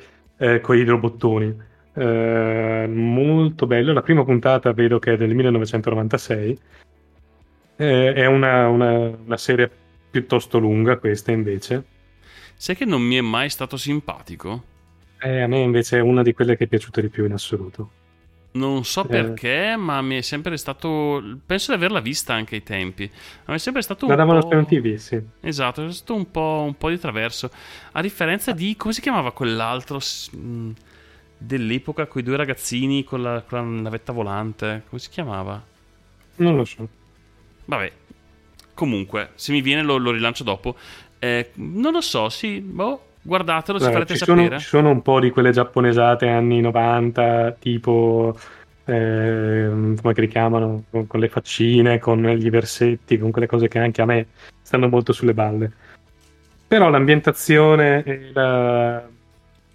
con 0.62 0.78
i 0.78 0.84
robottoni. 0.84 1.54
Eh, 1.94 2.90
molto 2.92 3.68
bello. 3.68 3.94
La 3.94 4.02
prima 4.02 4.24
puntata 4.24 4.72
vedo 4.74 5.00
che 5.00 5.14
è 5.14 5.18
del 5.18 5.34
1996. 5.36 6.60
Eh, 7.76 8.14
è 8.14 8.26
una, 8.26 8.68
una- 8.68 9.18
una 9.26 9.38
serie 9.38 9.70
piuttosto 10.10 10.58
lunga, 10.60 10.98
questa 10.98 11.32
invece. 11.32 11.84
Sai 12.56 12.76
che 12.76 12.86
non 12.86 13.02
mi 13.02 13.16
è 13.16 13.22
mai 13.22 13.50
stato 13.50 13.78
simpatico? 13.78 14.64
Eh, 15.22 15.42
a 15.42 15.48
me 15.48 15.60
invece 15.60 15.98
è 15.98 16.02
una 16.02 16.24
di 16.24 16.34
quelle 16.34 16.58
che 16.58 16.64
è 16.66 16.68
piaciuta 16.68 17.02
di 17.02 17.10
più 17.10 17.26
in 17.26 17.34
assoluto. 17.34 17.92
Non 18.52 18.84
so 18.84 19.06
perché, 19.06 19.76
ma 19.78 20.02
mi 20.02 20.18
è 20.18 20.22
sempre 20.22 20.58
stato. 20.58 21.24
Penso 21.46 21.72
di 21.72 21.78
averla 21.78 22.00
vista 22.00 22.34
anche 22.34 22.56
ai 22.56 22.64
tempi. 22.64 23.10
Ma 23.46 23.52
mi 23.54 23.56
è 23.56 23.60
sempre 23.60 23.84
stato 23.84 24.08
un 24.08 24.12
La 24.12 24.16
davano 24.16 24.42
po'. 24.48 24.56
MTV, 24.56 24.96
sì. 24.96 25.22
Esatto, 25.42 25.86
è 25.86 25.92
stato 25.92 26.16
un 26.16 26.32
po', 26.32 26.64
un 26.66 26.76
po' 26.76 26.90
di 26.90 26.98
traverso. 27.00 27.52
A 27.92 28.02
differenza 28.02 28.52
di. 28.52 28.76
come 28.76 28.94
si 28.94 29.02
chiamava 29.02 29.32
quell'altro 29.34 30.00
mh, 30.32 30.72
dell'epoca 31.38 32.08
con 32.08 32.22
i 32.22 32.24
due 32.24 32.36
ragazzini 32.38 33.04
con 33.04 33.22
la, 33.22 33.42
con 33.44 33.60
la 33.60 33.82
navetta 33.82 34.12
volante? 34.12 34.84
Come 34.90 35.00
si 35.00 35.10
chiamava? 35.10 35.64
Non 36.38 36.56
lo 36.56 36.66
so. 36.66 36.88
Vabbè. 37.66 37.92
Comunque, 38.74 39.32
se 39.36 39.52
mi 39.52 39.62
viene 39.62 39.84
lo, 39.84 39.98
lo 39.98 40.12
rilancio 40.12 40.44
dopo. 40.44 40.76
Eh, 41.20 41.52
non 41.56 41.92
lo 41.92 42.02
so, 42.02 42.30
sì, 42.30 42.62
boh, 42.62 43.09
guardatelo, 43.22 43.78
ci 43.78 43.86
Guarda, 43.86 44.06
farete 44.06 44.18
ci, 44.18 44.24
sono, 44.26 44.42
sapere. 44.42 44.60
ci 44.60 44.68
sono 44.68 44.90
un 44.90 45.02
po' 45.02 45.20
di 45.20 45.30
quelle 45.30 45.52
giapponesate 45.52 46.28
anni 46.28 46.62
90, 46.62 47.56
tipo 47.60 48.38
ehm, 48.86 50.02
come 50.02 50.14
che 50.14 50.22
li 50.22 50.28
chiamano, 50.28 50.84
con, 50.90 51.08
con 51.08 51.20
le 51.20 51.30
faccine, 51.30 52.00
con 52.00 52.22
gli 52.22 52.50
versetti, 52.50 53.18
con 53.18 53.32
quelle 53.32 53.48
cose 53.48 53.68
che 53.68 53.80
anche 53.80 54.02
a 54.02 54.06
me 54.06 54.28
stanno 54.62 54.88
molto 54.88 55.14
sulle 55.14 55.34
balle. 55.34 55.72
Però 56.68 56.90
l'ambientazione 56.90 58.04
e 58.04 58.30
la, 58.34 59.00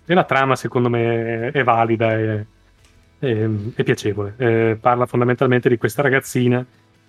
e 0.04 0.14
la 0.14 0.24
trama, 0.24 0.56
secondo 0.56 0.88
me, 0.88 1.50
è 1.50 1.64
valida 1.64 2.16
e 2.16 2.46
è, 3.24 3.48
è 3.74 3.82
piacevole. 3.82 4.34
Eh, 4.36 4.78
parla 4.80 5.06
fondamentalmente 5.06 5.68
di 5.68 5.78
questa 5.78 6.02
ragazzina 6.02 6.64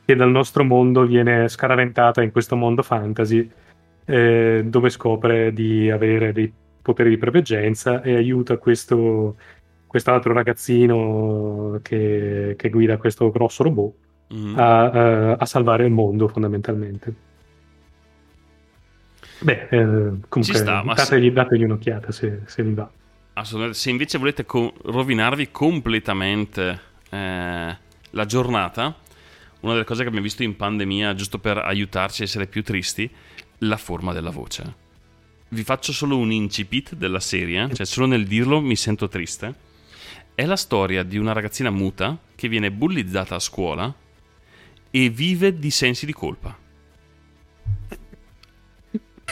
che 0.06 0.16
dal 0.16 0.30
nostro 0.30 0.64
mondo 0.64 1.06
viene 1.06 1.48
scaraventata 1.48 2.22
in 2.22 2.32
questo 2.32 2.56
mondo 2.56 2.84
fantasy 2.84 3.50
eh, 4.06 4.64
dove 4.66 4.90
scopre 4.90 5.52
di 5.54 5.90
avere 5.90 6.32
dei 6.34 6.52
poteri 6.82 7.10
di 7.10 7.18
preveggenza 7.18 8.02
e 8.02 8.16
aiuta 8.16 8.58
questo 8.58 9.38
quest'altro 9.88 10.34
ragazzino 10.34 11.80
che, 11.82 12.56
che 12.58 12.70
guida 12.70 12.98
questo 12.98 13.32
grosso 13.32 13.64
robot 13.64 13.94
Mhm. 14.28 14.58
a, 14.58 14.90
a- 14.90 15.34
a 15.34 15.46
salvare 15.46 15.86
il 15.86 15.92
mondo 15.92 16.28
fondamentalmente. 16.28 17.14
Beh, 19.40 19.68
eh, 19.70 20.12
comunque 20.30 20.58
sta, 20.58 20.82
dategli, 20.86 21.32
dategli 21.32 21.64
un'occhiata 21.64 22.12
se, 22.12 22.42
se 22.46 22.64
vi 22.64 22.74
va. 22.74 22.90
Assolutamente. 23.34 23.78
Se 23.80 23.90
invece 23.90 24.18
volete 24.18 24.46
co- 24.46 24.74
rovinarvi 24.84 25.52
completamente 25.52 26.80
eh, 27.10 27.78
la 28.12 28.26
giornata, 28.26 28.96
una 29.62 29.74
delle 29.74 29.84
cose 29.86 30.02
che 30.02 30.08
abbiamo 30.08 30.26
visto 30.26 30.44
in 30.44 30.56
pandemia, 30.56 31.14
giusto 31.16 31.38
per 31.40 31.58
aiutarci 31.58 32.22
a 32.22 32.26
essere 32.26 32.48
più 32.48 32.64
tristi, 32.64 33.10
la 33.68 33.78
forma 33.78 34.14
della 34.14 34.30
voce. 34.30 34.84
Vi 35.50 35.64
faccio 35.64 35.94
solo 35.94 36.18
un 36.18 36.32
incipit 36.32 36.96
della 36.96 37.20
serie, 37.20 37.74
cioè 37.74 37.86
solo 37.86 38.08
nel 38.08 38.26
dirlo 38.26 38.62
mi 38.62 38.76
sento 38.76 39.08
triste. 39.08 39.54
È 40.34 40.46
la 40.46 40.56
storia 40.56 41.04
di 41.04 41.18
una 41.18 41.32
ragazzina 41.32 41.70
muta 41.70 42.18
che 42.36 42.48
viene 42.48 42.72
bullizzata 42.72 43.36
a 43.36 43.40
scuola 43.40 43.94
e 44.92 45.10
vive 45.10 45.58
di 45.58 45.72
sensi 45.72 46.06
di 46.06 46.14
colpa. 46.14 46.58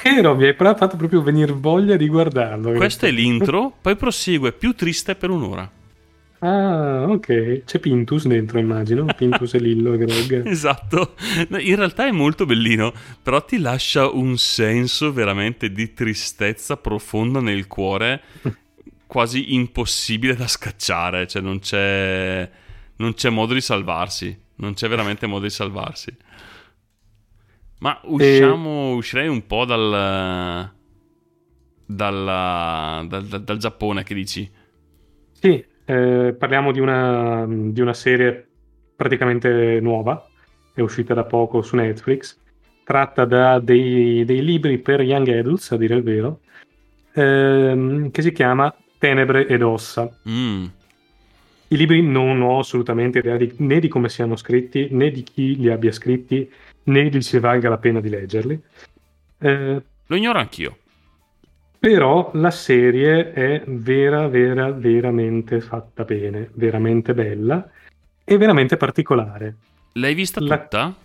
Però 0.02 0.36
mi 0.36 0.46
hai 0.46 0.56
fatto 0.56 0.98
proprio 0.98 1.22
venire 1.22 1.54
voglia 1.54 1.96
di 1.96 2.08
guardarlo. 2.08 2.74
Questo 2.74 3.06
è 3.06 3.12
l'intro, 3.12 3.74
poi 3.82 3.96
prosegue 3.96 4.52
più 4.52 4.74
triste 4.74 5.16
per 5.16 5.30
un'ora. 5.30 5.70
Ah, 6.45 7.06
ok. 7.07 7.64
C'è 7.64 7.80
Pintus 7.80 8.28
dentro, 8.28 8.60
immagino. 8.60 9.06
Pintus 9.15 9.53
e 9.53 9.60
Lillo 9.60 9.94
e 9.94 9.98
Greg. 9.98 10.44
Esatto, 10.53 11.15
in 11.57 11.76
realtà 11.78 12.06
è 12.06 12.11
molto 12.11 12.45
bellino, 12.45 12.94
però 13.22 13.44
ti 13.45 13.60
lascia 13.60 14.10
un 14.10 14.38
senso 14.38 15.14
veramente 15.14 15.72
di 15.72 15.94
tristezza 15.94 16.76
profonda 16.76 17.40
nel 17.40 17.68
cuore, 17.68 18.22
quasi 19.07 19.53
impossibile 19.53 20.36
da 20.36 20.48
scacciare, 20.48 21.28
cioè 21.28 21.41
non 21.41 21.60
c'è, 21.60 22.49
non 22.98 23.14
c'è 23.14 23.30
modo 23.30 23.53
di 23.53 23.61
salvarsi, 23.61 24.38
non 24.56 24.74
c'è 24.74 24.90
veramente 24.90 25.26
modo 25.28 25.45
di 25.45 25.49
salvarsi. 25.49 26.14
Ma 27.80 27.98
usciamo, 28.03 28.95
uscirei 28.95 29.30
un 29.30 29.48
po' 29.48 29.64
dal, 29.64 30.70
dal, 31.86 33.07
dal- 33.07 33.44
dal 33.44 33.57
Giappone, 33.57 34.03
che 34.03 34.14
dici? 34.14 34.52
Sì, 35.32 35.72
eh, 35.86 36.36
parliamo 36.38 36.72
di 36.72 36.80
una, 36.80 37.46
di 37.48 37.82
una 37.82 37.94
serie 37.94 38.48
praticamente 38.96 39.80
nuova, 39.82 40.26
è 40.74 40.82
uscita 40.82 41.14
da 41.14 41.24
poco 41.24 41.62
su 41.62 41.76
Netflix, 41.76 42.38
tratta 42.84 43.26
da 43.26 43.60
dei, 43.60 44.26
dei 44.26 44.44
libri 44.44 44.78
per 44.80 45.02
young 45.02 45.28
adults, 45.30 45.72
a 45.72 45.78
dire 45.78 45.96
il 45.96 46.04
vero, 46.04 46.40
ehm, 47.14 48.12
che 48.12 48.22
si 48.22 48.32
chiama 48.32 48.74
Tenebre 48.98 49.48
ed 49.48 49.62
ossa. 49.62 50.10
Mm, 50.28 50.66
I 51.70 51.78
libri 51.78 52.02
non 52.02 52.42
ho 52.42 52.60
assolutamente 52.60 53.20
idea 53.20 53.36
di- 53.36 53.54
né 53.58 53.80
di 53.80 53.88
come 53.88 54.08
siano 54.08 54.36
scritti, 54.36 54.88
né 54.92 55.12
di 55.12 55.24
chi 55.24 55.58
li 55.58 55.70
abbia 55.70 55.92
scritti, 55.92 56.50
né 56.84 57.10
di 57.10 57.22
se 57.22 57.40
valga 57.40 57.70
la 57.70 57.78
pena 57.78 58.00
di 58.00 58.10
leggerli. 58.10 58.62
Eh, 59.40 59.82
lo 60.06 60.16
ignoro 60.16 60.40
anch'io. 60.40 60.78
Però 61.84 62.32
la 62.36 62.50
serie 62.50 63.34
è 63.34 63.62
vera, 63.66 64.30
vera, 64.30 64.72
veramente 64.72 65.60
fatta 65.60 66.06
bene, 66.06 66.50
veramente 66.54 67.14
bella 67.14 67.70
e 68.24 68.38
veramente 68.38 68.78
particolare. 68.78 69.56
L'hai 69.96 70.14
vista 70.14 70.40
La- 70.40 70.60
tutta? 70.60 70.96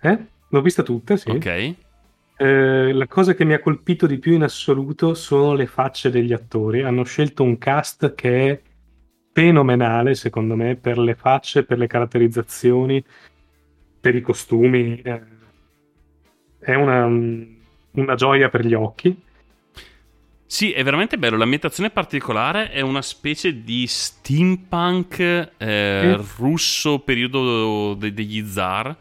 Eh? 0.00 0.18
L'ho 0.50 0.62
vista 0.62 0.84
tutta, 0.84 1.16
sì. 1.16 1.30
Ok. 1.30 1.74
Eh, 2.36 2.92
la 2.92 3.06
cosa 3.08 3.34
che 3.34 3.44
mi 3.44 3.54
ha 3.54 3.58
colpito 3.58 4.06
di 4.06 4.18
più 4.18 4.34
in 4.34 4.44
assoluto 4.44 5.14
sono 5.14 5.52
le 5.54 5.66
facce 5.66 6.10
degli 6.10 6.32
attori. 6.32 6.82
Hanno 6.82 7.02
scelto 7.02 7.42
un 7.42 7.58
cast 7.58 8.14
che 8.14 8.50
è 8.50 8.60
fenomenale, 9.32 10.14
secondo 10.14 10.54
me, 10.54 10.76
per 10.76 10.96
le 10.96 11.16
facce, 11.16 11.64
per 11.64 11.78
le 11.78 11.88
caratterizzazioni, 11.88 13.04
per 14.00 14.14
i 14.14 14.20
costumi. 14.20 14.94
Eh, 15.02 15.22
è 16.60 16.74
una, 16.74 17.04
una 17.06 18.14
gioia 18.14 18.48
per 18.48 18.64
gli 18.64 18.74
occhi. 18.74 19.22
Sì, 20.54 20.70
è 20.70 20.84
veramente 20.84 21.18
bello. 21.18 21.36
L'ambientazione 21.36 21.90
particolare 21.90 22.70
è 22.70 22.80
una 22.80 23.02
specie 23.02 23.64
di 23.64 23.88
steampunk 23.88 25.18
eh, 25.56 26.14
Sì. 26.16 26.24
russo 26.38 27.00
periodo 27.00 27.94
de- 27.94 28.14
degli 28.14 28.46
zar. 28.46 28.94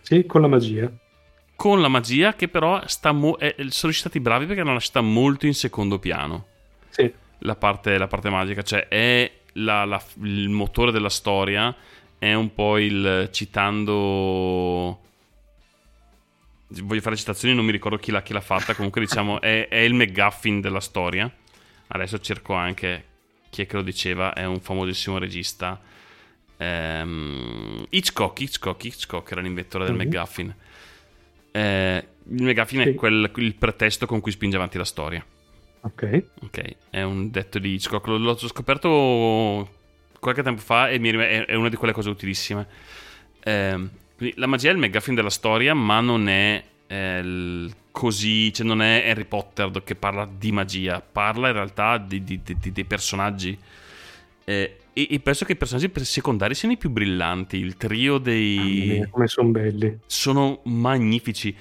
Sì, 0.00 0.24
con 0.24 0.40
la 0.40 0.46
magia. 0.46 0.90
Con 1.54 1.82
la 1.82 1.88
magia 1.88 2.32
che 2.34 2.48
però 2.48 2.80
sta 2.86 3.12
mo- 3.12 3.36
eh, 3.38 3.54
sono 3.68 3.92
stati 3.92 4.20
bravi 4.20 4.46
perché 4.46 4.62
l'hanno 4.62 4.72
lasciata 4.72 5.02
molto 5.02 5.44
in 5.44 5.52
secondo 5.52 5.98
piano. 5.98 6.46
Sì. 6.88 7.12
La 7.40 7.56
parte, 7.56 7.98
la 7.98 8.06
parte 8.06 8.30
magica, 8.30 8.62
cioè 8.62 8.88
è 8.88 9.30
la- 9.52 9.84
la- 9.84 10.02
il 10.22 10.48
motore 10.48 10.92
della 10.92 11.10
storia, 11.10 11.76
è 12.18 12.32
un 12.32 12.54
po' 12.54 12.78
il 12.78 13.28
citando. 13.32 15.00
Voglio 16.68 17.00
fare 17.00 17.16
citazioni, 17.16 17.54
non 17.54 17.64
mi 17.64 17.72
ricordo 17.72 17.96
chi 17.96 18.10
l'ha, 18.10 18.22
chi 18.22 18.32
l'ha 18.32 18.40
fatta. 18.40 18.74
Comunque, 18.74 19.00
diciamo, 19.00 19.40
è, 19.40 19.68
è 19.68 19.78
il 19.78 19.94
McGuffin 19.94 20.60
della 20.60 20.80
storia. 20.80 21.30
Adesso 21.88 22.18
cerco 22.18 22.54
anche 22.54 23.04
chi 23.50 23.62
è 23.62 23.66
che 23.66 23.76
lo 23.76 23.82
diceva. 23.82 24.32
È 24.32 24.44
un 24.44 24.60
famosissimo 24.60 25.18
regista. 25.18 25.80
Ehm, 26.58 27.86
Hitchcock, 27.90 28.40
Hitchcock, 28.40 28.84
Hitchcock 28.84 29.30
era 29.30 29.40
l'inventore 29.40 29.84
del 29.84 29.94
Mhm. 29.94 30.00
McGuffin. 30.02 30.54
Eh, 31.52 32.06
il 32.30 32.42
McGuffin 32.42 32.82
Sì. 32.82 32.88
è 32.90 32.94
quel, 32.94 33.30
il 33.36 33.54
pretesto 33.54 34.06
con 34.06 34.20
cui 34.20 34.32
spinge 34.32 34.56
avanti 34.56 34.76
la 34.78 34.84
storia. 34.84 35.24
Ok. 35.82 36.24
Ok, 36.42 36.76
è 36.90 37.02
un 37.02 37.30
detto 37.30 37.58
di 37.58 37.74
Hitchcock. 37.74 38.06
L'ho, 38.08 38.16
l'ho 38.18 38.36
scoperto 38.36 39.70
qualche 40.18 40.42
tempo 40.42 40.60
fa 40.60 40.88
e 40.88 40.98
mi 40.98 41.10
è, 41.10 41.44
è 41.46 41.54
una 41.54 41.68
di 41.68 41.76
quelle 41.76 41.92
cose 41.92 42.08
utilissime. 42.10 42.66
Ehm, 43.44 43.88
quindi 43.88 44.05
la 44.18 44.46
magia 44.46 44.70
è 44.70 44.72
il 44.72 44.78
McGuffin 44.78 45.14
della 45.14 45.30
storia, 45.30 45.74
ma 45.74 46.00
non 46.00 46.28
è 46.28 46.62
eh, 46.88 47.68
così, 47.90 48.52
cioè 48.52 48.66
non 48.66 48.80
è 48.80 49.08
Harry 49.08 49.24
Potter 49.24 49.82
che 49.82 49.94
parla 49.94 50.28
di 50.30 50.52
magia, 50.52 51.00
parla 51.00 51.48
in 51.48 51.54
realtà 51.54 51.98
di- 51.98 52.22
di- 52.22 52.40
di- 52.42 52.72
dei 52.72 52.84
personaggi. 52.84 53.58
Eh, 54.44 54.78
e, 54.92 55.08
e 55.10 55.20
penso 55.20 55.44
che 55.44 55.52
i 55.52 55.56
personaggi 55.56 55.88
per- 55.88 56.04
secondari 56.06 56.54
siano 56.54 56.74
i 56.74 56.78
più 56.78 56.90
brillanti. 56.90 57.56
Il 57.58 57.76
trio 57.76 58.18
dei 58.18 58.84
mia, 58.98 59.08
come 59.10 59.26
sono 59.26 59.48
belli. 59.50 59.98
sono 60.06 60.60
magnifici. 60.64 61.54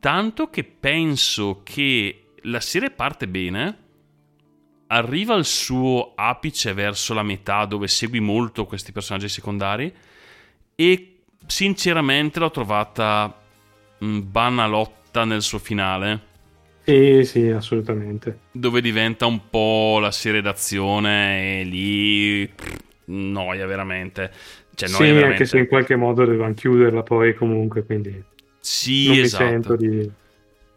Tanto 0.00 0.50
che 0.50 0.64
penso 0.64 1.60
che 1.62 2.32
la 2.42 2.60
serie 2.60 2.90
parte 2.90 3.26
bene, 3.26 3.78
arriva 4.88 5.34
al 5.34 5.46
suo 5.46 6.12
apice 6.14 6.74
verso 6.74 7.14
la 7.14 7.22
metà, 7.22 7.64
dove 7.64 7.88
segui 7.88 8.20
molto 8.20 8.66
questi 8.66 8.92
personaggi 8.92 9.28
secondari, 9.28 9.92
e 10.74 11.13
sinceramente 11.46 12.38
l'ho 12.38 12.50
trovata 12.50 13.34
mh, 13.98 14.18
banalotta 14.20 15.24
nel 15.24 15.42
suo 15.42 15.58
finale, 15.58 16.20
Sì, 16.86 17.24
sì, 17.24 17.48
assolutamente. 17.50 18.38
dove 18.50 18.80
diventa 18.80 19.26
un 19.26 19.48
po' 19.50 19.98
la 20.00 20.10
serie 20.12 20.40
d'azione 20.40 21.60
e 21.60 21.64
lì 21.64 22.48
pff, 22.48 22.76
noia 23.06 23.66
veramente. 23.66 24.30
Cioè, 24.74 24.88
noia 24.88 25.12
sì, 25.12 25.12
veramente. 25.12 25.42
anche 25.42 25.44
se 25.46 25.58
in 25.58 25.66
qualche 25.66 25.96
modo 25.96 26.24
dovevano 26.24 26.54
chiuderla 26.54 27.02
poi 27.02 27.34
comunque, 27.34 27.84
quindi 27.84 28.22
Sì, 28.60 29.04
non 29.06 29.18
esatto. 29.20 29.74
mi 29.74 29.74
sento 29.74 29.76
di... 29.76 30.12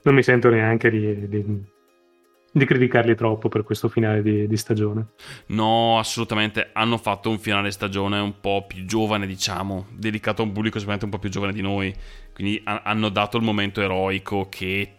Non 0.04 0.16
mi 0.16 0.24
sento 0.24 0.50
neanche 0.50 0.90
di, 0.90 1.28
di, 1.28 1.44
di 2.58 2.66
criticarli 2.66 3.16
troppo 3.16 3.50
per 3.50 3.64
questo 3.64 3.88
finale 3.90 4.22
di, 4.22 4.48
di 4.48 4.58
stagione. 4.58 5.08
No, 5.48 5.98
assolutamente. 6.00 6.70
Hanno 6.74 6.98
fatto 6.98 7.30
un 7.30 7.40
finale 7.40 7.72
stagione 7.72 8.20
un 8.20 8.40
po' 8.40 8.66
più 8.68 8.86
giovane, 8.86 9.26
diciamo, 9.28 9.88
dedicato 9.92 10.42
a 10.42 10.46
un 10.46 10.52
pubblico 10.52 10.78
sicuramente 10.78 11.06
un 11.06 11.12
po' 11.12 11.20
più 11.20 11.30
giovane 11.30 11.54
di 11.54 11.62
noi. 11.62 11.94
Quindi 12.34 12.62
ha- 12.66 12.82
hanno 12.84 13.10
dato 13.10 13.38
il 13.38 13.44
momento 13.44 13.82
eroico 13.82 14.48
che 14.50 14.94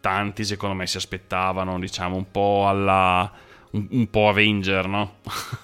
tanti, 0.00 0.44
secondo 0.44 0.74
me, 0.74 0.86
si 0.86 0.96
aspettavano, 0.96 1.78
diciamo, 1.78 2.16
un 2.16 2.30
po' 2.30 2.66
alla. 2.68 3.30
un, 3.72 3.86
un 3.90 4.10
po' 4.10 4.28
Avenger, 4.28 4.86
no? 4.86 5.16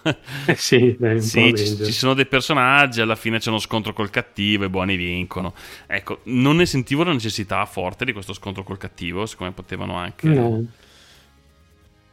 Eh 0.46 0.56
sì, 0.56 0.94
dai, 0.98 1.20
sì, 1.22 1.54
ci, 1.56 1.84
ci 1.84 1.92
sono 1.92 2.12
dei 2.14 2.26
personaggi, 2.26 3.00
alla 3.00 3.14
fine 3.16 3.38
c'è 3.38 3.48
uno 3.48 3.58
scontro 3.58 3.92
col 3.94 4.10
cattivo 4.10 4.64
e 4.64 4.66
i 4.66 4.70
buoni 4.70 4.96
vincono. 4.96 5.54
Ecco, 5.86 6.20
non 6.24 6.56
ne 6.56 6.66
sentivo 6.66 7.02
la 7.04 7.12
necessità 7.12 7.64
forte 7.64 8.04
di 8.04 8.12
questo 8.12 8.32
scontro 8.34 8.62
col 8.62 8.76
cattivo, 8.78 9.24
siccome 9.26 9.52
potevano 9.52 9.94
anche. 9.96 10.28
No. 10.28 10.64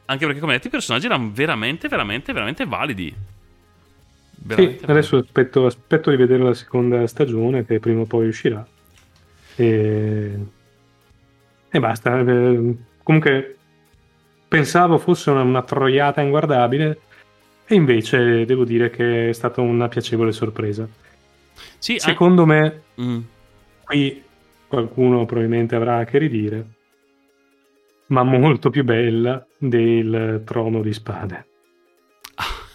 Anche 0.06 0.26
perché, 0.26 0.40
come 0.42 0.54
detto, 0.54 0.68
i 0.68 0.72
personaggi 0.72 1.06
erano 1.06 1.32
veramente, 1.34 1.88
veramente, 1.88 2.34
veramente 2.34 2.66
validi. 2.66 3.08
Sì, 3.10 3.18
Veramente 4.44 4.86
adesso 4.86 5.18
aspetto, 5.18 5.66
aspetto 5.66 6.10
di 6.10 6.18
vedere 6.18 6.44
la 6.44 6.54
seconda 6.54 7.06
stagione 7.08 7.66
che 7.66 7.80
prima 7.80 8.02
o 8.02 8.06
poi 8.06 8.28
uscirà. 8.28 8.66
E, 9.56 10.38
e 11.70 11.80
basta. 11.80 12.20
Eh, 12.20 12.76
Comunque 13.04 13.58
pensavo 14.48 14.98
fosse 14.98 15.30
una, 15.32 15.42
una 15.42 15.64
troiata 15.64 16.22
inguardabile 16.22 17.00
e 17.66 17.76
invece 17.76 18.46
devo 18.46 18.64
dire 18.66 18.90
che 18.90 19.30
è 19.30 19.34
stata 19.34 19.62
una 19.62 19.88
piacevole 19.88 20.32
sorpresa. 20.32 20.88
Sì, 21.78 21.98
Secondo 22.00 22.46
me 22.46 22.82
Mm. 23.02 23.20
qui 23.86 24.22
qualcuno 24.68 25.26
probabilmente 25.26 25.76
avrà 25.76 25.98
a 25.98 26.04
che 26.06 26.18
ridire, 26.18 26.66
ma 28.12 28.24
molto 28.24 28.70
più 28.70 28.84
bella 28.84 29.46
del 29.58 30.44
trono 30.46 30.82
di 30.82 30.94
spade. 30.94 31.48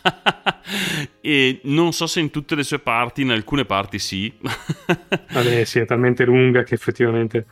e 1.20 1.60
non 1.64 1.92
so 1.92 2.06
se 2.06 2.20
in 2.20 2.30
tutte 2.30 2.54
le 2.54 2.62
sue 2.62 2.78
parti, 2.78 3.22
in 3.22 3.30
alcune 3.30 3.64
parti 3.64 3.98
sì. 3.98 4.32
Vabbè, 4.40 5.64
sì, 5.64 5.80
è 5.80 5.84
talmente 5.84 6.24
lunga 6.24 6.62
che 6.62 6.74
effettivamente... 6.74 7.46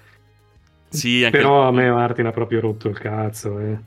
sì, 0.88 1.24
anche 1.24 1.38
Però 1.38 1.68
a 1.68 1.72
me 1.72 1.90
Martin 1.90 2.26
ha 2.26 2.32
proprio 2.32 2.60
rotto 2.60 2.88
il 2.88 2.98
cazzo. 2.98 3.58
Eh. 3.58 3.78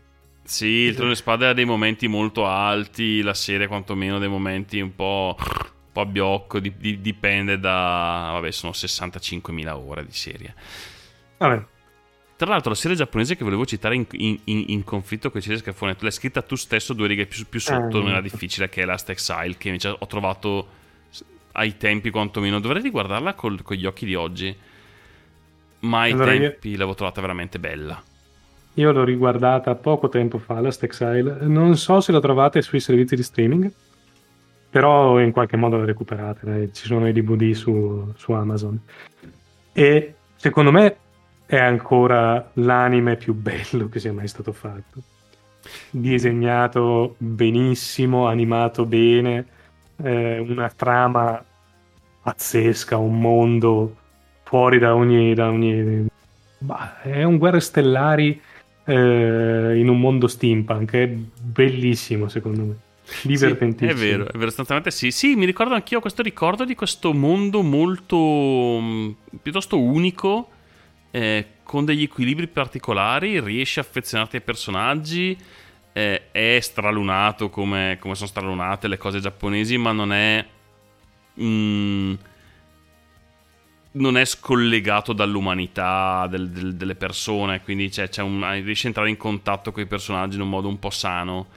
sì, 0.44 0.68
il 0.68 0.96
Trono 0.96 1.10
di 1.10 1.16
Spade 1.16 1.48
ha 1.48 1.54
dei 1.54 1.66
momenti 1.66 2.08
molto 2.08 2.46
alti, 2.46 3.22
la 3.22 3.34
serie 3.34 3.68
quantomeno 3.68 4.20
dei 4.20 4.30
momenti 4.30 4.80
un 4.80 4.94
po', 4.94 5.36
un 5.40 5.92
po' 5.92 6.02
a 6.02 6.06
biocco, 6.06 6.60
di- 6.60 6.76
di- 6.78 7.02
dipende 7.02 7.60
da... 7.60 8.30
Vabbè, 8.34 8.52
sono 8.52 8.74
65.000 8.74 9.70
ore 9.72 10.06
di 10.06 10.14
serie. 10.14 10.54
Vabbè, 11.38 11.66
Tra 12.38 12.48
l'altro, 12.50 12.70
la 12.70 12.76
serie 12.76 12.96
giapponese 12.96 13.36
che 13.36 13.44
volevo 13.44 13.66
citare 13.66 13.96
in, 13.96 14.06
in- 14.12 14.40
in- 14.46 14.84
conflitto 14.84 15.32
con 15.32 15.40
i 15.40 15.44
serie 15.44 15.58
Scafone, 15.58 15.96
tu 15.96 16.04
l'hai 16.04 16.12
scritta 16.12 16.44
tu 16.44 16.56
stesso 16.56 16.94
due 16.94 17.08
righe 17.08 17.26
più, 17.26 17.46
più 17.50 17.60
sotto, 17.60 17.98
Ah. 17.98 18.02
non 18.02 18.10
era 18.10 18.22
difficile, 18.22 18.70
che 18.70 18.84
è 18.84 18.86
Last 18.86 19.10
Exile, 19.10 19.56
che 19.58 19.70
invece 19.70 19.96
ho 19.98 20.06
trovato 20.08 20.68
ai 21.54 21.78
tempi 21.78 22.12
quantomeno. 22.12 22.60
Dovrei 22.60 22.84
riguardarla 22.84 23.34
col- 23.34 23.64
con 23.64 23.76
gli 23.76 23.86
occhi 23.88 24.06
di 24.06 24.14
oggi, 24.14 24.56
ma 25.80 26.02
ai 26.02 26.12
Allora 26.12 26.34
io- 26.34 26.40
tempi 26.52 26.74
l'avevo 26.74 26.94
trovata 26.94 27.22
veramente 27.22 27.58
bella. 27.58 28.00
io 28.76 28.92
l'ho 28.92 29.04
riguardata 29.04 29.74
poco 29.74 30.08
tempo 30.08 30.38
fa, 30.38 30.60
Last 30.60 30.84
Exile. 30.84 31.38
Non 31.42 31.76
so 31.76 32.00
se 32.02 32.12
la 32.12 32.20
trovate 32.20 32.62
sui 32.62 32.80
servizi 32.80 33.16
di 33.16 33.24
streaming, 33.24 33.72
però 34.70 35.20
in 35.20 35.32
qualche 35.32 35.58
modo 35.58 35.78
le 35.78 35.86
recuperate, 35.86 36.46
dai, 36.46 36.70
ci 36.72 36.86
sono 36.86 37.08
i 37.08 37.14
DVD 37.14 37.54
su, 37.54 38.14
su 38.16 38.32
Amazon. 38.34 38.80
E 39.74 40.14
secondo 40.36 40.72
me 40.72 40.98
è 41.48 41.58
ancora 41.58 42.52
l'anime 42.54 43.16
più 43.16 43.34
bello 43.34 43.90
che 43.90 44.00
sia 44.00 44.14
mai 44.14 44.28
stato 44.28 44.52
fatto. 44.52 45.02
Disegnato 45.90 47.16
benissimo, 47.18 48.28
animato 48.28 48.86
bene, 48.86 49.46
eh, 50.04 50.38
una 50.40 50.70
trama 50.70 51.44
pazzesca, 52.22 52.98
un 52.98 53.20
mondo 53.20 53.96
fuori 54.44 54.78
da 54.78 54.94
ogni... 54.94 55.34
Da 55.34 55.50
ogni... 55.50 56.06
Bah, 56.60 57.02
è 57.02 57.24
un 57.24 57.38
Guerre 57.38 57.60
Stellari 57.60 58.40
eh, 58.84 59.74
in 59.78 59.88
un 59.90 60.00
mondo 60.00 60.28
steampunk, 60.28 60.92
è 60.92 61.08
bellissimo 61.08 62.28
secondo 62.28 62.64
me. 62.64 62.76
Divertentissimo. 63.24 63.98
Sì, 63.98 64.06
è 64.06 64.10
vero, 64.10 64.28
è 64.28 64.34
vero, 64.34 64.48
sostanzialmente 64.48 64.92
sì. 64.92 65.12
Sì, 65.12 65.36
mi 65.36 65.46
ricordo 65.46 65.74
anch'io 65.74 66.02
questo 66.02 66.22
ricordo 66.22 66.66
di 66.66 66.76
questo 66.76 67.14
mondo 67.14 67.62
molto 67.62 68.18
mh, 68.18 69.16
piuttosto 69.42 69.80
unico, 69.80 70.50
eh, 71.12 71.46
con 71.64 71.86
degli 71.86 72.04
equilibri 72.04 72.48
particolari, 72.48 73.40
riesci 73.42 73.80
a 73.80 73.82
affezionarti 73.82 74.38
ai 74.38 74.42
personaggi, 74.42 75.38
eh, 75.94 76.32
è 76.32 76.60
stralunato 76.62 77.50
come, 77.50 77.98
come 78.00 78.16
sono 78.16 78.28
stralunate 78.28 78.88
le 78.88 78.98
cose 78.98 79.20
giapponesi, 79.20 79.78
ma 79.78 79.92
non 79.92 80.14
è... 80.14 80.46
mh, 81.34 82.14
non 83.90 84.16
è 84.18 84.26
scollegato 84.26 85.12
dall'umanità 85.14 86.28
del- 86.30 86.50
del- 86.50 86.76
delle 86.76 86.96
persone, 86.96 87.62
quindi 87.64 87.90
c'è, 87.90 88.10
c'è 88.10 88.22
un, 88.22 88.48
riesci 88.64 88.86
a 88.86 88.90
entrare 88.90 89.10
in 89.10 89.18
contatto 89.18 89.72
con 89.72 89.82
i 89.82 89.88
personaggi 89.88 90.36
in 90.36 90.42
un 90.42 90.50
modo 90.50 90.68
un 90.68 90.78
po' 90.78 90.92
sano. 90.92 91.48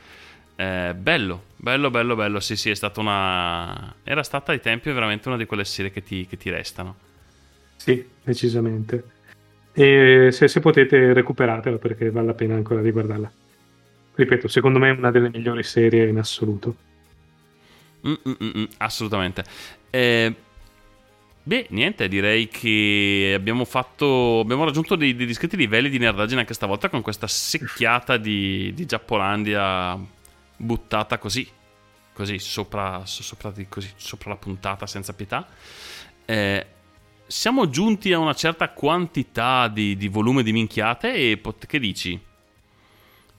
Eh, 0.56 0.94
bello, 0.94 1.44
bello, 1.56 1.90
bello, 1.90 2.14
bello. 2.14 2.40
Sì, 2.40 2.56
sì, 2.56 2.70
è 2.70 2.74
stata 2.74 3.00
una. 3.00 3.94
Era 4.04 4.22
stata 4.22 4.52
ai 4.52 4.60
tempi 4.60 4.90
veramente 4.92 5.28
una 5.28 5.36
di 5.36 5.46
quelle 5.46 5.64
serie 5.64 5.90
che 5.90 6.02
ti, 6.02 6.26
che 6.26 6.36
ti 6.36 6.50
restano. 6.50 6.96
Sì, 7.76 8.06
decisamente. 8.22 9.04
E 9.80 10.30
se, 10.30 10.46
se 10.46 10.60
potete 10.60 11.14
recuperatela 11.14 11.78
perché 11.78 12.10
vale 12.10 12.26
la 12.26 12.34
pena 12.34 12.54
ancora 12.54 12.82
di 12.82 12.90
guardarla. 12.90 13.32
Ripeto, 14.14 14.46
secondo 14.46 14.78
me 14.78 14.90
è 14.90 14.92
una 14.92 15.10
delle 15.10 15.30
migliori 15.30 15.62
serie 15.62 16.06
in 16.06 16.18
assoluto. 16.18 16.76
Mm, 18.06 18.12
mm, 18.12 18.32
mm, 18.44 18.58
mm, 18.58 18.64
assolutamente. 18.76 19.42
Eh, 19.88 20.34
beh, 21.42 21.66
niente, 21.70 22.08
direi 22.08 22.48
che 22.48 23.32
abbiamo 23.34 23.64
fatto. 23.64 24.40
Abbiamo 24.40 24.66
raggiunto 24.66 24.96
dei, 24.96 25.16
dei 25.16 25.24
discreti 25.24 25.56
livelli 25.56 25.88
di 25.88 25.96
nerdaggine 25.96 26.40
anche 26.40 26.52
stavolta 26.52 26.90
con 26.90 27.00
questa 27.00 27.26
secchiata 27.26 28.18
di, 28.18 28.74
di 28.74 28.84
Giappolandia 28.84 29.98
buttata 30.56 31.16
così. 31.16 31.48
Così 32.12 32.38
sopra, 32.38 33.06
so- 33.06 33.22
sopra, 33.22 33.50
così, 33.66 33.90
sopra 33.96 34.28
la 34.28 34.36
puntata 34.36 34.86
senza 34.86 35.14
pietà. 35.14 35.48
Eh, 36.26 36.66
siamo 37.30 37.68
giunti 37.70 38.12
a 38.12 38.18
una 38.18 38.34
certa 38.34 38.70
quantità 38.70 39.68
di, 39.68 39.96
di 39.96 40.08
volume 40.08 40.42
di 40.42 40.52
minchiate 40.52 41.14
e 41.14 41.36
pot- 41.38 41.64
che 41.66 41.78
dici? 41.78 42.20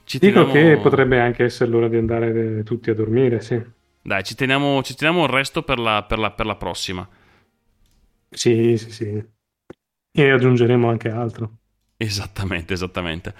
Ci 0.04 0.18
Dico 0.18 0.46
teniamo- 0.46 0.52
che 0.76 0.80
potrebbe 0.82 1.20
anche 1.20 1.44
essere 1.44 1.70
l'ora 1.70 1.88
di 1.88 1.96
andare 1.96 2.58
eh, 2.58 2.62
tutti 2.62 2.88
a 2.90 2.94
dormire, 2.94 3.40
sì. 3.40 3.62
Dai, 4.00 4.24
ci 4.24 4.34
teniamo, 4.34 4.82
ci 4.82 4.94
teniamo 4.94 5.24
il 5.24 5.28
resto 5.28 5.62
per 5.62 5.78
la, 5.78 6.02
per 6.04 6.18
la- 6.18 6.30
per 6.30 6.46
la 6.46 6.56
prossima. 6.56 7.06
Sì, 8.30 8.76
sì, 8.78 8.90
sì. 8.90 9.24
E 10.14 10.30
aggiungeremo 10.30 10.88
anche 10.88 11.10
altro. 11.10 11.58
Esattamente, 11.98 12.72
esattamente. 12.72 13.34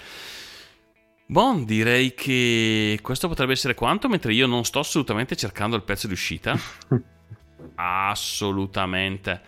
Bon, 1.27 1.65
direi 1.65 2.13
che 2.15 2.99
questo 3.01 3.27
potrebbe 3.27 3.53
essere 3.53 3.75
quanto, 3.75 4.09
mentre 4.09 4.35
io 4.35 4.47
non 4.47 4.65
sto 4.65 4.81
assolutamente 4.81 5.35
cercando 5.35 5.77
il 5.77 5.83
pezzo 5.83 6.07
di 6.07 6.13
uscita. 6.13 6.55
Assolutamente. 7.75 9.41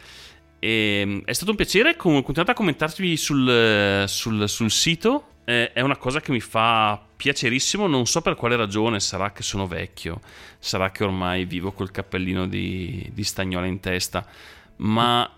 E, 0.65 1.23
è 1.25 1.33
stato 1.33 1.51
un 1.51 1.57
piacere, 1.57 1.97
continuate 1.97 2.53
a 2.53 2.55
commentarvi 2.55 3.17
sul, 3.17 4.05
sul- 4.07 4.49
sul 4.49 4.71
sito, 4.71 5.29
Eh, 5.47 5.73
è 5.75 5.83
una 5.83 5.99
cosa 5.99 6.23
che 6.23 6.33
mi 6.33 6.41
fa 6.41 6.99
piacerissimo, 7.17 7.87
non 7.87 8.07
so 8.07 8.23
per 8.23 8.35
quale 8.35 8.57
ragione, 8.57 8.99
sarà 8.99 9.31
che 9.33 9.43
sono 9.43 9.67
vecchio, 9.67 10.21
sarà 10.59 10.91
che 10.91 11.05
ormai 11.05 11.45
vivo 11.45 11.71
col 11.73 11.91
cappellino 11.91 12.47
di, 12.49 13.11
di 13.13 13.25
stagnola 13.25 13.67
in 13.67 13.79
testa, 13.79 14.27
ma 14.77 15.31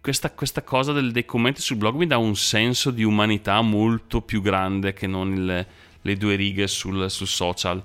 questa, 0.00 0.30
questa 0.30 0.62
cosa 0.62 0.92
del- 0.92 1.10
dei 1.12 1.24
commenti 1.24 1.60
sul 1.60 1.76
blog 1.76 1.96
mi 1.96 2.06
dà 2.06 2.18
un 2.18 2.36
senso 2.36 2.90
di 2.90 3.02
umanità 3.04 3.60
molto 3.62 4.20
più 4.20 4.40
grande 4.42 4.92
che 4.92 5.06
non 5.06 5.32
il- 5.34 5.66
le 6.02 6.16
due 6.16 6.34
righe 6.36 6.66
sul, 6.66 7.10
sul 7.10 7.26
social. 7.26 7.82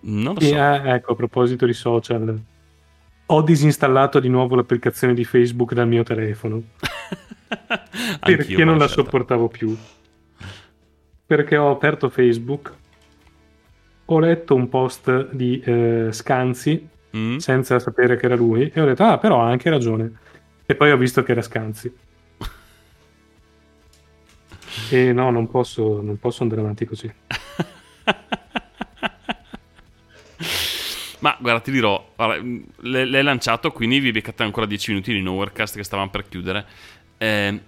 Non 0.00 0.34
lo 0.34 0.40
so. 0.40 0.54
eh, 0.54 0.90
ecco, 0.94 1.12
a 1.12 1.16
proposito 1.16 1.64
di 1.66 1.72
social, 1.72 2.38
ho 3.26 3.42
disinstallato 3.42 4.20
di 4.20 4.28
nuovo 4.28 4.54
l'applicazione 4.54 5.14
di 5.14 5.24
Facebook 5.24 5.72
dal 5.72 5.88
mio 5.88 6.02
telefono 6.02 6.62
perché 8.20 8.64
non 8.64 8.78
la 8.78 8.88
sopportavo 8.88 9.48
più. 9.48 9.76
Perché 11.26 11.56
ho 11.56 11.70
aperto 11.70 12.10
Facebook, 12.10 12.72
ho 14.04 14.18
letto 14.18 14.54
un 14.54 14.68
post 14.68 15.30
di 15.32 15.60
eh, 15.60 16.08
Scanzi 16.10 16.92
Mm? 17.16 17.36
senza 17.36 17.78
sapere 17.78 18.16
che 18.16 18.26
era 18.26 18.34
lui 18.34 18.68
e 18.74 18.80
ho 18.80 18.84
detto, 18.84 19.04
ah, 19.04 19.18
però 19.18 19.40
ha 19.40 19.48
anche 19.48 19.70
ragione. 19.70 20.12
E 20.66 20.74
poi 20.74 20.90
ho 20.90 20.96
visto 20.96 21.22
che 21.22 21.32
era 21.32 21.42
Scanzi. 21.42 21.94
E 24.90 25.12
no, 25.12 25.30
non 25.30 25.48
posso, 25.48 26.02
non 26.02 26.18
posso 26.18 26.42
andare 26.42 26.60
avanti 26.60 26.84
così. 26.84 27.08
Ma 31.24 31.34
guarda, 31.40 31.60
ti 31.60 31.70
dirò, 31.70 32.12
l'hai 32.16 33.08
l'hai 33.08 33.22
lanciato, 33.22 33.72
quindi 33.72 33.98
vi 33.98 34.10
beccate 34.10 34.42
ancora 34.42 34.66
10 34.66 34.90
minuti 34.90 35.10
di 35.10 35.22
Nowherecast 35.22 35.74
che 35.74 35.82
stavamo 35.82 36.10
per 36.10 36.28
chiudere. 36.28 36.66
Eh, 37.16 37.60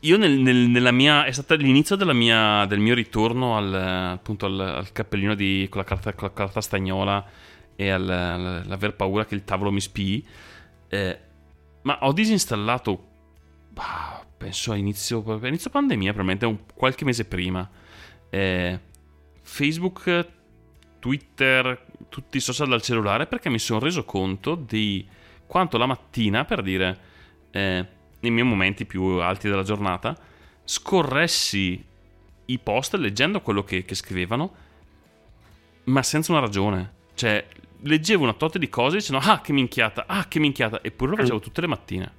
io 0.00 0.16
nel- 0.18 0.38
nel- 0.38 0.68
nella 0.68 0.90
mia, 0.90 1.24
è 1.24 1.32
stato 1.32 1.54
l'inizio 1.54 1.96
mia- 2.12 2.66
del 2.66 2.80
mio 2.80 2.92
ritorno 2.92 3.56
al, 3.56 3.72
appunto 3.72 4.44
al, 4.44 4.60
al 4.60 4.92
cappellino 4.92 5.34
di, 5.34 5.66
con, 5.70 5.80
la 5.80 5.86
carta, 5.86 6.12
con 6.12 6.28
la 6.28 6.34
carta 6.34 6.60
stagnola 6.60 7.24
e 7.76 7.88
al- 7.88 8.06
al- 8.10 8.62
all'aver 8.66 8.94
paura 8.94 9.24
che 9.24 9.34
il 9.34 9.44
tavolo 9.44 9.70
mi 9.72 9.80
spii. 9.80 10.26
Eh, 10.88 11.18
ma 11.82 11.96
ho 12.02 12.12
disinstallato, 12.12 13.06
bah, 13.70 14.22
penso 14.36 14.72
a 14.72 14.76
inizio, 14.76 15.22
inizio 15.46 15.70
pandemia, 15.70 16.12
probabilmente 16.12 16.44
un, 16.44 16.58
qualche 16.74 17.06
mese 17.06 17.24
prima. 17.24 17.66
Eh, 18.28 18.78
Facebook, 19.40 20.26
Twitter, 20.98 21.86
tutti 22.12 22.36
i 22.36 22.40
social 22.40 22.68
dal 22.68 22.82
cellulare 22.82 23.26
perché 23.26 23.48
mi 23.48 23.58
sono 23.58 23.80
reso 23.80 24.04
conto 24.04 24.54
di 24.54 25.04
quanto 25.46 25.78
la 25.78 25.86
mattina, 25.86 26.44
per 26.44 26.60
dire, 26.60 26.98
eh, 27.50 27.86
nei 28.20 28.30
miei 28.30 28.44
momenti 28.44 28.84
più 28.84 29.02
alti 29.02 29.48
della 29.48 29.62
giornata, 29.62 30.14
scorressi 30.62 31.82
i 32.44 32.58
post 32.58 32.94
leggendo 32.96 33.40
quello 33.40 33.64
che, 33.64 33.84
che 33.84 33.94
scrivevano, 33.94 34.54
ma 35.84 36.02
senza 36.02 36.32
una 36.32 36.42
ragione. 36.42 36.92
Cioè, 37.14 37.46
leggevo 37.80 38.24
una 38.24 38.34
tot 38.34 38.58
di 38.58 38.68
cose 38.68 38.98
dicendo, 38.98 39.24
ah, 39.24 39.40
che 39.40 39.54
minchiata, 39.54 40.04
ah, 40.06 40.28
che 40.28 40.38
minchiata, 40.38 40.82
eppure 40.82 41.12
lo 41.12 41.16
facevo 41.16 41.40
tutte 41.40 41.62
le 41.62 41.66
mattine. 41.66 42.12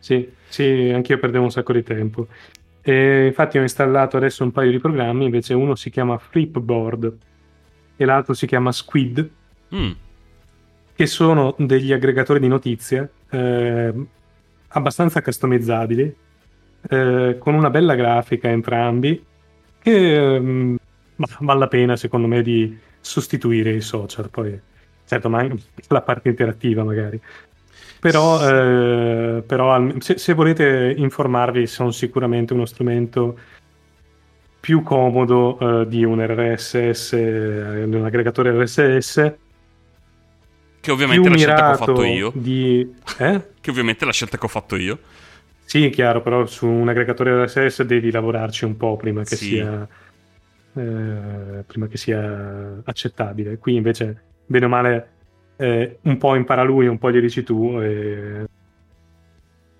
Sì, 0.00 0.28
sì, 0.48 0.90
anch'io 0.92 1.18
perdevo 1.18 1.44
un 1.44 1.50
sacco 1.52 1.72
di 1.72 1.84
tempo. 1.84 2.26
E 2.82 3.26
infatti 3.26 3.58
ho 3.58 3.62
installato 3.62 4.16
adesso 4.16 4.42
un 4.42 4.50
paio 4.50 4.72
di 4.72 4.78
programmi, 4.78 5.24
invece 5.24 5.54
uno 5.54 5.76
si 5.76 5.90
chiama 5.90 6.18
Flipboard 6.18 7.25
e 7.96 8.04
l'altro 8.04 8.34
si 8.34 8.46
chiama 8.46 8.72
Squid, 8.72 9.30
Mm, 9.74 9.90
che 10.94 11.06
sono 11.06 11.54
degli 11.58 11.92
aggregatori 11.92 12.38
di 12.38 12.46
notizie 12.46 13.10
eh, 13.30 13.92
abbastanza 14.68 15.22
customizzabili, 15.22 16.16
eh, 16.88 17.36
con 17.38 17.54
una 17.54 17.70
bella 17.70 17.94
grafica 17.94 18.48
entrambi, 18.48 19.22
che 19.80 20.34
ehm, 20.34 20.78
ma 21.16 21.26
vale 21.40 21.58
la 21.58 21.68
pena 21.68 21.96
secondo 21.96 22.26
me 22.26 22.42
di 22.42 22.78
sostituire 23.00 23.72
i 23.72 23.80
social, 23.80 24.30
poi 24.30 24.58
certo, 25.04 25.28
ma 25.28 25.40
anche 25.40 25.62
la 25.88 26.02
parte 26.02 26.28
interattiva 26.28 26.84
magari. 26.84 27.20
Però, 27.98 28.38
eh, 28.48 29.42
però 29.42 29.88
se, 29.98 30.18
se 30.18 30.34
volete 30.34 30.94
informarvi 30.96 31.66
sono 31.66 31.90
sicuramente 31.90 32.52
uno 32.52 32.66
strumento 32.66 33.38
più 34.66 34.82
comodo 34.82 35.82
eh, 35.82 35.86
di 35.86 36.02
un 36.02 36.20
RSS, 36.26 37.14
di 37.14 37.94
un 37.94 38.04
aggregatore 38.04 38.50
RSS, 38.64 39.34
che 40.80 40.90
ovviamente 40.90 41.28
è 41.28 41.30
la 41.30 41.36
scelta 41.36 41.62
che 41.66 41.70
ho 41.70 41.76
fatto 41.76 42.02
io. 42.02 42.32
di... 42.34 42.94
Eh? 43.18 43.42
Che 43.60 43.70
ovviamente 43.70 44.02
è 44.02 44.06
la 44.06 44.12
scelta 44.12 44.36
che 44.38 44.44
ho 44.44 44.48
fatto 44.48 44.74
io. 44.74 44.98
Sì, 45.64 45.88
chiaro, 45.90 46.20
però 46.20 46.46
su 46.46 46.66
un 46.66 46.88
aggregatore 46.88 47.44
RSS 47.44 47.84
devi 47.84 48.10
lavorarci 48.10 48.64
un 48.64 48.76
po' 48.76 48.96
prima 48.96 49.22
che, 49.22 49.36
Sì. 49.36 49.44
sia, 49.44 49.86
eh, 50.74 51.62
prima 51.64 51.86
che 51.86 51.96
sia 51.96 52.80
accettabile. 52.82 53.58
Qui 53.58 53.76
invece, 53.76 54.20
bene 54.46 54.64
o 54.64 54.68
male, 54.68 55.08
eh, 55.58 55.98
un 56.02 56.16
po' 56.16 56.34
impara 56.34 56.64
lui, 56.64 56.88
un 56.88 56.98
po' 56.98 57.12
gli 57.12 57.20
dici 57.20 57.44
tu. 57.44 57.78
e- 57.80 58.45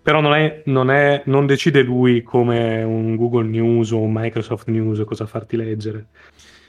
Però 0.06 0.20
non, 0.20 0.34
è, 0.34 0.62
non, 0.66 0.88
è, 0.88 1.22
non 1.24 1.46
decide 1.46 1.82
lui 1.82 2.22
come 2.22 2.84
un 2.84 3.16
Google 3.16 3.48
News 3.48 3.90
o 3.90 3.98
un 3.98 4.12
Microsoft 4.14 4.68
News 4.68 5.02
cosa 5.04 5.26
farti 5.26 5.56
leggere. 5.56 6.06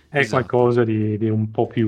È 0.09 0.17
Esatto. 0.17 0.43
qualcosa 0.43 0.83
di, 0.83 1.19
di 1.19 1.29
un 1.29 1.51
po' 1.51 1.67
più 1.67 1.87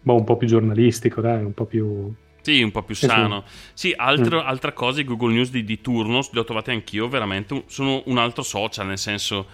boh, 0.00 0.14
un 0.14 0.22
po' 0.22 0.36
più 0.36 0.46
giornalistico, 0.46 1.20
dai, 1.20 1.42
un 1.42 1.52
po' 1.52 1.64
più... 1.64 2.14
Sì, 2.42 2.62
un 2.62 2.70
po' 2.70 2.84
più 2.84 2.94
sano. 2.94 3.42
Sì, 3.74 3.92
altro- 3.96 4.40
altra 4.40 4.70
cosa, 4.70 5.00
i 5.00 5.04
Google 5.04 5.32
News 5.32 5.50
di, 5.50 5.64
di 5.64 5.80
turno, 5.80 6.20
li 6.30 6.38
ho 6.38 6.44
trovati 6.44 6.70
anch'io, 6.70 7.08
veramente, 7.08 7.64
sono 7.66 8.00
un 8.06 8.18
altro 8.18 8.44
social, 8.44 8.86
nel 8.86 8.98
senso, 8.98 9.48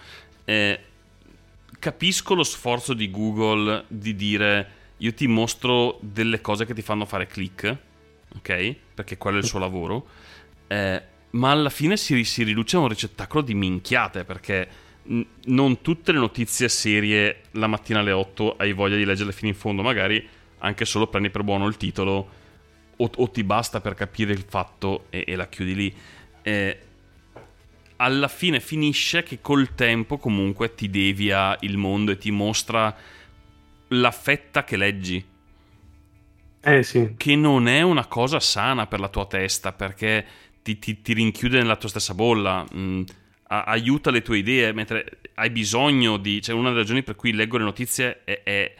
eh, 0.45 0.79
capisco 1.79 2.35
lo 2.35 2.43
sforzo 2.43 2.93
di 2.93 3.09
Google 3.09 3.85
di 3.87 4.15
dire 4.15 4.67
io 4.97 5.11
ti 5.15 5.25
mostro 5.25 5.97
delle 6.01 6.39
cose 6.39 6.67
che 6.67 6.75
ti 6.75 6.83
fanno 6.83 7.05
fare 7.05 7.25
click, 7.25 7.77
ok? 8.37 8.75
Perché 8.93 9.17
quello 9.17 9.37
è 9.37 9.41
il 9.41 9.45
suo 9.47 9.59
lavoro, 9.59 10.07
eh, 10.67 11.01
ma 11.31 11.51
alla 11.51 11.69
fine 11.69 11.97
si, 11.97 12.23
si 12.23 12.43
riduce 12.43 12.75
a 12.75 12.79
un 12.79 12.87
ricettacolo 12.87 13.43
di 13.43 13.53
minchiate, 13.53 14.23
perché 14.23 14.83
non 15.45 15.81
tutte 15.81 16.11
le 16.11 16.17
notizie 16.17 16.67
serie 16.67 17.41
la 17.51 17.67
mattina 17.67 17.99
alle 17.99 18.11
8 18.11 18.55
hai 18.57 18.73
voglia 18.73 18.95
di 18.95 19.05
leggerle 19.05 19.31
fino 19.31 19.49
in 19.49 19.55
fondo, 19.55 19.81
magari 19.81 20.27
anche 20.59 20.85
solo 20.85 21.07
prendi 21.07 21.29
per 21.29 21.43
buono 21.43 21.67
il 21.67 21.77
titolo 21.77 22.29
o, 22.95 23.11
o 23.15 23.29
ti 23.29 23.43
basta 23.43 23.81
per 23.81 23.93
capire 23.93 24.33
il 24.33 24.45
fatto 24.47 25.05
e, 25.09 25.25
e 25.27 25.35
la 25.35 25.47
chiudi 25.47 25.75
lì. 25.75 25.95
Eh, 26.41 26.79
alla 27.97 28.27
fine 28.27 28.59
finisce 28.59 29.23
che 29.23 29.39
col 29.41 29.73
tempo 29.75 30.17
comunque 30.17 30.73
ti 30.73 30.89
devia 30.89 31.55
il 31.61 31.77
mondo 31.77 32.11
e 32.11 32.17
ti 32.17 32.31
mostra 32.31 32.95
la 33.89 34.11
fetta 34.11 34.63
che 34.63 34.75
leggi, 34.75 35.23
Eh 36.67 36.83
sì, 36.83 37.13
che 37.15 37.35
non 37.35 37.67
è 37.67 37.81
una 37.81 38.07
cosa 38.07 38.39
sana 38.39 38.87
per 38.87 38.99
la 38.99 39.07
tua 39.09 39.25
testa 39.27 39.71
perché 39.71 40.25
ti, 40.63 40.79
ti- 40.79 41.01
ti 41.01 41.13
rinchiude 41.13 41.59
nella 41.59 41.75
tua 41.75 41.89
stessa 41.89 42.13
bolla. 42.13 42.65
mm, 42.75 43.03
a- 43.47 43.63
aiuta 43.65 44.09
le 44.09 44.21
tue 44.23 44.39
idee, 44.39 44.73
mentre 44.73 45.19
hai 45.35 45.51
bisogno 45.51 46.17
di... 46.17 46.41
Cioè, 46.41 46.55
una 46.55 46.69
delle 46.69 46.81
ragioni 46.81 47.03
per 47.03 47.15
cui 47.15 47.31
leggo 47.33 47.57
le 47.57 47.63
notizie 47.63 48.23
è, 48.23 48.41
è 48.43 48.73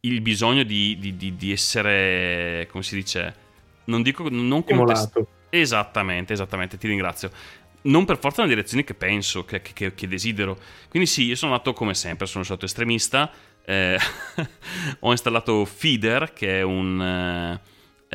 il 0.00 0.20
bisogno 0.22 0.62
di, 0.62 0.96
di- 0.98 1.16
di- 1.16 1.36
di 1.36 1.52
essere, 1.52 2.66
come 2.70 2.82
si 2.82 2.94
dice, 2.96 3.34
non 3.84 4.02
dico, 4.02 4.26
non 4.30 4.64
contest-. 4.64 5.12
Esattamente, 5.50 6.32
esattamente, 6.32 6.78
ti 6.78 6.88
ringrazio. 6.88 7.30
Non 7.82 8.04
per 8.04 8.18
forza 8.18 8.42
nelle 8.42 8.54
direzioni 8.54 8.82
che 8.82 8.94
penso, 8.94 9.44
che, 9.44 9.60
che- 9.62 9.94
che 9.94 10.08
desidero. 10.08 10.58
Quindi 10.88 11.08
sì, 11.08 11.24
io 11.24 11.36
sono 11.36 11.52
nato 11.52 11.72
come 11.72 11.94
sempre, 11.94 12.26
sono 12.26 12.42
stato 12.44 12.64
estremista. 12.64 13.30
Eh, 13.66 13.98
ho 15.00 15.10
installato 15.10 15.64
Feeder, 15.64 16.32
che 16.32 16.60
è 16.60 16.62
un, 16.62 17.02
eh, 17.02 17.60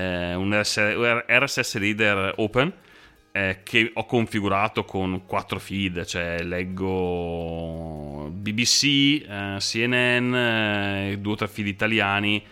eh, 0.02 0.34
un 0.34 0.58
RS 0.58 0.80
RSS 1.28 1.78
reader 1.78 2.36
open, 2.38 2.74
eh, 3.34 3.60
che 3.64 3.92
ho 3.94 4.06
configurato 4.06 4.86
con 4.86 5.26
quattro 5.26 5.60
feed, 5.60 6.06
cioè 6.06 6.42
leggo 6.42 8.30
BBC, 8.32 9.26
eh, 9.28 9.58
CNN, 9.60 10.34
eh, 10.34 11.18
due 11.20 11.34
o 11.34 11.36
tre 11.36 11.48
feed 11.48 11.68
italiani, 11.68 12.44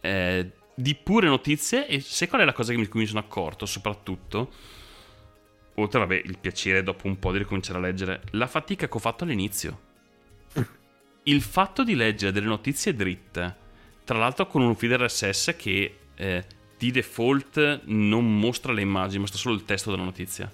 di 0.00 0.94
pure 0.94 1.26
notizie 1.26 1.86
e 1.86 2.00
sai 2.00 2.28
qual 2.28 2.40
è 2.40 2.44
la 2.44 2.52
cosa 2.52 2.72
che 2.72 2.78
mi, 2.78 2.86
cui 2.86 3.00
mi 3.00 3.06
sono 3.06 3.18
accorto 3.18 3.66
soprattutto? 3.66 4.52
Oltre, 5.74 5.98
vabbè, 5.98 6.22
il 6.24 6.38
piacere 6.38 6.82
dopo 6.82 7.06
un 7.08 7.18
po' 7.18 7.30
di 7.32 7.38
ricominciare 7.38 7.78
a 7.78 7.82
leggere, 7.82 8.22
la 8.30 8.46
fatica 8.46 8.88
che 8.88 8.96
ho 8.96 9.00
fatto 9.00 9.24
all'inizio. 9.24 9.87
Il 11.28 11.42
fatto 11.42 11.84
di 11.84 11.94
leggere 11.94 12.32
delle 12.32 12.46
notizie 12.46 12.94
dritte, 12.94 13.56
tra 14.04 14.16
l'altro 14.18 14.46
con 14.46 14.62
un 14.62 14.74
feed 14.74 14.92
RSS 14.94 15.54
che 15.56 15.98
eh, 16.14 16.44
di 16.78 16.90
default 16.90 17.82
non 17.84 18.38
mostra 18.38 18.72
le 18.72 18.80
immagini, 18.80 19.20
mostra 19.20 19.38
solo 19.38 19.54
il 19.54 19.64
testo 19.64 19.90
della 19.90 20.04
notizia. 20.04 20.50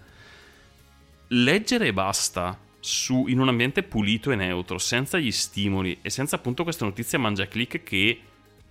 Leggere 1.28 1.86
e 1.88 1.92
basta 1.92 2.58
su, 2.80 3.26
in 3.28 3.40
un 3.40 3.48
ambiente 3.48 3.82
pulito 3.82 4.30
e 4.30 4.36
neutro, 4.36 4.78
senza 4.78 5.18
gli 5.18 5.30
stimoli 5.30 5.98
e 6.02 6.10
senza 6.10 6.36
appunto 6.36 6.62
queste 6.64 6.84
notizie 6.84 7.18
mangia 7.18 7.46
click 7.48 7.82
che 7.82 8.20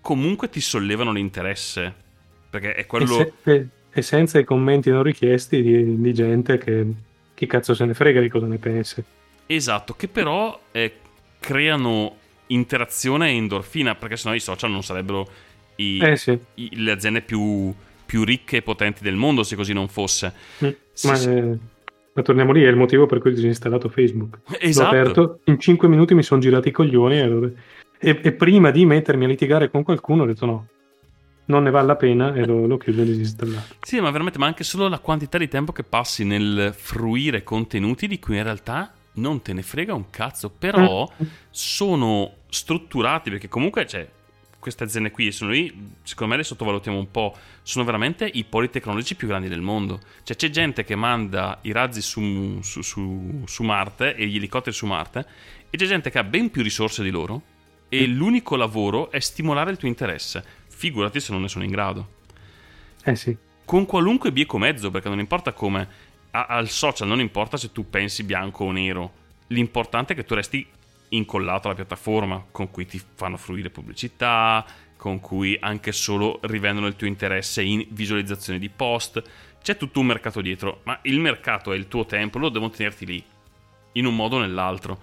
comunque 0.01 0.49
ti 0.49 0.61
sollevano 0.61 1.11
l'interesse. 1.11 1.93
Perché 2.49 2.75
è 2.75 2.85
E, 2.85 2.85
quello. 2.85 3.05
se- 3.05 3.33
e- 3.43 3.69
e 3.95 4.01
senza 4.01 4.39
i 4.39 4.43
commenti 4.43 4.89
non 4.89 5.03
richiesti 5.03 5.61
di, 5.61 5.99
di 6.01 6.13
gente 6.13 6.57
che 6.57 6.85
chi 7.33 7.45
cazzo 7.47 7.73
se 7.75 7.85
ne 7.85 7.93
frega 7.93 8.21
di 8.21 8.29
cosa 8.29 8.47
ne 8.47 8.57
pensi. 8.57 9.03
Esatto, 9.45 9.93
che 9.95 10.07
però 10.07 10.69
eh, 10.71 10.99
creano 11.43 12.15
interazione 12.47 13.29
e 13.29 13.35
endorfina, 13.35 13.95
perché 13.95 14.15
sennò 14.15 14.33
i 14.33 14.39
social 14.39 14.71
non 14.71 14.81
sarebbero 14.83 15.27
i- 15.75 15.99
Eh 16.01 16.15
sì, 16.15 16.37
i- 16.55 16.69
le 16.81 16.91
aziende 16.91 17.21
più, 17.21 17.73
più 18.05 18.23
ricche 18.23 18.57
e 18.57 18.61
potenti 18.61 19.03
del 19.03 19.15
mondo 19.15 19.43
se 19.43 19.55
così 19.57 19.73
non 19.73 19.87
fosse. 19.89 20.33
Mm, 20.63 20.69
Sì, 20.93 21.07
ma, 21.07 21.19
eh, 21.21 21.57
ma 22.13 22.21
torniamo 22.21 22.51
lì, 22.51 22.63
è 22.63 22.67
il 22.69 22.75
motivo 22.75 23.05
per 23.07 23.19
cui 23.19 23.31
ho 23.31 23.33
disinstallato 23.33 23.89
Facebook. 23.89 24.39
Esatto. 24.59 24.95
L'ho 24.95 25.01
aperto, 25.01 25.39
in 25.45 25.59
5 25.59 25.87
minuti 25.87 26.13
mi 26.13 26.23
sono 26.23 26.39
girati 26.39 26.69
i 26.69 26.71
coglioni 26.71 27.17
e, 27.19 27.53
e- 27.99 28.19
e 28.23 28.31
prima 28.33 28.71
di 28.71 28.85
mettermi 28.85 29.25
a 29.25 29.27
litigare 29.27 29.69
con 29.69 29.83
qualcuno 29.83 30.23
ho 30.23 30.25
detto 30.27 30.45
no, 30.45 30.67
non 31.45 31.63
ne 31.63 31.71
vale 31.71 31.87
la 31.87 31.95
pena 31.95 32.33
e 32.35 32.45
lo, 32.45 32.67
lo 32.67 32.77
chiudo 32.77 33.01
e 33.01 33.05
disinstallato. 33.05 33.75
Sì, 33.81 33.99
ma 33.99 34.11
veramente, 34.11 34.37
ma 34.37 34.45
anche 34.45 34.63
solo 34.63 34.87
la 34.87 34.99
quantità 34.99 35.37
di 35.37 35.47
tempo 35.47 35.71
che 35.71 35.83
passi 35.83 36.23
nel 36.23 36.73
fruire 36.77 37.43
contenuti 37.43 38.07
di 38.07 38.19
cui 38.19 38.37
in 38.37 38.43
realtà 38.43 38.93
non 39.15 39.41
te 39.41 39.53
ne 39.53 39.61
frega 39.61 39.93
un 39.93 40.09
cazzo, 40.09 40.49
però 40.49 41.11
Mm. 41.21 41.25
sono 41.49 42.33
strutturati 42.49 43.29
perché 43.29 43.47
comunque, 43.47 43.85
cioè, 43.87 44.07
queste 44.59 44.85
aziende 44.85 45.11
qui 45.11 45.31
sono 45.31 45.51
lì, 45.51 45.91
secondo 46.03 46.31
me 46.33 46.37
le 46.39 46.45
sottovalutiamo 46.45 46.97
un 46.97 47.11
po', 47.11 47.35
sono 47.63 47.83
veramente 47.83 48.25
i 48.25 48.45
poli 48.45 48.69
tecnologici 48.69 49.15
più 49.15 49.27
grandi 49.27 49.49
del 49.49 49.59
mondo. 49.61 49.99
Cioè 50.23 50.37
c'è 50.37 50.49
gente 50.49 50.83
che 50.85 50.95
manda 50.95 51.59
i 51.63 51.71
razzi 51.73 52.01
su, 52.01 52.59
su- 52.61 52.81
su- 52.81 53.43
su 53.45 53.63
Marte 53.63 54.15
e 54.15 54.25
gli 54.25 54.37
elicotteri 54.37 54.73
su 54.73 54.85
Marte 54.85 55.25
e 55.69 55.77
c'è 55.77 55.85
gente 55.85 56.09
che 56.09 56.17
ha 56.19 56.23
ben 56.23 56.49
più 56.49 56.63
risorse 56.63 57.03
di 57.03 57.09
loro 57.09 57.41
e 57.89 58.07
l'unico 58.07 58.55
lavoro 58.55 59.11
è 59.11 59.19
stimolare 59.19 59.69
il 59.71 59.77
tuo 59.77 59.89
interesse. 59.89 60.43
Figurati 60.67 61.19
se 61.19 61.33
non 61.33 61.41
ne 61.41 61.47
sono 61.49 61.65
in 61.65 61.69
grado 61.71 62.07
Eh 63.03 63.15
sì, 63.17 63.35
con 63.65 63.85
qualunque 63.85 64.31
bieco 64.31 64.57
mezzo, 64.57 64.89
perché 64.91 65.09
non 65.09 65.19
importa 65.19 65.51
come. 65.51 66.11
A- 66.35 66.45
al 66.47 66.69
social 66.69 67.07
non 67.07 67.19
importa 67.19 67.57
se 67.57 67.71
tu 67.71 67.89
pensi 67.89 68.23
bianco 68.23 68.65
o 68.65 68.71
nero, 68.71 69.13
l'importante 69.47 70.13
è 70.13 70.15
che 70.15 70.23
tu 70.23 70.33
resti 70.33 70.65
incollato 71.09 71.67
alla 71.67 71.75
piattaforma 71.75 72.43
con 72.51 72.71
cui 72.71 72.85
ti 72.85 73.01
fanno 73.13 73.37
fruire 73.37 73.69
pubblicità, 73.69 74.65
con 74.97 75.19
cui 75.19 75.55
anche 75.59 75.91
solo 75.91 76.39
rivendono 76.43 76.87
il 76.87 76.95
tuo 76.95 77.07
interesse 77.07 77.61
in 77.61 77.85
visualizzazione 77.89 78.57
di 78.57 78.69
post. 78.69 79.21
C'è 79.61 79.77
tutto 79.77 79.99
un 79.99 80.07
mercato 80.07 80.41
dietro, 80.41 80.81
ma 80.83 80.97
il 81.03 81.19
mercato 81.19 81.71
è 81.71 81.75
il 81.75 81.87
tuo 81.87 82.05
tempo, 82.05 82.39
loro 82.39 82.51
devono 82.51 82.71
tenerti 82.71 83.05
lì, 83.05 83.23
in 83.93 84.05
un 84.05 84.15
modo 84.15 84.37
o 84.37 84.39
nell'altro. 84.39 84.99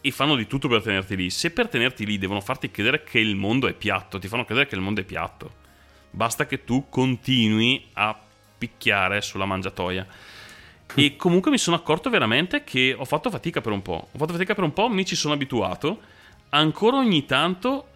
E 0.00 0.10
fanno 0.10 0.36
di 0.36 0.46
tutto 0.46 0.68
per 0.68 0.82
tenerti 0.82 1.16
lì. 1.16 1.30
Se 1.30 1.50
per 1.50 1.68
tenerti 1.68 2.04
lì 2.04 2.18
devono 2.18 2.40
farti 2.40 2.70
credere 2.70 3.02
che 3.02 3.18
il 3.18 3.36
mondo 3.36 3.66
è 3.68 3.72
piatto, 3.72 4.18
ti 4.18 4.28
fanno 4.28 4.44
credere 4.44 4.66
che 4.66 4.74
il 4.74 4.80
mondo 4.80 5.00
è 5.00 5.04
piatto. 5.04 5.66
Basta 6.10 6.46
che 6.46 6.64
tu 6.64 6.86
continui 6.88 7.86
a 7.94 8.16
picchiare 8.58 9.20
sulla 9.22 9.44
mangiatoia. 9.46 10.06
E 10.94 11.16
comunque 11.16 11.50
mi 11.50 11.58
sono 11.58 11.76
accorto 11.76 12.10
veramente 12.10 12.64
che 12.64 12.94
ho 12.96 13.04
fatto 13.04 13.30
fatica 13.30 13.60
per 13.60 13.72
un 13.72 13.82
po'. 13.82 14.08
Ho 14.12 14.18
fatto 14.18 14.32
fatica 14.32 14.54
per 14.54 14.64
un 14.64 14.72
po', 14.72 14.88
mi 14.88 15.04
ci 15.04 15.14
sono 15.14 15.34
abituato. 15.34 16.00
Ancora 16.50 16.96
ogni 16.96 17.24
tanto, 17.26 17.88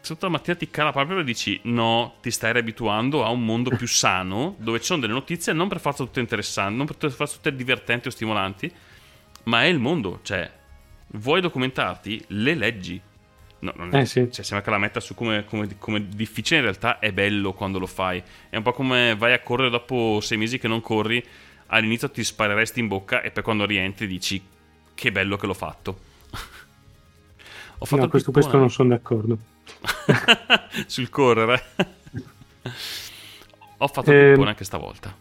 sotto 0.00 0.24
la 0.26 0.32
mattina 0.32 0.56
ti 0.56 0.70
cala 0.70 0.92
proprio 0.92 1.18
e 1.18 1.24
dici: 1.24 1.60
No, 1.64 2.14
ti 2.22 2.30
stai 2.30 2.52
riabituando 2.52 3.24
a 3.24 3.28
un 3.28 3.44
mondo 3.44 3.70
più 3.76 3.86
sano, 3.88 4.54
dove 4.58 4.78
ci 4.80 4.86
sono 4.86 5.00
delle 5.00 5.12
notizie 5.12 5.52
non 5.52 5.68
per 5.68 5.78
forza 5.78 6.04
tutte 6.04 6.20
interessanti, 6.20 6.76
non 6.76 6.86
per 6.86 6.96
forza 7.12 7.34
tutte 7.36 7.54
divertenti 7.54 8.08
o 8.08 8.10
stimolanti, 8.10 8.72
ma 9.44 9.62
è 9.62 9.66
il 9.66 9.78
mondo. 9.78 10.20
Cioè, 10.22 10.50
vuoi 11.08 11.40
documentarti? 11.40 12.24
Le 12.28 12.54
leggi. 12.54 13.00
No, 13.58 13.72
non 13.76 13.94
è- 13.94 14.00
Eh 14.00 14.06
sì. 14.06 14.28
cioè, 14.30 14.44
sembra 14.44 14.62
che 14.62 14.70
la 14.70 14.78
metta 14.78 15.00
su 15.00 15.14
come, 15.14 15.44
come- 15.44 15.76
come 15.78 16.08
difficile, 16.08 16.56
in 16.58 16.62
realtà 16.64 16.98
è 16.98 17.12
bello 17.12 17.52
quando 17.52 17.78
lo 17.78 17.86
fai. 17.86 18.22
È 18.48 18.56
un 18.56 18.62
po' 18.62 18.72
come 18.72 19.14
vai 19.16 19.32
a 19.32 19.40
correre 19.40 19.70
dopo 19.70 20.18
sei 20.20 20.38
mesi 20.38 20.58
che 20.58 20.68
non 20.68 20.80
corri, 20.80 21.22
all'inizio 21.68 22.10
ti 22.10 22.22
spareresti 22.24 22.80
in 22.80 22.88
bocca 22.88 23.22
e 23.22 23.30
poi 23.30 23.42
quando 23.42 23.64
rientri 23.66 24.06
dici 24.06 24.42
che 24.94 25.12
bello 25.12 25.36
che 25.36 25.46
l'ho 25.46 25.54
fatto. 25.54 25.98
Ho 27.78 27.84
fatto 27.84 28.02
no, 28.02 28.08
questo, 28.08 28.32
questo 28.32 28.56
non 28.56 28.70
sono 28.70 28.90
d'accordo. 28.90 29.36
sul 30.86 31.10
correre. 31.10 31.62
Ho 33.78 33.88
fatto 33.88 34.10
Ehm, 34.10 34.30
pippone 34.32 34.48
anche 34.50 34.64
stavolta. 34.64 35.14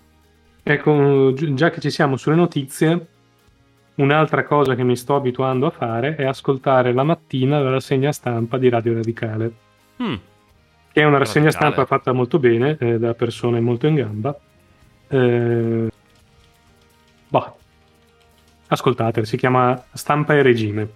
Ecco, 0.63 1.33
gi- 1.33 1.53
già 1.53 1.69
che 1.69 1.81
ci 1.81 1.89
siamo 1.89 2.15
sulle 2.17 2.35
notizie, 2.35 3.07
un'altra 3.95 4.43
cosa 4.45 4.75
che 4.75 4.83
mi 4.83 4.95
sto 4.95 5.15
abituando 5.15 5.65
a 5.67 5.71
fare 5.71 6.15
è 6.15 6.23
ascoltare 6.25 6.93
la 6.93 7.03
mattina 7.03 7.59
la 7.59 7.71
rassegna 7.71 8.11
stampa 8.11 8.57
di 8.57 8.69
Radio 8.69 8.93
Radicale, 8.93 9.53
Mm, 10.01 10.15
che 10.91 11.01
è 11.01 11.03
una 11.05 11.17
rassegna 11.17 11.45
Radicale. 11.45 11.71
stampa 11.73 11.85
fatta 11.85 12.11
molto 12.13 12.39
bene, 12.39 12.77
eh, 12.79 12.97
da 12.97 13.13
persone 13.13 13.59
molto 13.59 13.87
in 13.87 13.95
gamba. 13.95 14.37
Eh, 15.07 15.89
boh, 17.39 17.57
ascoltatela, 18.67 19.25
si 19.25 19.35
chiama 19.37 19.83
Stampa 19.93 20.33
e 20.35 20.41
Regime. 20.41 20.89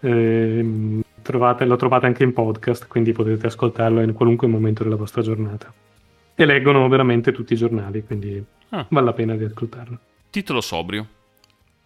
Ehm, 0.00 1.02
trovate- 1.22 1.64
lo 1.64 1.76
trovate 1.76 2.06
anche 2.06 2.24
in 2.24 2.32
podcast, 2.32 2.86
quindi 2.88 3.12
potete 3.12 3.46
ascoltarlo 3.46 4.00
in 4.00 4.12
qualunque 4.12 4.46
momento 4.48 4.82
della 4.82 4.96
vostra 4.96 5.22
giornata. 5.22 5.72
E 6.34 6.44
leggono 6.44 6.88
veramente 6.88 7.32
tutti 7.32 7.52
i 7.52 7.56
giornali, 7.56 8.04
quindi 8.04 8.42
Ah. 8.70 8.86
vale 8.90 9.06
la 9.06 9.12
pena 9.12 9.34
di 9.36 9.44
ascoltarlo. 9.44 9.98
titolo 10.30 10.60
sobrio. 10.60 11.06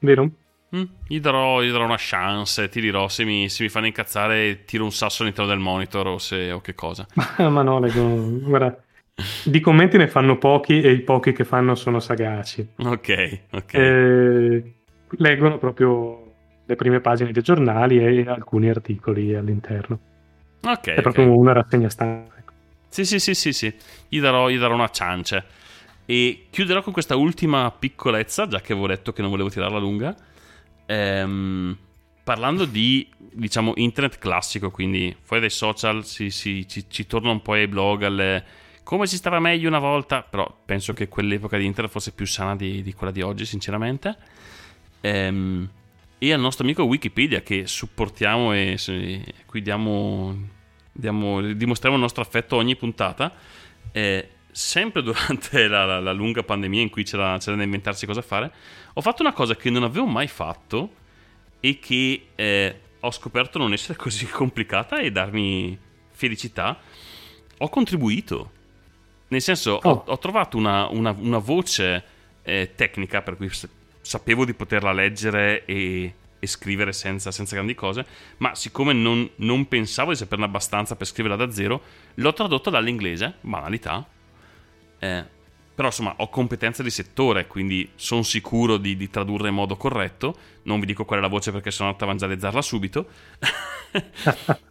Vero? 0.01 0.29
Mm, 0.75 0.83
gli, 1.07 1.21
darò, 1.21 1.63
gli 1.63 1.71
darò 1.71 1.85
una 1.85 1.97
chance, 1.99 2.69
ti 2.69 2.81
dirò 2.81 3.07
se 3.09 3.25
mi, 3.25 3.49
se 3.49 3.63
mi 3.63 3.69
fanno 3.69 3.87
incazzare 3.87 4.65
tiro 4.65 4.83
un 4.85 4.91
sasso 4.91 5.23
all'interno 5.23 5.49
del 5.51 5.61
monitor 5.61 6.07
o, 6.09 6.19
se, 6.19 6.51
o 6.51 6.61
che 6.61 6.75
cosa. 6.75 7.07
Ma 7.39 7.63
no, 7.63 7.79
leggo, 7.79 8.41
guarda, 8.41 8.77
di 9.45 9.61
commenti 9.61 9.97
ne 9.97 10.09
fanno 10.09 10.39
pochi 10.39 10.81
e 10.81 10.93
i 10.93 11.01
pochi 11.01 11.33
che 11.33 11.45
fanno 11.45 11.75
sono 11.75 12.01
sagaci. 12.01 12.67
Ok, 12.79 13.09
ok. 13.53 13.75
Eh, 13.75 14.75
leggono 15.19 15.59
proprio 15.59 16.35
le 16.65 16.77
prime 16.77 17.01
pagine 17.01 17.33
dei 17.33 17.43
giornali 17.43 17.99
e 17.99 18.29
alcuni 18.29 18.69
articoli 18.69 19.35
all'interno. 19.35 20.01
ok, 20.65 20.89
È 20.93 21.01
ok. 21.01 21.03
proprio 21.03 21.37
una 21.37 21.53
rassegna 21.53 21.89
stampa. 21.89 22.35
ecco. 22.39 22.53
Sì, 22.89 23.05
sì, 23.05 23.19
sì, 23.19 23.35
sì, 23.35 23.53
sì. 23.53 23.75
Gli 24.09 24.21
darò, 24.21 24.49
gli 24.51 24.59
darò 24.59 24.75
una 24.75 24.91
ciance. 24.91 25.45
E 26.05 26.47
chiuderò 26.51 26.83
con 26.83 26.93
questa 26.93 27.17
ultima 27.17 27.71
piccolezza, 27.71 28.47
già 28.47 28.61
che 28.61 28.73
avevo 28.73 28.87
detto 28.89 29.13
che 29.13 29.23
non 29.23 29.31
volevo 29.31 29.49
tirarla 29.49 29.79
lunga. 29.79 30.15
Ehm, 30.87 31.77
parlando 32.23 32.67
di, 32.67 33.09
diciamo, 33.19 33.73
internet 33.77 34.19
classico, 34.19 34.71
quindi 34.71 35.15
fuori 35.23 35.41
dai 35.43 35.51
social 35.51 36.05
si, 36.05 36.31
si- 36.31 36.69
ci, 36.69 36.85
ci 36.89 37.07
torna 37.07 37.31
un 37.31 37.41
po' 37.43 37.53
ai 37.53 37.67
blog, 37.69 38.03
alle... 38.03 38.45
come 38.83 39.07
si 39.07 39.17
stava 39.17 39.39
meglio 39.41 39.69
una 39.69 39.79
volta, 39.79 40.23
però 40.23 40.55
penso 40.65 40.93
che 40.93 41.09
quell'epoca 41.09 41.57
di 41.57 41.65
internet 41.65 41.93
fosse 41.93 42.13
più 42.13 42.27
sana 42.27 42.57
di, 42.57 42.83
di 42.83 42.93
quella 42.93 43.13
di 43.13 43.23
oggi, 43.23 43.45
sinceramente. 43.45 44.17
Ehm, 45.01 45.69
e 46.19 46.33
al 46.33 46.41
nostro 46.41 46.65
amico 46.65 46.85
Wikipedia 46.85 47.41
che 47.43 47.67
supportiamo 47.67 48.53
e 48.53 48.77
se- 48.79 49.25
qui 49.47 49.61
diamo, 49.63 50.37
diamo- 50.93 51.41
dimostriamo 51.41 51.97
il 51.97 52.03
nostro 52.03 52.23
affetto 52.23 52.57
ogni 52.57 52.77
puntata. 52.77 53.33
Eh, 53.91 54.29
sempre 54.51 55.03
durante 55.03 55.67
la, 55.69 55.85
la- 55.85 56.01
la 56.01 56.13
lunga 56.13 56.43
pandemia 56.43 56.81
in 56.83 56.91
cui 56.91 57.05
c'era, 57.05 57.37
c'era 57.39 57.57
da 57.57 57.63
inventarsi 57.63 58.07
cosa 58.07 58.23
fare, 58.23 58.53
ho 58.93 59.01
fatto 59.01 59.23
una 59.23 59.33
cosa 59.33 59.57
che 59.57 59.71
non 59.71 59.83
avevo 59.83 60.07
mai 60.07 60.29
fatto 60.29 60.95
e 61.61 61.79
che 61.79 62.27
eh, 62.35 62.81
ho 63.01 63.11
scoperto 63.11 63.59
non 63.59 63.73
essere 63.73 63.97
così 63.99 64.27
complicata 64.27 64.99
e 64.99 65.11
darmi 65.11 65.79
felicità. 66.11 66.79
Ho 67.59 67.69
contribuito. 67.69 68.61
Nel 69.33 69.41
senso, 69.41 69.79
ho, 69.83 69.89
Oh. 69.91 70.05
ho 70.07 70.19
trovato 70.19 70.59
una, 70.59 70.89
una- 70.89 71.15
una 71.19 71.39
voce 71.39 72.05
eh, 72.43 72.73
tecnica 72.75 73.23
per 73.23 73.37
cui 73.37 73.51
sapevo 74.03 74.45
di 74.45 74.53
poterla 74.53 74.93
leggere 74.93 75.65
e, 75.65 76.15
e 76.39 76.47
scrivere 76.47 76.93
senza, 76.93 77.31
senza 77.31 77.55
grandi 77.55 77.75
cose, 77.75 78.05
ma 78.39 78.55
siccome 78.55 78.93
non, 78.93 79.27
non 79.37 79.67
pensavo 79.69 80.11
di 80.11 80.17
saperne 80.17 80.45
abbastanza 80.45 80.97
per 80.97 81.07
scriverla 81.07 81.37
da 81.47 81.51
zero, 81.51 81.81
l'ho 82.15 82.33
tradotta 82.35 82.69
dall'inglese, 82.69 83.35
banalità. 83.41 84.07
Eh, 84.99 85.25
però 85.75 85.89
insomma 85.89 86.13
ho 86.19 86.29
competenza 86.29 86.83
di 86.83 86.91
settore, 86.91 87.47
quindi 87.47 87.89
sono 87.95 88.23
sicuro 88.23 88.77
di, 88.77 88.97
di 88.99 89.09
tradurre 89.09 89.49
in 89.49 89.55
modo 89.55 89.77
corretto. 89.79 90.37
Non 90.65 90.79
vi 90.79 90.85
dico 90.85 91.07
qual 91.07 91.21
è 91.21 91.23
la 91.23 91.29
voce 91.29 91.51
perché 91.53 91.71
sono 91.71 91.89
andato 91.89 92.05
a 92.05 92.09
evangelizzarla 92.09 92.61
subito. 92.61 93.07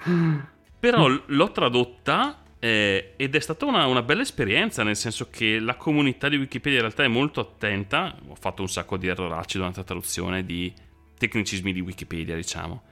Però 0.80 1.08
l'ho 1.26 1.50
tradotta 1.52 2.38
eh, 2.60 3.14
ed 3.16 3.34
è 3.34 3.40
stata 3.40 3.64
una, 3.64 3.86
una 3.86 4.02
bella 4.02 4.22
esperienza, 4.22 4.82
nel 4.82 4.96
senso 4.96 5.28
che 5.30 5.58
la 5.58 5.76
comunità 5.76 6.28
di 6.28 6.36
Wikipedia 6.36 6.78
in 6.78 6.84
realtà 6.84 7.02
è 7.04 7.08
molto 7.08 7.40
attenta. 7.40 8.14
Ho 8.28 8.34
fatto 8.34 8.62
un 8.62 8.68
sacco 8.68 8.96
di 8.98 9.06
erroracci 9.08 9.56
durante 9.56 9.78
la 9.80 9.84
traduzione 9.84 10.44
di 10.44 10.72
tecnicismi 11.18 11.72
di 11.72 11.80
Wikipedia, 11.80 12.34
diciamo. 12.36 12.82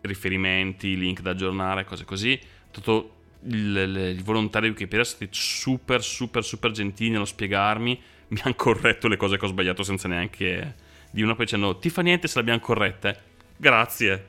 Riferimenti, 0.00 0.96
link 0.96 1.20
da 1.20 1.30
aggiornare, 1.30 1.84
cose 1.84 2.04
così. 2.04 2.38
Tutto 2.70 3.16
il, 3.44 3.76
il- 3.76 4.16
i 4.18 4.22
volontari 4.22 4.64
di 4.66 4.72
Wikipedia 4.72 5.04
sono 5.04 5.16
stati 5.16 5.30
super, 5.38 6.02
super, 6.02 6.42
super 6.42 6.70
gentili 6.70 7.10
nello 7.10 7.24
spiegarmi. 7.26 8.00
Mi 8.28 8.40
hanno 8.42 8.54
corretto 8.54 9.08
le 9.08 9.16
cose 9.18 9.36
che 9.36 9.44
ho 9.44 9.48
sbagliato 9.48 9.82
senza 9.82 10.08
neanche 10.08 10.74
di 11.10 11.20
una 11.20 11.34
poi 11.34 11.44
dicendo 11.44 11.76
ti 11.76 11.90
fa 11.90 12.00
niente 12.00 12.26
se 12.28 12.34
le 12.36 12.40
abbiamo 12.40 12.60
corrette. 12.60 13.20
Grazie. 13.58 14.26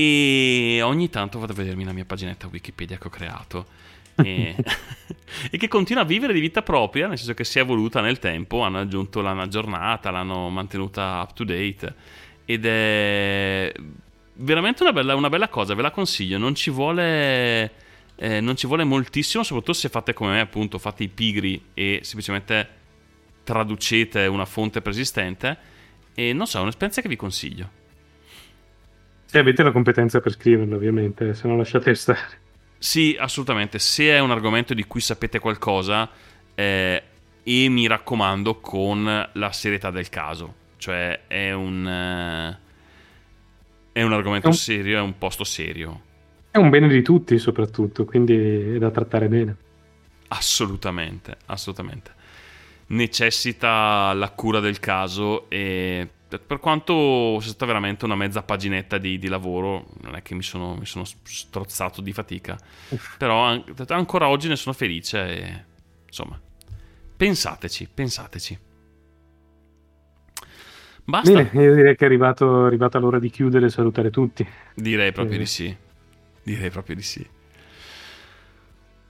E 0.00 0.80
ogni 0.80 1.10
tanto 1.10 1.40
vado 1.40 1.50
a 1.50 1.56
vedermi 1.56 1.82
la 1.82 1.90
mia 1.90 2.04
paginetta 2.04 2.46
Wikipedia 2.46 2.98
che 2.98 3.08
ho 3.08 3.10
creato. 3.10 3.66
E, 4.14 4.54
e 5.50 5.58
che 5.58 5.66
continua 5.66 6.04
a 6.04 6.06
vivere 6.06 6.32
di 6.32 6.38
vita 6.38 6.62
propria, 6.62 7.08
nel 7.08 7.16
senso 7.16 7.34
che 7.34 7.42
si 7.42 7.58
è 7.58 7.62
evoluta 7.62 8.00
nel 8.00 8.20
tempo. 8.20 8.60
Hanno 8.60 8.78
aggiunto 8.78 9.20
l'hanno 9.20 9.42
aggiornata, 9.42 10.12
l'hanno 10.12 10.50
mantenuta 10.50 11.20
up 11.20 11.32
to 11.32 11.42
date. 11.42 11.94
Ed 12.44 12.64
è 12.64 13.72
veramente 14.34 14.84
una 14.84 14.92
bella, 14.92 15.16
una 15.16 15.28
bella 15.28 15.48
cosa, 15.48 15.74
ve 15.74 15.82
la 15.82 15.90
consiglio. 15.90 16.38
Non 16.38 16.54
ci 16.54 16.70
vuole. 16.70 17.72
eh, 18.14 18.40
non 18.40 18.54
ci 18.54 18.68
vuole 18.68 18.84
moltissimo, 18.84 19.42
soprattutto 19.42 19.72
se 19.72 19.88
fate 19.88 20.12
come 20.12 20.34
me, 20.34 20.40
appunto, 20.40 20.78
fate 20.78 21.02
i 21.02 21.08
pigri 21.08 21.60
e 21.74 22.02
semplicemente 22.04 22.68
traducete 23.42 24.26
una 24.26 24.44
fonte 24.44 24.80
preesistente. 24.80 25.58
E 26.14 26.32
non 26.32 26.46
so, 26.46 26.58
è 26.58 26.62
un'esperienza 26.62 27.00
che 27.02 27.08
vi 27.08 27.16
consiglio. 27.16 27.77
Se 29.30 29.38
avete 29.38 29.62
la 29.62 29.72
competenza 29.72 30.20
per 30.20 30.32
scriverlo, 30.32 30.76
ovviamente, 30.76 31.34
se 31.34 31.46
no 31.46 31.54
lasciate 31.54 31.94
stare. 31.94 32.40
Sì, 32.78 33.14
assolutamente. 33.20 33.78
Se 33.78 34.08
è 34.08 34.20
un 34.20 34.30
argomento 34.30 34.72
di 34.72 34.84
cui 34.84 35.02
sapete 35.02 35.38
qualcosa, 35.38 36.08
eh, 36.54 37.02
e 37.42 37.68
mi 37.68 37.86
raccomando 37.86 38.58
con 38.60 39.28
la 39.30 39.52
serietà 39.52 39.90
del 39.90 40.08
caso, 40.08 40.54
cioè 40.78 41.26
è 41.26 41.52
un, 41.52 41.86
eh, 41.86 42.58
è 43.92 44.02
un 44.02 44.12
argomento 44.14 44.46
È 44.46 44.50
un- 44.50 44.56
serio, 44.56 44.96
è 44.96 45.02
un 45.02 45.18
posto 45.18 45.44
serio. 45.44 46.00
È 46.50 46.56
un 46.56 46.70
bene 46.70 46.88
di 46.88 47.02
tutti, 47.02 47.38
soprattutto, 47.38 48.06
quindi 48.06 48.34
è 48.34 48.78
da 48.78 48.90
trattare 48.90 49.28
bene. 49.28 49.56
Assolutamente, 50.28 51.36
assolutamente. 51.46 52.12
Necessita 52.86 54.14
la 54.14 54.30
cura 54.30 54.60
del 54.60 54.80
caso 54.80 55.50
e 55.50 56.08
per 56.28 56.58
quanto 56.60 57.38
sia 57.40 57.50
stata 57.50 57.64
veramente 57.66 58.04
una 58.04 58.14
mezza 58.16 58.42
paginetta 58.42 58.98
di, 58.98 59.18
di 59.18 59.28
lavoro, 59.28 59.86
non 60.02 60.14
è 60.14 60.22
che 60.22 60.34
mi 60.34 60.42
sono, 60.42 60.74
mi 60.76 60.84
sono 60.84 61.04
strozzato 61.04 62.00
di 62.02 62.12
fatica, 62.12 62.58
però 63.16 63.44
an- 63.44 63.64
ancora 63.88 64.28
oggi 64.28 64.48
ne 64.48 64.56
sono 64.56 64.74
felice 64.74 65.18
e 65.26 65.64
insomma, 66.06 66.38
pensateci, 67.16 67.88
pensateci. 67.92 68.58
Basta, 71.04 71.42
Bene, 71.42 71.62
io 71.64 71.74
direi 71.74 71.96
che 71.96 72.04
è 72.04 72.06
arrivato, 72.06 72.64
arrivata 72.66 72.98
l'ora 72.98 73.18
di 73.18 73.30
chiudere 73.30 73.66
e 73.66 73.70
salutare 73.70 74.10
tutti. 74.10 74.46
direi 74.74 75.12
proprio 75.12 75.36
Eh. 75.36 75.38
di 75.38 75.46
sì, 75.46 75.76
direi 76.42 76.70
proprio 76.70 76.94
di 76.96 77.02
sì. 77.02 77.26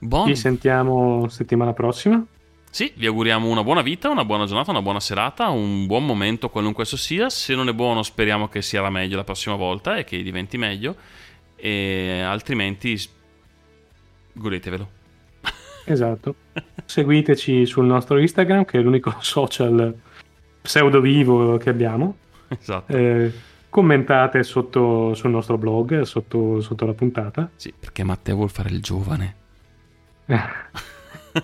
Buon. 0.01 0.27
Ci 0.27 0.35
sentiamo 0.35 1.27
settimana 1.27 1.73
prossima. 1.73 2.25
Sì, 2.71 2.93
vi 2.95 3.07
auguriamo 3.07 3.47
una 3.47 3.63
buona 3.63 3.81
vita, 3.81 4.09
una 4.09 4.23
buona 4.23 4.45
giornata, 4.45 4.69
una 4.69 4.81
buona 4.81 4.99
serata, 4.99 5.49
un 5.49 5.87
buon 5.87 6.05
momento 6.05 6.49
qualunque 6.49 6.83
esso 6.83 6.97
sia. 6.97 7.29
Se 7.29 7.55
non 7.55 7.67
è 7.67 7.73
buono, 7.73 8.03
speriamo 8.03 8.47
che 8.47 8.61
sia 8.61 8.81
la 8.81 8.91
meglio 8.91 9.15
la 9.15 9.23
prossima 9.23 9.55
volta 9.55 9.97
e 9.97 10.03
che 10.03 10.21
diventi 10.21 10.57
meglio. 10.57 10.95
E 11.55 12.21
altrimenti, 12.21 12.97
godetevelo. 14.33 14.97
Esatto. 15.85 16.35
Seguiteci 16.85 17.65
sul 17.65 17.85
nostro 17.85 18.19
Instagram, 18.19 18.65
che 18.65 18.77
è 18.77 18.81
l'unico 18.81 19.15
social 19.19 19.93
pseudo 20.61 21.01
vivo 21.01 21.57
che 21.57 21.69
abbiamo. 21.69 22.15
Esatto. 22.47 22.95
Eh, 22.95 23.33
commentate 23.69 24.43
sotto 24.43 25.15
sul 25.15 25.31
nostro 25.31 25.57
blog, 25.57 26.01
sotto, 26.01 26.61
sotto 26.61 26.85
la 26.85 26.93
puntata. 26.93 27.49
Sì, 27.55 27.73
perché 27.77 28.03
Matteo 28.03 28.35
vuol 28.35 28.51
fare 28.51 28.69
il 28.69 28.81
giovane. 28.81 29.35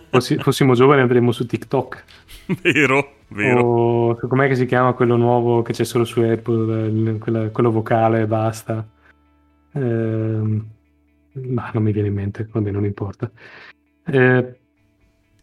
Fossi- 0.10 0.38
fossimo 0.38 0.74
giovani 0.74 1.02
andremo 1.02 1.32
su 1.32 1.46
TikTok. 1.46 2.04
vero, 2.62 3.16
vero. 3.30 3.62
O 3.62 4.16
com'è 4.16 4.48
che 4.48 4.56
si 4.56 4.66
chiama 4.66 4.94
quello 4.94 5.16
nuovo 5.16 5.62
che 5.62 5.74
c'è 5.74 5.84
solo 5.84 6.06
su 6.06 6.22
Apple, 6.22 7.18
quella- 7.18 7.50
quello 7.50 7.72
vocale 7.72 8.22
e 8.22 8.28
basta. 8.28 8.88
Ehm, 9.74 10.70
ma 11.34 11.70
non 11.74 11.84
mi 11.84 11.92
viene 11.92 12.08
in 12.08 12.14
mente, 12.14 12.48
vabbè, 12.50 12.72
non 12.72 12.86
importa. 12.86 13.30
Eh, 14.06 14.60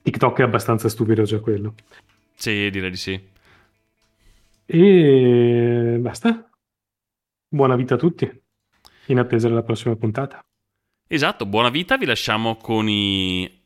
TikTok 0.03 0.39
è 0.39 0.43
abbastanza 0.43 0.89
stupido 0.89 1.23
già 1.23 1.39
quello. 1.41 1.75
Sì, 2.35 2.71
direi 2.71 2.91
di 2.91 2.97
sì. 2.97 3.21
E 4.65 5.97
basta. 6.01 6.49
Buona 7.49 7.77
vita 7.77 7.95
a 7.95 7.99
tutti. 7.99 8.41
In 9.07 9.19
attesa 9.19 9.49
della 9.49 9.63
prossima 9.63 9.95
puntata. 9.97 10.41
Esatto, 11.07 11.45
buona 11.45 11.69
vita, 11.69 11.99
vi 11.99 12.07
lasciamo 12.07 12.57
con 12.57 12.89
i 12.89 13.62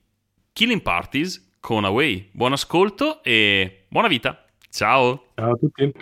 Killing 0.56 0.80
Parties 0.80 1.58
con 1.60 1.84
Away. 1.84 2.30
Buon 2.32 2.52
ascolto 2.52 3.22
e 3.22 3.84
buona 3.88 4.08
vita. 4.08 4.42
Ciao. 4.70 5.32
Ciao 5.34 5.52
a 5.52 5.56
tutti. 5.58 5.92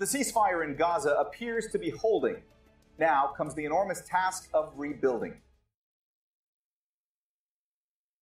The 0.00 0.06
ceasefire 0.06 0.64
in 0.64 0.76
Gaza 0.76 1.10
appears 1.10 1.66
to 1.72 1.78
be 1.78 1.90
holding. 1.90 2.36
Now 2.98 3.34
comes 3.36 3.54
the 3.54 3.66
enormous 3.66 4.00
task 4.00 4.48
of 4.54 4.72
rebuilding. 4.74 5.34